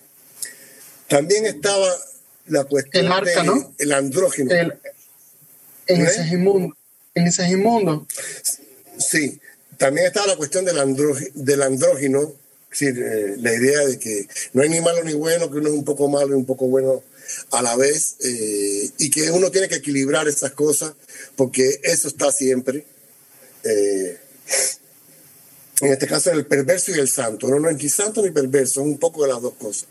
También 1.09 1.47
estaba 1.47 1.89
la 2.47 2.65
cuestión 2.65 3.07
del 3.78 3.93
andrógeno. 3.93 4.51
El, 4.51 4.73
en, 5.86 6.07
¿Eh? 6.07 6.11
Segismundo, 6.11 6.77
en 7.15 7.32
Segismundo. 7.32 8.07
Sí, 8.99 9.41
también 9.77 10.07
estaba 10.07 10.28
la 10.28 10.36
cuestión 10.36 10.65
del, 10.65 10.77
del 11.35 11.62
andrógeno, 11.62 12.32
es 12.73 12.81
decir, 12.81 13.03
eh, 13.03 13.36
la 13.39 13.53
idea 13.55 13.81
de 13.86 13.99
que 13.99 14.27
no 14.53 14.62
hay 14.62 14.69
ni 14.69 14.81
malo 14.81 15.05
ni 15.05 15.15
bueno, 15.15 15.51
que 15.51 15.59
uno 15.59 15.69
es 15.69 15.74
un 15.74 15.85
poco 15.85 16.09
malo 16.09 16.28
y 16.28 16.35
un 16.35 16.47
poco 16.47 16.66
bueno 16.66 17.03
a 17.51 17.62
la 17.62 17.76
vez 17.76 18.16
eh, 18.20 18.90
y 18.98 19.10
que 19.10 19.30
uno 19.30 19.51
tiene 19.51 19.68
que 19.68 19.76
equilibrar 19.76 20.28
esas 20.28 20.52
cosas 20.52 20.94
porque 21.36 21.80
eso 21.82 22.09
está 22.09 22.32
siempre. 22.32 22.84
Eh, 23.64 24.18
en 25.80 25.92
este 25.92 26.06
caso, 26.06 26.30
el 26.30 26.46
perverso 26.46 26.92
y 26.92 27.01
el 27.01 27.09
santo. 27.09 27.48
No, 27.48 27.59
no 27.59 27.68
es 27.68 27.76
ni 27.76 27.88
santo 27.88 28.22
ni 28.22 28.30
perverso, 28.30 28.80
es 28.80 28.86
un 28.86 28.98
poco 28.98 29.22
de 29.22 29.32
las 29.32 29.42
dos 29.42 29.55
cosas. 29.55 29.86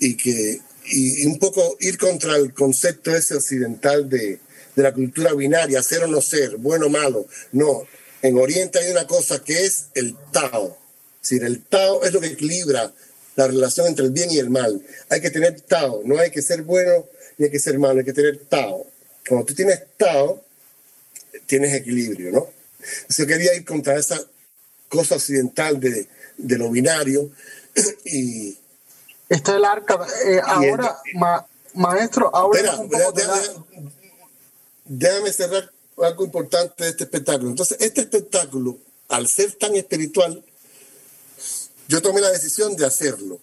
Y 0.00 0.16
que 0.16 0.60
y, 0.86 1.26
un 1.26 1.38
poco 1.38 1.76
ir 1.80 1.98
contra 1.98 2.36
el 2.36 2.52
concepto 2.52 3.14
ese 3.14 3.34
occidental 3.36 4.08
de, 4.08 4.40
de 4.74 4.82
la 4.82 4.92
cultura 4.92 5.32
binaria, 5.32 5.82
ser 5.82 6.04
o 6.04 6.06
no 6.06 6.20
ser, 6.20 6.56
bueno 6.56 6.86
o 6.86 6.90
malo. 6.90 7.26
No, 7.52 7.86
en 8.22 8.38
Oriente 8.38 8.78
hay 8.78 8.90
una 8.90 9.06
cosa 9.06 9.42
que 9.42 9.64
es 9.64 9.86
el 9.94 10.16
Tao. 10.32 10.78
Es 11.22 11.30
decir, 11.30 11.44
el 11.44 11.62
Tao 11.62 12.04
es 12.04 12.12
lo 12.12 12.20
que 12.20 12.28
equilibra 12.28 12.92
la 13.36 13.46
relación 13.46 13.86
entre 13.86 14.04
el 14.04 14.12
bien 14.12 14.30
y 14.30 14.38
el 14.38 14.50
mal. 14.50 14.80
Hay 15.10 15.20
que 15.20 15.30
tener 15.30 15.60
Tao, 15.60 16.02
no 16.04 16.18
hay 16.18 16.30
que 16.30 16.42
ser 16.42 16.62
bueno 16.62 17.06
ni 17.36 17.46
hay 17.46 17.50
que 17.50 17.58
ser 17.58 17.78
malo, 17.78 17.98
hay 17.98 18.04
que 18.04 18.12
tener 18.12 18.38
Tao. 18.48 18.86
Cuando 19.28 19.46
tú 19.46 19.54
tienes 19.54 19.82
Tao, 19.96 20.42
tienes 21.46 21.74
equilibrio, 21.74 22.30
¿no? 22.30 22.46
Yo 23.08 23.26
quería 23.26 23.54
ir 23.54 23.64
contra 23.64 23.98
esa 23.98 24.20
cosa 24.88 25.16
occidental 25.16 25.80
de, 25.80 26.06
de 26.36 26.58
lo 26.58 26.70
binario 26.70 27.30
y... 28.04 28.56
Está 29.28 29.52
es 29.52 29.56
el 29.56 29.64
arca. 29.64 30.06
Eh, 30.26 30.40
ahora, 30.44 30.98
maestro, 31.74 32.30
ahora... 32.34 32.60
Espera, 32.60 33.40
déjame 34.84 35.32
cerrar 35.32 35.70
algo 36.02 36.24
importante 36.24 36.84
de 36.84 36.90
este 36.90 37.04
espectáculo. 37.04 37.50
Entonces, 37.50 37.78
este 37.80 38.02
espectáculo, 38.02 38.78
al 39.08 39.26
ser 39.28 39.52
tan 39.54 39.74
espiritual, 39.74 40.44
yo 41.88 42.02
tomé 42.02 42.20
la 42.20 42.30
decisión 42.30 42.76
de 42.76 42.86
hacerlo 42.86 43.40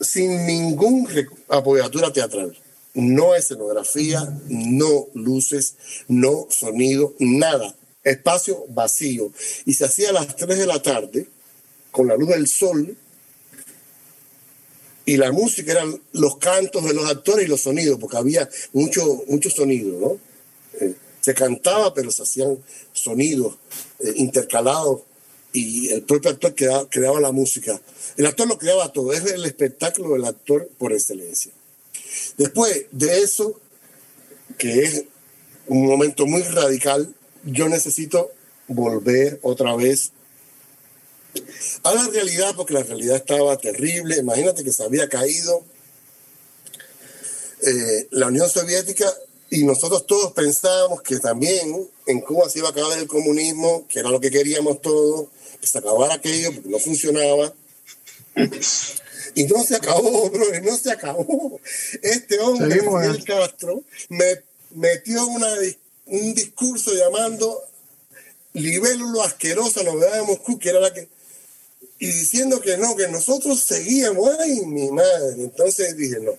sin 0.00 0.46
ningún 0.46 1.08
apoyatura 1.48 2.12
teatral. 2.12 2.56
No 2.94 3.34
escenografía, 3.34 4.36
no 4.48 5.06
luces, 5.14 5.74
no 6.08 6.46
sonido, 6.50 7.14
nada. 7.18 7.74
Espacio 8.02 8.64
vacío. 8.68 9.32
Y 9.66 9.74
se 9.74 9.84
hacía 9.84 10.10
a 10.10 10.12
las 10.12 10.34
3 10.36 10.58
de 10.58 10.66
la 10.66 10.82
tarde, 10.82 11.28
con 11.90 12.08
la 12.08 12.16
luz 12.16 12.30
del 12.30 12.48
sol, 12.48 12.96
y 15.04 15.16
la 15.16 15.32
música 15.32 15.72
eran 15.72 16.00
los 16.12 16.36
cantos 16.38 16.84
de 16.84 16.94
los 16.94 17.08
actores 17.08 17.46
y 17.46 17.48
los 17.48 17.62
sonidos, 17.62 17.98
porque 17.98 18.16
había 18.16 18.48
mucho, 18.72 19.22
mucho 19.28 19.50
sonido, 19.50 19.98
¿no? 19.98 20.18
Eh, 20.80 20.94
se 21.20 21.34
cantaba, 21.34 21.92
pero 21.94 22.10
se 22.10 22.22
hacían 22.22 22.58
sonidos 22.92 23.56
eh, 24.00 24.12
intercalados 24.16 25.02
y 25.52 25.88
el 25.90 26.02
propio 26.02 26.30
actor 26.30 26.54
creaba, 26.54 27.20
la 27.20 27.32
música. 27.32 27.80
El 28.16 28.26
actor 28.26 28.46
lo 28.46 28.58
creaba 28.58 28.92
todo, 28.92 29.12
es 29.12 29.24
el 29.24 29.44
espectáculo 29.44 30.14
del 30.14 30.24
actor 30.24 30.68
por 30.78 30.92
excelencia. 30.92 31.52
Después 32.36 32.86
de 32.92 33.22
eso, 33.22 33.58
que 34.58 34.84
es 34.84 35.04
un 35.66 35.86
momento 35.86 36.26
muy 36.26 36.42
radical, 36.42 37.14
yo 37.44 37.68
necesito 37.68 38.30
volver 38.68 39.38
otra 39.42 39.74
vez 39.74 40.12
a 41.82 41.94
la 41.94 42.06
realidad, 42.08 42.54
porque 42.56 42.74
la 42.74 42.82
realidad 42.82 43.16
estaba 43.16 43.56
terrible. 43.56 44.16
Imagínate 44.16 44.64
que 44.64 44.72
se 44.72 44.82
había 44.82 45.08
caído 45.08 45.64
eh, 47.62 48.08
la 48.10 48.28
Unión 48.28 48.48
Soviética 48.48 49.12
y 49.50 49.64
nosotros 49.64 50.06
todos 50.06 50.32
pensábamos 50.32 51.02
que 51.02 51.18
también 51.18 51.88
en 52.06 52.20
Cuba 52.20 52.48
se 52.48 52.60
iba 52.60 52.68
a 52.68 52.70
acabar 52.70 52.98
el 52.98 53.06
comunismo, 53.08 53.86
que 53.88 53.98
era 53.98 54.10
lo 54.10 54.20
que 54.20 54.30
queríamos 54.30 54.80
todos, 54.80 55.26
se 55.62 55.78
acabara 55.78 56.14
aquello 56.14 56.52
porque 56.54 56.68
no 56.68 56.78
funcionaba. 56.78 57.54
Y 59.34 59.44
no 59.44 59.62
se 59.62 59.76
acabó, 59.76 60.30
bro, 60.30 60.46
no 60.62 60.76
se 60.76 60.90
acabó. 60.90 61.60
Este 62.02 62.40
hombre, 62.40 62.80
Fidel 62.80 63.24
Castro, 63.24 63.82
me 64.08 64.42
metió 64.74 65.26
una, 65.26 65.48
un 66.06 66.34
discurso 66.34 66.92
llamando 66.94 67.62
libélulo 68.52 69.22
asquerosa 69.22 69.82
la 69.82 69.92
novedad 69.92 70.16
de 70.16 70.22
Moscú, 70.22 70.58
que 70.58 70.70
era 70.70 70.80
la 70.80 70.92
que... 70.92 71.08
Y 71.98 72.06
diciendo 72.06 72.60
que 72.60 72.78
no, 72.78 72.96
que 72.96 73.08
nosotros 73.08 73.60
seguíamos, 73.60 74.28
ay, 74.40 74.62
mi 74.66 74.90
madre. 74.90 75.42
Entonces 75.42 75.96
dije, 75.96 76.18
no, 76.20 76.32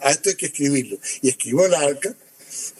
a 0.00 0.10
esto 0.10 0.30
hay 0.30 0.36
que 0.36 0.46
escribirlo. 0.46 0.98
Y 1.20 1.30
escribo 1.30 1.66
el 1.66 1.74
arca, 1.74 2.14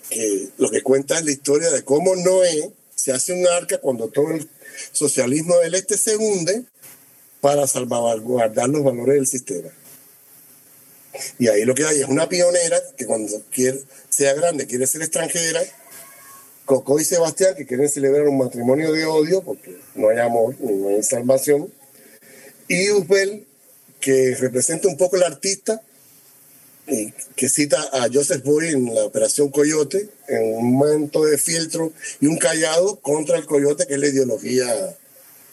que 0.09 0.49
lo 0.57 0.71
que 0.71 0.83
cuenta 0.83 1.19
es 1.19 1.25
la 1.25 1.33
historia 1.33 1.71
de 1.71 1.85
cómo 1.85 2.15
Noé 2.17 2.73
se 2.95 3.13
hace 3.13 3.33
un 3.33 3.47
arca 3.47 3.79
cuando 3.79 4.09
todo 4.09 4.31
el 4.31 4.49
socialismo 4.93 5.57
del 5.59 5.75
este 5.75 5.97
se 5.97 6.17
hunde 6.17 6.65
para 7.41 7.67
salvaguardar 7.67 8.69
los 8.69 8.85
valores 8.85 9.17
del 9.17 9.27
sistema. 9.27 9.71
Y 11.39 11.49
ahí 11.49 11.65
lo 11.65 11.75
que 11.75 11.85
hay 11.85 12.01
es 12.01 12.09
una 12.09 12.29
pionera 12.29 12.79
que 12.97 13.07
cuando 13.07 13.43
quiere, 13.51 13.81
sea 14.09 14.35
grande 14.35 14.67
quiere 14.67 14.87
ser 14.87 15.03
extranjera, 15.03 15.61
Coco 16.65 17.01
y 17.01 17.05
Sebastián 17.05 17.55
que 17.57 17.67
quieren 17.67 17.89
celebrar 17.89 18.29
un 18.29 18.39
matrimonio 18.39 18.93
de 18.93 19.05
odio 19.05 19.43
porque 19.43 19.77
no 19.97 20.09
hay 20.09 20.19
amor, 20.19 20.55
no 20.61 20.91
hay 20.91 21.03
salvación, 21.03 21.73
y 22.69 22.91
Usbel 22.91 23.47
que 24.01 24.37
representa 24.39 24.87
un 24.87 24.97
poco 24.97 25.17
el 25.17 25.25
artista 25.25 25.83
que 27.37 27.49
cita 27.49 27.81
a 27.93 28.09
Joseph 28.13 28.43
Boy 28.45 28.69
en 28.69 28.95
la 28.95 29.05
Operación 29.05 29.51
Coyote, 29.51 30.09
en 30.29 30.57
un 30.57 30.73
momento 30.73 31.25
de 31.25 31.39
fieltro 31.39 31.93
y 32.21 32.27
un 32.27 32.39
callado 32.39 32.97
contra 32.97 33.37
el 33.39 33.47
coyote, 33.47 33.87
que 33.87 33.95
es 33.95 34.01
la 34.01 34.09
ideología 34.09 34.97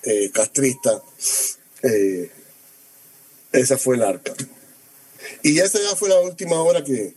eh, 0.03 0.31
castrista. 0.31 1.01
Eh, 1.84 2.31
esa 3.51 3.77
fue 3.77 3.95
el 3.95 4.03
arca. 4.03 4.34
Y 5.43 5.59
esa 5.59 5.80
ya 5.80 5.95
fue 5.95 6.09
la 6.09 6.19
última 6.19 6.59
obra 6.59 6.84
que, 6.84 7.14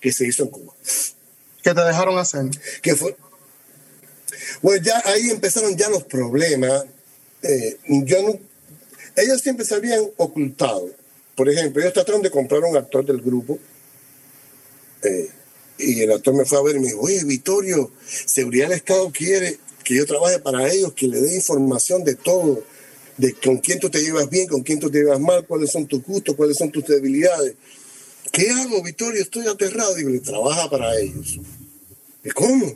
que 0.00 0.12
se 0.12 0.26
hizo 0.26 0.44
en 0.44 0.50
Cuba. 0.50 0.74
¿Qué 1.62 1.74
te 1.74 1.80
dejaron 1.80 2.18
hacer? 2.18 2.44
Que 2.82 2.94
fue. 2.94 3.16
Bueno, 4.62 4.82
ya 4.82 5.02
ahí 5.04 5.30
empezaron 5.30 5.76
ya 5.76 5.88
los 5.88 6.04
problemas. 6.04 6.84
Eh, 7.42 7.78
yo 7.86 8.22
no, 8.22 8.38
ellos 9.16 9.40
siempre 9.40 9.64
se 9.64 9.74
habían 9.74 10.02
ocultado 10.16 10.90
por 11.34 11.48
ejemplo, 11.48 11.82
ellos 11.82 11.94
trataron 11.94 12.22
de 12.22 12.30
comprar 12.30 12.62
un 12.62 12.76
actor 12.76 13.04
del 13.04 13.20
grupo, 13.20 13.58
eh, 15.02 15.28
y 15.78 16.00
el 16.02 16.12
actor 16.12 16.34
me 16.34 16.44
fue 16.44 16.58
a 16.58 16.62
ver 16.62 16.76
y 16.76 16.80
me 16.80 16.86
dijo, 16.86 17.00
oye, 17.00 17.24
Vittorio, 17.24 17.90
Seguridad 18.06 18.68
del 18.68 18.78
Estado 18.78 19.10
quiere 19.10 19.58
que 19.84 19.96
yo 19.96 20.06
trabaje 20.06 20.38
para 20.38 20.72
ellos, 20.72 20.92
que 20.94 21.08
le 21.08 21.20
dé 21.20 21.34
información 21.34 22.04
de 22.04 22.14
todo, 22.14 22.62
de 23.16 23.32
con 23.34 23.58
quién 23.58 23.78
tú 23.78 23.90
te 23.90 24.02
llevas 24.02 24.30
bien, 24.30 24.46
con 24.48 24.62
quién 24.62 24.80
tú 24.80 24.90
te 24.90 24.98
llevas 24.98 25.20
mal, 25.20 25.46
cuáles 25.46 25.70
son 25.70 25.86
tus 25.86 26.02
gustos, 26.02 26.34
cuáles 26.34 26.56
son 26.56 26.70
tus 26.70 26.86
debilidades. 26.86 27.54
¿Qué 28.32 28.50
hago, 28.50 28.82
Vittorio? 28.82 29.22
Estoy 29.22 29.46
aterrado. 29.46 29.94
Digo, 29.94 30.10
le 30.10 30.20
trabaja 30.20 30.68
para 30.68 30.98
ellos. 30.98 31.38
¿Y 32.24 32.30
cómo? 32.30 32.74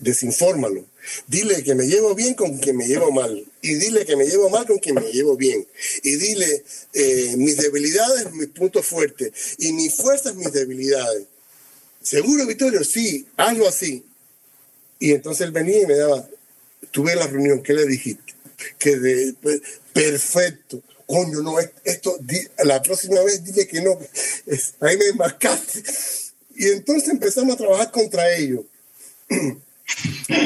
Desinfórmalo. 0.00 0.86
Dile 1.26 1.62
que 1.62 1.74
me 1.74 1.86
llevo 1.86 2.14
bien 2.14 2.34
con 2.34 2.58
quien 2.58 2.76
me 2.76 2.86
llevo 2.86 3.10
mal. 3.10 3.44
Y 3.62 3.74
dile 3.74 4.04
que 4.04 4.16
me 4.16 4.26
llevo 4.26 4.50
mal 4.50 4.66
con 4.66 4.78
quien 4.78 4.94
me 4.94 5.12
llevo 5.12 5.36
bien. 5.36 5.66
Y 6.02 6.16
dile 6.16 6.64
eh, 6.92 7.34
mis 7.36 7.56
debilidades, 7.56 8.32
mis 8.32 8.48
puntos 8.48 8.86
fuertes. 8.86 9.32
Y 9.58 9.72
mis 9.72 9.94
fuerzas, 9.94 10.34
mis 10.34 10.52
debilidades. 10.52 11.24
¿Seguro, 12.02 12.46
Vittorio? 12.46 12.84
Sí, 12.84 13.26
hazlo 13.36 13.68
así. 13.68 14.04
Y 14.98 15.12
entonces 15.12 15.46
él 15.46 15.52
venía 15.52 15.82
y 15.82 15.86
me 15.86 15.96
daba, 15.96 16.28
tuve 16.90 17.14
la 17.14 17.26
reunión, 17.26 17.62
¿qué 17.62 17.72
le 17.72 17.86
dijiste? 17.86 18.34
Que 18.78 18.96
de, 18.96 19.34
perfecto. 19.92 20.82
Coño, 21.06 21.40
no, 21.40 21.56
esto, 21.84 22.18
la 22.64 22.82
próxima 22.82 23.22
vez 23.22 23.42
dile 23.42 23.66
que 23.66 23.80
no, 23.80 23.98
ahí 24.80 24.96
me 24.98 25.12
marcaste. 25.14 25.82
Y 26.54 26.66
entonces 26.68 27.08
empezamos 27.08 27.54
a 27.54 27.58
trabajar 27.58 27.90
contra 27.90 28.34
ellos. 28.36 28.64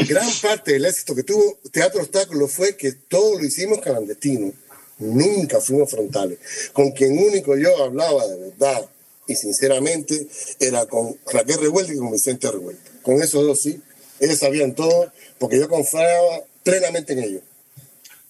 Gran 0.09 0.28
parte 0.40 0.73
del 0.73 0.85
éxito 0.85 1.14
que 1.14 1.24
tuvo 1.24 1.59
Teatro 1.70 2.02
Obstáculo 2.02 2.48
fue 2.48 2.77
que 2.77 2.93
todo 2.93 3.39
lo 3.39 3.44
hicimos 3.44 3.81
clandestino. 3.81 4.52
Nunca 4.98 5.60
fuimos 5.60 5.90
frontales. 5.90 6.39
Con 6.73 6.93
quien 6.93 7.19
único 7.19 7.56
yo 7.56 7.82
hablaba 7.82 8.27
de 8.27 8.39
verdad 8.39 8.89
y 9.27 9.35
sinceramente 9.35 10.28
era 10.60 10.86
con 10.86 11.16
Raquel 11.32 11.60
Revuelta 11.60 11.93
y 11.93 11.97
con 11.97 12.12
Vicente 12.12 12.51
Revuelta. 12.51 12.90
Con 13.02 13.20
esos 13.20 13.44
dos 13.44 13.60
sí. 13.60 13.81
Ellos 14.20 14.39
sabían 14.39 14.74
todo 14.74 15.12
porque 15.39 15.59
yo 15.59 15.69
confiaba 15.69 16.43
plenamente 16.62 17.14
en 17.14 17.19
ellos. 17.20 17.43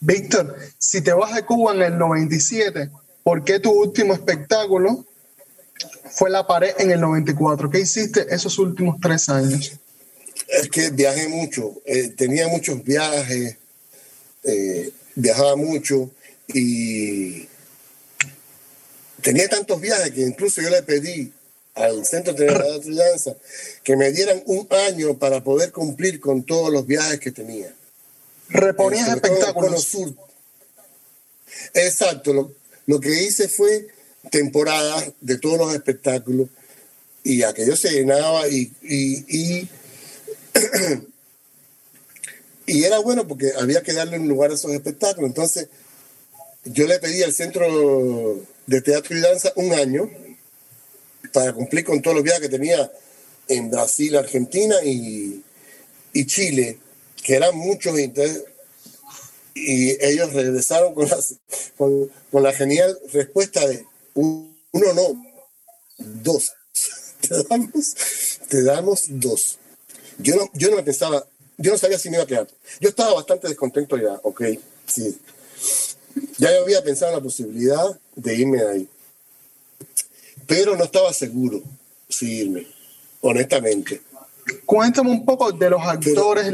Víctor, 0.01 0.57
si 0.79 1.03
te 1.03 1.13
vas 1.13 1.35
a 1.35 1.45
Cuba 1.45 1.75
en 1.75 1.83
el 1.83 1.99
97, 1.99 2.91
¿por 3.23 3.45
qué 3.45 3.61
tu 3.61 3.71
último 3.71 4.15
espectáculo 4.15 5.05
fue 6.11 6.31
La 6.31 6.47
Pared 6.47 6.75
en 6.79 6.91
el 6.91 7.01
94? 7.01 7.71
¿Qué 7.71 7.81
hiciste 7.81 8.27
esos 8.35 8.59
últimos 8.59 8.97
tres 9.01 9.29
años? 9.29 9.73
Es 10.53 10.69
que 10.69 10.91
viajé 10.91 11.29
mucho, 11.29 11.81
eh, 11.87 12.09
tenía 12.09 12.47
muchos 12.47 12.85
viajes, 12.85 13.57
eh, 14.45 14.91
viajaba 15.15 15.57
mucho 15.57 16.11
y 16.49 17.49
tenía 19.23 19.49
tantos 19.49 19.81
viajes 19.81 20.11
que 20.11 20.21
incluso 20.21 20.61
yo 20.61 20.69
le 20.69 20.83
pedí 20.83 21.33
al 21.75 22.05
Centro 22.05 22.35
de 22.35 22.47
Danza 22.47 23.35
que 23.83 23.97
me 23.97 24.13
dieran 24.13 24.43
un 24.45 24.69
año 24.89 25.19
para 25.19 25.43
poder 25.43 25.73
cumplir 25.73 26.21
con 26.21 26.43
todos 26.43 26.71
los 26.71 26.87
viajes 26.87 27.19
que 27.19 27.31
tenía. 27.31 27.75
Reponías 28.51 29.09
eh, 29.09 29.13
espectáculos. 29.13 29.85
Sur. 29.85 30.15
Exacto, 31.73 32.35
lo, 32.35 32.53
lo, 32.87 33.01
que 33.01 33.23
hice 33.23 33.49
fue 33.49 33.87
temporadas 34.31 35.13
de 35.21 35.39
todos 35.39 35.59
los 35.59 35.75
espectáculos 35.75 36.49
y 37.25 37.43
aquello 37.43 37.77
se 37.77 37.91
llenaba 37.93 38.49
y, 38.49 38.73
y, 38.83 39.25
y, 39.29 39.69
y 42.67 42.85
era 42.85 42.99
bueno 42.99 43.27
porque 43.27 43.53
había 43.59 43.83
que 43.83 43.93
darle 43.93 44.19
un 44.19 44.29
lugar 44.29 44.51
a 44.51 44.55
esos 44.55 44.73
espectáculos. 44.73 45.29
Entonces, 45.29 45.69
yo 46.65 46.87
le 46.87 46.99
pedí 46.99 47.23
al 47.23 47.33
Centro 47.33 48.41
de 48.67 48.81
Teatro 48.81 49.17
y 49.17 49.21
Danza 49.21 49.53
un 49.57 49.73
año 49.73 50.11
para 51.33 51.53
cumplir 51.53 51.85
con 51.85 52.01
todos 52.03 52.17
los 52.17 52.25
viajes 52.25 52.43
que 52.43 52.49
tenía 52.49 52.91
en 53.49 53.71
Brasil, 53.71 54.17
Argentina 54.17 54.77
y, 54.85 55.43
y 56.13 56.27
Chile, 56.27 56.79
que 57.23 57.35
eran 57.35 57.57
muchos. 57.57 57.99
y 59.55 59.97
ellos 60.05 60.33
regresaron 60.33 60.95
con, 60.95 61.09
con, 61.77 62.11
con, 62.31 62.43
la 62.43 62.53
genial 62.53 62.99
respuesta 63.13 63.67
de 63.67 63.85
uno 64.15 64.53
no, 64.73 65.23
dos. 65.99 66.53
Te 67.23 67.45
damos, 67.49 67.95
te 68.49 68.63
damos 68.65 69.05
dos. 69.09 69.59
Yo 70.19 70.37
no, 70.37 70.51
yo 70.55 70.71
no 70.71 70.77
me 70.77 70.83
pensaba, 70.83 71.25
yo 71.57 71.73
no 71.73 71.79
sabía 71.79 71.99
si 71.99 72.11
me 72.11 72.17
iba 72.17 72.25
a 72.25 72.27
quedar. 72.27 72.49
Yo 72.81 72.89
estaba 72.89 73.15
bastante 73.15 73.49
descontento 73.49 73.97
ya, 73.97 74.19
ok, 74.23 74.43
sí. 74.87 75.19
Ya 76.39 76.51
había 76.61 76.83
pensado 76.83 77.13
en 77.13 77.19
la 77.19 77.23
posibilidad 77.23 77.99
de 78.17 78.35
irme 78.35 78.61
ahí. 78.63 78.89
Pero 80.47 80.77
no 80.77 80.85
estaba 80.85 81.13
seguro 81.13 81.63
si 82.09 82.43
irme, 82.43 82.67
honestamente. 83.21 84.03
Cuéntame 84.67 85.11
un 85.11 85.25
poco 85.25 85.53
de 85.53 85.71
los 85.71 85.83
actores, 85.83 86.53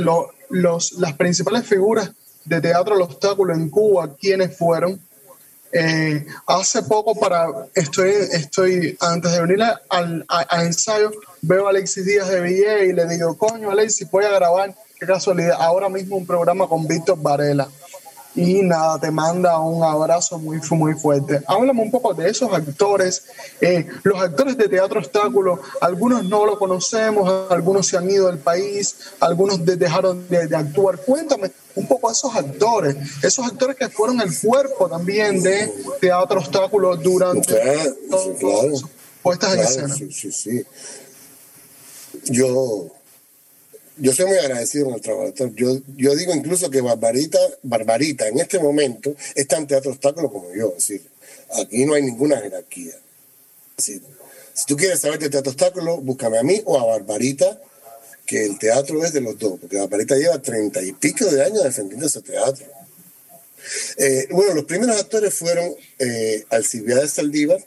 los, 0.50 0.92
las 0.92 1.14
principales 1.14 1.66
figuras 1.66 2.12
de 2.44 2.60
Teatro 2.60 2.96
El 2.96 3.02
Obstáculo 3.02 3.54
en 3.54 3.68
Cuba, 3.70 4.14
quiénes 4.16 4.56
fueron. 4.56 5.00
Eh, 5.72 6.26
hace 6.46 6.82
poco, 6.82 7.14
para 7.14 7.46
estoy, 7.74 8.10
estoy 8.32 8.96
antes 9.00 9.32
de 9.32 9.40
venir 9.42 9.62
al 9.90 10.24
a, 10.28 10.64
ensayo, 10.64 11.10
veo 11.42 11.66
a 11.66 11.70
Alexis 11.70 12.06
Díaz 12.06 12.28
de 12.28 12.40
Ville 12.40 12.86
y 12.86 12.92
le 12.92 13.06
digo, 13.06 13.36
coño, 13.36 13.70
Alexis, 13.70 14.10
voy 14.10 14.24
a 14.24 14.30
grabar, 14.30 14.74
qué 14.98 15.06
casualidad, 15.06 15.56
ahora 15.60 15.88
mismo 15.88 16.16
un 16.16 16.26
programa 16.26 16.66
con 16.66 16.86
Víctor 16.86 17.18
Varela 17.20 17.68
y 18.38 18.62
nada, 18.62 19.00
te 19.00 19.10
manda 19.10 19.58
un 19.58 19.82
abrazo 19.82 20.38
muy, 20.38 20.60
muy 20.70 20.94
fuerte. 20.94 21.42
Háblame 21.48 21.82
un 21.82 21.90
poco 21.90 22.14
de 22.14 22.30
esos 22.30 22.52
actores, 22.52 23.24
eh, 23.60 23.84
los 24.04 24.20
actores 24.22 24.56
de 24.56 24.68
Teatro 24.68 25.00
Obstáculo, 25.00 25.60
algunos 25.80 26.22
no 26.22 26.46
lo 26.46 26.56
conocemos, 26.56 27.50
algunos 27.50 27.88
se 27.88 27.96
han 27.96 28.08
ido 28.08 28.28
del 28.28 28.38
país, 28.38 28.94
algunos 29.18 29.64
dejaron 29.64 30.28
de, 30.28 30.54
actuar. 30.54 30.98
Cuéntame 30.98 31.50
un 31.74 31.88
poco 31.88 32.06
de 32.06 32.12
esos 32.12 32.36
actores, 32.36 32.96
esos 33.24 33.44
actores 33.44 33.76
que 33.76 33.88
fueron 33.88 34.20
el 34.20 34.30
cuerpo 34.38 34.88
también 34.88 35.42
de 35.42 35.72
Teatro 36.00 36.38
Obstáculo 36.38 36.94
durante 36.96 37.60
claro, 37.60 37.96
claro, 38.38 38.74
puestas 39.20 39.54
en 39.54 39.60
escena. 39.60 39.94
Sí, 39.94 40.12
sí, 40.12 40.30
sí. 40.30 40.64
Yo 42.26 42.86
yo 44.00 44.12
soy 44.12 44.26
muy 44.26 44.38
agradecido 44.38 44.86
con 44.86 44.94
el 44.94 45.00
trabajo. 45.00 45.32
Yo, 45.54 45.78
yo 45.96 46.14
digo 46.14 46.34
incluso 46.34 46.70
que 46.70 46.80
Barbarita, 46.80 47.38
Barbarita 47.62 48.28
en 48.28 48.38
este 48.38 48.58
momento 48.58 49.14
está 49.34 49.56
en 49.56 49.66
teatro 49.66 49.90
obstáculo 49.90 50.30
como 50.30 50.52
yo. 50.54 50.74
Es 50.76 50.88
decir, 50.88 51.06
aquí 51.60 51.84
no 51.84 51.94
hay 51.94 52.02
ninguna 52.02 52.38
jerarquía. 52.40 52.94
si 53.76 54.00
tú 54.66 54.76
quieres 54.76 55.00
saber 55.00 55.18
de 55.18 55.30
teatro 55.30 55.52
obstáculo, 55.52 55.98
búscame 55.98 56.38
a 56.38 56.42
mí 56.42 56.62
o 56.64 56.78
a 56.78 56.84
Barbarita, 56.84 57.60
que 58.26 58.44
el 58.44 58.58
teatro 58.58 59.04
es 59.04 59.12
de 59.12 59.22
los 59.22 59.38
dos, 59.38 59.58
porque 59.58 59.78
Barbarita 59.78 60.16
lleva 60.16 60.40
treinta 60.40 60.82
y 60.82 60.92
pico 60.92 61.24
de 61.26 61.42
años 61.42 61.64
defendiendo 61.64 62.06
ese 62.06 62.20
teatro. 62.20 62.66
Eh, 63.96 64.28
bueno, 64.30 64.54
los 64.54 64.64
primeros 64.64 64.96
actores 64.98 65.34
fueron 65.34 65.74
eh, 65.98 66.44
Alcibiades 66.50 67.12
Saldívar, 67.12 67.64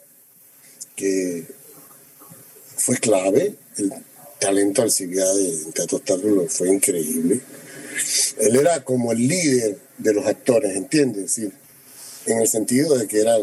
que 0.95 1.45
fue 2.77 2.97
clave, 2.97 3.55
talento 4.41 4.81
Alcibiades 4.81 5.67
de 5.67 5.71
Teatro 5.71 5.97
Obstáculo 5.97 6.47
fue 6.49 6.69
increíble. 6.69 7.39
Él 8.39 8.55
era 8.55 8.83
como 8.83 9.11
el 9.11 9.27
líder 9.27 9.77
de 9.99 10.13
los 10.13 10.25
actores, 10.25 10.75
¿entiendes? 10.75 11.31
Sí, 11.33 11.49
en 12.25 12.39
el 12.39 12.47
sentido 12.47 12.97
de 12.97 13.07
que 13.07 13.21
era 13.21 13.37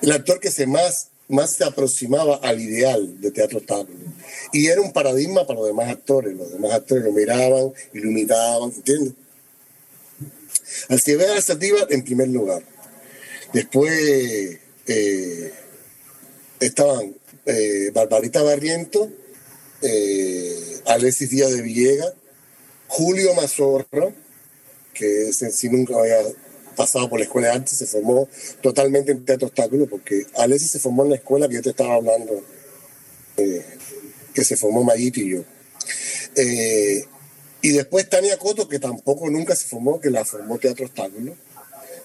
el 0.00 0.12
actor 0.12 0.40
que 0.40 0.50
se 0.50 0.66
más, 0.66 1.08
más 1.28 1.52
se 1.52 1.64
aproximaba 1.64 2.36
al 2.36 2.60
ideal 2.60 3.20
de 3.20 3.30
Teatro 3.30 3.58
Obstáculo. 3.58 3.98
Y 4.52 4.68
era 4.68 4.80
un 4.80 4.92
paradigma 4.92 5.46
para 5.46 5.60
los 5.60 5.68
demás 5.68 5.90
actores. 5.90 6.34
Los 6.34 6.50
demás 6.50 6.72
actores 6.72 7.04
lo 7.04 7.12
miraban 7.12 7.72
y 7.92 7.98
lo 7.98 8.08
imitaban, 8.08 8.72
¿entiendes? 8.72 9.12
Alcibiades 10.88 11.44
Saldívar 11.44 11.88
en 11.90 12.02
primer 12.02 12.28
lugar. 12.28 12.62
Después 13.52 13.92
eh, 14.86 15.52
estaban 16.58 17.14
eh, 17.44 17.90
Barbarita 17.92 18.42
Barriento, 18.42 19.10
eh, 19.84 20.80
Alexis 20.86 21.30
Díaz 21.30 21.52
de 21.52 21.62
Villega, 21.62 22.12
Julio 22.88 23.34
Mazorra, 23.34 24.14
que 24.94 25.32
si 25.32 25.68
nunca 25.68 25.98
había 25.98 26.18
pasado 26.74 27.08
por 27.08 27.18
la 27.18 27.24
escuela 27.24 27.48
de 27.48 27.54
arte, 27.54 27.74
se 27.74 27.86
formó 27.86 28.28
totalmente 28.60 29.12
en 29.12 29.24
teatro 29.24 29.48
obstáculo, 29.48 29.86
porque 29.86 30.26
Alexis 30.36 30.70
se 30.70 30.78
formó 30.78 31.04
en 31.04 31.10
la 31.10 31.16
escuela 31.16 31.48
que 31.48 31.54
yo 31.54 31.62
te 31.62 31.70
estaba 31.70 31.94
hablando, 31.94 32.42
eh, 33.36 33.64
que 34.32 34.44
se 34.44 34.56
formó 34.56 34.82
Mayito 34.82 35.20
y 35.20 35.30
yo. 35.30 35.44
Eh, 36.36 37.04
y 37.62 37.70
después 37.70 38.08
Tania 38.08 38.38
Coto, 38.38 38.68
que 38.68 38.78
tampoco 38.78 39.30
nunca 39.30 39.54
se 39.54 39.66
formó, 39.66 40.00
que 40.00 40.10
la 40.10 40.24
formó 40.24 40.58
Teatro 40.58 40.86
Obstáculo, 40.86 41.34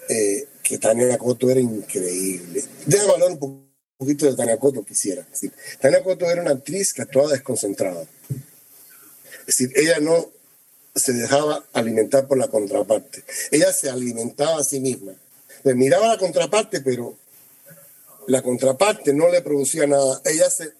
eh, 0.10 0.47
que 0.64 0.77
Tania 0.77 1.18
Coto 1.18 1.49
era 1.49 1.60
increíble. 1.60 2.64
Déjame 2.85 3.14
hablar 3.14 3.31
un 3.31 3.39
poco 3.39 3.68
poquito 3.99 4.26
de 4.26 4.35
Tania 4.35 4.57
Coto 4.57 4.84
quisiera. 4.84 5.27
Coto 6.03 6.26
era 6.31 6.41
una 6.41 6.51
actriz 6.51 6.93
que 6.93 7.01
actuaba 7.01 7.31
desconcentrada. 7.34 8.07
Es 9.41 9.45
decir, 9.45 9.71
ella 9.76 9.99
no 9.99 10.30
se 10.95 11.13
dejaba 11.13 11.65
alimentar 11.73 12.27
por 12.27 12.38
la 12.38 12.47
contraparte. 12.47 13.23
Ella 13.51 13.71
se 13.73 13.89
alimentaba 13.89 14.59
a 14.59 14.63
sí 14.63 14.80
misma. 14.80 15.13
Le 15.63 15.76
miraba 15.76 16.07
la 16.07 16.17
contraparte, 16.17 16.81
pero 16.81 17.17
la 18.27 18.41
contraparte 18.41 19.13
no 19.13 19.30
le 19.30 19.41
producía 19.41 19.85
nada. 19.85 20.21
Ella 20.23 20.49
se 20.49 20.73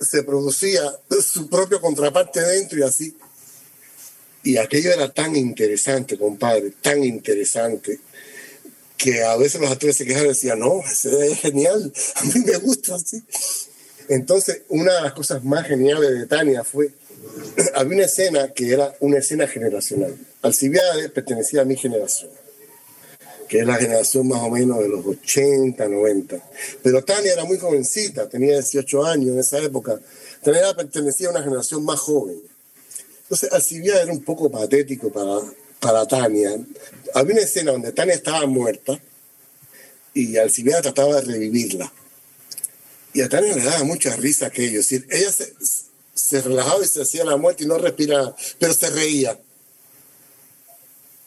se 0.00 0.22
producía 0.22 0.82
su 1.22 1.48
propio 1.48 1.80
contraparte 1.80 2.40
dentro 2.40 2.78
y 2.78 2.82
así. 2.82 3.16
Y 4.42 4.58
aquello 4.58 4.92
era 4.92 5.12
tan 5.12 5.34
interesante, 5.34 6.16
compadre, 6.16 6.72
tan 6.80 7.02
interesante, 7.02 7.98
que 8.96 9.22
a 9.22 9.36
veces 9.36 9.60
los 9.60 9.70
actores 9.70 9.96
se 9.96 10.04
quejaban 10.04 10.26
y 10.26 10.30
decían, 10.30 10.58
no, 10.58 10.82
es 10.82 11.40
genial, 11.40 11.92
a 12.14 12.24
mí 12.24 12.44
me 12.44 12.56
gusta 12.58 12.94
así. 12.94 13.22
Entonces, 14.08 14.62
una 14.68 14.94
de 14.94 15.02
las 15.02 15.12
cosas 15.12 15.44
más 15.44 15.66
geniales 15.66 16.10
de 16.10 16.26
Tania 16.26 16.64
fue, 16.64 16.90
había 17.74 17.96
una 17.96 18.06
escena 18.06 18.52
que 18.52 18.72
era 18.72 18.94
una 19.00 19.18
escena 19.18 19.46
generacional. 19.46 20.16
Alcibiades 20.42 21.10
pertenecía 21.10 21.62
a 21.62 21.64
mi 21.64 21.76
generación, 21.76 22.30
que 23.48 23.60
es 23.60 23.66
la 23.66 23.74
generación 23.74 24.28
más 24.28 24.42
o 24.42 24.50
menos 24.50 24.78
de 24.78 24.88
los 24.88 25.04
80, 25.04 25.88
90. 25.88 26.36
Pero 26.82 27.04
Tania 27.04 27.32
era 27.32 27.44
muy 27.44 27.58
jovencita, 27.58 28.28
tenía 28.28 28.54
18 28.54 29.04
años 29.04 29.30
en 29.30 29.40
esa 29.40 29.58
época. 29.58 30.00
Tania 30.42 30.74
pertenecía 30.74 31.28
a 31.28 31.30
una 31.32 31.42
generación 31.42 31.84
más 31.84 31.98
joven. 31.98 32.40
Entonces, 33.22 33.52
Alcibiades 33.52 34.04
era 34.04 34.12
un 34.12 34.22
poco 34.22 34.48
patético 34.48 35.10
para, 35.10 35.40
para 35.80 36.06
Tania. 36.06 36.56
Había 37.14 37.34
una 37.34 37.42
escena 37.42 37.72
donde 37.72 37.92
Tania 37.92 38.14
estaba 38.14 38.46
muerta 38.46 39.00
y 40.14 40.36
Alcibiades 40.36 40.82
trataba 40.82 41.16
de 41.16 41.20
revivirla. 41.22 41.92
Y 43.12 43.20
a 43.22 43.28
Tania 43.28 43.54
le 43.54 43.64
daba 43.64 43.84
mucha 43.84 44.14
risa 44.16 44.46
aquello. 44.46 44.80
Es 44.80 44.88
decir, 44.88 45.06
ella 45.10 45.32
se, 45.32 45.54
se 46.14 46.42
relajaba 46.42 46.84
y 46.84 46.88
se 46.88 47.02
hacía 47.02 47.24
la 47.24 47.36
muerte 47.36 47.64
y 47.64 47.66
no 47.66 47.78
respiraba, 47.78 48.34
pero 48.58 48.74
se 48.74 48.90
reía. 48.90 49.38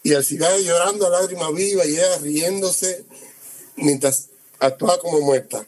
Y 0.03 0.13
Alcibiades 0.13 0.65
llorando 0.65 1.07
a 1.07 1.09
lágrima 1.09 1.51
viva 1.51 1.85
y 1.85 1.93
ella 1.93 2.17
riéndose 2.19 3.05
mientras 3.75 4.29
actuaba 4.59 4.99
como 4.99 5.21
muerta. 5.21 5.65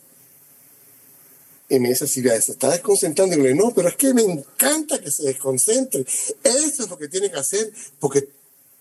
Y 1.69 1.79
me 1.79 1.89
dice 1.89 2.03
Alcibiades, 2.03 2.45
se 2.45 2.51
está 2.53 2.69
desconcentrando. 2.69 3.35
Y 3.35 3.41
le 3.41 3.53
digo, 3.53 3.65
no, 3.65 3.73
pero 3.73 3.87
es 3.87 3.95
que 3.95 4.13
me 4.13 4.23
encanta 4.23 4.99
que 4.99 5.09
se 5.09 5.23
desconcentre. 5.23 6.05
Eso 6.43 6.83
es 6.83 6.89
lo 6.89 6.97
que 6.97 7.07
tiene 7.07 7.31
que 7.31 7.37
hacer, 7.37 7.71
porque 7.99 8.27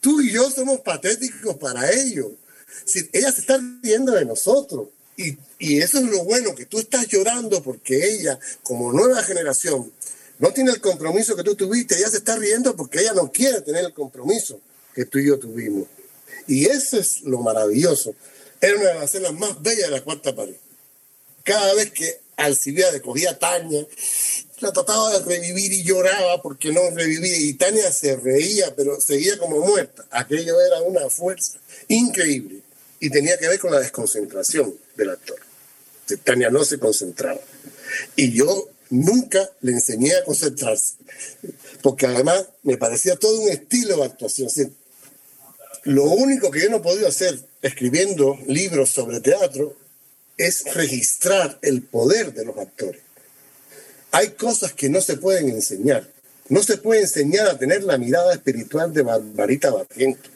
tú 0.00 0.20
y 0.20 0.32
yo 0.32 0.50
somos 0.50 0.80
patéticos 0.80 1.56
para 1.56 1.90
ello. 1.90 2.32
Si 2.84 3.08
ella 3.12 3.30
se 3.32 3.40
está 3.40 3.60
riendo 3.82 4.12
de 4.12 4.24
nosotros. 4.24 4.88
Y, 5.16 5.36
y, 5.58 5.78
eso 5.82 5.98
es 5.98 6.04
lo 6.04 6.24
bueno, 6.24 6.54
que 6.54 6.64
tú 6.64 6.78
estás 6.78 7.06
llorando 7.06 7.62
porque 7.62 8.14
ella, 8.14 8.38
como 8.62 8.90
nueva 8.90 9.22
generación, 9.22 9.92
no 10.38 10.50
tiene 10.52 10.70
el 10.70 10.80
compromiso 10.80 11.36
que 11.36 11.42
tú 11.42 11.54
tuviste. 11.54 11.96
Ella 11.96 12.08
se 12.08 12.16
está 12.18 12.36
riendo 12.36 12.74
porque 12.74 13.00
ella 13.00 13.12
no 13.12 13.30
quiere 13.30 13.60
tener 13.60 13.84
el 13.84 13.92
compromiso 13.92 14.60
que 14.94 15.04
tú 15.04 15.18
y 15.18 15.26
yo 15.26 15.38
tuvimos. 15.38 15.86
Y 16.46 16.66
eso 16.66 16.98
es 16.98 17.20
lo 17.22 17.40
maravilloso. 17.40 18.14
Era 18.60 18.76
una 18.76 18.88
de 18.88 18.94
las 18.94 19.04
escenas 19.04 19.34
más 19.34 19.60
bellas 19.62 19.90
de 19.90 19.96
la 19.96 20.02
cuarta 20.02 20.34
pared. 20.34 20.56
Cada 21.44 21.74
vez 21.74 21.90
que 21.92 22.20
Alcibiades 22.36 23.02
cogía 23.02 23.32
a 23.32 23.38
Tania, 23.38 23.86
la 24.60 24.72
trataba 24.72 25.18
de 25.18 25.24
revivir 25.24 25.72
y 25.72 25.82
lloraba 25.82 26.42
porque 26.42 26.72
no 26.72 26.90
revivía. 26.90 27.36
Y 27.38 27.54
Tania 27.54 27.90
se 27.92 28.16
reía, 28.16 28.74
pero 28.76 29.00
seguía 29.00 29.38
como 29.38 29.58
muerta. 29.60 30.04
Aquello 30.10 30.60
era 30.60 30.80
una 30.82 31.08
fuerza 31.10 31.58
increíble 31.88 32.60
y 33.00 33.10
tenía 33.10 33.38
que 33.38 33.48
ver 33.48 33.58
con 33.58 33.72
la 33.72 33.80
desconcentración 33.80 34.74
del 34.96 35.10
actor. 35.10 35.38
Tania 36.24 36.50
no 36.50 36.64
se 36.64 36.78
concentraba. 36.78 37.40
Y 38.16 38.32
yo 38.32 38.68
nunca 38.90 39.48
le 39.60 39.72
enseñé 39.72 40.14
a 40.14 40.24
concentrarse, 40.24 40.94
porque 41.82 42.06
además 42.06 42.46
me 42.62 42.76
parecía 42.76 43.16
todo 43.16 43.40
un 43.40 43.48
estilo 43.48 43.96
de 43.96 44.04
actuación. 44.04 44.50
lo 45.84 46.04
único 46.04 46.50
que 46.50 46.60
yo 46.60 46.70
no 46.70 46.82
podido 46.82 47.08
hacer 47.08 47.40
escribiendo 47.62 48.38
libros 48.46 48.90
sobre 48.90 49.20
teatro 49.20 49.76
es 50.36 50.64
registrar 50.74 51.58
el 51.62 51.82
poder 51.82 52.32
de 52.34 52.44
los 52.44 52.56
actores. 52.58 53.00
Hay 54.12 54.30
cosas 54.30 54.72
que 54.72 54.88
no 54.88 55.00
se 55.00 55.16
pueden 55.16 55.48
enseñar. 55.48 56.08
No 56.48 56.62
se 56.62 56.78
puede 56.78 57.02
enseñar 57.02 57.46
a 57.48 57.58
tener 57.58 57.84
la 57.84 57.96
mirada 57.96 58.32
espiritual 58.32 58.92
de 58.92 59.02
Barbarita 59.02 59.70
Barriento. 59.70 60.28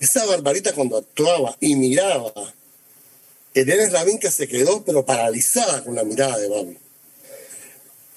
Esa 0.00 0.24
Barbarita 0.24 0.72
cuando 0.72 0.96
actuaba 0.96 1.56
y 1.60 1.76
miraba, 1.76 2.32
la 3.54 4.04
que 4.20 4.30
se 4.30 4.48
quedó 4.48 4.84
pero 4.84 5.04
paralizada 5.04 5.84
con 5.84 5.94
la 5.94 6.04
mirada 6.04 6.38
de 6.38 6.48
Babi. 6.48 6.78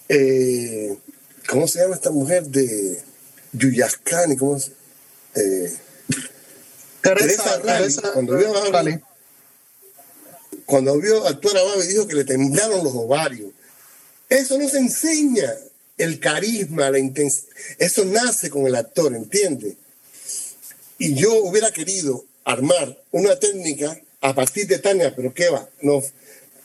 Eh, 0.09 0.97
¿Cómo 1.49 1.67
se 1.67 1.79
llama 1.79 1.95
esta 1.95 2.11
mujer 2.11 2.45
de 2.45 3.01
Yuyascani? 3.53 4.37
¿Cómo 4.37 4.59
se 4.59 4.71
eh, 5.35 5.73
Teresa, 7.01 7.59
cuando 8.13 8.37
vio 8.37 8.55
a 8.55 8.69
Babi, 8.69 8.99
cuando 10.65 10.97
vio 10.99 11.27
actuar 11.27 11.57
a 11.57 11.63
Babi 11.63 11.87
dijo 11.87 12.07
que 12.07 12.15
le 12.15 12.23
temblaron 12.23 12.83
los 12.83 12.93
ovarios. 12.95 13.51
Eso 14.33 14.57
no 14.57 14.67
se 14.67 14.79
enseña. 14.79 15.53
El 15.95 16.19
carisma, 16.19 16.89
la 16.89 16.97
intensidad, 16.97 17.49
eso 17.77 18.03
nace 18.03 18.49
con 18.49 18.65
el 18.65 18.73
actor, 18.73 19.15
¿entiendes? 19.15 19.75
Y 20.97 21.13
yo 21.13 21.35
hubiera 21.43 21.71
querido 21.71 22.25
armar 22.43 22.99
una 23.11 23.37
técnica 23.37 23.95
a 24.19 24.33
partir 24.33 24.65
de 24.65 24.79
Tania, 24.79 25.15
pero 25.15 25.31
¿qué 25.35 25.49
va? 25.49 25.69
No, 25.81 26.01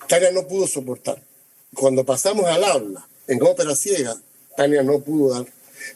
Tania 0.08 0.30
no 0.30 0.48
pudo 0.48 0.66
soportar. 0.66 1.22
Cuando 1.74 2.06
pasamos 2.06 2.46
al 2.46 2.64
habla 2.64 3.06
en 3.26 3.42
ópera 3.42 3.76
ciega, 3.76 4.16
Tania 4.56 4.82
no 4.82 5.00
pudo 5.00 5.34
dar 5.34 5.46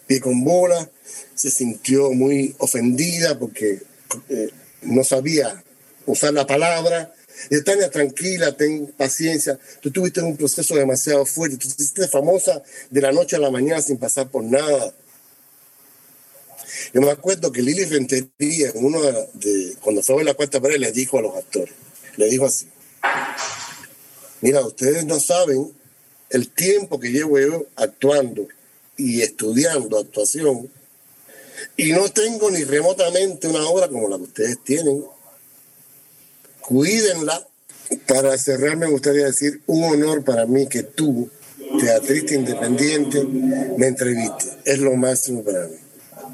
pie 0.07 0.21
con 0.21 0.45
bola, 0.45 0.91
se 1.35 1.51
sintió 1.51 2.11
muy 2.11 2.55
ofendida 2.59 3.39
porque 3.39 3.81
eh, 4.29 4.51
no 4.83 5.05
sabía 5.05 5.65
usar 6.05 6.35
la 6.35 6.47
palabra. 6.47 7.15
Y 7.51 7.63
Tania, 7.63 7.91
tranquila, 7.91 8.57
ten 8.57 8.87
paciencia. 8.97 9.59
Tú 9.81 9.91
tuviste 9.91 10.21
un 10.21 10.37
proceso 10.37 10.75
demasiado 10.75 11.25
fuerte. 11.27 11.57
Tú 11.57 11.69
hiciste 11.69 12.09
famosa 12.09 12.63
de 12.91 13.01
la 13.01 13.13
noche 13.13 13.37
a 13.37 13.39
la 13.39 13.51
mañana 13.51 13.83
sin 13.83 13.99
pasar 13.99 14.29
por 14.29 14.45
nada. 14.45 14.95
Yo 16.93 17.01
me 17.01 17.11
acuerdo 17.11 17.53
que 17.53 17.63
Lili 17.63 17.85
Rentería, 17.85 18.73
uno 18.75 19.01
de, 19.35 19.77
cuando 19.81 20.03
fue 20.03 20.23
a 20.23 20.25
la 20.25 20.35
cuarta 20.35 20.61
pared, 20.61 20.79
le 20.79 20.93
dijo 20.93 21.19
a 21.19 21.23
los 21.23 21.37
actores, 21.37 21.75
le 22.17 22.27
dijo 22.29 22.47
así, 22.47 22.67
mira, 24.41 24.61
ustedes 24.65 25.05
no 25.05 25.21
saben 25.21 25.73
el 26.31 26.49
tiempo 26.51 26.99
que 26.99 27.11
llevo 27.11 27.39
yo 27.39 27.67
actuando 27.77 28.47
y 28.97 29.23
estudiando 29.23 29.99
actuación 29.99 30.71
y 31.77 31.93
no 31.93 32.09
tengo 32.11 32.51
ni 32.51 32.65
remotamente 32.65 33.49
una 33.49 33.67
obra 33.67 33.89
como 33.89 34.09
la 34.09 34.17
que 34.17 34.25
ustedes 34.25 34.59
tienen 34.65 35.05
cuídenla. 36.63 37.47
Para 38.09 38.39
cerrar 38.39 38.77
me 38.77 38.87
gustaría 38.87 39.27
decir 39.27 39.61
un 39.67 39.85
honor 39.85 40.25
para 40.25 40.47
mí 40.47 40.67
que 40.67 40.83
tú, 40.83 41.29
teatrista 41.79 42.35
independiente, 42.35 43.23
me 43.77 43.87
entreviste. 43.87 44.47
Es 44.65 44.79
lo 44.79 44.97
máximo 44.97 45.45
para 45.45 45.67
mí. 45.67 45.77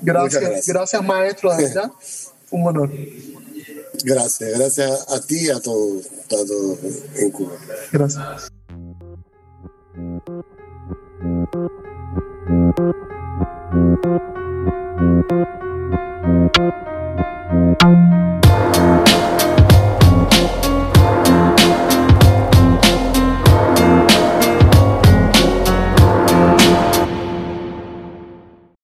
Gracias, 0.03 0.67
gracias. 0.67 1.03
maestro. 1.03 1.51
Un 2.51 2.67
honor. 2.67 2.91
Gracias, 4.05 4.59
gracias 4.59 5.07
a 5.09 5.21
ti 5.21 5.47
y 5.47 5.51
a 5.51 5.61
todos, 5.61 6.07
a 6.07 7.21
en 7.21 7.31
Cuba. 7.31 7.53
Gracias. 7.93 8.49